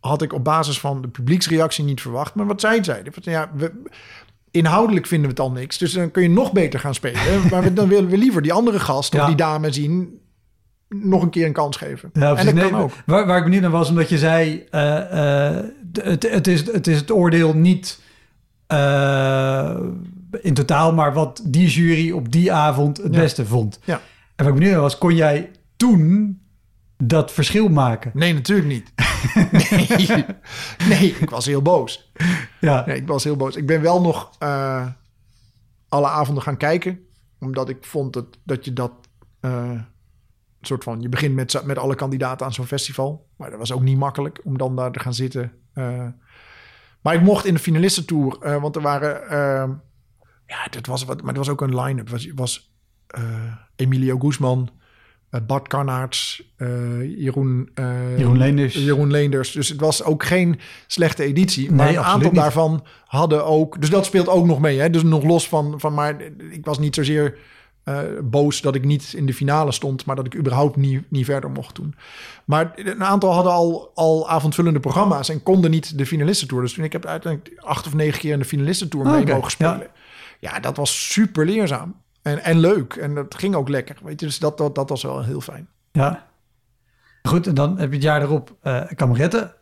had 0.00 0.22
ik 0.22 0.32
op 0.32 0.44
basis 0.44 0.80
van 0.80 1.02
de 1.02 1.08
publieksreactie 1.08 1.84
niet 1.84 2.00
verwacht. 2.00 2.34
Maar 2.34 2.46
wat 2.46 2.60
zij 2.60 2.84
zeiden, 2.84 3.12
ja, 3.20 3.50
we, 3.54 3.72
inhoudelijk 4.56 5.06
vinden 5.06 5.26
we 5.30 5.36
het 5.36 5.44
al 5.44 5.50
niks. 5.52 5.78
Dus 5.78 5.92
dan 5.92 6.10
kun 6.10 6.22
je 6.22 6.28
nog 6.28 6.52
beter 6.52 6.80
gaan 6.80 6.94
spelen. 6.94 7.20
maar 7.50 7.74
dan 7.74 7.88
willen 7.88 8.10
we 8.10 8.18
liever 8.18 8.42
die 8.42 8.52
andere 8.52 8.80
gast 8.80 9.14
of 9.14 9.20
Ja. 9.20 9.26
die 9.26 9.36
dame 9.36 9.72
zien 9.72 10.20
nog 10.88 11.22
een 11.22 11.30
keer 11.30 11.46
een 11.46 11.52
kans 11.52 11.76
geven. 11.76 12.10
Ja, 12.12 12.34
en 12.36 12.44
dat 12.46 12.54
Nee, 12.54 12.70
kan 12.70 12.80
ook. 12.80 12.90
Waar, 13.06 13.26
waar 13.26 13.38
ik 13.38 13.44
benieuwd 13.44 13.62
naar 13.62 13.70
was, 13.70 13.88
omdat 13.88 14.08
je 14.08 14.18
zei... 14.18 14.64
eh, 14.70 15.48
eh, 15.56 15.64
het, 15.92 16.30
het, 16.30 16.46
is, 16.46 16.72
het 16.72 16.86
is 16.86 16.96
het 16.96 17.10
oordeel 17.10 17.54
niet 17.54 17.98
eh, 18.66 19.76
in 20.40 20.54
totaal... 20.54 20.92
maar 20.94 21.12
wat 21.14 21.42
die 21.44 21.68
jury 21.68 22.10
op 22.12 22.32
die 22.32 22.52
avond 22.52 22.96
het 22.96 23.14
Ja. 23.14 23.20
beste 23.20 23.46
vond. 23.46 23.78
Ja. 23.84 23.94
En 24.36 24.44
wat 24.44 24.46
ik 24.46 24.54
benieuwd 24.54 24.72
naar 24.72 24.80
was, 24.82 24.98
kon 24.98 25.14
jij 25.14 25.50
toen 25.76 26.40
dat 26.98 27.32
verschil 27.32 27.68
maken? 27.68 28.10
Nee, 28.14 28.34
natuurlijk 28.34 28.68
niet. 28.68 28.92
nee. 29.70 30.24
nee, 30.88 31.16
ik 31.20 31.30
was 31.30 31.46
heel 31.46 31.62
boos. 31.62 32.12
Ja, 32.60 32.84
Nee, 32.86 32.96
ik 32.96 33.06
was 33.06 33.24
heel 33.24 33.36
boos. 33.36 33.56
Ik 33.56 33.66
ben 33.66 33.80
wel 33.82 34.00
nog 34.02 34.30
eh, 34.38 34.86
alle 35.88 36.06
avonden 36.08 36.42
gaan 36.42 36.56
kijken. 36.56 36.98
Omdat 37.40 37.68
ik 37.68 37.84
vond 37.84 38.12
dat, 38.12 38.26
dat 38.44 38.64
je 38.64 38.72
dat... 38.72 38.92
eh, 39.40 39.80
soort 40.60 40.84
van... 40.84 41.00
Je 41.00 41.08
begint 41.08 41.34
met, 41.34 41.62
met 41.64 41.78
alle 41.78 41.94
kandidaten 41.94 42.46
aan 42.46 42.52
zo'n 42.52 42.66
festival. 42.66 43.28
Maar 43.36 43.50
dat 43.50 43.58
was 43.58 43.72
ook 43.72 43.82
niet 43.82 43.98
makkelijk 43.98 44.40
om 44.44 44.58
dan 44.58 44.76
daar 44.76 44.92
te 44.92 45.00
gaan 45.00 45.14
zitten. 45.14 45.52
eh. 45.74 46.06
maar 47.02 47.14
ik 47.14 47.22
mocht 47.22 47.44
in 47.44 47.54
de 47.54 47.60
finalistentour... 47.60 48.38
eh, 48.40 48.60
want 48.60 48.76
er 48.76 48.82
waren... 48.82 49.30
ja, 50.46 50.66
dat 50.70 50.86
was 50.86 51.04
wat... 51.04 51.22
Maar 51.22 51.32
er 51.32 51.38
was 51.38 51.48
ook 51.48 51.60
een 51.60 51.80
line-up. 51.80 51.98
Het 51.98 52.10
was, 52.10 52.30
was 52.34 52.74
Emilio 53.76 54.18
Guzman... 54.18 54.70
eh, 55.36 55.46
Bart 55.46 55.68
Karnaerts, 55.68 56.42
eh, 56.56 56.68
Jeroen, 57.18 57.70
eh, 57.74 58.18
Jeroen 58.18 58.38
Leenders. 58.38 58.74
Jeroen 58.74 59.10
Leenders. 59.10 59.52
Dus 59.52 59.68
het 59.68 59.80
was 59.80 60.02
ook 60.02 60.24
geen 60.24 60.58
slechte 60.86 61.22
editie. 61.22 61.72
Maar 61.72 61.86
Nee, 61.86 61.96
een 61.96 62.02
aantal 62.02 62.30
niet. 62.30 62.40
daarvan 62.40 62.84
hadden 63.04 63.44
ook... 63.44 63.80
Dus 63.80 63.90
dat 63.90 64.04
speelt 64.04 64.28
ook 64.28 64.46
nog 64.46 64.60
mee. 64.60 64.78
Hè? 64.78 64.90
Dus 64.90 65.02
nog 65.02 65.24
los 65.24 65.48
van... 65.48 65.74
van 65.80 65.94
maar 65.94 66.16
ik 66.50 66.64
was 66.64 66.78
niet 66.78 66.94
zozeer 66.94 67.38
boos 68.22 68.60
dat 68.60 68.74
ik 68.74 68.84
niet 68.84 69.12
in 69.16 69.26
de 69.26 69.34
finale 69.34 69.72
stond... 69.72 70.04
maar 70.04 70.16
dat 70.16 70.26
ik 70.26 70.36
überhaupt 70.36 70.76
niet, 70.76 71.10
niet 71.10 71.24
verder 71.24 71.50
mocht 71.50 71.74
doen. 71.74 71.94
Maar 72.44 72.72
een 72.74 73.04
aantal 73.04 73.32
hadden 73.32 73.52
al, 73.52 73.90
al 73.94 74.28
avondvullende 74.28 74.80
programma's... 74.80 75.28
en 75.28 75.42
konden 75.42 75.70
niet 75.70 75.98
de 75.98 76.06
finalistentour. 76.06 76.62
Dus 76.62 76.72
toen 76.72 76.84
ik 76.84 76.92
heb 76.92 77.06
uiteindelijk 77.06 77.60
acht 77.62 77.86
of 77.86 77.94
negen 77.94 78.20
keer 78.20 78.32
in 78.32 78.38
de 78.38 78.44
finalistentour 78.44 79.06
Ah, 79.06 79.12
mee 79.12 79.26
mogen 79.26 79.50
spelen. 79.50 79.86
Ja. 80.40 80.60
dat 80.60 80.76
was 80.76 81.12
super 81.12 81.44
leerzaam. 81.44 81.94
En, 82.26 82.44
en 82.44 82.58
leuk. 82.58 82.94
En 82.94 83.14
dat 83.14 83.34
ging 83.34 83.54
ook 83.54 83.68
lekker. 83.68 83.96
Weet 84.02 84.20
je? 84.20 84.26
Dus 84.26 84.38
dat, 84.38 84.58
dat, 84.58 84.74
dat 84.74 84.88
was 84.88 85.02
wel 85.02 85.24
heel 85.24 85.40
fijn. 85.40 85.68
ja. 85.92 86.26
Goed, 87.22 87.46
en 87.46 87.54
dan 87.54 87.78
heb 87.78 87.88
je 87.88 87.94
het 87.94 88.04
jaar 88.04 88.22
erop 88.22 88.56
eh 88.62 88.82
kameretten. 88.94 89.54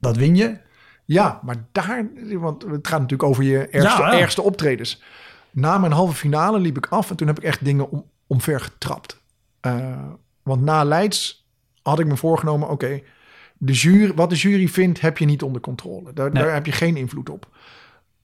Dat 0.00 0.16
win 0.16 0.36
je. 0.36 0.58
Ja, 1.04 1.40
maar 1.42 1.56
daar, 1.72 2.08
want 2.38 2.62
het 2.62 2.86
gaat 2.88 3.00
natuurlijk 3.00 3.28
over 3.28 3.42
je 3.44 3.58
ergste, 3.68 4.02
Ja, 4.02 4.18
ergste 4.18 4.42
optredens. 4.42 5.02
Na 5.50 5.78
mijn 5.78 5.92
halve 5.92 6.14
finale 6.14 6.58
liep 6.58 6.76
ik 6.76 6.86
af 6.86 7.10
en 7.10 7.16
toen 7.16 7.26
heb 7.26 7.38
ik 7.38 7.44
echt 7.44 7.64
dingen 7.64 7.90
om, 7.90 8.04
omver 8.26 8.60
getrapt. 8.60 9.22
Eh, 9.60 9.98
want 10.42 10.62
na 10.62 10.84
Leids 10.84 11.48
had 11.82 11.98
ik 11.98 12.06
me 12.06 12.16
voorgenomen, 12.16 12.68
oké, 12.68 13.00
de 13.58 13.72
jury, 13.72 14.14
wat 14.14 14.30
de 14.30 14.36
jury 14.36 14.68
vindt 14.68 15.00
heb 15.00 15.18
je 15.18 15.24
niet 15.24 15.42
onder 15.42 15.60
controle. 15.60 16.12
Daar, 16.12 16.32
Nee. 16.32 16.42
daar 16.42 16.54
heb 16.54 16.66
je 16.66 16.72
geen 16.72 16.96
invloed 16.96 17.30
op. 17.30 17.48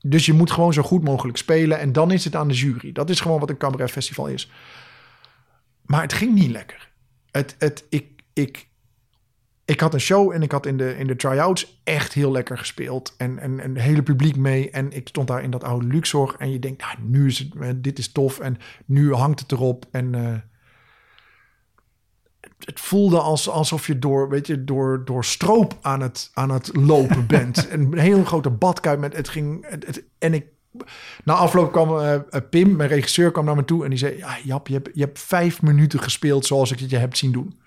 Dus 0.03 0.27
je 0.27 0.33
moet 0.33 0.51
gewoon 0.51 0.73
zo 0.73 0.83
goed 0.83 1.05
mogelijk 1.05 1.39
spelen 1.39 1.79
en 1.79 1.93
dan 1.93 2.11
is 2.11 2.25
het 2.25 2.37
aan 2.37 2.49
de 2.49 2.55
jury. 2.55 2.93
Dat 2.93 3.11
is 3.11 3.21
gewoon 3.21 3.41
wat 3.41 3.51
een 3.51 3.57
cabaretfestival 3.57 4.27
is. 4.27 4.51
Maar 5.83 6.03
het 6.03 6.13
ging 6.13 6.35
niet 6.35 6.51
lekker. 6.51 6.91
Het, 7.31 7.55
het, 7.59 7.85
ik, 7.89 8.23
ik, 8.33 8.69
ik 9.65 9.81
had 9.81 9.95
een 9.95 10.01
show 10.01 10.33
en 10.33 10.43
ik 10.43 10.53
had 10.53 10.67
in 10.67 10.77
de, 10.77 10.99
in 10.99 11.07
de 11.07 11.17
try-outs 11.17 11.81
echt 11.85 12.13
heel 12.13 12.33
lekker 12.33 12.59
gespeeld. 12.59 13.15
En, 13.17 13.39
en, 13.39 13.59
het 13.59 13.79
hele 13.79 14.03
publiek 14.03 14.37
mee. 14.37 14.71
En 14.71 14.93
ik 14.93 15.09
stond 15.09 15.29
daar 15.29 15.43
in 15.43 15.51
dat 15.51 15.65
oude 15.65 15.87
Luxor. 15.87 16.35
En 16.39 16.51
je 16.51 16.59
denkt, 16.59 16.81
nou, 16.81 16.95
nu 17.01 17.27
is 17.27 17.39
het, 17.39 17.55
eh, 17.61 17.69
dit 17.77 17.99
is 17.99 18.13
tof. 18.13 18.39
En 18.39 18.59
nu 18.85 19.15
hangt 19.15 19.41
het 19.41 19.53
erop. 19.53 19.87
En 19.91 20.15
eh, 20.15 20.35
het, 22.67 22.81
voelde 22.81 23.21
als, 23.21 23.49
alsof 23.49 23.87
je 23.87 23.99
door, 23.99 24.29
weet 24.29 24.47
je, 24.47 24.65
door, 24.65 25.05
door 25.05 25.25
stroop 25.25 25.79
aan 25.81 26.01
het, 26.01 26.31
aan 26.35 26.51
het 26.51 26.71
lopen 26.77 27.27
bent. 27.27 27.69
en 27.69 27.81
een 27.93 27.99
hele 27.99 28.25
grote 28.25 28.51
badkuip 28.51 28.99
met 28.99 29.17
het 29.17 29.29
ging. 29.29 29.67
Het, 29.69 29.87
het- 29.87 30.05
en 30.19 30.35
ik. 30.35 30.47
Na 31.25 31.35
afloop 31.35 31.73
kwam 31.73 31.99
eh, 31.99 32.15
eh, 32.15 32.23
Pim, 32.51 32.77
mijn 32.77 32.89
regisseur, 32.89 33.31
kwam 33.31 33.45
naar 33.45 33.55
me 33.57 33.65
toe 33.65 33.85
en 33.85 33.91
die 33.91 33.99
zei: 33.99 34.17
Ja, 34.17 34.39
Jap, 34.45 34.67
je 34.69 34.75
hebt, 34.75 34.91
je 34.93 35.01
hebt 35.01 35.19
vijf 35.19 35.63
minuten 35.63 36.01
gespeeld 36.01 36.47
zoals 36.47 36.71
ik 36.71 36.79
het 36.79 36.91
je 36.91 36.97
heb 36.97 37.17
zien 37.17 37.33
doen. 37.33 37.61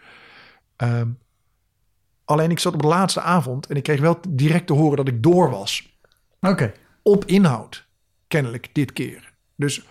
Ehm, 0.76 1.08
alleen 2.26 2.52
ik 2.52 2.60
zat 2.60 2.74
op 2.74 2.82
de 2.82 2.88
laatste 2.88 3.22
avond 3.22 3.68
en 3.68 3.76
ik 3.76 3.84
kreeg 3.84 4.00
wel 4.00 4.20
direct 4.30 4.68
te 4.68 4.74
horen 4.74 4.98
dat 4.98 5.08
ik 5.08 5.24
door 5.24 5.50
was. 5.50 5.98
Oké. 6.42 6.72
Op 7.04 7.26
inhoud, 7.26 7.88
kennelijk 8.28 8.70
dit 8.74 8.94
keer. 8.94 9.34
Dus 9.56 9.82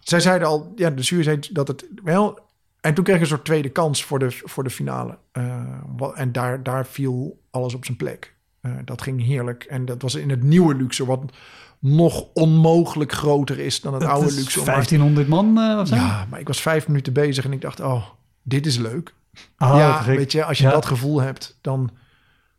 zij 0.00 0.20
zeiden 0.20 0.48
al, 0.48 0.72
ja, 0.74 0.90
de 0.90 1.02
jury 1.02 1.22
zei 1.22 1.38
dat 1.50 1.68
het 1.68 1.86
wel. 2.04 2.38
En 2.86 2.94
toen 2.94 3.04
kreeg 3.04 3.16
ik 3.16 3.22
een 3.22 3.28
soort 3.28 3.44
tweede 3.44 3.68
kans 3.68 4.04
voor 4.04 4.18
de, 4.18 4.30
voor 4.30 4.64
de 4.64 4.70
finale. 4.70 5.18
Eh, 5.32 5.64
en 6.14 6.32
daar, 6.32 6.62
daar 6.62 6.86
viel 6.86 7.42
alles 7.50 7.74
op 7.74 7.84
zijn 7.84 7.96
plek. 7.96 8.34
Eh, 8.60 8.72
dat 8.84 9.02
ging 9.02 9.24
heerlijk. 9.24 9.64
En 9.64 9.84
dat 9.84 10.02
was 10.02 10.14
in 10.14 10.30
het 10.30 10.42
nieuwe 10.42 10.74
Luxor, 10.74 11.06
wat 11.06 11.32
nog 11.78 12.24
onmogelijk 12.34 13.12
groter 13.12 13.58
is 13.58 13.80
dan 13.80 13.92
het 13.92 14.02
Dat 14.02 14.10
oude. 14.10 14.32
Maar- 14.34 14.64
1500 14.64 15.28
man 15.28 15.58
eh, 15.58 15.78
of 15.78 15.88
zo? 15.88 15.94
ja, 15.94 16.26
maar 16.30 16.40
ik 16.40 16.46
was 16.46 16.60
vijf 16.60 16.88
minuten 16.88 17.12
bezig 17.12 17.44
en 17.44 17.52
ik 17.52 17.60
dacht, 17.60 17.80
oh, 17.80 18.06
dit 18.42 18.66
is 18.66 18.76
leuk. 18.78 19.14
Oh, 19.58 19.74
ja, 19.76 20.04
weet 20.04 20.32
je, 20.32 20.44
als 20.44 20.58
je 20.58 20.64
Ja. 20.64 20.70
dat 20.70 20.86
gevoel 20.86 21.20
hebt, 21.20 21.58
dan 21.60 21.90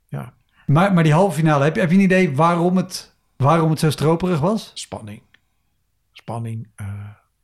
ja, 0.07 0.34
Maar, 0.65 0.93
maar 0.93 1.03
die 1.03 1.13
halve 1.13 1.36
finale, 1.36 1.63
heb 1.63 1.75
je, 1.75 1.82
heb 1.82 1.89
je 1.89 1.95
een 1.97 2.01
idee 2.03 2.36
waarom 2.36 2.78
het, 2.78 3.15
waarom 3.38 3.69
het 3.69 3.80
zo 3.80 3.89
stroperig 3.89 4.39
was? 4.39 4.71
spanning. 4.73 5.21
Spanning. 6.11 6.67
eh, 6.75 6.88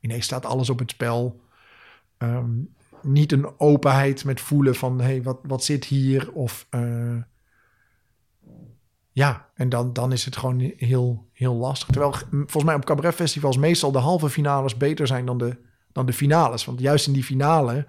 ineens 0.00 0.24
staat 0.24 0.46
alles 0.46 0.70
op 0.70 0.78
het 0.78 0.90
spel. 0.90 1.40
Ehm, 2.18 2.50
niet 3.04 3.32
een 3.32 3.60
openheid 3.60 4.24
met 4.24 4.40
voelen 4.40 4.74
van, 4.74 4.98
hé, 4.98 5.04
hey, 5.04 5.22
wat, 5.22 5.38
wat 5.42 5.64
zit 5.64 5.84
hier? 5.84 6.32
Of 6.32 6.66
eh, 6.70 7.16
ja, 9.12 9.48
en 9.54 9.68
dan, 9.68 9.92
dan 9.92 10.12
is 10.12 10.24
het 10.24 10.36
gewoon 10.36 10.72
heel, 10.76 11.28
heel 11.32 11.54
lastig. 11.54 11.88
Terwijl 11.88 12.12
g- 12.12 12.26
volgens 12.30 12.64
mij 12.64 12.74
op 12.74 12.84
cabaretfestivals 12.84 13.56
meestal 13.56 13.92
de 13.92 13.98
halve 13.98 14.28
finales 14.30 14.76
beter 14.76 15.06
zijn 15.06 15.26
dan 15.26 15.38
de, 15.38 15.56
dan 15.92 16.06
de 16.06 16.12
finales. 16.12 16.64
Want 16.64 16.80
juist 16.80 17.06
in 17.06 17.12
die 17.12 17.24
finale 17.24 17.86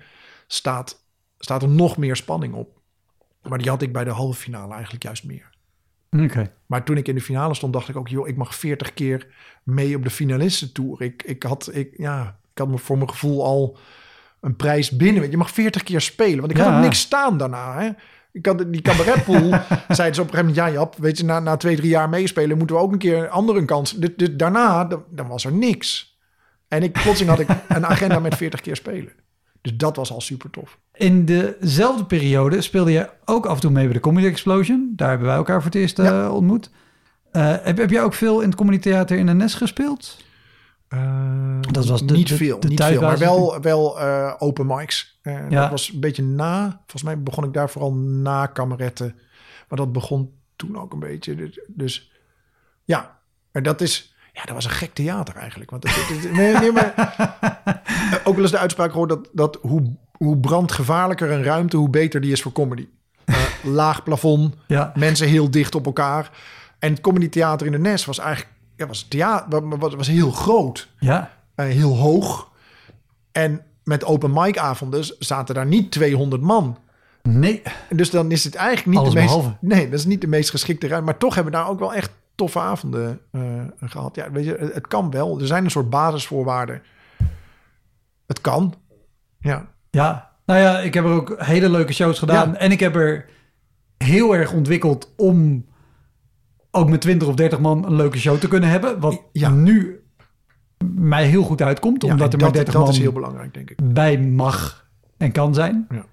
staat, 0.47 1.05
staat 1.38 1.61
er 1.63 1.70
nog 1.70 1.97
meer 1.97 2.16
spanning 2.16 2.53
op. 2.53 2.80
Maar 3.41 3.57
die 3.57 3.70
had 3.70 3.82
ik 3.82 3.93
bij 3.93 4.03
de 4.03 4.09
halve 4.09 4.39
finale 4.39 4.74
eigenlijk 4.74 5.03
juist 5.03 5.24
meer. 5.24 5.53
Maar 6.66 6.84
toen 6.86 6.97
ik 6.97 7.07
in 7.07 7.16
de 7.16 7.22
finale 7.22 7.53
stond, 7.53 7.74
dacht 7.74 7.89
ik 7.89 7.95
ook, 7.95 8.07
joh, 8.07 8.28
ik 8.28 8.38
mag 8.38 8.55
40 8.55 8.93
keer 8.93 9.28
mee 9.63 9.95
op 9.95 10.03
de 10.03 10.09
finalistentour. 10.09 11.01
Ik, 11.01 11.24
ik, 11.24 11.43
had, 11.43 11.76
ik, 11.76 11.93
ja, 11.97 12.39
ik 12.51 12.57
had 12.57 12.68
me 12.68 12.78
voor 12.78 12.97
mijn 12.97 13.09
gevoel 13.09 13.43
al 13.45 13.78
een 14.46 14.56
prijs 14.56 14.89
binnen. 14.89 15.20
Want 15.20 15.32
Je 15.32 15.38
mag 15.38 15.50
40 15.52 15.84
keer 15.84 16.02
spelen, 16.02 16.39
want 16.39 16.52
ik 16.52 16.58
had 16.58 16.68
Ja. 16.68 16.76
ook 16.78 16.84
niks 16.84 17.00
staan 17.00 17.38
daarna. 17.38 17.80
Hè? 17.82 17.89
Ik 18.32 18.46
had 18.46 18.64
die 18.68 18.82
cabaretpool, 18.82 19.50
zeiden 19.98 20.16
ze 20.16 20.22
op 20.22 20.28
een 20.28 20.34
gegeven 20.34 20.38
moment, 20.46 20.56
ja 20.56 20.72
Jap, 20.72 20.96
weet 20.98 21.18
je, 21.18 21.24
na, 21.26 21.39
na 21.39 21.58
twee, 21.58 21.76
drie 21.76 21.89
jaar 21.89 22.10
meespelen 22.10 22.58
moeten 22.58 22.76
we 22.76 22.82
ook 22.82 22.91
een 22.91 22.98
keer 22.98 23.18
een 23.24 23.30
andere 23.30 23.66
kans. 23.66 23.91
Dus 23.91 24.10
daarna, 24.32 24.86
dan, 24.86 25.04
dan 25.10 25.28
was 25.28 25.46
er 25.46 25.52
niks. 25.52 26.18
En 26.68 26.84
ik, 26.84 26.91
plotseling 26.91 27.30
had 27.30 27.39
ik 27.39 27.48
een 27.68 27.86
agenda 27.86 28.20
met 28.20 28.36
40 28.36 28.62
keer 28.62 28.76
spelen. 28.76 29.12
Dus 29.62 29.76
dat 29.78 29.96
was 29.96 30.12
al 30.12 30.22
super 30.22 30.50
tof. 30.50 30.78
In 30.93 31.26
dezelfde 31.26 32.06
periode 32.06 32.62
speelde 32.62 32.91
je 32.91 33.10
ook 33.26 33.46
af 33.46 33.56
en 33.56 33.62
toe 33.62 33.72
mee 33.72 33.84
bij 33.84 33.93
de 33.93 34.00
Comedy 34.00 34.28
Explosion. 34.28 34.93
Daar 34.96 35.10
hebben 35.10 35.28
wij 35.28 35.36
elkaar 35.36 35.56
voor 35.62 35.72
het 35.72 35.76
eerst 35.82 36.00
eh, 36.00 36.30
ontmoet. 36.34 36.70
Eh, 37.32 37.54
heb, 37.62 37.78
heb 37.78 37.89
jij 37.89 38.04
ook 38.04 38.14
veel 38.14 38.41
in 38.41 38.48
het 38.50 38.58
Comedy 38.58 38.80
Theater 38.80 39.18
in 39.18 39.26
de 39.26 39.34
Nes 39.34 39.54
gespeeld? 39.54 40.18
Eh, 40.96 41.72
Dat 41.72 41.86
was 41.86 42.06
de- 42.06 42.14
niet 42.14 42.28
de- 42.28 42.36
veel, 42.36 42.60
de 42.60 42.68
niet 42.68 42.84
veel, 42.84 43.02
maar 43.02 43.18
wel, 43.18 43.62
wel 43.62 44.00
eh, 44.00 44.34
open 44.38 44.66
mics. 44.66 45.20
Eh, 45.22 45.50
Ja. 45.50 45.62
Dat 45.62 45.70
was 45.70 45.91
een 45.93 46.00
beetje 46.00 46.24
na, 46.24 46.70
volgens 46.70 47.04
mij 47.04 47.24
begon 47.24 47.43
ik 47.43 47.54
daar 47.54 47.70
vooral 47.70 47.93
na 47.93 48.46
kameretten. 48.46 49.16
Maar 49.70 49.78
dat 49.78 49.91
begon 49.91 50.32
toen 50.56 50.78
ook 50.78 50.93
een 50.93 51.00
beetje. 51.00 51.36
Dus, 51.36 51.60
dus 51.68 52.12
ja, 52.84 53.20
maar 53.52 53.64
dat 53.64 53.82
is, 53.82 54.16
ja, 54.34 54.43
dat 54.43 54.54
was 54.56 54.66
een 54.66 54.72
gek 54.72 54.93
theater 54.93 55.36
eigenlijk. 55.36 55.70
Want 55.72 55.84
het, 55.84 55.96
het- 55.96 56.24
het- 56.24 56.32
nee, 56.32 56.54
nee, 56.54 56.72
maar 56.72 56.93
ook 58.26 58.34
wel 58.36 58.41
eens 58.43 58.52
de 58.52 58.58
uitspraak 58.58 58.91
gehoord 58.91 59.10
dat, 59.10 59.30
dat 59.34 59.58
hoe, 59.62 59.96
hoe 60.12 60.38
brandgevaarlijker 60.38 61.32
een 61.32 61.43
ruimte, 61.43 61.78
hoe 61.78 61.89
beter 61.89 62.22
die 62.22 62.32
is 62.32 62.41
voor 62.41 62.52
comedy. 62.52 62.88
Laag 63.64 64.04
plafond, 64.04 64.56
Ja. 64.68 64.91
mensen 64.96 65.28
heel 65.28 65.52
dicht 65.52 65.76
op 65.76 65.86
elkaar. 65.86 66.30
En 66.80 66.91
het 66.91 67.02
Comedy 67.02 67.30
Theater 67.30 67.66
in 67.66 67.72
de 67.72 67.80
Nes 67.80 68.06
was 68.06 68.18
eigenlijk 68.20 68.55
ja, 68.76 68.88
was, 68.88 69.03
theater, 69.03 69.78
was, 69.78 69.95
was 69.95 70.07
heel 70.07 70.32
groot. 70.32 70.89
Ja. 70.99 71.32
Uh, 71.55 71.65
heel 71.65 71.97
hoog. 71.97 72.51
En 73.32 73.61
met 73.84 74.05
open 74.05 74.34
mic 74.34 74.57
avonden 74.57 75.05
zaten 75.19 75.55
daar 75.55 75.65
niet 75.65 75.91
200 75.91 76.41
man. 76.41 76.78
Nee. 77.21 77.61
Dus 77.89 78.09
dan 78.09 78.32
is 78.32 78.43
het 78.43 78.55
eigenlijk 78.55 78.88
niet 78.88 78.97
Alles 78.97 79.13
de 79.13 79.19
meest... 79.19 79.34
behalve. 79.34 79.57
Nee, 79.61 79.89
dat 79.89 79.99
is 79.99 80.05
niet 80.05 80.21
de 80.21 80.28
meest 80.28 80.49
geschikte 80.49 80.88
ruimte. 80.88 81.05
Maar 81.05 81.17
toch 81.17 81.36
hebben 81.36 81.53
we 81.53 81.59
daar 81.59 81.69
ook 81.69 81.80
wel 81.80 81.93
echt 81.93 82.11
toffe 82.36 82.59
avonden 82.59 83.19
uh, 83.32 83.61
gehad. 83.82 84.15
Ja, 84.15 84.32
weet 84.32 84.45
je, 84.45 84.69
het, 84.73 84.88
kan 84.88 85.11
wel. 85.11 85.39
Er 85.39 85.47
zijn 85.47 85.63
een 85.63 85.71
soort 85.71 85.89
basisvoorwaarden. 85.89 86.82
Het 88.28 88.41
kan. 88.41 88.73
Ja. 89.39 89.67
Ja. 89.89 90.32
Nou 90.45 90.59
ja, 90.59 90.80
ik 90.80 90.93
heb 90.93 91.03
er 91.03 91.11
ook 91.11 91.36
hele 91.38 91.69
leuke 91.69 91.93
shows 91.93 92.19
gedaan. 92.19 92.51
Ja. 92.51 92.57
En 92.57 92.71
ik 92.71 92.80
heb 92.80 92.95
er 92.95 93.26
heel 93.97 94.36
erg 94.36 94.53
ontwikkeld 94.53 95.13
om 95.15 95.65
ook 96.76 96.89
met 96.89 97.01
20 97.01 97.28
of 97.28 97.36
30 97.36 97.59
man 97.59 97.86
een 97.86 97.95
leuke 97.95 98.17
show 98.17 98.38
te 98.38 98.47
kunnen 98.47 98.69
hebben. 98.69 98.99
Wat 98.99 99.21
Ja. 99.32 99.49
nu 99.49 99.99
mij 100.95 101.26
heel 101.28 101.43
goed 101.43 101.61
uitkomt. 101.61 102.03
Omdat 102.03 102.34
er 102.34 102.39
maar 102.39 102.47
dat, 102.47 102.55
30 102.55 102.73
dat 102.73 102.84
man 102.84 102.91
is 102.91 102.99
heel 102.99 103.11
belangrijk, 103.11 103.53
denk 103.53 103.69
ik. 103.69 103.93
bij 103.93 104.19
mag 104.19 104.88
en 105.17 105.32
kan 105.32 105.53
zijn. 105.53 105.88
Ja. 105.89 106.05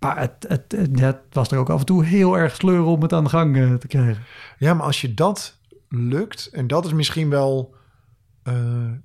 Maar 0.00 0.18
het, 0.18 0.44
het, 0.48 0.72
het, 0.76 1.00
het 1.00 1.18
was 1.30 1.50
er 1.50 1.58
ook 1.58 1.70
af 1.70 1.80
en 1.80 1.86
toe 1.86 2.04
heel 2.04 2.38
erg 2.38 2.54
sleuren 2.54 2.86
om 2.86 3.02
het 3.02 3.12
aan 3.12 3.24
de 3.24 3.30
gang 3.30 3.56
eh, 3.56 3.74
te 3.74 3.86
krijgen. 3.86 4.22
Ja, 4.58 4.74
maar 4.74 4.86
als 4.86 5.00
je 5.00 5.14
dat 5.14 5.58
lukt, 5.88 6.46
en 6.52 6.66
dat 6.66 6.84
is 6.84 6.92
misschien 6.92 7.28
wel. 7.30 7.74
eh, 8.42 8.54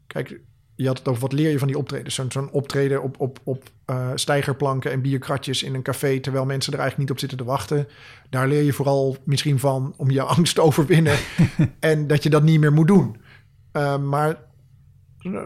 kijk, 0.07 0.39
je 0.75 0.87
had 0.87 0.97
het 0.97 1.07
over 1.07 1.21
wat 1.21 1.33
leer 1.33 1.49
je 1.51 1.59
van 1.59 1.67
die 1.67 1.77
optredens. 1.77 2.15
Zo'n 2.15 2.31
zo'n 2.31 2.51
optreden 2.51 3.01
op, 3.03 3.15
op, 3.19 3.39
op 3.43 3.63
eh, 3.85 4.09
stijgerplanken 4.15 4.91
en 4.91 5.01
bierkratjes 5.01 5.63
in 5.63 5.73
een 5.75 5.81
café, 5.81 6.19
terwijl 6.19 6.45
mensen 6.45 6.73
er 6.73 6.79
eigenlijk 6.79 7.09
niet 7.09 7.17
op 7.17 7.19
zitten 7.29 7.37
te 7.47 7.51
wachten. 7.53 7.87
Daar 8.29 8.47
leer 8.47 8.61
je 8.63 8.73
vooral 8.73 9.17
misschien 9.23 9.59
van 9.59 9.93
om 9.97 10.09
je 10.11 10.21
angst 10.35 10.55
te 10.55 10.61
overwinnen 10.61 11.17
en 11.79 12.07
dat 12.07 12.23
je 12.23 12.29
dat 12.29 12.43
niet 12.43 12.59
meer 12.59 12.73
moet 12.73 12.87
doen. 12.87 13.17
Eh, 13.71 13.97
maar 13.97 14.37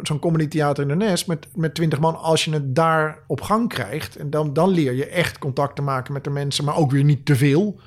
zo'n 0.01 0.19
comedy 0.19 0.47
theater 0.47 0.83
in 0.83 0.89
de 0.99 1.05
Nes 1.05 1.25
met, 1.25 1.47
met 1.55 1.75
20 1.75 1.99
man, 1.99 2.15
als 2.19 2.45
je 2.45 2.51
het 2.51 2.75
daar 2.75 3.19
op 3.27 3.41
gang 3.41 3.69
krijgt, 3.69 4.15
en 4.15 4.29
dan, 4.29 4.53
dan 4.53 4.69
leer 4.69 4.93
je 4.93 5.05
echt 5.05 5.39
contact 5.39 5.75
te 5.75 5.81
maken 5.81 6.13
met 6.13 6.23
de 6.23 6.29
mensen, 6.29 6.65
maar 6.65 6.75
ook 6.75 6.91
weer 6.91 7.03
niet 7.03 7.25
te 7.25 7.35
veel. 7.35 7.79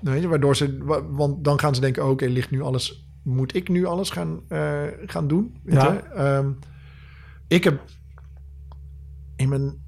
Weet 0.00 0.22
je, 0.22 0.28
waardoor 0.28 0.56
ze, 0.56 0.78
wa- 0.82 1.02
want 1.06 1.44
dan 1.44 1.58
gaan 1.60 1.74
ze 1.74 1.80
denken: 1.80 2.08
oké, 2.08 2.26
ligt 2.26 2.50
nu 2.50 2.62
alles, 2.62 3.06
moet 3.22 3.54
ik 3.54 3.68
nu 3.68 3.84
alles 3.84 4.10
gaan, 4.10 4.40
eh, 4.48 4.82
gaan 5.06 5.28
doen? 5.28 5.56
Weet 5.62 5.74
Ja. 5.82 5.92
je? 5.92 5.98
Ehm, 6.14 6.46
ik 7.52 7.64
heb 7.64 7.82
in 9.36 9.48
mijn 9.48 9.82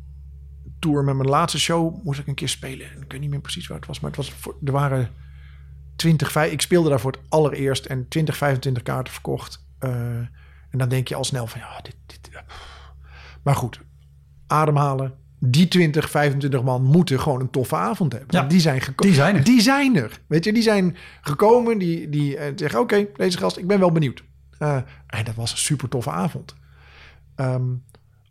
tour 0.78 1.04
met 1.04 1.16
mijn 1.16 1.28
laatste 1.28 1.58
show 1.58 2.04
moest 2.04 2.20
ik 2.20 2.26
een 2.26 2.34
keer 2.34 2.48
spelen. 2.48 2.86
Ik 3.02 3.12
weet 3.12 3.20
niet 3.20 3.30
meer 3.30 3.40
precies 3.40 3.66
waar 3.66 3.78
het 3.78 3.86
was, 3.86 4.00
maar 4.00 4.10
het 4.10 4.18
was 4.18 4.32
voor, 4.32 4.56
er 4.64 4.72
waren 4.72 5.10
20, 5.96 6.32
vij- 6.32 6.50
ik 6.50 6.60
speelde 6.60 6.88
daar 6.88 7.00
voor 7.00 7.12
het 7.12 7.20
allereerst 7.28 7.84
en 7.86 8.08
20, 8.08 8.36
25 8.36 8.82
kaarten 8.82 9.12
verkocht. 9.12 9.66
Eh, 9.78 9.90
en 10.70 10.78
dan 10.78 10.88
denk 10.88 11.08
je 11.08 11.14
al 11.14 11.24
snel 11.24 11.46
van 11.46 11.60
ja, 11.60 11.80
dit, 11.82 11.96
dit 12.06 12.30
maar 13.42 13.54
goed, 13.56 13.80
ademhalen. 14.46 15.14
Die 15.38 15.68
20, 15.68 16.10
25 16.10 16.62
man 16.62 16.82
moeten 16.82 17.20
gewoon 17.20 17.40
een 17.40 17.50
toffe 17.50 17.76
avond 17.76 18.12
hebben. 18.12 18.40
Ja, 18.40 18.46
die 18.46 18.60
zijn 18.60 18.80
gekomen. 18.80 19.12
die 19.12 19.22
zijn 19.22 19.36
er. 19.36 19.44
Die 19.44 19.60
zijn 19.60 19.96
er. 19.96 20.20
Weet 20.26 20.44
je, 20.44 20.52
die 20.52 20.62
zijn 20.62 20.96
gekomen. 21.20 21.78
Die, 21.78 22.08
die 22.08 22.36
eh, 22.36 22.52
zeggen: 22.56 22.80
Oké, 22.80 23.06
deze 23.16 23.38
gast, 23.38 23.56
ik 23.56 23.66
ben 23.66 23.78
wel 23.78 23.92
benieuwd. 23.92 24.24
Eh, 24.58 24.76
en 25.06 25.24
dat 25.24 25.34
was 25.34 25.50
een 25.52 25.58
super 25.58 25.88
toffe 25.88 26.10
avond. 26.10 26.54
Ehm, 27.34 27.64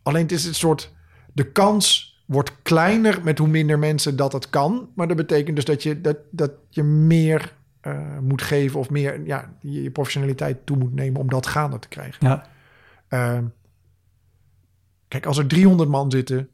alleen 0.02 0.22
het 0.22 0.32
is 0.32 0.44
een 0.44 0.54
soort. 0.54 0.92
De 1.32 1.52
kans 1.52 2.12
wordt 2.26 2.62
kleiner 2.62 3.20
met 3.22 3.38
hoe 3.38 3.48
minder 3.48 3.78
mensen 3.78 4.16
dat 4.16 4.32
het 4.32 4.50
kan. 4.50 4.90
Maar 4.94 5.08
dat 5.08 5.16
betekent 5.16 5.56
dus 5.56 5.64
dat 5.64 5.82
je, 5.82 6.00
dat, 6.00 6.16
dat 6.30 6.52
je 6.68 6.82
meer 6.82 7.54
eh, 7.80 8.18
moet 8.18 8.42
geven 8.42 8.80
of 8.80 8.90
meer 8.90 9.26
ja, 9.26 9.54
je, 9.60 9.82
je 9.82 9.90
professionaliteit 9.90 10.66
toe 10.66 10.76
moet 10.76 10.94
nemen 10.94 11.20
om 11.20 11.28
dat 11.28 11.46
gaande 11.46 11.78
te 11.78 11.88
krijgen. 11.88 12.26
Ja, 12.26 12.46
Ehm, 13.14 13.44
kijk, 15.08 15.26
als 15.26 15.38
er 15.38 15.46
300 15.46 15.88
man 15.88 16.10
zitten, 16.10 16.48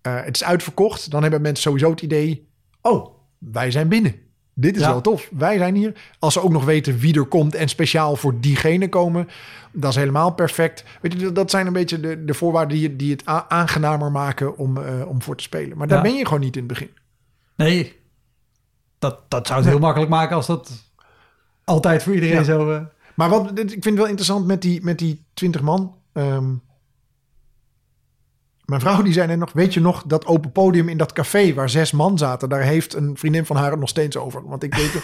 eh, 0.00 0.24
het 0.24 0.34
is 0.34 0.44
uitverkocht, 0.44 1.10
dan 1.10 1.22
hebben 1.22 1.40
mensen 1.40 1.62
sowieso 1.62 1.90
het 1.90 2.02
idee: 2.02 2.48
oh, 2.80 3.18
wij 3.38 3.70
zijn 3.70 3.88
binnen. 3.88 4.14
Dit 4.54 4.76
is 4.76 4.82
Ja. 4.82 4.88
wel 4.90 5.00
tof. 5.00 5.28
Wij 5.32 5.58
zijn 5.58 5.74
hier. 5.74 5.92
Als 6.18 6.32
ze 6.32 6.42
ook 6.42 6.52
nog 6.52 6.64
weten 6.64 6.98
wie 6.98 7.14
er 7.18 7.24
komt 7.26 7.54
en 7.54 7.68
speciaal 7.68 8.16
voor 8.16 8.40
diegene 8.40 8.88
komen, 8.88 9.28
dat 9.72 9.90
is 9.90 9.96
helemaal 9.96 10.30
perfect. 10.32 10.84
Weet 11.00 11.20
je, 11.20 11.32
dat- 11.32 11.50
zijn 11.50 11.66
een 11.66 11.72
beetje 11.72 12.00
de, 12.00 12.24
de 12.24 12.34
voorwaarden 12.34 12.76
die, 12.78 12.96
die 12.96 13.10
het 13.10 13.26
aangenamer 13.48 14.10
maken 14.10 14.56
om, 14.56 14.76
eh, 14.76 15.08
om 15.08 15.22
voor 15.22 15.36
te 15.36 15.42
spelen. 15.42 15.76
Maar 15.78 15.86
daar 15.88 15.96
Ja. 15.96 16.02
ben 16.02 16.14
je 16.14 16.24
gewoon 16.24 16.40
niet 16.40 16.56
in 16.56 16.62
het 16.62 16.72
begin. 16.72 16.90
nee. 17.56 18.02
Dat, 18.98 19.18
dat 19.28 19.46
zou 19.46 19.60
het 19.60 19.68
heel 19.68 19.78
makkelijk 19.78 20.10
maken 20.10 20.36
als 20.36 20.46
dat 20.46 20.70
altijd 21.64 22.02
voor 22.02 22.14
iedereen 22.14 22.34
Ja. 22.36 22.42
zo... 22.42 22.70
eh, 22.72 22.80
Maar 23.14 23.28
wat 23.28 23.50
ik 23.58 23.68
vind 23.70 23.84
het 23.84 23.94
wel 23.94 24.06
interessant 24.06 24.46
met 24.46 24.62
die, 24.62 24.82
met 24.82 24.98
die 24.98 25.24
20 25.34 25.60
man. 25.62 25.94
Ehm, 26.12 26.44
mijn 28.64 28.80
vrouw 28.80 29.02
die 29.02 29.12
zei 29.12 29.26
net 29.26 29.38
nog, 29.38 29.52
weet 29.52 29.74
je 29.74 29.80
nog 29.80 30.02
dat 30.06 30.26
open 30.26 30.52
podium 30.52 30.88
in 30.88 30.96
dat 30.96 31.12
café 31.12 31.54
waar 31.54 31.68
zes 31.70 31.92
man 31.92 32.18
zaten, 32.18 32.48
daar 32.48 32.62
heeft 32.62 32.94
een 32.94 33.16
vriendin 33.16 33.46
van 33.46 33.56
haar 33.56 33.70
het 33.70 33.80
nog 33.80 33.88
steeds 33.88 34.16
over. 34.16 34.48
Want 34.48 34.62
ik 34.62 34.74
weet, 34.74 35.02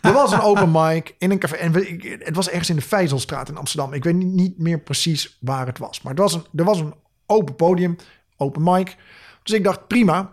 er 0.00 0.12
was 0.12 0.32
een 0.32 0.40
open 0.40 0.70
mic 0.70 1.14
in 1.18 1.30
een 1.30 1.38
café 1.38 1.54
en 1.56 1.72
we- 1.72 2.18
het 2.24 2.36
was 2.36 2.48
ergens 2.48 2.70
in 2.70 2.76
de 2.76 2.82
Vijzelstraat 2.82 3.48
in 3.48 3.56
Amsterdam. 3.56 3.92
Ik 3.92 4.04
weet 4.04 4.14
niet, 4.14 4.32
niet 4.32 4.58
meer 4.58 4.78
precies 4.80 5.36
waar 5.40 5.66
het 5.66 5.78
was, 5.78 6.02
maar 6.02 6.12
het 6.12 6.20
was 6.22 6.34
een, 6.34 6.44
er 6.56 6.64
was 6.64 6.80
een 6.80 6.94
open 7.26 7.54
podium, 7.56 7.96
open 8.36 8.62
mic. 8.62 8.96
Dus 9.42 9.54
ik 9.54 9.64
dacht 9.64 9.86
prima. 9.86 10.32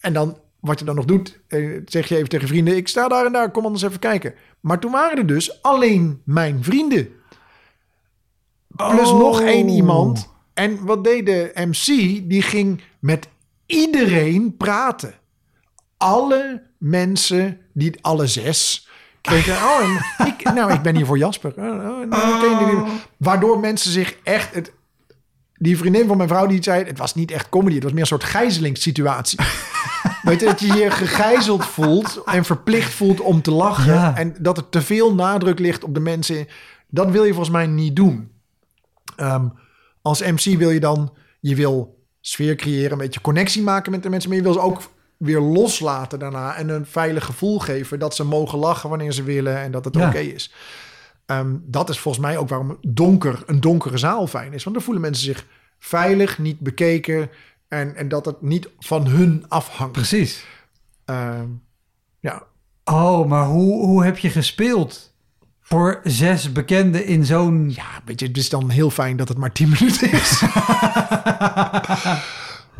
En 0.00 0.12
dan 0.12 0.38
wat 0.60 0.78
je 0.78 0.84
dan 0.84 0.94
nog 0.94 1.04
doet, 1.04 1.40
eh, 1.48 1.80
zeg 1.84 2.08
je 2.08 2.16
even 2.16 2.28
tegen 2.28 2.48
vrienden, 2.48 2.76
ik 2.76 2.88
sta 2.88 3.08
daar 3.08 3.26
en 3.26 3.32
daar, 3.32 3.50
kom 3.50 3.64
anders 3.64 3.82
even 3.82 3.98
kijken. 3.98 4.34
Maar 4.60 4.78
toen 4.78 4.90
waren 4.92 5.18
er 5.18 5.26
dus 5.26 5.62
alleen 5.62 6.20
mijn 6.24 6.64
vrienden. 6.64 7.08
Plus 8.68 9.10
Oh. 9.10 9.18
nog 9.18 9.40
één 9.40 9.68
iemand. 9.68 10.32
En 10.54 10.84
wat 10.84 11.04
deed 11.04 11.26
de 11.26 11.50
MC? 11.54 11.84
Die 12.28 12.42
ging 12.42 12.80
met 12.98 13.28
iedereen 13.66 14.56
praten. 14.56 15.14
Alle 15.96 16.62
mensen, 16.78 17.58
die 17.72 17.98
alle 18.00 18.26
zes, 18.26 18.88
kregen... 19.20 19.54
Oh, 19.54 19.80
en 20.18 20.26
ik, 20.26 20.52
nou, 20.54 20.72
ik 20.72 20.82
ben 20.82 20.96
hier 20.96 21.06
voor 21.06 21.18
Jasper. 21.18 21.52
Oh, 21.56 21.64
oh, 21.64 22.08
nou, 22.08 22.84
die- 22.84 22.92
Waardoor 23.16 23.58
mensen 23.60 23.90
zich 23.90 24.16
echt... 24.22 24.54
Het, 24.54 24.72
die 25.54 25.78
vriendin 25.78 26.06
van 26.06 26.16
mijn 26.16 26.28
vrouw 26.28 26.46
die 26.46 26.62
zei... 26.62 26.84
Het 26.84 26.98
was 26.98 27.14
niet 27.14 27.30
echt 27.30 27.48
comedy, 27.48 27.74
het 27.74 27.82
was 27.82 27.92
meer 27.92 28.00
een 28.00 28.06
soort 28.06 28.24
gijzelingssituatie. 28.24 29.38
Weet 30.22 30.40
je, 30.40 30.46
dat 30.46 30.60
je 30.60 30.72
je 30.72 30.90
gegijzeld 30.90 31.64
voelt 31.66 32.22
en 32.24 32.44
verplicht 32.44 32.92
voelt 32.92 33.20
om 33.20 33.42
te 33.42 33.50
lachen. 33.50 33.92
Ja. 33.94 34.16
En 34.16 34.36
dat 34.40 34.56
er 34.56 34.68
te 34.68 34.82
veel 34.82 35.14
nadruk 35.14 35.58
ligt 35.58 35.84
op 35.84 35.94
de 35.94 36.00
mensen. 36.00 36.46
Dat 36.88 37.10
wil 37.10 37.24
je 37.24 37.30
volgens 37.32 37.50
mij 37.54 37.66
niet 37.66 37.96
doen. 37.96 38.30
Ehm, 39.16 39.46
als 40.04 40.20
MC 40.22 40.58
wil 40.58 40.70
je 40.70 40.80
dan, 40.80 41.12
je 41.40 41.54
wil 41.54 42.02
sfeer 42.20 42.54
creëren, 42.56 42.92
een 42.92 42.98
beetje 42.98 43.20
connectie 43.20 43.62
maken 43.62 43.90
met 43.90 44.02
de 44.02 44.10
mensen, 44.10 44.28
maar 44.28 44.38
je 44.38 44.44
wil 44.44 44.52
ze 44.52 44.60
ook 44.60 44.80
weer 45.16 45.40
loslaten 45.40 46.18
daarna 46.18 46.54
en 46.56 46.68
een 46.68 46.86
veilig 46.86 47.24
gevoel 47.24 47.58
geven 47.58 47.98
dat 47.98 48.14
ze 48.14 48.24
mogen 48.24 48.58
lachen 48.58 48.88
wanneer 48.88 49.12
ze 49.12 49.22
willen 49.22 49.58
en 49.58 49.70
dat 49.70 49.84
het 49.84 49.94
Ja. 49.94 50.08
oké 50.08 50.18
is. 50.18 50.52
Ehm, 51.26 51.56
dat 51.62 51.88
is 51.88 51.98
volgens 51.98 52.24
mij 52.24 52.38
ook 52.38 52.48
waarom 52.48 52.78
donker, 52.80 53.42
een 53.46 53.60
donkere 53.60 53.98
zaal 53.98 54.26
fijn 54.26 54.52
is. 54.52 54.64
Want 54.64 54.76
dan 54.76 54.84
voelen 54.84 55.02
mensen 55.02 55.24
zich 55.24 55.46
veilig, 55.78 56.38
niet 56.38 56.58
bekeken 56.60 57.30
en, 57.68 57.96
en 57.96 58.08
dat 58.08 58.24
het 58.26 58.42
niet 58.42 58.68
van 58.78 59.06
hun 59.06 59.44
afhangt. 59.48 59.92
Precies. 59.92 60.44
Ehm, 61.04 61.46
ja, 62.20 62.42
Oh, 62.84 63.28
maar 63.28 63.46
hoe, 63.46 63.84
hoe 63.86 64.04
heb 64.04 64.18
je 64.18 64.30
gespeeld? 64.30 65.13
Voor 65.66 66.00
zes 66.02 66.52
bekenden 66.52 67.06
in 67.06 67.24
zo'n... 67.24 67.70
Ja, 67.70 67.86
weet 68.04 68.20
je, 68.20 68.26
het 68.26 68.36
is 68.36 68.48
dan 68.48 68.70
heel 68.70 68.90
fijn 68.90 69.16
dat 69.16 69.28
het 69.28 69.38
maar 69.38 69.52
10 69.52 69.68
minuten 69.78 70.12
is. 70.12 70.40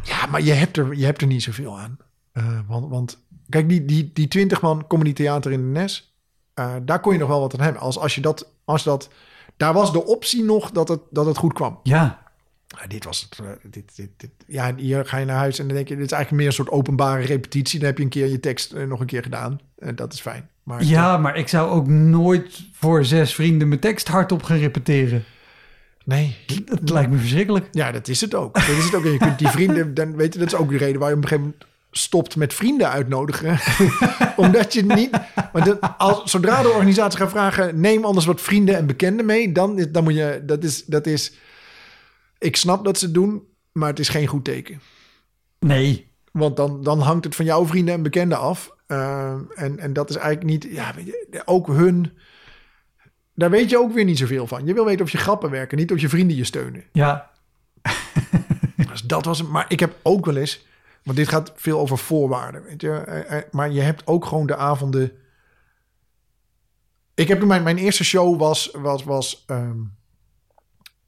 ja, 0.03 0.26
maar 0.30 0.41
je 0.43 0.53
hebt, 0.53 0.76
er, 0.76 0.95
je 0.95 1.05
hebt 1.05 1.20
er 1.20 1.26
niet 1.26 1.43
zoveel 1.43 1.78
aan. 1.78 1.97
Eh, 2.32 2.59
want, 2.66 2.91
want 2.91 3.18
kijk, 3.49 3.68
die, 3.68 3.85
die, 3.85 4.11
die 4.14 4.28
20 4.28 4.61
man 4.61 4.87
comedy 4.87 5.12
theater 5.12 5.53
in 5.53 5.61
de 5.61 5.80
Nes, 5.80 6.14
eh, 6.55 6.74
daar 6.82 7.01
kon 7.01 7.12
je 7.12 7.18
nog 7.18 7.28
wel 7.28 7.41
wat 7.41 7.55
aan 7.55 7.61
hebben. 7.64 7.82
Als, 7.82 7.99
als 7.99 8.14
je 8.14 8.20
dat, 8.20 8.49
als 8.64 8.82
dat, 8.82 9.09
daar 9.57 9.72
was 9.72 9.93
de 9.93 10.05
optie 10.05 10.45
nog 10.45 10.70
dat 10.70 10.89
het, 10.89 11.01
dat 11.11 11.26
het 11.26 11.37
goed 11.37 11.53
kwam. 11.53 11.80
Ja, 11.82 12.22
Ja, 12.80 12.87
dit 12.87 13.05
was 13.05 13.20
het. 13.20 13.39
eh, 13.39 13.70
dit, 13.70 13.97
dit, 13.97 14.11
dit. 14.16 14.30
Ja, 14.47 14.74
hier 14.76 15.07
ga 15.07 15.16
je 15.16 15.24
naar 15.24 15.37
huis 15.37 15.59
en 15.59 15.66
dan 15.66 15.76
denk 15.76 15.89
je, 15.89 15.97
dit 15.97 16.05
is 16.05 16.12
eigenlijk 16.12 16.43
meer 16.43 16.51
een 16.51 16.64
soort 16.64 16.76
openbare 16.78 17.24
repetitie. 17.24 17.78
Dan 17.78 17.89
heb 17.89 17.99
je 17.99 18.05
een 18.05 18.11
keer 18.11 18.26
je 18.26 18.41
tekst 18.41 18.74
nog 18.74 19.01
een 19.01 19.07
keer 19.07 19.22
gedaan. 19.22 19.61
En 19.78 19.97
dat 19.97 20.12
is 20.12 20.20
fijn. 20.20 20.49
Maar 20.65 20.85
ja, 20.85 21.17
maar 21.17 21.37
ik 21.37 21.49
zou 21.49 21.71
ook 21.71 21.87
nooit 21.89 22.65
voor 22.73 23.05
zes 23.05 23.35
vrienden 23.35 23.69
mijn 23.69 23.81
tekst 23.81 24.09
hardop 24.09 24.43
gaan 24.43 24.59
repeteren. 24.59 25.25
nee, 26.05 26.37
Dat 26.65 26.91
lijkt 26.91 27.11
me 27.11 27.19
verschrikkelijk. 27.19 27.69
Ja, 27.71 27.93
dat 27.93 28.09
is 28.09 28.21
het 28.21 28.35
ook. 28.35 28.55
Dat 28.55 28.69
is 28.69 28.85
het 28.85 28.95
ook. 28.95 29.05
En 29.05 29.12
je 29.12 29.19
kunt 29.19 29.39
die 29.39 29.49
vrienden, 29.49 29.95
dan 29.95 30.17
weet 30.17 30.33
je, 30.33 30.39
dat 30.39 30.49
is 30.49 30.59
ook 30.59 30.71
de 30.71 30.77
reden 30.77 31.01
waar 31.01 31.11
je 31.11 31.17
op 31.17 31.23
een 31.23 31.29
gegeven 31.29 31.51
moment 31.51 31.73
stopt 31.91 32.37
met 32.37 32.55
vrienden 32.55 32.91
uitnodigen. 32.91 33.59
Omdat 34.37 34.73
je 34.73 34.85
niet. 34.85 35.11
Want 35.53 35.99
als, 35.99 36.31
zodra 36.31 36.62
de 36.62 36.69
organisatie 36.69 37.19
gaat 37.19 37.31
vragen, 37.31 37.81
neem 37.81 38.05
anders 38.05 38.27
wat 38.27 38.41
vrienden 38.41 38.77
en 38.77 38.87
bekenden 38.87 39.27
mee, 39.27 39.53
dan, 39.53 39.87
dan 39.91 40.05
moet 40.05 40.15
je. 40.15 40.43
Dat 40.47 40.65
is, 40.65 40.85
dat 40.85 41.07
is. 41.07 41.33
Ik 42.39 42.57
snap 42.57 42.85
dat 42.85 42.99
ze 42.99 43.05
het 43.05 43.15
doen, 43.15 43.43
maar 43.73 43.89
het 43.89 43.99
is 43.99 44.09
geen 44.09 44.27
goed 44.27 44.45
teken. 44.45 44.81
Nee. 45.59 46.12
Want 46.33 46.57
dan, 46.57 46.83
dan 46.83 47.01
hangt 47.01 47.25
het 47.25 47.35
van 47.35 47.45
jouw 47.45 47.67
vrienden 47.67 47.95
en 47.95 48.03
bekenden 48.03 48.39
af. 48.39 48.74
Ehm, 48.87 49.41
en, 49.55 49.78
en 49.78 49.93
dat 49.93 50.11
is 50.11 50.16
eigenlijk 50.16 50.47
niet, 50.47 50.72
ja, 50.72 50.95
weet 50.95 51.07
je, 51.07 51.43
ook 51.45 51.66
hun, 51.66 52.12
daar 53.35 53.51
weet 53.51 53.70
je 53.70 53.78
ook 53.78 53.93
weer 53.93 54.05
niet 54.05 54.18
zoveel 54.18 54.47
van. 54.47 54.66
Je 54.66 54.74
wil 54.74 54.85
weten 54.85 55.05
of 55.05 55.11
je 55.11 55.18
grappen 55.18 55.51
werken, 55.51 55.78
niet 55.78 55.93
of 55.93 56.01
je 56.01 56.09
vrienden 56.09 56.37
je 56.37 56.45
steunen. 56.45 56.85
Ja, 56.93 57.30
Dus 58.91 59.03
dat 59.03 59.24
was, 59.24 59.43
maar 59.43 59.64
ik 59.68 59.80
heb 59.80 59.97
ook 60.03 60.24
wel 60.24 60.37
eens, 60.37 60.66
want 61.03 61.16
dit 61.16 61.28
gaat 61.28 61.53
veel 61.57 61.78
over 61.78 61.99
voorwaarden, 61.99 62.62
weet 62.62 62.80
je, 62.80 62.91
eh, 62.91 63.39
eh, 63.39 63.45
maar 63.51 63.70
je 63.70 63.80
hebt 63.80 64.07
ook 64.07 64.24
gewoon 64.24 64.47
de 64.47 64.57
avonden. 64.57 65.12
Ik 67.14 67.28
heb 67.28 67.45
mijn, 67.45 67.62
mijn 67.62 67.78
eerste 67.78 68.05
show 68.05 68.39
was, 68.39 68.70
was, 68.72 69.05
was 69.05 69.45
ehm, 69.47 69.78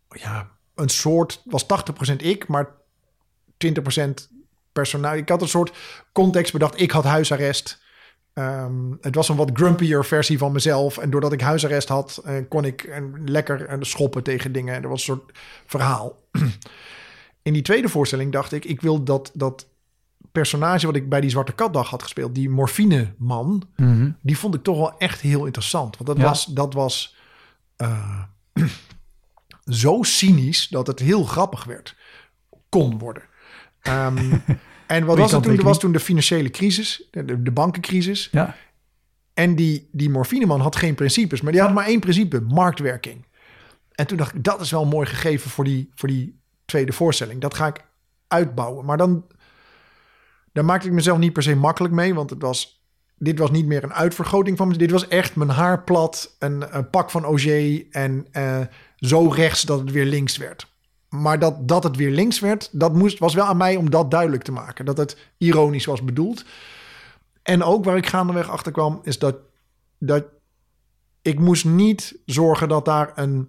ja, 0.08 0.50
een 0.74 0.88
soort, 0.88 1.42
was 1.44 1.66
80% 2.12 2.16
ik, 2.16 2.48
maar 2.48 2.68
20% 3.56 4.28
personeel. 4.76 5.14
Ik 5.16 5.28
had 5.28 5.42
een 5.42 5.48
soort 5.48 5.72
context 6.12 6.52
bedacht. 6.52 6.80
Ik 6.80 6.90
had 6.90 7.04
huisarrest. 7.04 7.84
Ehm, 8.32 8.92
het 9.00 9.14
was 9.14 9.28
een 9.28 9.36
wat 9.36 9.50
grumpier 9.52 10.04
versie 10.04 10.38
van 10.38 10.52
mezelf. 10.52 10.98
En 10.98 11.10
doordat 11.10 11.32
ik 11.32 11.40
huisarrest 11.40 11.88
had, 11.88 12.20
eh, 12.24 12.34
kon 12.48 12.64
ik 12.64 12.82
eh, 12.82 13.02
lekker 13.24 13.66
eh, 13.66 13.76
schoppen 13.80 14.22
tegen 14.22 14.52
dingen. 14.52 14.74
En 14.74 14.82
er 14.82 14.88
was 14.88 14.98
een 15.08 15.14
soort 15.16 15.38
verhaal. 15.66 16.16
In 17.42 17.52
die 17.52 17.62
tweede 17.62 17.88
voorstelling 17.88 18.32
dacht 18.32 18.52
ik, 18.52 18.64
ik 18.64 18.80
wil 18.80 19.02
dat, 19.04 19.30
dat 19.34 19.66
personage 20.32 20.86
wat 20.86 20.96
ik 20.96 21.08
bij 21.08 21.20
die 21.20 21.30
Zwarte 21.30 21.52
Katdag 21.52 21.90
had 21.90 22.02
gespeeld, 22.02 22.34
die 22.34 22.50
morfine 22.50 23.14
man, 23.18 23.62
Mhm. 23.76 24.10
die 24.22 24.38
vond 24.38 24.54
ik 24.54 24.62
toch 24.62 24.76
wel 24.76 24.98
echt 24.98 25.20
heel 25.20 25.44
interessant. 25.44 25.96
Want 25.96 26.08
dat 26.08 26.18
Ja. 26.18 26.24
was, 26.24 26.44
dat 26.44 26.74
was 26.74 27.16
zo 29.82 30.02
cynisch 30.02 30.68
dat 30.68 30.86
het 30.86 30.98
heel 30.98 31.24
grappig 31.24 31.64
werd. 31.64 31.96
Kon 32.68 32.98
worden. 32.98 33.22
Ehm, 33.86 34.32
en 34.86 35.04
wat 35.04 35.18
was 35.18 35.32
het 35.32 35.42
toen? 35.42 35.56
Er 35.56 35.64
was 35.64 35.78
toen 35.78 35.92
de 35.92 36.00
financiële 36.00 36.50
crisis, 36.50 37.08
de, 37.10 37.52
bankencrisis. 37.52 38.28
ja. 38.32 38.56
En 39.34 39.54
die, 39.54 39.88
die 39.92 40.10
morfineman 40.10 40.60
had 40.60 40.76
geen 40.76 40.94
principes, 40.94 41.40
maar 41.40 41.52
die 41.52 41.60
had 41.60 41.74
maar 41.74 41.86
één 41.86 42.00
principe: 42.00 42.40
marktwerking. 42.40 43.26
En 43.92 44.06
toen 44.06 44.16
dacht 44.16 44.34
ik, 44.34 44.44
dat 44.44 44.60
is 44.60 44.70
wel 44.70 44.82
een 44.82 44.88
mooi 44.88 45.06
gegeven 45.06 45.50
voor 45.50 45.64
die, 45.64 45.90
voor 45.94 46.08
die 46.08 46.40
tweede 46.64 46.92
voorstelling. 46.92 47.40
Dat 47.40 47.54
ga 47.54 47.66
ik 47.66 47.84
uitbouwen. 48.28 48.84
Maar 48.84 48.96
dan, 48.96 49.24
daar 50.52 50.64
maakte 50.64 50.86
ik 50.86 50.92
mezelf 50.92 51.18
niet 51.18 51.32
per 51.32 51.42
se 51.42 51.56
makkelijk 51.56 51.94
mee, 51.94 52.14
want 52.14 52.30
het 52.30 52.42
was, 52.42 52.84
dit 53.16 53.38
was 53.38 53.50
niet 53.50 53.66
meer 53.66 53.84
een 53.84 53.94
uitvergroting 53.94 54.56
van 54.56 54.68
me. 54.68 54.76
Dit 54.76 54.90
was 54.90 55.08
echt 55.08 55.36
mijn 55.36 55.50
haar 55.50 55.82
plat, 55.82 56.36
een, 56.38 56.76
een 56.76 56.90
pak 56.90 57.10
van 57.10 57.24
Auger 57.24 57.86
en 57.90 58.26
eh, 58.32 58.60
zo 58.96 59.28
rechts 59.28 59.62
dat 59.62 59.80
het 59.80 59.90
weer 59.90 60.06
links 60.06 60.36
werd. 60.36 60.74
Maar 61.08 61.38
dat, 61.38 61.68
dat 61.68 61.82
het 61.82 61.96
weer 61.96 62.10
links 62.10 62.40
werd, 62.40 62.68
dat 62.72 62.94
moest, 62.94 63.18
was 63.18 63.34
wel 63.34 63.44
aan 63.44 63.56
mij 63.56 63.76
om 63.76 63.90
dat 63.90 64.10
duidelijk 64.10 64.42
te 64.42 64.52
maken. 64.52 64.84
Dat 64.84 64.96
het 64.96 65.16
ironisch 65.38 65.84
was 65.84 66.04
bedoeld. 66.04 66.44
En 67.42 67.62
ook 67.62 67.84
waar 67.84 67.96
ik 67.96 68.06
gaandeweg 68.06 68.50
achter 68.50 68.72
kwam, 68.72 69.00
is 69.02 69.18
dat, 69.18 69.36
dat 69.98 70.24
ik 71.22 71.38
moest 71.38 71.64
niet 71.64 72.18
zorgen 72.26 72.68
dat 72.68 72.84
daar 72.84 73.12
een. 73.14 73.48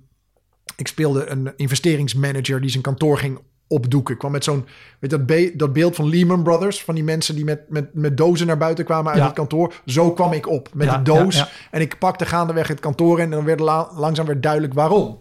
Ik 0.76 0.88
speelde 0.88 1.26
een 1.30 1.54
investeringsmanager 1.56 2.62
die 2.62 2.70
zijn 2.70 2.84
kantoor 2.84 3.18
ging 3.18 3.40
opdoeken. 3.68 4.14
Ik 4.14 4.20
kwam 4.20 4.32
met 4.32 4.44
zo'n. 4.44 4.66
Weet 5.00 5.10
dat, 5.10 5.26
be- 5.26 5.52
dat 5.56 5.74
beeld 5.74 5.96
van 5.96 6.10
Lehman 6.10 6.44
Brothers. 6.44 6.84
Van 6.84 6.96
die 6.96 7.04
mensen 7.04 7.36
die 7.36 7.44
met, 7.46 7.70
met, 7.70 7.94
met 7.94 8.18
dozen 8.18 8.48
naar 8.48 8.58
buiten 8.58 8.86
kwamen 8.86 9.12
uit 9.12 9.20
Ja. 9.20 9.26
het 9.26 9.36
kantoor. 9.36 9.74
Zo 9.86 10.12
kwam 10.12 10.32
ik 10.34 10.48
op 10.48 10.70
met 10.74 10.88
Ja, 10.88 10.98
die 10.98 11.04
doos. 11.16 11.36
ja. 11.38 11.50
En 11.72 11.82
ik 11.82 11.98
pakte 11.98 12.26
gaandeweg 12.26 12.68
het 12.68 12.80
kantoor 12.80 13.18
in. 13.18 13.24
En 13.24 13.30
dan 13.32 13.46
werd 13.46 13.60
la- 13.60 13.90
langzaam 13.96 14.26
weer 14.26 14.42
duidelijk 14.42 14.74
waarom. 14.74 15.20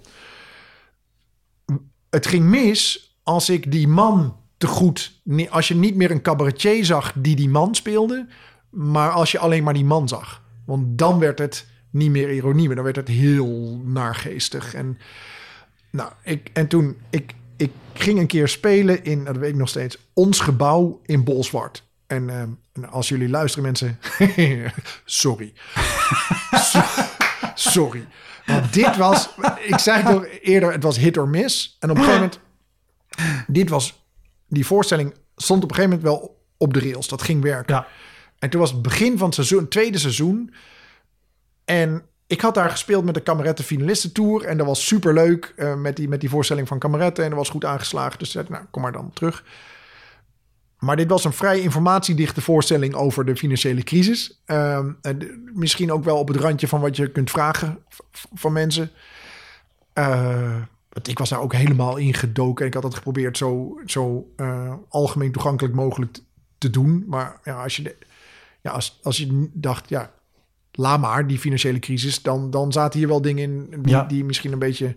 Het 2.17 2.27
ging 2.27 2.45
mis 2.45 3.11
als 3.23 3.51
ik 3.51 3.73
die 3.73 3.89
man 3.89 4.37
te 4.59 4.67
goed. 4.67 5.21
Als 5.49 5.69
je 5.69 5.75
niet 5.75 5.95
meer 5.97 6.11
een 6.11 6.23
cabaretier 6.23 6.85
zag 6.85 7.13
die 7.17 7.37
die 7.37 7.49
man 7.49 7.75
speelde. 7.75 8.27
Maar 8.71 9.11
als 9.11 9.33
je 9.33 9.39
alleen 9.39 9.63
maar 9.63 9.75
die 9.75 9.85
man 9.85 10.09
zag. 10.09 10.43
Want 10.67 10.99
dan 10.99 11.19
werd 11.19 11.39
het 11.39 11.67
niet 11.91 12.11
meer 12.11 12.33
ironie, 12.33 12.67
maar 12.67 12.75
dan 12.75 12.85
werd 12.85 12.97
het 12.97 13.09
heel 13.09 13.81
naargeestig. 13.85 14.75
En, 14.75 14.99
nou, 15.91 16.13
ik, 16.23 16.51
en 16.53 16.67
toen, 16.67 16.97
ik, 17.11 17.35
ik 17.57 17.71
ging 17.93 18.19
een 18.19 18.27
keer 18.27 18.49
spelen 18.49 19.05
in, 19.05 19.25
dat 19.25 19.37
weet 19.37 19.51
ik 19.51 19.57
nog 19.57 19.69
steeds, 19.69 19.99
ons 20.13 20.41
gebouw 20.41 21.01
in 21.05 21.25
Bolsward. 21.25 21.85
En, 22.07 22.31
ehm, 22.31 22.51
als 22.91 23.09
jullie 23.09 23.29
luisteren, 23.29 23.65
mensen, 23.65 23.99
sorry. 25.05 25.53
So- 26.73 26.85
sorry. 27.55 28.07
Want 28.47 28.73
dit 28.73 28.97
was, 28.97 29.29
ik 29.67 29.79
zei 29.79 30.03
het 30.03 30.15
al 30.15 30.25
eerder, 30.25 30.73
het 30.73 30.83
was 30.83 30.97
hit 30.97 31.19
or 31.19 31.29
miss. 31.29 31.77
En 31.81 31.91
op 31.91 31.97
een 31.97 32.03
gegeven 32.03 32.31
moment, 32.31 32.41
dit 33.47 33.69
was, 33.69 34.05
die 34.49 34.67
voorstelling 34.67 35.15
stond 35.37 35.63
op 35.63 35.71
een 35.71 35.77
gegeven 35.77 35.99
moment 35.99 36.19
wel 36.19 36.45
op 36.57 36.75
de 36.75 36.81
rails. 36.81 37.09
Dat 37.09 37.23
ging 37.23 37.43
werken. 37.43 37.75
Ja. 37.75 37.87
En 38.39 38.51
toen 38.51 38.61
was 38.61 38.71
het 38.71 38.83
begin 38.83 39.19
van 39.19 39.27
het 39.27 39.35
seizoen, 39.35 39.69
tweede 39.69 39.99
seizoen. 39.99 40.55
En 41.65 42.03
ik 42.27 42.41
had 42.41 42.55
daar 42.55 42.71
gespeeld 42.71 43.05
met 43.05 43.15
de 43.15 43.21
Kameretten 43.21 43.65
Finalisten 43.65 44.13
Tour. 44.13 44.45
En 44.45 44.57
dat 44.57 44.67
was 44.67 44.87
super 44.87 45.15
leuk 45.15 45.55
met, 45.77 45.97
die, 45.97 46.09
met 46.09 46.21
die 46.21 46.31
voorstelling 46.31 46.69
van 46.69 46.79
Kameretten. 46.79 47.25
En 47.25 47.31
dat 47.31 47.39
was 47.39 47.49
goed 47.49 47.65
aangeslagen. 47.65 48.19
Dus 48.19 48.31
zei, 48.31 48.47
nou, 48.49 48.65
kom 48.71 48.83
maar 48.83 48.93
dan 48.93 49.11
terug. 49.15 49.45
Maar 50.79 50.97
dit 50.97 51.09
was 51.09 51.25
een 51.25 51.33
vrij 51.33 51.61
informatiedichte 51.61 52.41
voorstelling 52.41 52.95
over 52.95 53.25
de 53.25 53.37
financiële 53.37 53.83
crisis. 53.83 54.43
Ehm, 54.45 54.91
en 55.03 55.49
misschien 55.55 55.93
ook 55.93 56.05
wel 56.05 56.19
op 56.19 56.29
het 56.29 56.37
randje 56.37 56.69
van 56.69 56.81
wat 56.81 56.97
je 56.97 57.11
kunt 57.11 57.31
vragen 57.31 57.79
van 58.35 58.53
mensen. 58.53 58.91
Want 60.89 61.09
ik 61.09 61.19
was 61.19 61.29
daar 61.29 61.41
ook 61.41 61.53
helemaal 61.55 61.97
in 61.97 62.15
gedoken. 62.15 62.61
En 62.63 62.67
ik 62.67 62.75
had 62.75 62.83
het 62.83 62.95
geprobeerd 62.95 63.37
zo, 63.37 63.81
zo 63.87 64.33
eh, 64.37 64.73
algemeen 64.89 65.33
toegankelijk 65.33 65.75
mogelijk 65.75 66.19
te, 66.59 66.71
doen. 66.71 67.05
Maar 67.07 67.41
ja, 67.45 67.63
als 67.63 67.77
je, 67.77 67.83
de- 67.83 67.97
ja, 68.61 68.71
als, 68.71 68.99
als 69.03 69.17
je 69.17 69.49
dacht, 69.53 69.89
ja, 69.89 70.11
laat 70.73 71.01
maar 71.01 71.27
die 71.27 71.39
financiële 71.39 71.79
crisis. 71.79 72.23
Dan, 72.23 72.51
dan 72.51 72.73
zaten 72.73 72.99
hier 72.99 73.09
wel 73.09 73.21
dingen 73.23 73.45
in 73.71 73.83
die, 73.83 73.93
Ja. 73.93 74.05
die 74.05 74.25
misschien 74.25 74.53
een 74.53 74.59
beetje 74.59 74.97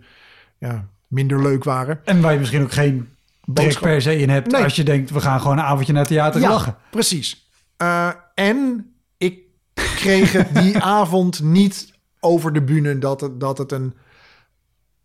ja, 0.57 0.87
minder 1.07 1.41
leuk 1.41 1.63
waren. 1.63 1.99
En 2.05 2.21
waar 2.21 2.33
je 2.33 2.39
misschien 2.39 2.61
ook 2.63 2.71
geen 2.71 3.09
Boodschap. 3.53 3.83
per 3.83 4.01
se 4.01 4.17
in 4.17 4.29
hebt 4.29 4.51
Nee. 4.51 4.63
als 4.63 4.75
je 4.75 4.83
denkt, 4.83 5.09
we 5.09 5.21
gaan 5.21 5.41
gewoon 5.41 5.57
een 5.57 5.63
avondje 5.63 5.93
naar 5.93 6.01
het 6.01 6.11
theater 6.11 6.41
lachen. 6.41 6.77
Precies. 6.91 7.49
Eh, 7.77 8.09
en 8.33 8.91
ik 9.17 9.39
kreeg 9.73 10.31
het 10.31 10.55
die 10.55 10.79
avond 10.99 11.43
niet 11.43 11.93
over 12.19 12.53
de 12.53 12.61
bühne 12.61 12.97
dat 12.97 13.21
het, 13.21 13.39
dat 13.39 13.57
het 13.57 13.71
een 13.71 13.93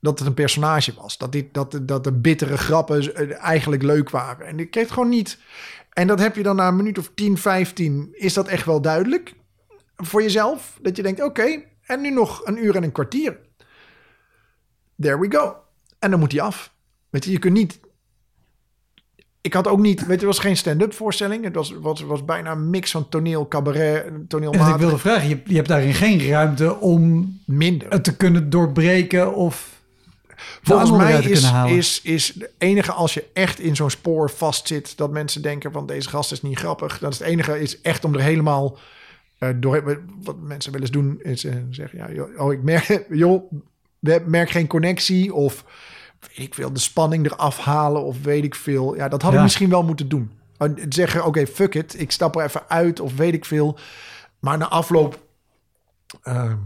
dat 0.00 0.18
het 0.18 0.28
een 0.28 0.34
personage 0.34 0.94
was. 0.94 1.18
Dat, 1.18 1.32
dit, 1.32 1.54
dat, 1.54 1.78
dat 1.82 2.04
de 2.04 2.12
bittere 2.12 2.56
grappen 2.56 3.14
eh, 3.14 3.42
eigenlijk 3.42 3.82
leuk 3.82 4.10
waren. 4.10 4.46
En 4.46 4.58
ik 4.58 4.70
kreeg 4.70 4.84
het 4.84 4.92
gewoon 4.92 5.08
niet. 5.08 5.38
En 5.92 6.06
dat 6.06 6.18
heb 6.18 6.36
je 6.36 6.42
dan 6.42 6.56
na 6.56 6.68
een 6.68 6.76
minuut 6.76 6.98
of 6.98 7.10
10, 7.14 7.38
15. 7.38 8.08
Is 8.12 8.32
dat 8.32 8.48
echt 8.48 8.64
wel 8.66 8.80
duidelijk 8.80 9.34
voor 9.96 10.22
jezelf? 10.22 10.78
Dat 10.82 10.96
je 10.96 11.02
denkt, 11.02 11.22
oké, 11.22 11.62
en 11.86 12.00
nu 12.00 12.10
nog 12.10 12.46
een 12.46 12.64
uur 12.64 12.76
en 12.76 12.82
een 12.82 12.92
kwartier. 12.92 13.38
There 15.00 15.18
we 15.18 15.30
go. 15.30 15.56
En 15.98 16.10
dan 16.10 16.18
moet 16.18 16.32
hij 16.32 16.40
af. 16.40 16.74
Weet 17.10 17.24
je, 17.24 17.30
je 17.30 17.38
kunt 17.38 17.54
niet 17.54 17.80
ik 19.44 19.52
had 19.52 19.68
ook 19.68 19.78
niet, 19.78 19.98
weet 19.98 20.08
je, 20.08 20.12
het 20.12 20.22
was 20.22 20.38
geen 20.38 20.56
stand-up 20.56 20.94
voorstelling. 20.94 21.44
Het 21.44 21.54
was, 21.54 21.74
was, 21.80 22.00
was 22.00 22.24
bijna 22.24 22.52
een 22.52 22.70
mix 22.70 22.90
van 22.90 23.08
toneel, 23.08 23.48
cabaret, 23.48 24.04
En 24.28 24.44
wat 24.44 24.68
ik 24.68 24.76
wilde 24.76 24.98
vragen, 24.98 25.28
je, 25.28 25.40
je 25.44 25.54
hebt 25.54 25.68
daarin 25.68 25.94
geen 25.94 26.28
ruimte 26.28 26.80
om 26.80 27.32
Minder. 27.46 27.88
het 27.90 28.04
te 28.04 28.16
kunnen 28.16 28.50
doorbreken 28.50 29.34
of 29.34 29.72
Volgens 30.62 30.90
mij 30.90 31.22
is, 31.22 31.52
is, 31.66 32.00
is 32.02 32.32
de 32.32 32.50
enige 32.58 32.92
als 32.92 33.14
je 33.14 33.24
echt 33.32 33.58
in 33.58 33.76
zo'n 33.76 33.90
spoor 33.90 34.30
vastzit... 34.30 34.96
dat 34.96 35.10
mensen 35.10 35.42
denken 35.42 35.72
van 35.72 35.86
deze 35.86 36.08
gast 36.08 36.32
is 36.32 36.42
niet 36.42 36.58
grappig. 36.58 36.98
Dat 36.98 37.12
is 37.12 37.18
het 37.18 37.28
enige 37.28 37.60
is 37.60 37.80
echt 37.80 38.04
om 38.04 38.14
er 38.14 38.20
helemaal 38.20 38.78
eh, 39.38 39.48
door... 39.56 40.02
Wat 40.22 40.36
mensen 40.40 40.72
wel 40.72 40.80
eens 40.80 40.90
doen 40.90 41.20
is 41.22 41.44
eh, 41.44 41.54
zeggen... 41.70 41.98
Ja, 41.98 42.12
joh, 42.12 42.40
oh, 42.40 42.52
ik 42.52 42.62
merk, 42.62 43.04
joh, 43.10 43.52
merk 44.26 44.50
geen 44.50 44.66
connectie 44.66 45.34
of... 45.34 45.64
Ik 46.32 46.54
veel, 46.54 46.72
de 46.72 46.80
spanning 46.80 47.26
eraf 47.26 47.58
halen 47.58 48.04
of 48.04 48.22
weet 48.22 48.44
ik 48.44 48.54
veel. 48.54 48.94
Ja, 48.96 49.08
dat 49.08 49.22
we 49.22 49.30
Ja. 49.32 49.42
misschien 49.42 49.70
wel 49.70 49.82
moeten 49.82 50.08
doen. 50.08 50.30
Eh, 50.56 50.68
Zeggen, 50.88 51.24
oké, 51.24 51.46
fuck 51.46 51.74
it, 51.74 52.00
ik 52.00 52.10
stap 52.10 52.36
er 52.36 52.44
even 52.44 52.62
uit 52.68 53.00
of 53.00 53.16
weet 53.16 53.34
ik 53.34 53.44
veel. 53.44 53.78
Maar 54.40 54.58
na 54.58 54.68
afloop... 54.68 55.22
ehm, 56.22 56.56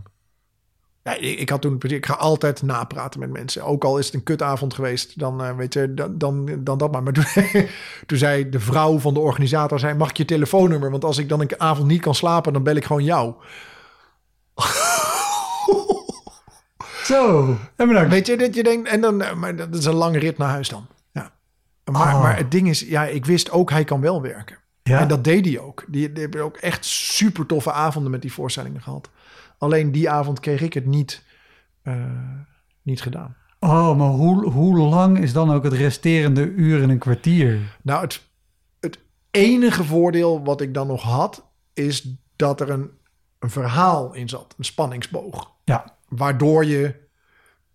ja, 1.02 1.14
ik, 1.14 1.38
ik 1.38 1.48
had 1.48 1.60
toen, 1.60 1.78
ik 1.86 2.06
ga 2.06 2.14
altijd 2.14 2.62
napraten 2.62 3.20
met 3.20 3.30
mensen. 3.30 3.62
Ook 3.64 3.84
al 3.84 3.98
is 3.98 4.06
het 4.06 4.14
een 4.14 4.22
kutavond 4.22 4.74
geweest, 4.74 5.18
dan 5.18 5.42
eh, 5.44 5.56
weet 5.56 5.72
je, 5.74 5.94
dan, 5.94 6.18
dan, 6.18 6.50
dan 6.64 6.78
dat 6.78 6.92
maar. 6.92 7.02
Maar 7.02 7.12
toen, 7.12 7.24
toen 8.06 8.18
zei 8.18 8.48
de 8.48 8.60
vrouw 8.60 8.98
van 8.98 9.14
de 9.14 9.20
organisator, 9.20 9.78
zei, 9.78 9.94
mag 9.94 10.10
ik 10.10 10.16
je 10.16 10.24
telefoonnummer? 10.24 10.90
Want 10.90 11.04
als 11.04 11.18
ik 11.18 11.28
dan 11.28 11.40
een 11.40 11.60
avond 11.60 11.86
niet 11.86 12.00
kan 12.00 12.14
slapen, 12.14 12.52
dan 12.52 12.62
bel 12.62 12.76
ik 12.76 12.84
gewoon 12.84 13.04
jou. 13.04 13.34
Zo, 17.08 17.56
en 17.76 17.88
bedankt. 17.88 18.10
Weet 18.10 18.26
je, 18.26 18.36
dat 18.36 18.54
je 18.54 18.62
denkt, 18.62 18.88
en 18.88 19.00
dan, 19.00 19.22
eh, 19.22 19.34
maar 19.34 19.56
dat 19.56 19.74
is 19.74 19.84
een 19.84 19.94
lange 19.94 20.18
rit 20.18 20.38
naar 20.38 20.48
huis 20.48 20.68
dan. 20.68 20.86
Ja. 21.12 21.32
Maar, 21.84 22.14
Oh. 22.14 22.22
maar 22.22 22.36
het 22.36 22.50
ding 22.50 22.68
is, 22.68 22.80
ja, 22.80 23.04
ik 23.04 23.26
wist 23.26 23.50
ook, 23.50 23.70
hij 23.70 23.84
kan 23.84 24.00
wel 24.00 24.22
werken. 24.22 24.58
Ja. 24.82 25.00
En 25.00 25.08
dat 25.08 25.24
deed 25.24 25.44
hij 25.44 25.58
ook. 25.58 25.84
Die, 25.88 26.12
die 26.12 26.22
hebben 26.22 26.42
ook 26.42 26.56
echt 26.56 26.84
super 26.84 27.46
toffe 27.46 27.72
avonden 27.72 28.10
met 28.10 28.22
die 28.22 28.32
voorstellingen 28.32 28.82
gehad. 28.82 29.10
Alleen 29.58 29.92
die 29.92 30.10
avond 30.10 30.40
kreeg 30.40 30.60
ik 30.60 30.74
het 30.74 30.86
niet, 30.86 31.22
eh, 31.82 31.94
niet 32.82 33.02
gedaan. 33.02 33.36
Oh, 33.60 33.96
maar 33.96 34.08
hoe, 34.08 34.50
hoe 34.50 34.78
lang 34.78 35.18
is 35.18 35.32
dan 35.32 35.52
ook 35.52 35.64
het 35.64 35.72
resterende 35.72 36.42
uur 36.50 36.82
en 36.82 36.90
een 36.90 36.98
kwartier? 36.98 37.58
Nou, 37.82 38.00
het, 38.00 38.22
het 38.80 38.98
enige 39.30 39.84
voordeel 39.84 40.44
wat 40.44 40.60
ik 40.60 40.74
dan 40.74 40.86
nog 40.86 41.02
had, 41.02 41.44
is 41.74 42.14
dat 42.36 42.60
er 42.60 42.70
een, 42.70 42.90
een 43.38 43.50
verhaal 43.50 44.14
in 44.14 44.28
zat, 44.28 44.54
een 44.58 44.64
spanningsboog. 44.64 45.50
Ja, 45.64 45.96
Waardoor 46.08 46.64
je 46.64 46.94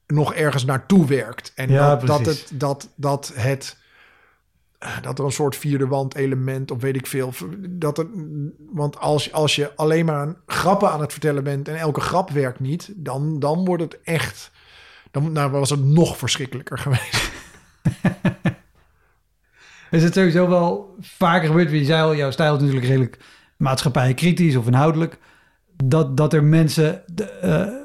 nog 0.07 0.33
ergens 0.33 0.65
naartoe 0.65 1.05
werkt. 1.05 1.51
En 1.55 1.69
Ja, 1.69 1.95
dat, 1.95 2.07
dat, 2.07 2.25
het, 2.25 2.51
dat, 2.53 2.89
dat 2.95 3.31
het 3.35 3.77
eh, 4.83 5.01
dat 5.01 5.19
er 5.19 5.25
een 5.25 5.31
soort 5.31 5.55
vierde 5.55 5.87
wand 5.87 6.15
element 6.15 6.71
of 6.71 6.81
weet 6.81 6.95
ik 6.95 7.07
veel. 7.07 7.33
Dat 7.69 7.97
het, 7.97 8.07
want 8.71 8.99
als, 8.99 9.31
als 9.31 9.55
je 9.55 9.75
alleen 9.75 10.05
maar 10.05 10.35
grappen 10.45 10.89
aan 10.91 11.01
het 11.01 11.11
vertellen 11.11 11.43
bent 11.43 11.67
en 11.67 11.75
elke 11.75 12.01
grap 12.01 12.29
werkt 12.29 12.59
niet, 12.59 12.93
dan, 12.95 13.39
dan 13.39 13.65
wordt 13.65 13.83
het 13.83 13.99
echt. 14.03 14.51
Dan 15.11 15.31
nou, 15.31 15.51
was 15.51 15.69
het 15.69 15.83
nog 15.83 16.17
verschrikkelijker 16.17 16.77
geweest. 16.77 17.31
is 19.91 20.03
het 20.03 20.13
sowieso 20.13 20.49
wel 20.49 20.95
vaker 20.99 21.47
gebeurd. 21.47 21.71
Je 21.71 21.85
zei 21.85 22.01
al, 22.01 22.15
jouw 22.15 22.31
stijl 22.31 22.55
is 22.55 22.59
natuurlijk 22.59 22.87
redelijk 22.87 23.17
maatschappijkritisch 23.57 24.55
of 24.55 24.67
inhoudelijk. 24.67 25.17
Dat, 25.83 26.17
dat 26.17 26.33
er 26.33 26.43
mensen 26.43 27.03
de, 27.13 27.23
eh, 27.23 27.82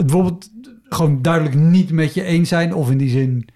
het 0.00 0.10
bijvoorbeeld 0.10 0.50
gewoon 0.88 1.22
duidelijk 1.22 1.54
niet 1.54 1.90
met 1.92 2.14
je 2.14 2.22
eens 2.22 2.48
zijn. 2.48 2.74
Of 2.74 2.90
in 2.90 2.98
die 2.98 3.08
zin 3.08 3.48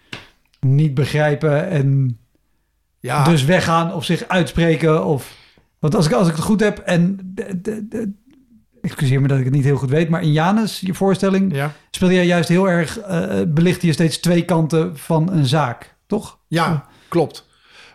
niet 0.61 0.95
begrijpen 0.95 1.69
en 1.69 2.19
Ja, 3.01 3.25
dus 3.25 3.45
weggaan 3.45 3.93
of 3.95 4.05
zich 4.05 4.29
uitspreken. 4.29 5.05
Of, 5.05 5.37
want 5.79 5.95
als 5.95 6.07
ik, 6.07 6.13
als 6.13 6.29
ik 6.29 6.35
het 6.35 6.45
goed 6.45 6.61
heb 6.61 6.79
en... 6.79 7.19
De, 7.35 7.61
de, 7.61 7.89
de- 7.89 8.13
excuseer 8.81 9.21
me 9.21 9.29
dat 9.29 9.39
ik 9.39 9.45
het 9.45 9.53
niet 9.55 9.65
heel 9.65 9.77
goed 9.77 9.91
weet, 9.91 10.09
maar 10.09 10.23
in 10.23 10.33
Janus, 10.33 10.81
je 10.81 10.95
voorstelling, 10.95 11.55
ja. 11.55 11.73
speel 11.91 12.11
jij 12.11 12.27
juist 12.27 12.49
heel 12.49 12.69
erg, 12.69 12.99
eh 12.99 13.43
belicht 13.49 13.83
je 13.83 13.93
steeds 13.93 14.19
twee 14.19 14.45
kanten 14.45 14.99
van 14.99 15.33
een 15.33 15.47
zaak, 15.47 15.95
toch? 16.07 16.39
ja 16.49 16.87
klopt. 17.09 17.47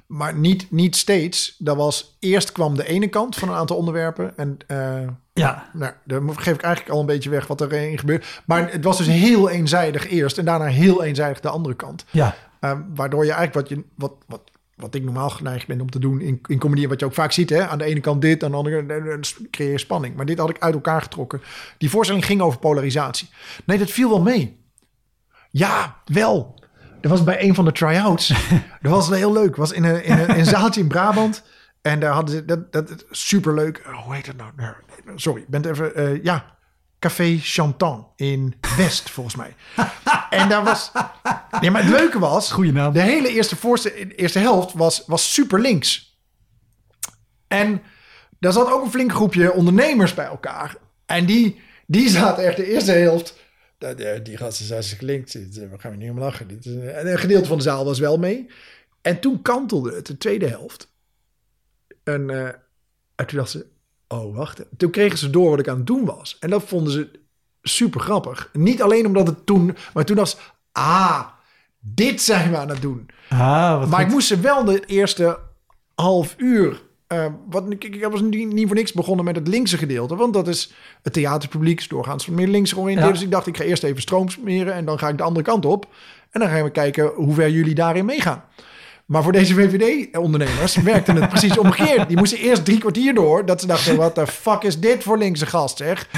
Maar 0.10 0.36
niet, 0.36 0.72
niet 0.72 0.96
steeds. 0.96 1.56
Dat 1.58 1.76
was, 1.76 2.18
eerst 2.20 2.52
kwam 2.52 2.76
de 2.76 2.88
ene 2.88 3.08
kant 3.08 3.36
van 3.36 3.50
een 3.50 3.56
aantal 3.56 3.78
onderwerpen. 3.78 4.38
En 4.38 4.58
eh, 4.68 5.08
Ja, 5.34 5.70
Nou, 5.74 5.94
dan 6.06 6.40
geef 6.40 6.54
ik 6.54 6.62
eigenlijk 6.62 6.94
al 6.94 7.00
een 7.00 7.06
beetje 7.06 7.30
weg 7.30 7.48
wat 7.48 7.62
erin 7.62 7.98
gebeurt. 7.98 8.42
Maar 8.46 8.72
het 8.72 8.84
was 8.84 8.98
dus 8.98 9.08
heel 9.08 9.50
eenzijdig 9.50 10.10
eerst 10.10 10.38
en 10.38 10.46
daarna 10.46 10.66
heel 10.66 11.04
eenzijdig 11.04 11.40
de 11.40 11.50
andere 11.50 11.76
kant. 11.76 12.06
ja, 12.12 12.36
Eh, 12.60 12.78
waardoor 12.96 13.26
je 13.26 13.32
eigenlijk 13.32 13.70
wat, 13.70 13.78
je, 13.78 13.84
wat, 13.96 14.14
wat, 14.28 14.42
wat 14.76 14.96
ik 14.96 15.04
normaal 15.04 15.30
geneigd 15.30 15.68
ben 15.68 15.82
om 15.82 15.90
te 15.90 16.00
doen 16.00 16.22
in, 16.22 16.42
in 16.48 16.60
comedy, 16.60 16.88
wat 16.88 17.00
je 17.00 17.06
ook 17.06 17.14
vaak 17.14 17.32
ziet, 17.32 17.50
hè? 17.50 17.68
aan 17.68 17.78
de 17.78 17.86
ene 17.86 18.00
kant 18.00 18.22
dit, 18.22 18.44
aan 18.44 18.52
de 18.52 18.58
andere 18.58 18.86
kant 18.86 19.38
creëer 19.52 19.72
je 19.72 19.78
spanning. 19.78 20.16
Maar 20.16 20.26
dit 20.26 20.40
had 20.40 20.50
ik 20.50 20.60
uit 20.60 20.74
elkaar 20.74 21.02
getrokken. 21.02 21.42
Die 21.78 21.90
voorstelling 21.90 22.26
ging 22.26 22.42
over 22.42 22.60
polarisatie. 22.60 23.30
Nee, 23.66 23.78
dat 23.78 23.90
viel 23.90 24.10
wel 24.10 24.22
mee. 24.22 24.60
Ja, 25.50 26.02
wel. 26.06 26.59
Dat 27.02 27.12
was 27.12 27.24
bij 27.24 27.44
een 27.44 27.56
van 27.56 27.66
de 27.66 27.72
try-outs. 27.72 28.28
dat 28.82 28.92
was 28.92 29.10
heel 29.10 29.32
leuk. 29.34 29.56
was 29.56 29.72
in 29.72 29.84
een, 29.84 30.04
in 30.04 30.18
een, 30.18 30.28
in 30.28 30.40
een 30.40 30.46
zaaltje 30.46 30.82
in 30.82 30.88
Brabant. 30.88 31.44
En 31.82 32.00
daar 32.00 32.14
hadden 32.14 32.36
ze 32.36 32.46
dat, 32.46 32.72
dat, 32.72 32.88
dat 32.88 33.06
superleuk. 33.10 33.84
Oh, 33.88 33.98
hoe 34.04 34.16
heet 34.16 34.26
het 34.26 34.38
nou? 34.38 34.52
Sorry, 35.16 35.42
ik 35.42 35.48
ben 35.48 35.62
het 35.62 35.72
even. 35.72 35.96
eh, 35.96 36.24
ja, 36.24 36.58
Café 37.00 37.38
Chantan 37.42 38.08
in 38.16 38.56
West, 38.78 39.10
volgens 39.10 39.36
mij. 39.36 39.56
en 40.30 40.50
daar 40.50 40.64
was. 40.64 40.92
Nee, 41.62 41.72
maar 41.72 41.82
het 41.84 41.92
leuke 41.92 42.20
was. 42.20 42.52
Goeie 42.52 42.72
naam. 42.72 42.94
De 42.94 43.02
hele 43.02 43.30
eerste, 43.30 43.56
voorste, 43.56 44.16
eerste 44.16 44.40
helft 44.40 44.74
was, 44.74 45.04
was 45.08 45.34
super 45.34 45.60
links. 45.60 46.20
En 47.48 47.82
daar 48.40 48.52
zat 48.54 48.72
ook 48.72 48.84
een 48.84 48.92
flink 48.92 49.12
groepje 49.12 49.54
ondernemers 49.54 50.14
bij 50.14 50.26
elkaar. 50.26 50.76
En 51.06 51.26
die, 51.26 51.62
die 51.88 52.10
zaten 52.10 52.46
echt 52.46 52.58
de 52.58 52.72
eerste 52.72 52.92
helft. 52.92 53.39
Eh, 53.80 54.24
Die 54.24 54.38
gasten 54.38 54.66
zijn 54.66 55.26
dit, 55.26 55.58
eh, 55.58 55.70
We 55.70 55.80
gaan 55.80 55.92
weer 55.92 56.00
niet 56.00 56.10
om 56.10 56.20
lachen. 56.20 56.48
Dit 56.48 56.66
is, 56.66 56.76
en 56.76 57.12
een 57.12 57.20
gedeelte 57.20 57.48
van 57.48 57.58
de 57.58 57.64
zaal 57.64 57.86
was 57.86 58.00
wel 58.00 58.18
mee. 58.18 58.48
En 59.02 59.20
toen 59.20 59.42
kantelde 59.42 59.96
het, 59.96 60.06
de 60.06 60.18
tweede 60.18 60.48
helft. 60.48 60.94
En, 62.04 62.30
eh, 62.30 62.46
en 63.16 63.28
toen 63.28 63.38
dachten 63.38 63.60
ze, 63.60 63.66
oh 64.08 64.36
wacht. 64.36 64.62
Toen 64.78 64.92
kregen 64.92 65.18
ze 65.18 65.30
door 65.30 65.50
wat 65.50 65.60
ik 65.60 65.68
aan 65.68 65.78
het 65.78 65.88
doen 65.88 66.06
was. 66.06 66.38
En 66.40 66.50
dat 66.50 66.64
vonden 66.64 66.94
ze 66.94 67.12
super 67.62 68.02
grappig. 68.02 68.50
Niet 68.54 68.82
alleen 68.82 69.06
omdat 69.06 69.28
het 69.28 69.46
toen, 69.46 69.78
maar 69.94 70.06
toen 70.06 70.28
ze, 70.28 70.36
ah, 70.72 71.28
dit 71.80 72.22
zijn 72.22 72.52
we 72.52 72.58
aan 72.58 72.70
het 72.70 72.82
doen. 72.82 73.10
ah, 73.30 73.80
wat 73.80 73.90
Maar 73.90 74.02
ik 74.02 74.08
moest 74.08 74.28
ze 74.28 74.40
wel 74.40 74.64
de 74.64 74.86
eerste 74.86 75.40
half 75.96 76.36
uur. 76.38 76.82
Eh, 77.10 77.26
wat, 77.50 77.72
ik, 77.72 77.84
ik 77.84 78.04
was 78.04 78.22
niet, 78.22 78.54
niet 78.54 78.68
voor 78.68 78.76
niks 78.76 78.94
begonnen 78.94 79.26
met 79.26 79.36
het 79.36 79.48
linkse 79.48 79.78
gedeelte. 79.78 80.16
Want 80.16 80.34
dat 80.34 80.48
is 80.48 80.74
het 81.02 81.14
theaterpubliek, 81.14 81.80
is 81.80 81.88
doorgaans 81.88 82.28
meer 82.28 82.48
links 82.48 82.72
georiënteerd. 82.72 83.08
Ja. 83.08 83.14
Dus 83.14 83.24
ik 83.24 83.32
dacht, 83.32 83.48
ik 83.48 83.58
ga 83.58 83.64
eerst 83.64 83.84
even 83.84 84.02
stroom 84.02 84.30
smeren 84.30 84.74
en 84.74 84.86
dan 84.86 85.00
ga 85.00 85.08
ik 85.08 85.18
de 85.18 85.24
andere 85.24 85.46
kant 85.46 85.66
op. 85.66 85.88
En 86.32 86.40
dan 86.40 86.50
gaan 86.50 86.64
we 86.64 86.72
kijken 86.72 87.06
hoe 87.06 87.34
ver 87.34 87.50
jullie 87.50 87.76
daarin 87.76 88.06
meegaan. 88.06 88.44
Maar 89.10 89.24
voor 89.24 89.32
deze 89.32 89.54
VVD-ondernemers 89.54 90.76
werkte 90.76 91.12
het 91.12 91.30
precies 91.30 91.58
omgekeerd. 91.58 92.08
Die 92.08 92.18
moesten 92.18 92.38
eerst 92.40 92.66
drie 92.66 92.78
kwartier 92.80 93.14
door. 93.14 93.46
Dat 93.46 93.62
ze 93.62 93.68
dachten, 93.68 93.96
wat 93.96 94.16
de 94.16 94.28
fuck 94.28 94.62
is 94.62 94.80
dit 94.80 95.04
voor 95.04 95.18
linkse 95.18 95.46
gast, 95.46 95.78
zeg. 95.78 96.10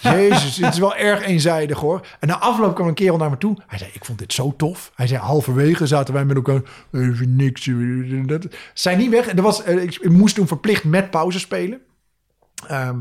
Jezus, 0.00 0.54
dit 0.54 0.72
is 0.72 0.78
wel 0.78 0.96
erg 0.96 1.22
eenzijdig, 1.26 1.78
hoor. 1.78 2.06
En 2.20 2.28
na 2.28 2.38
afloop 2.38 2.74
kwam 2.74 2.88
een 2.88 2.94
kerel 2.94 3.16
naar 3.16 3.30
me 3.30 3.38
toe. 3.38 3.56
Hij 3.66 3.78
zei, 3.78 3.90
ik 3.92 4.04
vond 4.04 4.18
dit 4.18 4.32
zo 4.32 4.54
tof. 4.56 4.92
Hij 4.94 5.06
zei, 5.06 5.20
halverwege 5.20 5.86
zaten 5.86 6.14
wij 6.14 6.24
met 6.24 6.36
elkaar... 6.36 6.60
Even 6.92 7.36
niks. 7.36 7.70
Dat. 8.26 8.46
Zijn 8.74 8.98
niet 8.98 9.10
weg. 9.10 9.28
Er 9.28 9.42
was, 9.42 9.62
eh, 9.62 9.82
ik 9.82 10.08
moest 10.10 10.34
toen 10.34 10.46
verplicht 10.46 10.84
met 10.84 11.10
pauze 11.10 11.38
spelen. 11.38 11.80
Ehm, 12.66 12.98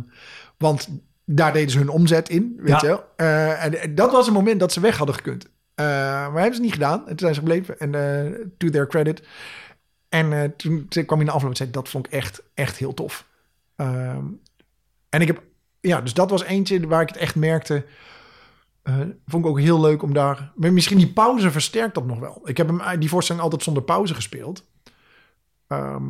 want 0.57 0.89
daar 1.25 1.53
deden 1.53 1.69
ze 1.71 1.77
hun 1.77 1.89
omzet 1.89 2.29
in, 2.29 2.53
weet 2.57 2.69
Ja. 2.69 2.79
je 2.81 2.87
wel. 2.87 3.03
Eh, 3.15 3.63
en, 3.63 3.81
en 3.81 3.95
dat 3.95 4.11
was 4.11 4.27
een 4.27 4.33
moment 4.33 4.59
dat 4.59 4.73
ze 4.73 4.79
weg 4.79 4.97
hadden 4.97 5.15
gekund. 5.15 5.49
Eh, 5.81 5.87
maar 6.31 6.41
hebben 6.41 6.55
ze 6.55 6.61
niet 6.61 6.73
gedaan. 6.73 6.99
En 6.99 7.05
toen 7.05 7.19
zijn 7.19 7.33
ze 7.33 7.39
gebleven. 7.39 7.79
En 7.79 7.95
eh, 7.95 8.45
to 8.57 8.69
their 8.69 8.87
credit. 8.87 9.23
En 10.09 10.33
eh, 10.33 10.49
toen 10.57 10.87
kwam 10.87 11.05
hij 11.07 11.19
in 11.19 11.25
de 11.25 11.31
afloop 11.31 11.49
en 11.49 11.57
zei, 11.57 11.71
dat 11.71 11.89
vond 11.89 12.05
ik 12.05 12.11
echt, 12.11 12.43
echt 12.53 12.77
heel 12.77 12.93
tof. 12.93 13.27
Ehm, 13.75 14.25
en 15.09 15.21
ik 15.21 15.27
heb, 15.27 15.43
ja, 15.79 16.01
dus 16.01 16.13
dat 16.13 16.29
was 16.29 16.43
eentje 16.43 16.87
waar 16.87 17.01
ik 17.01 17.07
het 17.07 17.17
echt 17.17 17.35
merkte. 17.35 17.85
Vond 19.25 19.45
ik 19.45 19.51
ook 19.51 19.59
heel 19.59 19.81
leuk 19.81 20.03
om 20.03 20.13
daar. 20.13 20.51
Maar 20.55 20.73
misschien 20.73 20.97
die 20.97 21.13
pauze 21.13 21.51
versterkt 21.51 21.95
dat 21.95 22.05
nog 22.05 22.19
wel. 22.19 22.41
Ik 22.43 22.57
heb 22.57 22.67
hem 22.67 22.99
die 22.99 23.09
voorstelling 23.09 23.43
altijd 23.43 23.63
zonder 23.63 23.83
pauze 23.83 24.13
gespeeld. 24.13 24.65
Ehm, 25.67 26.09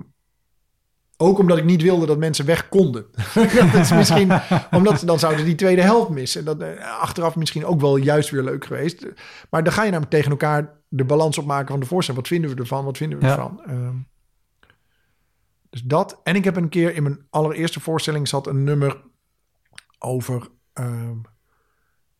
ook 1.21 1.37
omdat 1.39 1.57
ik 1.57 1.63
niet 1.63 1.81
wilde 1.81 2.05
dat 2.05 2.17
mensen 2.17 2.45
weg 2.45 2.69
konden. 2.69 3.05
dat 3.71 3.73
is 3.73 3.91
misschien 3.91 4.31
omdat 4.71 4.99
ze 4.99 5.05
dan 5.05 5.19
zouden 5.19 5.45
die 5.45 5.55
tweede 5.55 5.81
helft 5.81 6.09
missen. 6.09 6.45
Dat 6.45 6.61
eh, 6.61 6.99
achteraf 6.99 7.35
misschien 7.35 7.65
ook 7.65 7.81
wel 7.81 7.95
juist 7.95 8.29
weer 8.29 8.43
leuk 8.43 8.65
geweest. 8.65 9.05
Maar 9.49 9.63
dan 9.63 9.73
ga 9.73 9.83
je 9.83 9.89
namelijk 9.91 10.11
tegen 10.11 10.31
elkaar 10.31 10.79
de 10.87 11.05
balans 11.05 11.37
opmaken 11.37 11.67
van 11.67 11.79
de 11.79 11.85
voorstelling. 11.85 12.21
Wat 12.21 12.31
vinden 12.31 12.49
we 12.55 12.61
ervan? 12.61 12.85
Wat 12.85 12.97
vinden 12.97 13.19
we 13.19 13.25
Ja. 13.25 13.31
ervan? 13.31 13.61
Ehm, 13.65 13.95
dus 15.69 15.81
dat. 15.81 16.19
En 16.23 16.35
ik 16.35 16.43
heb 16.43 16.55
een 16.55 16.69
keer 16.69 16.95
in 16.95 17.03
mijn 17.03 17.25
allereerste 17.29 17.79
voorstelling 17.79 18.27
zat 18.27 18.47
een 18.47 18.63
nummer 18.63 19.01
over 19.99 20.47
ehm, 20.73 21.17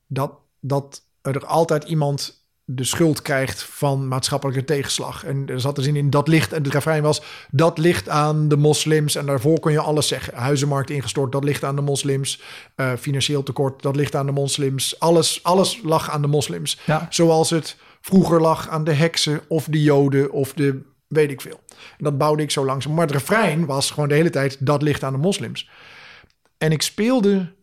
dat, 0.07 0.33
dat 0.59 1.05
er 1.21 1.45
altijd 1.45 1.83
iemand 1.83 2.40
de 2.65 2.83
schuld 2.83 3.21
krijgt 3.21 3.63
van 3.63 4.07
maatschappelijke 4.07 4.63
tegenslag. 4.63 5.25
En 5.25 5.43
er 5.47 5.59
zat 5.59 5.77
er 5.77 5.83
zin 5.83 5.95
in 5.95 6.09
dat 6.09 6.27
ligt, 6.27 6.53
en 6.53 6.63
het 6.63 6.73
refrein 6.73 7.03
was, 7.03 7.21
dat 7.51 7.77
ligt 7.77 8.09
aan 8.09 8.47
de 8.47 8.57
moslims. 8.57 9.15
En 9.15 9.25
daarvoor 9.25 9.59
kon 9.59 9.71
je 9.71 9.79
alles 9.79 10.07
zeggen. 10.07 10.35
Huizenmarkt 10.35 10.89
ingestort, 10.89 11.31
dat 11.31 11.43
ligt 11.43 11.63
aan 11.63 11.75
de 11.75 11.81
moslims. 11.81 12.41
Eh, 12.75 12.93
financieel 12.99 13.43
tekort, 13.43 13.81
dat 13.81 13.95
ligt 13.95 14.15
aan 14.15 14.25
de 14.25 14.31
moslims. 14.31 14.99
Alles, 14.99 15.43
alles 15.43 15.79
lag 15.83 16.09
aan 16.09 16.21
de 16.21 16.27
moslims. 16.27 16.79
Ja. 16.85 17.07
Zoals 17.09 17.49
het 17.49 17.77
vroeger 18.01 18.41
lag 18.41 18.69
aan 18.69 18.83
de 18.83 18.93
heksen 18.93 19.41
of 19.47 19.65
de 19.65 19.81
joden 19.81 20.31
of 20.31 20.53
de 20.53 20.89
weet 21.07 21.31
ik 21.31 21.41
veel. 21.41 21.59
En 21.69 22.03
dat 22.03 22.17
bouwde 22.17 22.43
ik 22.43 22.51
zo 22.51 22.65
langzaam. 22.65 22.93
Maar 22.93 23.05
het 23.05 23.15
refrein 23.15 23.65
was 23.65 23.91
gewoon 23.91 24.09
de 24.09 24.15
hele 24.15 24.29
tijd, 24.29 24.65
dat 24.65 24.81
ligt 24.81 25.03
aan 25.03 25.13
de 25.13 25.19
moslims. 25.19 25.69
En 26.57 26.71
ik 26.71 26.81
speelde 26.81 27.53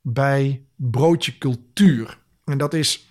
bij 0.00 0.66
Broodje 0.76 1.38
Cultuur. 1.38 2.18
En 2.44 2.58
dat 2.58 2.74
is 2.74 3.07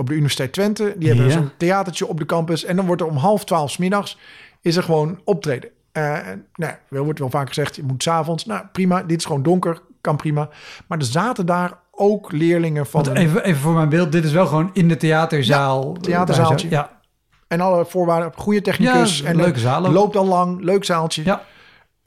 op 0.00 0.06
de 0.06 0.14
Universiteit 0.14 0.52
Twente. 0.52 0.94
Die 0.96 1.08
hebben 1.08 1.26
Ja. 1.26 1.32
zo'n 1.32 1.50
theatertje 1.56 2.06
op 2.06 2.18
de 2.18 2.26
campus. 2.26 2.64
En 2.64 2.76
dan 2.76 2.86
wordt 2.86 3.00
er 3.02 3.08
om 3.08 3.16
half 3.16 3.44
twaalf 3.44 3.70
's 3.70 3.76
middags 3.76 4.18
is 4.60 4.76
er 4.76 4.82
gewoon 4.82 5.20
optreden. 5.24 5.70
Eh, 5.92 6.26
en, 6.28 6.46
nou, 6.54 6.72
er 6.90 7.04
wordt 7.04 7.18
wel 7.18 7.30
vaak 7.30 7.48
gezegd, 7.48 7.76
je 7.76 7.82
moet 7.82 8.02
s'avonds. 8.02 8.44
Nou, 8.44 8.64
prima. 8.72 9.02
Dit 9.02 9.18
is 9.18 9.24
gewoon 9.24 9.42
donker. 9.42 9.80
Kan 10.00 10.16
prima. 10.16 10.48
Maar 10.86 10.98
er 10.98 11.04
zaten 11.04 11.46
daar 11.46 11.78
ook 11.90 12.32
leerlingen 12.32 12.86
van... 12.86 13.04
Want 13.04 13.16
even, 13.16 13.44
even 13.44 13.60
voor 13.60 13.72
mijn 13.72 13.88
beeld, 13.88 14.12
dit 14.12 14.24
is 14.24 14.32
wel 14.32 14.46
gewoon 14.46 14.70
in 14.72 14.88
de 14.88 14.96
theaterzaal. 14.96 15.92
theaterzaaltje. 15.92 16.70
Ja, 16.70 17.00
En 17.48 17.60
alle 17.60 17.86
voorwaarden, 17.86 18.32
goede 18.36 18.60
technicus. 18.60 19.18
Ja, 19.18 19.26
en 19.28 19.36
leuke 19.36 19.58
zaal. 19.58 19.90
Loopt 19.90 20.16
al 20.16 20.26
lang, 20.26 20.60
leuk 20.62 20.84
zaaltje. 20.84 21.24
ja. 21.24 21.42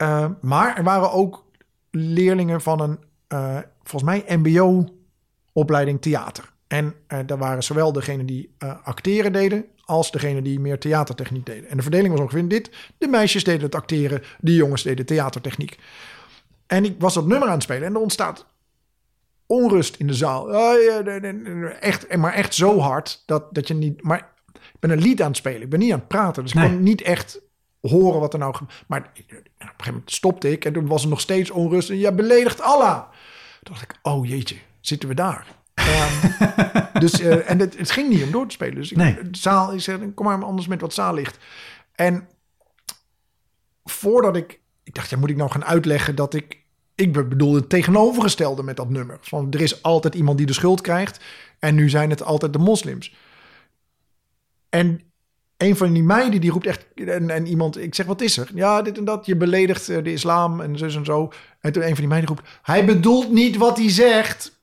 Uh, 0.02 0.26
maar 0.40 0.76
er 0.76 0.82
waren 0.84 1.12
ook 1.12 1.44
leerlingen 1.90 2.60
van 2.60 2.80
een, 2.80 2.98
uh, 3.28 3.56
volgens 3.82 4.02
mij, 4.24 4.36
MBO-opleiding 4.38 6.02
theater. 6.02 6.52
En 6.74 6.94
uh, 7.08 7.18
daar 7.26 7.38
waren 7.38 7.62
zowel 7.62 7.92
degenen 7.92 8.26
die 8.26 8.54
uh, 8.58 8.74
acteren 8.84 9.32
deden, 9.32 9.64
als 9.84 10.10
degenen 10.10 10.44
die 10.44 10.60
meer 10.60 10.78
theatertechniek 10.78 11.46
deden. 11.46 11.68
En 11.68 11.76
de 11.76 11.82
verdeling 11.82 12.12
was 12.12 12.22
ongeveer 12.22 12.48
dit. 12.48 12.70
De 12.98 13.08
meisjes 13.08 13.44
deden 13.44 13.62
het 13.62 13.74
acteren, 13.74 14.22
de 14.40 14.54
jongens 14.54 14.82
deden 14.82 15.06
theatertechniek. 15.06 15.78
En 16.66 16.84
ik 16.84 16.94
was 16.98 17.14
dat 17.14 17.26
nummer 17.26 17.48
aan 17.48 17.54
het 17.54 17.62
spelen 17.62 17.88
en 17.88 17.94
er 17.94 18.00
ontstaat 18.00 18.46
onrust 19.46 19.96
in 19.96 20.06
de 20.06 20.14
zaal. 20.14 20.44
Oh, 20.44 20.82
ja, 20.82 21.02
echt, 21.80 22.16
maar 22.16 22.32
echt 22.32 22.54
zo 22.54 22.78
hard 22.78 23.22
dat, 23.26 23.54
dat 23.54 23.68
je 23.68 23.74
niet... 23.74 24.02
Maar 24.02 24.32
ik 24.52 24.80
ben 24.80 24.90
een 24.90 25.02
lied 25.02 25.22
aan 25.22 25.28
het 25.28 25.36
spelen, 25.36 25.62
ik 25.62 25.70
ben 25.70 25.78
niet 25.78 25.92
aan 25.92 25.98
het 25.98 26.08
praten. 26.08 26.42
Dus 26.42 26.52
ik 26.52 26.60
kon 26.60 26.82
niet 26.82 27.02
echt 27.02 27.40
horen 27.80 28.20
wat 28.20 28.32
er 28.32 28.38
nou... 28.38 28.54
Maar 28.86 29.00
op 29.00 29.06
een 29.06 29.44
gegeven 29.58 29.76
moment 29.86 30.12
stopte 30.12 30.50
ik 30.50 30.64
en 30.64 30.72
toen 30.72 30.86
was 30.86 31.02
er 31.02 31.08
nog 31.08 31.20
steeds 31.20 31.50
onrust. 31.50 31.90
En 31.90 31.98
ja, 31.98 32.12
beledigt 32.12 32.60
Allah. 32.60 33.02
Toen 33.62 33.74
dacht 33.74 33.82
ik, 33.82 33.98
oh 34.02 34.26
jeetje, 34.26 34.56
zitten 34.80 35.08
we 35.08 35.14
daar? 35.14 35.62
Dus, 36.98 37.20
eh, 37.20 37.50
en 37.50 37.58
het, 37.58 37.78
het 37.78 37.90
ging 37.90 38.08
niet 38.08 38.22
om 38.22 38.30
door 38.30 38.46
te 38.46 38.54
spelen. 38.54 38.74
Dus 38.74 38.90
ik, 38.90 38.96
Nee. 38.96 39.30
de 39.30 39.38
zaal, 39.38 39.74
ik 39.74 39.80
zei, 39.80 40.12
kom 40.14 40.26
maar 40.26 40.44
anders 40.44 40.66
met 40.66 40.80
wat 40.80 40.94
zaallicht. 40.94 41.38
En 41.92 42.28
voordat 43.84 44.36
ik... 44.36 44.60
Ik 44.82 44.94
dacht, 44.94 45.10
ja, 45.10 45.16
moet 45.16 45.30
ik 45.30 45.36
nou 45.36 45.50
gaan 45.50 45.64
uitleggen 45.64 46.14
dat 46.14 46.34
ik... 46.34 46.62
Ik 46.94 47.12
bedoelde 47.12 47.58
het 47.58 47.68
tegenovergestelde 47.68 48.62
met 48.62 48.76
dat 48.76 48.90
nummer. 48.90 49.18
Van, 49.20 49.46
er 49.50 49.60
is 49.60 49.82
altijd 49.82 50.14
iemand 50.14 50.38
die 50.38 50.46
de 50.46 50.52
schuld 50.52 50.80
krijgt. 50.80 51.20
En 51.58 51.74
nu 51.74 51.88
zijn 51.88 52.10
het 52.10 52.22
altijd 52.22 52.52
de 52.52 52.58
moslims. 52.58 53.14
En 54.68 55.00
een 55.56 55.76
van 55.76 55.92
die 55.92 56.02
meiden 56.02 56.40
die 56.40 56.50
roept 56.50 56.66
echt... 56.66 56.86
En, 56.94 57.30
en 57.30 57.46
iemand, 57.46 57.78
ik 57.78 57.94
zeg, 57.94 58.06
wat 58.06 58.20
is 58.20 58.36
er? 58.36 58.50
Ja, 58.54 58.82
dit 58.82 58.98
en 58.98 59.04
dat. 59.04 59.26
Je 59.26 59.36
beledigt 59.36 59.88
eh, 59.88 60.04
de 60.04 60.12
islam 60.12 60.60
en 60.60 60.78
zo 60.78 60.84
en 60.84 61.04
zo. 61.04 61.32
En 61.60 61.72
toen 61.72 61.82
een 61.82 61.88
van 61.88 61.98
die 61.98 62.08
meiden 62.08 62.28
roept... 62.28 62.48
Hij 62.62 62.84
bedoelt 62.84 63.30
niet 63.32 63.56
wat 63.56 63.76
hij 63.78 63.90
zegt. 63.90 64.53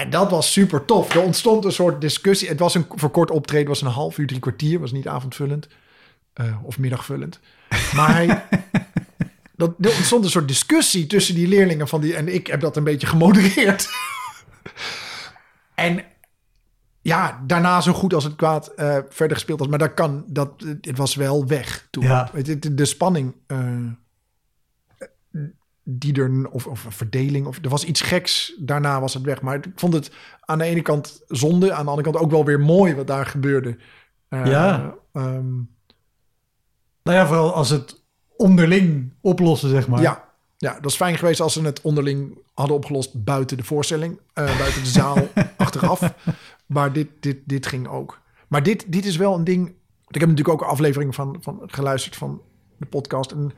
En 0.00 0.10
dat 0.10 0.30
was 0.30 0.52
super 0.52 0.84
tof. 0.84 1.14
Er 1.14 1.20
ontstond 1.22 1.64
een 1.64 1.72
soort 1.72 2.00
discussie. 2.00 2.48
Het 2.48 2.58
was 2.58 2.74
een 2.74 2.86
verkort 2.94 3.30
optreden. 3.30 3.68
was 3.68 3.80
een 3.80 3.88
half 3.88 4.18
uur, 4.18 4.26
drie 4.26 4.40
kwartier. 4.40 4.80
was 4.80 4.92
niet 4.92 5.08
avondvullend. 5.08 5.68
eh, 6.32 6.56
of 6.64 6.78
middagvullend. 6.78 7.40
Maar 7.94 8.12
hij... 8.14 8.26
Dat, 9.56 9.74
er 9.80 9.96
ontstond 9.96 10.24
een 10.24 10.30
soort 10.30 10.48
discussie 10.48 11.06
tussen 11.06 11.34
die 11.34 11.48
leerlingen 11.48 11.88
van 11.88 12.00
die... 12.00 12.14
En 12.16 12.34
ik 12.34 12.46
heb 12.46 12.60
dat 12.60 12.76
een 12.76 12.84
beetje 12.84 13.06
gemodereerd. 13.06 13.88
en 15.74 16.04
ja, 17.02 17.42
daarna 17.46 17.80
zo 17.80 17.92
goed 17.92 18.14
als 18.14 18.24
het 18.24 18.36
kwaad 18.36 18.66
eh, 18.68 18.98
verder 19.08 19.36
gespeeld 19.36 19.58
was. 19.58 19.68
Maar 19.68 19.78
daar 19.78 19.94
kan, 19.94 20.24
dat, 20.26 20.50
het 20.80 20.96
was 20.98 21.14
wel 21.14 21.46
weg 21.46 21.86
toen. 21.90 22.04
Ja. 22.04 22.30
Het- 22.32 22.76
de 22.78 22.84
spanning 22.84 23.34
eh, 23.46 23.58
die 25.84 26.14
er, 26.22 26.48
of, 26.50 26.66
of 26.66 26.84
een 26.84 26.92
verdeling, 26.92 27.46
of 27.46 27.58
er 27.62 27.68
was 27.68 27.84
iets 27.84 28.00
geks. 28.00 28.54
Daarna 28.58 29.00
was 29.00 29.14
het 29.14 29.22
weg. 29.22 29.42
Maar 29.42 29.54
ik 29.54 29.66
vond 29.74 29.92
het 29.92 30.10
aan 30.40 30.58
de 30.58 30.64
ene 30.64 30.82
kant 30.82 31.22
zonde, 31.28 31.72
aan 31.72 31.84
de 31.84 31.90
andere 31.90 32.10
kant 32.10 32.24
ook 32.24 32.30
wel 32.30 32.44
weer 32.44 32.60
mooi 32.60 32.94
wat 32.94 33.06
daar 33.06 33.26
gebeurde. 33.26 33.76
Eh, 34.28 34.46
Ja. 34.46 34.94
ehm, 35.12 35.52
Nou 37.02 37.16
ja, 37.18 37.26
vooral 37.26 37.52
als 37.54 37.70
het 37.70 38.02
onderling 38.36 39.12
oplossen, 39.20 39.68
zeg 39.68 39.88
maar. 39.88 40.00
ja, 40.02 40.28
ja, 40.56 40.74
dat 40.80 40.90
is 40.90 40.96
fijn 40.96 41.18
geweest 41.18 41.40
als 41.40 41.52
ze 41.52 41.62
het 41.62 41.80
onderling 41.80 42.38
hadden 42.54 42.76
opgelost 42.76 43.24
buiten 43.24 43.56
de 43.56 43.64
voorstelling, 43.64 44.20
eh, 44.32 44.58
buiten 44.58 44.82
de 44.82 44.88
zaal, 44.88 45.16
achteraf. 45.56 46.14
Maar 46.66 46.92
dit, 46.92 47.08
dit, 47.20 47.36
dit 47.44 47.66
ging 47.66 47.88
ook. 47.88 48.20
Maar 48.48 48.62
dit, 48.62 48.84
dit 48.92 49.04
is 49.04 49.16
wel 49.16 49.34
een 49.34 49.44
ding. 49.44 49.68
Ik 50.08 50.20
heb 50.20 50.28
natuurlijk 50.28 50.48
ook 50.48 50.60
een 50.60 50.72
aflevering 50.72 51.14
van, 51.14 51.36
van 51.40 51.62
geluisterd 51.66 52.16
van 52.16 52.40
de 52.78 52.86
podcast. 52.86 53.30
En 53.32 53.52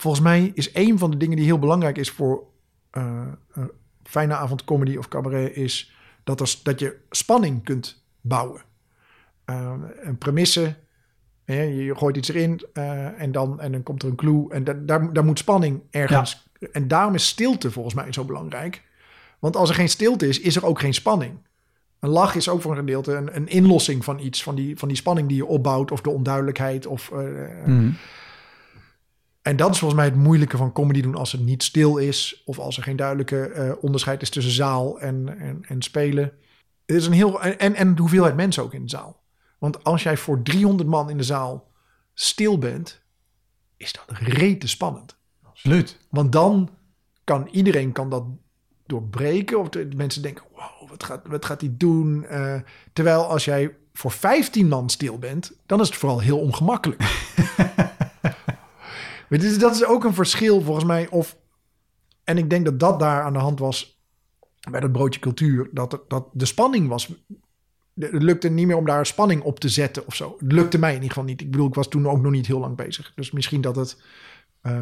volgens 0.00 0.22
mij 0.22 0.50
is 0.54 0.74
een 0.74 0.98
van 0.98 1.10
de 1.10 1.16
dingen 1.16 1.36
die 1.36 1.44
heel 1.44 1.58
belangrijk 1.58 1.98
is 1.98 2.10
voor 2.10 2.42
eh, 2.90 3.26
een 3.52 3.70
fijne 4.02 4.34
avond 4.34 4.64
comedy 4.64 4.96
of 4.96 5.08
cabaret, 5.08 5.56
is 5.56 5.92
dat, 6.24 6.40
er, 6.40 6.54
dat 6.62 6.80
je 6.80 6.96
spanning 7.10 7.64
kunt 7.64 8.04
bouwen. 8.20 8.60
Eh, 9.44 9.72
een 10.00 10.18
premisse. 10.18 10.74
hè, 11.44 11.62
Je, 11.62 11.96
gooit 11.96 12.16
iets 12.16 12.28
erin 12.28 12.60
eh, 12.72 13.20
en, 13.20 13.32
dan, 13.32 13.60
en 13.60 13.72
dan 13.72 13.82
komt 13.82 14.02
er 14.02 14.08
een 14.08 14.16
clue. 14.16 14.46
En 14.50 14.64
da- 14.64 14.72
daar, 14.82 15.12
daar 15.12 15.24
moet 15.24 15.38
spanning 15.38 15.80
ergens. 15.90 16.48
En 16.72 16.88
daarom 16.88 17.14
is 17.14 17.26
stilte 17.28 17.70
volgens 17.70 17.94
mij 17.94 18.12
zo 18.12 18.24
belangrijk. 18.24 18.82
Want 19.38 19.56
als 19.56 19.68
er 19.68 19.74
geen 19.74 19.88
stilte 19.88 20.28
is, 20.28 20.40
is 20.40 20.56
er 20.56 20.66
ook 20.66 20.80
geen 20.80 20.94
spanning. 20.94 21.32
Een 21.98 22.08
lach 22.10 22.34
is 22.34 22.48
ook 22.48 22.62
voor 22.62 22.70
een 22.70 22.76
gedeelte 22.78 23.14
een, 23.14 23.36
een 23.36 23.48
inlossing 23.48 24.04
van 24.04 24.18
iets, 24.18 24.42
van 24.42 24.54
die, 24.54 24.78
van 24.78 24.88
die 24.88 24.96
spanning 24.96 25.28
die 25.28 25.36
je 25.36 25.46
opbouwt, 25.46 25.90
of 25.90 26.00
de 26.00 26.10
onduidelijkheid. 26.10 26.86
Of, 26.86 27.10
eh, 27.12 27.18
Mhm. 27.66 27.90
En 29.50 29.56
dat 29.56 29.70
is 29.70 29.78
volgens 29.78 30.00
mij 30.00 30.08
het 30.08 30.18
moeilijke 30.18 30.56
van 30.56 30.72
comedy 30.72 31.00
doen 31.00 31.14
als 31.14 31.32
het 31.32 31.40
niet 31.40 31.62
stil 31.62 31.96
is, 31.96 32.42
of 32.44 32.58
als 32.58 32.76
er 32.76 32.82
geen 32.82 32.96
duidelijke 32.96 33.48
eh, 33.48 33.72
onderscheid 33.80 34.22
is 34.22 34.30
tussen 34.30 34.52
zaal 34.52 35.00
en, 35.00 35.38
en, 35.38 35.64
en 35.68 35.82
spelen. 35.82 36.32
Het 36.86 36.96
is 36.96 37.06
een 37.06 37.12
heel, 37.12 37.42
en, 37.42 37.74
en, 37.74 37.94
de 37.94 38.00
hoeveelheid 38.00 38.36
mensen 38.36 38.62
ook 38.62 38.74
in 38.74 38.82
de 38.82 38.90
zaal. 38.90 39.22
Want 39.58 39.84
als 39.84 40.02
jij 40.02 40.16
voor 40.16 40.42
300 40.42 40.88
man 40.88 41.10
in 41.10 41.16
de 41.16 41.22
zaal 41.22 41.70
stil 42.14 42.58
bent, 42.58 43.02
is 43.76 43.92
dat 43.92 44.18
rete 44.18 44.68
spannend. 44.68 45.16
Absoluut. 45.42 45.98
Want 46.10 46.32
dan 46.32 46.70
kan 47.24 47.48
iedereen 47.52 47.92
kan 47.92 48.10
dat 48.10 48.24
doorbreken. 48.86 49.58
Of 49.58 49.68
de 49.68 49.88
mensen 49.96 50.22
denken, 50.22 50.44
wow, 50.52 50.88
wat 50.88 51.04
gaat, 51.04 51.26
wat 51.26 51.44
gaat 51.44 51.60
hij 51.60 51.74
doen? 51.76 52.24
Eh, 52.24 52.60
terwijl 52.92 53.24
als 53.24 53.44
jij 53.44 53.76
voor 53.92 54.10
15 54.10 54.68
man 54.68 54.90
stil 54.90 55.18
bent, 55.18 55.52
dan 55.66 55.80
is 55.80 55.86
het 55.86 55.96
vooral 55.96 56.20
heel 56.20 56.38
ongemakkelijk. 56.38 57.02
Maar 59.30 59.38
dit 59.38 59.50
is- 59.50 59.58
dat 59.58 59.74
is 59.74 59.84
ook 59.84 60.04
een 60.04 60.14
verschil 60.14 60.60
volgens 60.62 60.84
mij. 60.86 61.08
Of, 61.08 61.36
en 62.24 62.38
ik 62.38 62.50
denk 62.50 62.64
dat 62.64 62.80
dat 62.80 62.98
daar 63.00 63.22
aan 63.22 63.32
de 63.32 63.38
hand 63.38 63.58
was 63.58 63.98
bij 64.70 64.80
dat 64.80 64.92
broodje 64.92 65.20
cultuur. 65.20 65.68
Dat, 65.72 65.92
er- 65.92 66.00
dat 66.08 66.28
de 66.32 66.46
spanning 66.46 66.88
was. 66.88 67.08
Het 67.94 68.22
lukte 68.22 68.48
niet 68.48 68.66
meer 68.66 68.76
om 68.76 68.84
daar 68.86 69.06
spanning 69.06 69.42
op 69.42 69.60
te 69.60 69.68
zetten 69.68 70.06
of 70.06 70.14
zo. 70.14 70.36
Het 70.38 70.52
lukte 70.52 70.78
mij 70.78 70.88
in 70.88 70.94
ieder 70.94 71.08
geval 71.08 71.24
niet. 71.24 71.40
Ik 71.40 71.50
bedoel, 71.50 71.66
ik 71.68 71.74
was 71.74 71.88
toen 71.88 72.08
ook 72.08 72.20
nog 72.22 72.32
niet 72.32 72.46
heel 72.46 72.58
lang 72.60 72.76
bezig. 72.76 73.12
Dus 73.14 73.30
misschien 73.30 73.60
dat 73.60 73.76
het... 73.76 74.02
eh, 74.62 74.72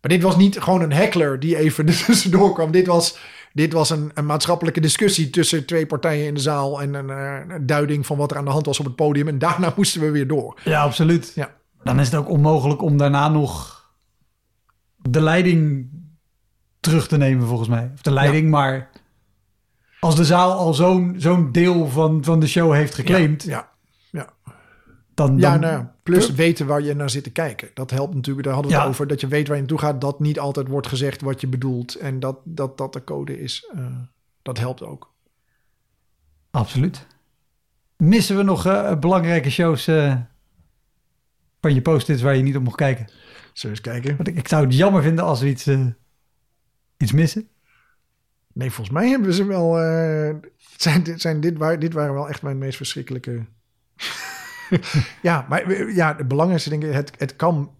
maar 0.00 0.12
dit 0.12 0.22
was 0.22 0.36
niet 0.36 0.60
gewoon 0.60 0.80
een 0.82 0.92
heckler 0.92 1.40
die 1.40 1.56
even 1.56 1.86
er 1.88 2.02
tussendoor 2.06 2.52
kwam. 2.54 2.70
Dit 2.70 2.86
was, 2.86 3.18
dit 3.52 3.72
was 3.72 3.90
een, 3.90 4.10
een 4.14 4.26
maatschappelijke 4.26 4.80
discussie 4.80 5.30
tussen 5.30 5.66
twee 5.66 5.86
partijen 5.86 6.26
in 6.26 6.34
de 6.34 6.40
zaal. 6.40 6.80
En 6.82 6.94
een, 6.94 7.10
eh, 7.10 7.54
een 7.56 7.66
duiding 7.66 8.06
van 8.06 8.16
wat 8.16 8.30
er 8.30 8.36
aan 8.36 8.44
de 8.44 8.50
hand 8.50 8.66
was 8.66 8.78
op 8.78 8.84
het 8.84 8.96
podium. 8.96 9.28
En 9.28 9.38
daarna 9.38 9.72
moesten 9.76 10.00
we 10.00 10.10
weer 10.10 10.26
door. 10.26 10.60
Ja, 10.64 10.82
absoluut. 10.82 11.32
Ja. 11.34 11.56
Dan 11.84 12.00
is 12.00 12.06
het 12.10 12.14
ook 12.20 12.28
onmogelijk 12.28 12.82
om 12.82 12.96
daarna 12.96 13.28
nog 13.28 13.72
de 14.96 15.20
leiding 15.20 15.88
terug 16.80 17.08
te 17.08 17.16
nemen, 17.16 17.46
volgens 17.46 17.68
mij. 17.68 17.90
Of 17.94 18.02
de 18.02 18.10
leiding, 18.10 18.50
maar 18.50 18.90
als 20.00 20.16
de 20.16 20.24
zaal 20.24 20.52
al 20.52 20.74
zo'n 20.74 21.14
zo'n 21.18 21.52
deel 21.52 21.88
van, 21.88 22.24
van 22.24 22.40
de 22.40 22.46
show 22.46 22.72
heeft 22.72 22.94
geclaimd, 22.94 23.42
Ja, 23.42 23.68
ja. 24.10 24.28
dan, 25.14 25.38
ja 25.38 25.50
dan 25.50 25.60
nou, 25.60 25.72
ja. 25.72 25.94
plus 26.02 26.30
weten 26.30 26.66
waar 26.66 26.82
je 26.82 26.94
naar 26.94 27.10
zit 27.10 27.24
te 27.24 27.30
kijken. 27.30 27.70
Dat 27.74 27.90
helpt 27.90 28.14
natuurlijk. 28.14 28.44
Daar 28.46 28.54
hadden 28.54 28.72
we 28.72 28.78
Ja. 28.78 28.82
het 28.84 28.92
over. 28.92 29.06
Dat 29.06 29.20
je 29.20 29.26
weet 29.26 29.46
waar 29.46 29.56
je 29.56 29.62
naartoe 29.62 29.80
gaat. 29.80 30.00
Dat 30.00 30.20
niet 30.20 30.38
altijd 30.38 30.68
wordt 30.68 30.86
gezegd 30.86 31.20
wat 31.20 31.40
je 31.40 31.46
bedoelt. 31.46 31.94
En 31.94 32.20
dat 32.20 32.36
dat, 32.44 32.78
dat 32.78 32.92
de 32.92 33.04
code 33.04 33.40
is. 33.40 33.70
eh, 33.74 33.86
dat 34.42 34.58
helpt 34.58 34.82
ook. 34.82 35.12
absoluut. 36.50 37.06
Missen 37.96 38.36
we 38.36 38.42
nog 38.42 38.66
eh, 38.66 38.98
belangrijke 38.98 39.50
shows 39.50 39.86
eh, 39.86 40.14
van 41.64 41.74
je 41.74 41.82
post-its 41.82 42.22
waar 42.22 42.36
je 42.36 42.42
niet 42.42 42.56
op 42.56 42.62
mocht 42.62 42.76
kijken? 42.76 43.06
Zullen 43.52 43.52
we 43.52 43.68
eens 43.68 43.80
kijken? 43.80 44.16
Want 44.16 44.28
ik, 44.28 44.36
ik 44.36 44.48
zou 44.48 44.64
het 44.64 44.74
jammer 44.76 45.02
vinden 45.02 45.24
als 45.24 45.40
we 45.40 45.48
iets, 45.48 45.66
eh, 45.66 45.86
iets 46.96 47.12
missen. 47.12 47.48
Nee, 48.52 48.70
volgens 48.70 48.96
mij 48.96 49.08
hebben 49.08 49.32
ze 49.34 49.44
wel. 49.44 49.80
eh, 49.80 50.34
zijn, 50.76 51.02
dit- 51.02 51.20
zijn 51.20 51.40
dit, 51.40 51.58
waar, 51.58 51.78
dit 51.78 51.92
waren 51.92 52.14
wel 52.14 52.28
echt 52.28 52.42
mijn 52.42 52.58
meest 52.58 52.76
verschrikkelijke. 52.76 53.46
ja, 55.22 55.46
maar 55.48 55.62
eh, 55.62 55.94
ja, 55.96 56.16
het 56.16 56.28
belangrijkste 56.28 56.70
denk 56.70 56.82
ik, 56.82 56.92
het, 56.92 57.12
het 57.18 57.36
kan 57.36 57.74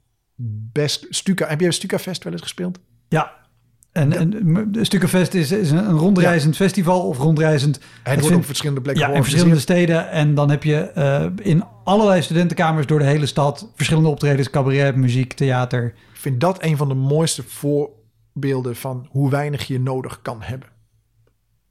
best. 0.73 1.07
Stuka, 1.09 1.47
heb 1.49 1.61
jij 1.61 1.71
Stuka 1.71 1.99
Fest 1.99 2.25
wel 2.25 2.33
eens 2.33 2.43
gespeeld? 2.43 2.79
Ja. 3.09 3.44
En, 3.95 4.13
en 4.13 4.73
de 4.73 4.85
Stukkenfest 4.85 5.35
is, 5.35 5.53
is 5.53 5.71
een 5.71 5.91
rondreizend 5.91 6.57
festival 6.57 7.09
of 7.09 7.19
rondreizend. 7.19 7.81
Het 8.03 8.21
wordt 8.21 8.37
op 8.37 8.45
verschillende 8.45 8.81
plekken 8.81 9.09
Ja, 9.09 9.15
in 9.15 9.23
verschillende 9.23 9.59
steden. 9.61 10.11
En 10.11 10.35
dan 10.35 10.51
heb 10.51 10.63
je 10.65 10.77
eh, 10.81 11.27
in 11.43 11.65
allerlei 11.85 12.23
studentenkamers 12.23 12.87
door 12.87 12.99
de 12.99 13.05
hele 13.05 13.27
stad 13.27 13.71
verschillende 13.75 14.09
optredens, 14.09 14.51
cabaret, 14.51 14.97
muziek, 14.97 15.33
theater. 15.33 15.85
Ik 15.85 16.21
vind 16.21 16.41
dat 16.41 16.63
een 16.63 16.77
van 16.77 16.89
de 16.89 16.95
mooiste 16.95 17.43
voorbeelden 17.43 18.77
van 18.77 19.07
hoe 19.11 19.31
weinig 19.31 19.67
je 19.67 19.81
nodig 19.81 20.23
kan 20.23 20.43
hebben. 20.43 20.69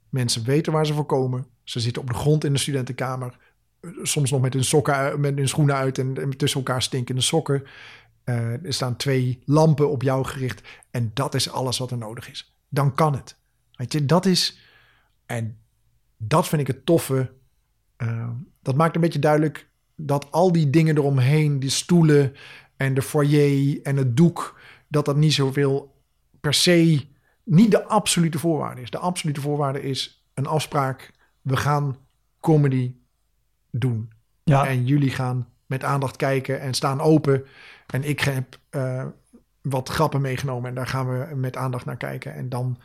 Mensen 0.08 0.44
weten 0.44 0.72
waar 0.72 0.86
ze 0.86 0.94
voor 0.94 1.06
komen. 1.06 1.46
Ze 1.64 1.80
zitten 1.80 2.02
op 2.02 2.08
de 2.08 2.14
grond 2.14 2.44
in 2.44 2.52
de 2.52 2.58
studentenkamer. 2.58 3.36
Eh, 3.80 3.90
Soms 4.02 4.30
nog 4.30 4.40
met 4.40 4.52
hun, 4.52 4.64
sokken, 4.64 4.94
uit- 4.94 5.18
met 5.18 5.36
hun 5.36 5.48
schoenen 5.48 5.74
uit 5.74 5.98
en, 5.98 6.16
en 6.20 6.36
tussen 6.36 6.60
elkaar 6.60 6.82
stinkende 6.82 7.20
sokken. 7.20 7.62
Eh, 8.24 8.64
er 8.64 8.72
staan 8.72 8.96
twee 8.96 9.42
lampen 9.44 9.90
op 9.90 10.02
jou 10.02 10.24
gericht. 10.24 10.62
En 10.90 11.10
dat 11.14 11.34
is 11.34 11.50
alles 11.50 11.78
wat 11.78 11.90
er 11.90 11.98
nodig 11.98 12.30
is. 12.30 12.54
Dan 12.68 12.94
kan 12.94 13.14
het. 13.14 13.36
Weet 13.72 13.92
je, 13.92 14.04
dat 14.04 14.26
is. 14.26 14.58
En 15.26 15.58
dat 16.16 16.48
vind 16.48 16.60
ik 16.60 16.66
het 16.66 16.86
toffe. 16.86 17.32
Eh, 17.96 18.30
dat 18.62 18.76
maakt 18.76 18.94
een 18.94 19.00
beetje 19.00 19.18
duidelijk 19.18 19.68
dat 19.96 20.30
al 20.30 20.52
die 20.52 20.70
dingen 20.70 20.96
eromheen, 20.96 21.60
die 21.60 21.70
stoelen 21.70 22.32
en 22.76 22.94
de 22.94 23.02
foyer 23.02 23.82
en 23.82 23.96
het 23.96 24.16
doek, 24.16 24.60
dat 24.88 25.04
dat 25.04 25.16
niet 25.16 25.32
zoveel 25.32 25.94
per 26.40 26.54
se 26.54 27.06
niet 27.44 27.70
de 27.70 27.84
absolute 27.84 28.38
voorwaarde 28.38 28.80
is. 28.80 28.90
De 28.90 28.98
absolute 28.98 29.40
voorwaarde 29.40 29.82
is 29.82 30.24
een 30.34 30.46
afspraak. 30.46 31.12
We 31.40 31.56
gaan 31.56 31.96
comedy 32.40 32.94
doen. 33.70 34.12
Ja, 34.44 34.66
En 34.66 34.86
jullie 34.86 35.10
gaan 35.10 35.48
met 35.66 35.84
aandacht 35.84 36.16
kijken 36.16 36.60
en 36.60 36.74
staan 36.74 37.00
open. 37.00 37.44
En 37.86 38.04
ik 38.08 38.20
heb 38.20 38.58
eh, 38.70 39.06
wat 39.62 39.88
grappen 39.88 40.20
meegenomen 40.20 40.68
en 40.68 40.74
daar 40.74 40.86
gaan 40.86 41.08
we 41.08 41.34
met 41.34 41.56
aandacht 41.56 41.84
naar 41.84 41.96
kijken. 41.96 42.34
En 42.34 42.48
dan, 42.48 42.78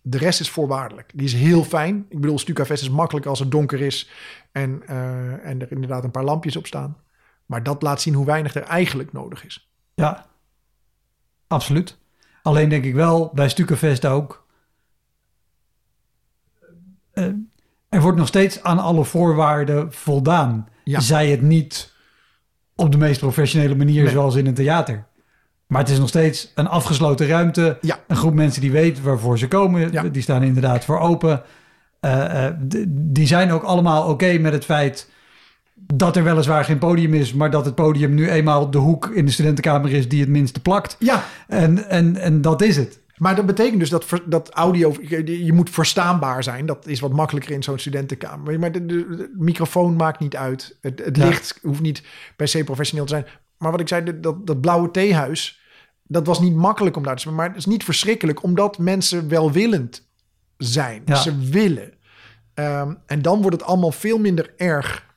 de 0.00 0.18
rest 0.18 0.40
is 0.40 0.50
voorwaardelijk. 0.50 1.10
Die 1.14 1.26
is 1.26 1.32
heel 1.34 1.64
fijn. 1.64 2.06
Ik 2.08 2.20
bedoel, 2.20 2.38
Stukafest 2.38 2.82
is 2.82 2.90
makkelijk 2.90 3.26
als 3.26 3.38
het 3.38 3.50
donker 3.50 3.80
is 3.80 4.10
en, 4.52 4.82
eh, 4.86 5.46
en 5.46 5.60
er 5.60 5.72
inderdaad 5.72 6.04
een 6.04 6.10
paar 6.10 6.24
lampjes 6.24 6.56
op 6.56 6.66
staan. 6.66 6.96
Maar 7.46 7.62
dat 7.62 7.82
laat 7.82 8.00
zien 8.00 8.14
hoe 8.14 8.26
weinig 8.26 8.54
er 8.54 8.62
eigenlijk 8.62 9.12
nodig 9.12 9.44
is. 9.44 9.70
Ja, 9.94 10.26
absoluut. 11.46 11.98
Alleen 12.42 12.68
denk 12.68 12.84
ik 12.84 12.94
wel 12.94 13.30
bij 13.34 13.48
Stukenvest 13.48 14.06
ook. 14.06 14.46
eh, 17.12 17.28
er 17.88 18.00
wordt 18.00 18.18
nog 18.18 18.26
steeds 18.26 18.62
aan 18.62 18.78
alle 18.78 19.04
voorwaarden 19.04 19.92
voldaan. 19.92 20.68
Ja. 20.84 21.00
Zij 21.00 21.30
het 21.30 21.42
niet 21.42 21.91
op 22.76 22.92
de 22.92 22.98
meest 22.98 23.20
professionele 23.20 23.74
manier 23.74 24.02
Nee. 24.02 24.12
zoals 24.12 24.34
in 24.34 24.46
een 24.46 24.54
theater. 24.54 25.04
Maar 25.66 25.80
het 25.80 25.90
is 25.90 25.98
nog 25.98 26.08
steeds 26.08 26.52
een 26.54 26.68
afgesloten 26.68 27.26
ruimte. 27.26 27.78
Ja. 27.80 27.98
Een 28.08 28.16
groep 28.16 28.34
mensen 28.34 28.60
die 28.60 28.72
weten 28.72 29.04
waarvoor 29.04 29.38
ze 29.38 29.48
komen. 29.48 29.92
Ja. 29.92 30.02
Die 30.02 30.22
staan 30.22 30.42
inderdaad 30.42 30.84
voor 30.84 30.98
open. 30.98 31.42
Eh, 32.00 32.46
eh, 32.46 32.54
die 32.88 33.26
zijn 33.26 33.50
ook 33.52 33.62
allemaal 33.62 34.08
oké 34.08 34.38
met 34.38 34.52
het 34.52 34.64
feit 34.64 35.10
dat 35.94 36.16
er 36.16 36.24
weliswaar 36.24 36.64
geen 36.64 36.78
podium 36.78 37.14
is, 37.14 37.32
maar 37.32 37.50
dat 37.50 37.64
het 37.64 37.74
podium 37.74 38.14
nu 38.14 38.30
eenmaal 38.30 38.70
de 38.70 38.78
hoek 38.78 39.06
in 39.14 39.24
de 39.26 39.32
studentenkamer 39.32 39.92
is 39.92 40.08
die 40.08 40.20
het 40.20 40.28
minste 40.28 40.60
plakt. 40.60 40.96
Ja, 40.98 41.24
En, 41.48 41.88
en, 41.88 42.16
en 42.16 42.40
dat 42.40 42.62
is 42.62 42.76
het. 42.76 43.00
Maar 43.22 43.36
dat 43.36 43.46
betekent 43.46 43.78
dus 43.80 43.90
dat, 43.90 44.06
dat 44.26 44.50
audio, 44.50 44.94
je, 45.08 45.44
je 45.44 45.52
moet 45.52 45.70
verstaanbaar 45.70 46.42
zijn. 46.42 46.66
Dat 46.66 46.86
is 46.86 47.00
wat 47.00 47.12
makkelijker 47.12 47.50
in 47.52 47.62
zo'n 47.62 47.78
studentenkamer. 47.78 48.58
Maar 48.58 48.72
de, 48.72 48.86
de- 48.86 49.16
de 49.16 49.34
microfoon 49.38 49.96
maakt 49.96 50.18
niet 50.20 50.36
uit. 50.36 50.78
Het, 50.80 51.04
het 51.04 51.16
Ja. 51.16 51.26
licht 51.26 51.58
hoeft 51.62 51.80
niet 51.80 52.02
per 52.36 52.48
se 52.48 52.64
professioneel 52.64 53.04
te 53.04 53.12
zijn. 53.12 53.26
Maar 53.58 53.70
wat 53.70 53.80
ik 53.80 53.88
zei, 53.88 54.20
dat, 54.20 54.46
dat 54.46 54.60
blauwe 54.60 54.90
theehuis, 54.90 55.60
dat 56.02 56.26
was 56.26 56.40
niet 56.40 56.54
makkelijk 56.54 56.96
om 56.96 57.02
daar 57.02 57.14
te 57.14 57.20
spelen. 57.20 57.38
Maar 57.38 57.48
het 57.48 57.56
is 57.56 57.66
niet 57.66 57.84
verschrikkelijk, 57.84 58.42
omdat 58.42 58.78
mensen 58.78 59.28
welwillend 59.28 60.08
zijn. 60.56 61.02
Ja. 61.04 61.14
Ze 61.14 61.38
willen. 61.38 61.92
Ehm, 62.54 62.94
en 63.06 63.22
dan 63.22 63.40
wordt 63.42 63.56
het 63.56 63.66
allemaal 63.66 63.92
veel 63.92 64.18
minder 64.18 64.52
erg. 64.56 65.11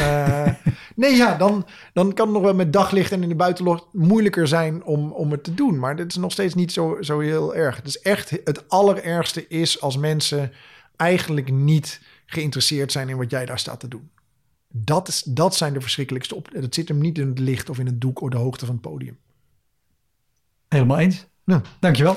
Eh, 0.00 0.52
nee, 0.94 1.16
ja, 1.16 1.36
dan, 1.36 1.66
dan 1.92 2.12
kan 2.12 2.26
het 2.26 2.34
nog 2.34 2.44
wel 2.44 2.54
met 2.54 2.72
daglicht 2.72 3.12
en 3.12 3.22
in 3.22 3.28
de 3.28 3.34
buitenlucht 3.34 3.84
moeilijker 3.92 4.48
zijn 4.48 4.84
om, 4.84 5.12
om 5.12 5.30
het 5.30 5.44
te 5.44 5.54
doen. 5.54 5.78
Maar 5.78 5.96
dat 5.96 6.06
is 6.06 6.16
nog 6.16 6.32
steeds 6.32 6.54
niet 6.54 6.72
zo, 6.72 6.96
zo 7.00 7.18
heel 7.18 7.54
erg. 7.54 7.76
Het 7.76 7.86
is 7.86 8.00
echt 8.00 8.30
het 8.30 8.68
allerergste 8.68 9.48
is 9.48 9.80
als 9.80 9.96
mensen 9.96 10.52
eigenlijk 10.96 11.52
niet 11.52 12.00
geïnteresseerd 12.26 12.92
zijn 12.92 13.08
in 13.08 13.16
wat 13.16 13.30
jij 13.30 13.46
daar 13.46 13.58
staat 13.58 13.80
te 13.80 13.88
doen. 13.88 14.10
Dat, 14.68 15.08
is, 15.08 15.22
dat 15.22 15.56
zijn 15.56 15.72
de 15.72 15.80
verschrikkelijkste 15.80 16.34
op. 16.34 16.48
Het 16.52 16.74
zit 16.74 16.88
hem 16.88 16.98
niet 16.98 17.18
in 17.18 17.28
het 17.28 17.38
licht 17.38 17.70
of 17.70 17.78
in 17.78 17.86
het 17.86 18.00
doek 18.00 18.20
of 18.20 18.30
de 18.30 18.36
hoogte 18.36 18.66
van 18.66 18.74
het 18.74 18.84
podium. 18.84 19.18
Helemaal 20.68 20.98
eens. 20.98 21.26
Ja. 21.44 21.60
Dankjewel. 21.80 22.16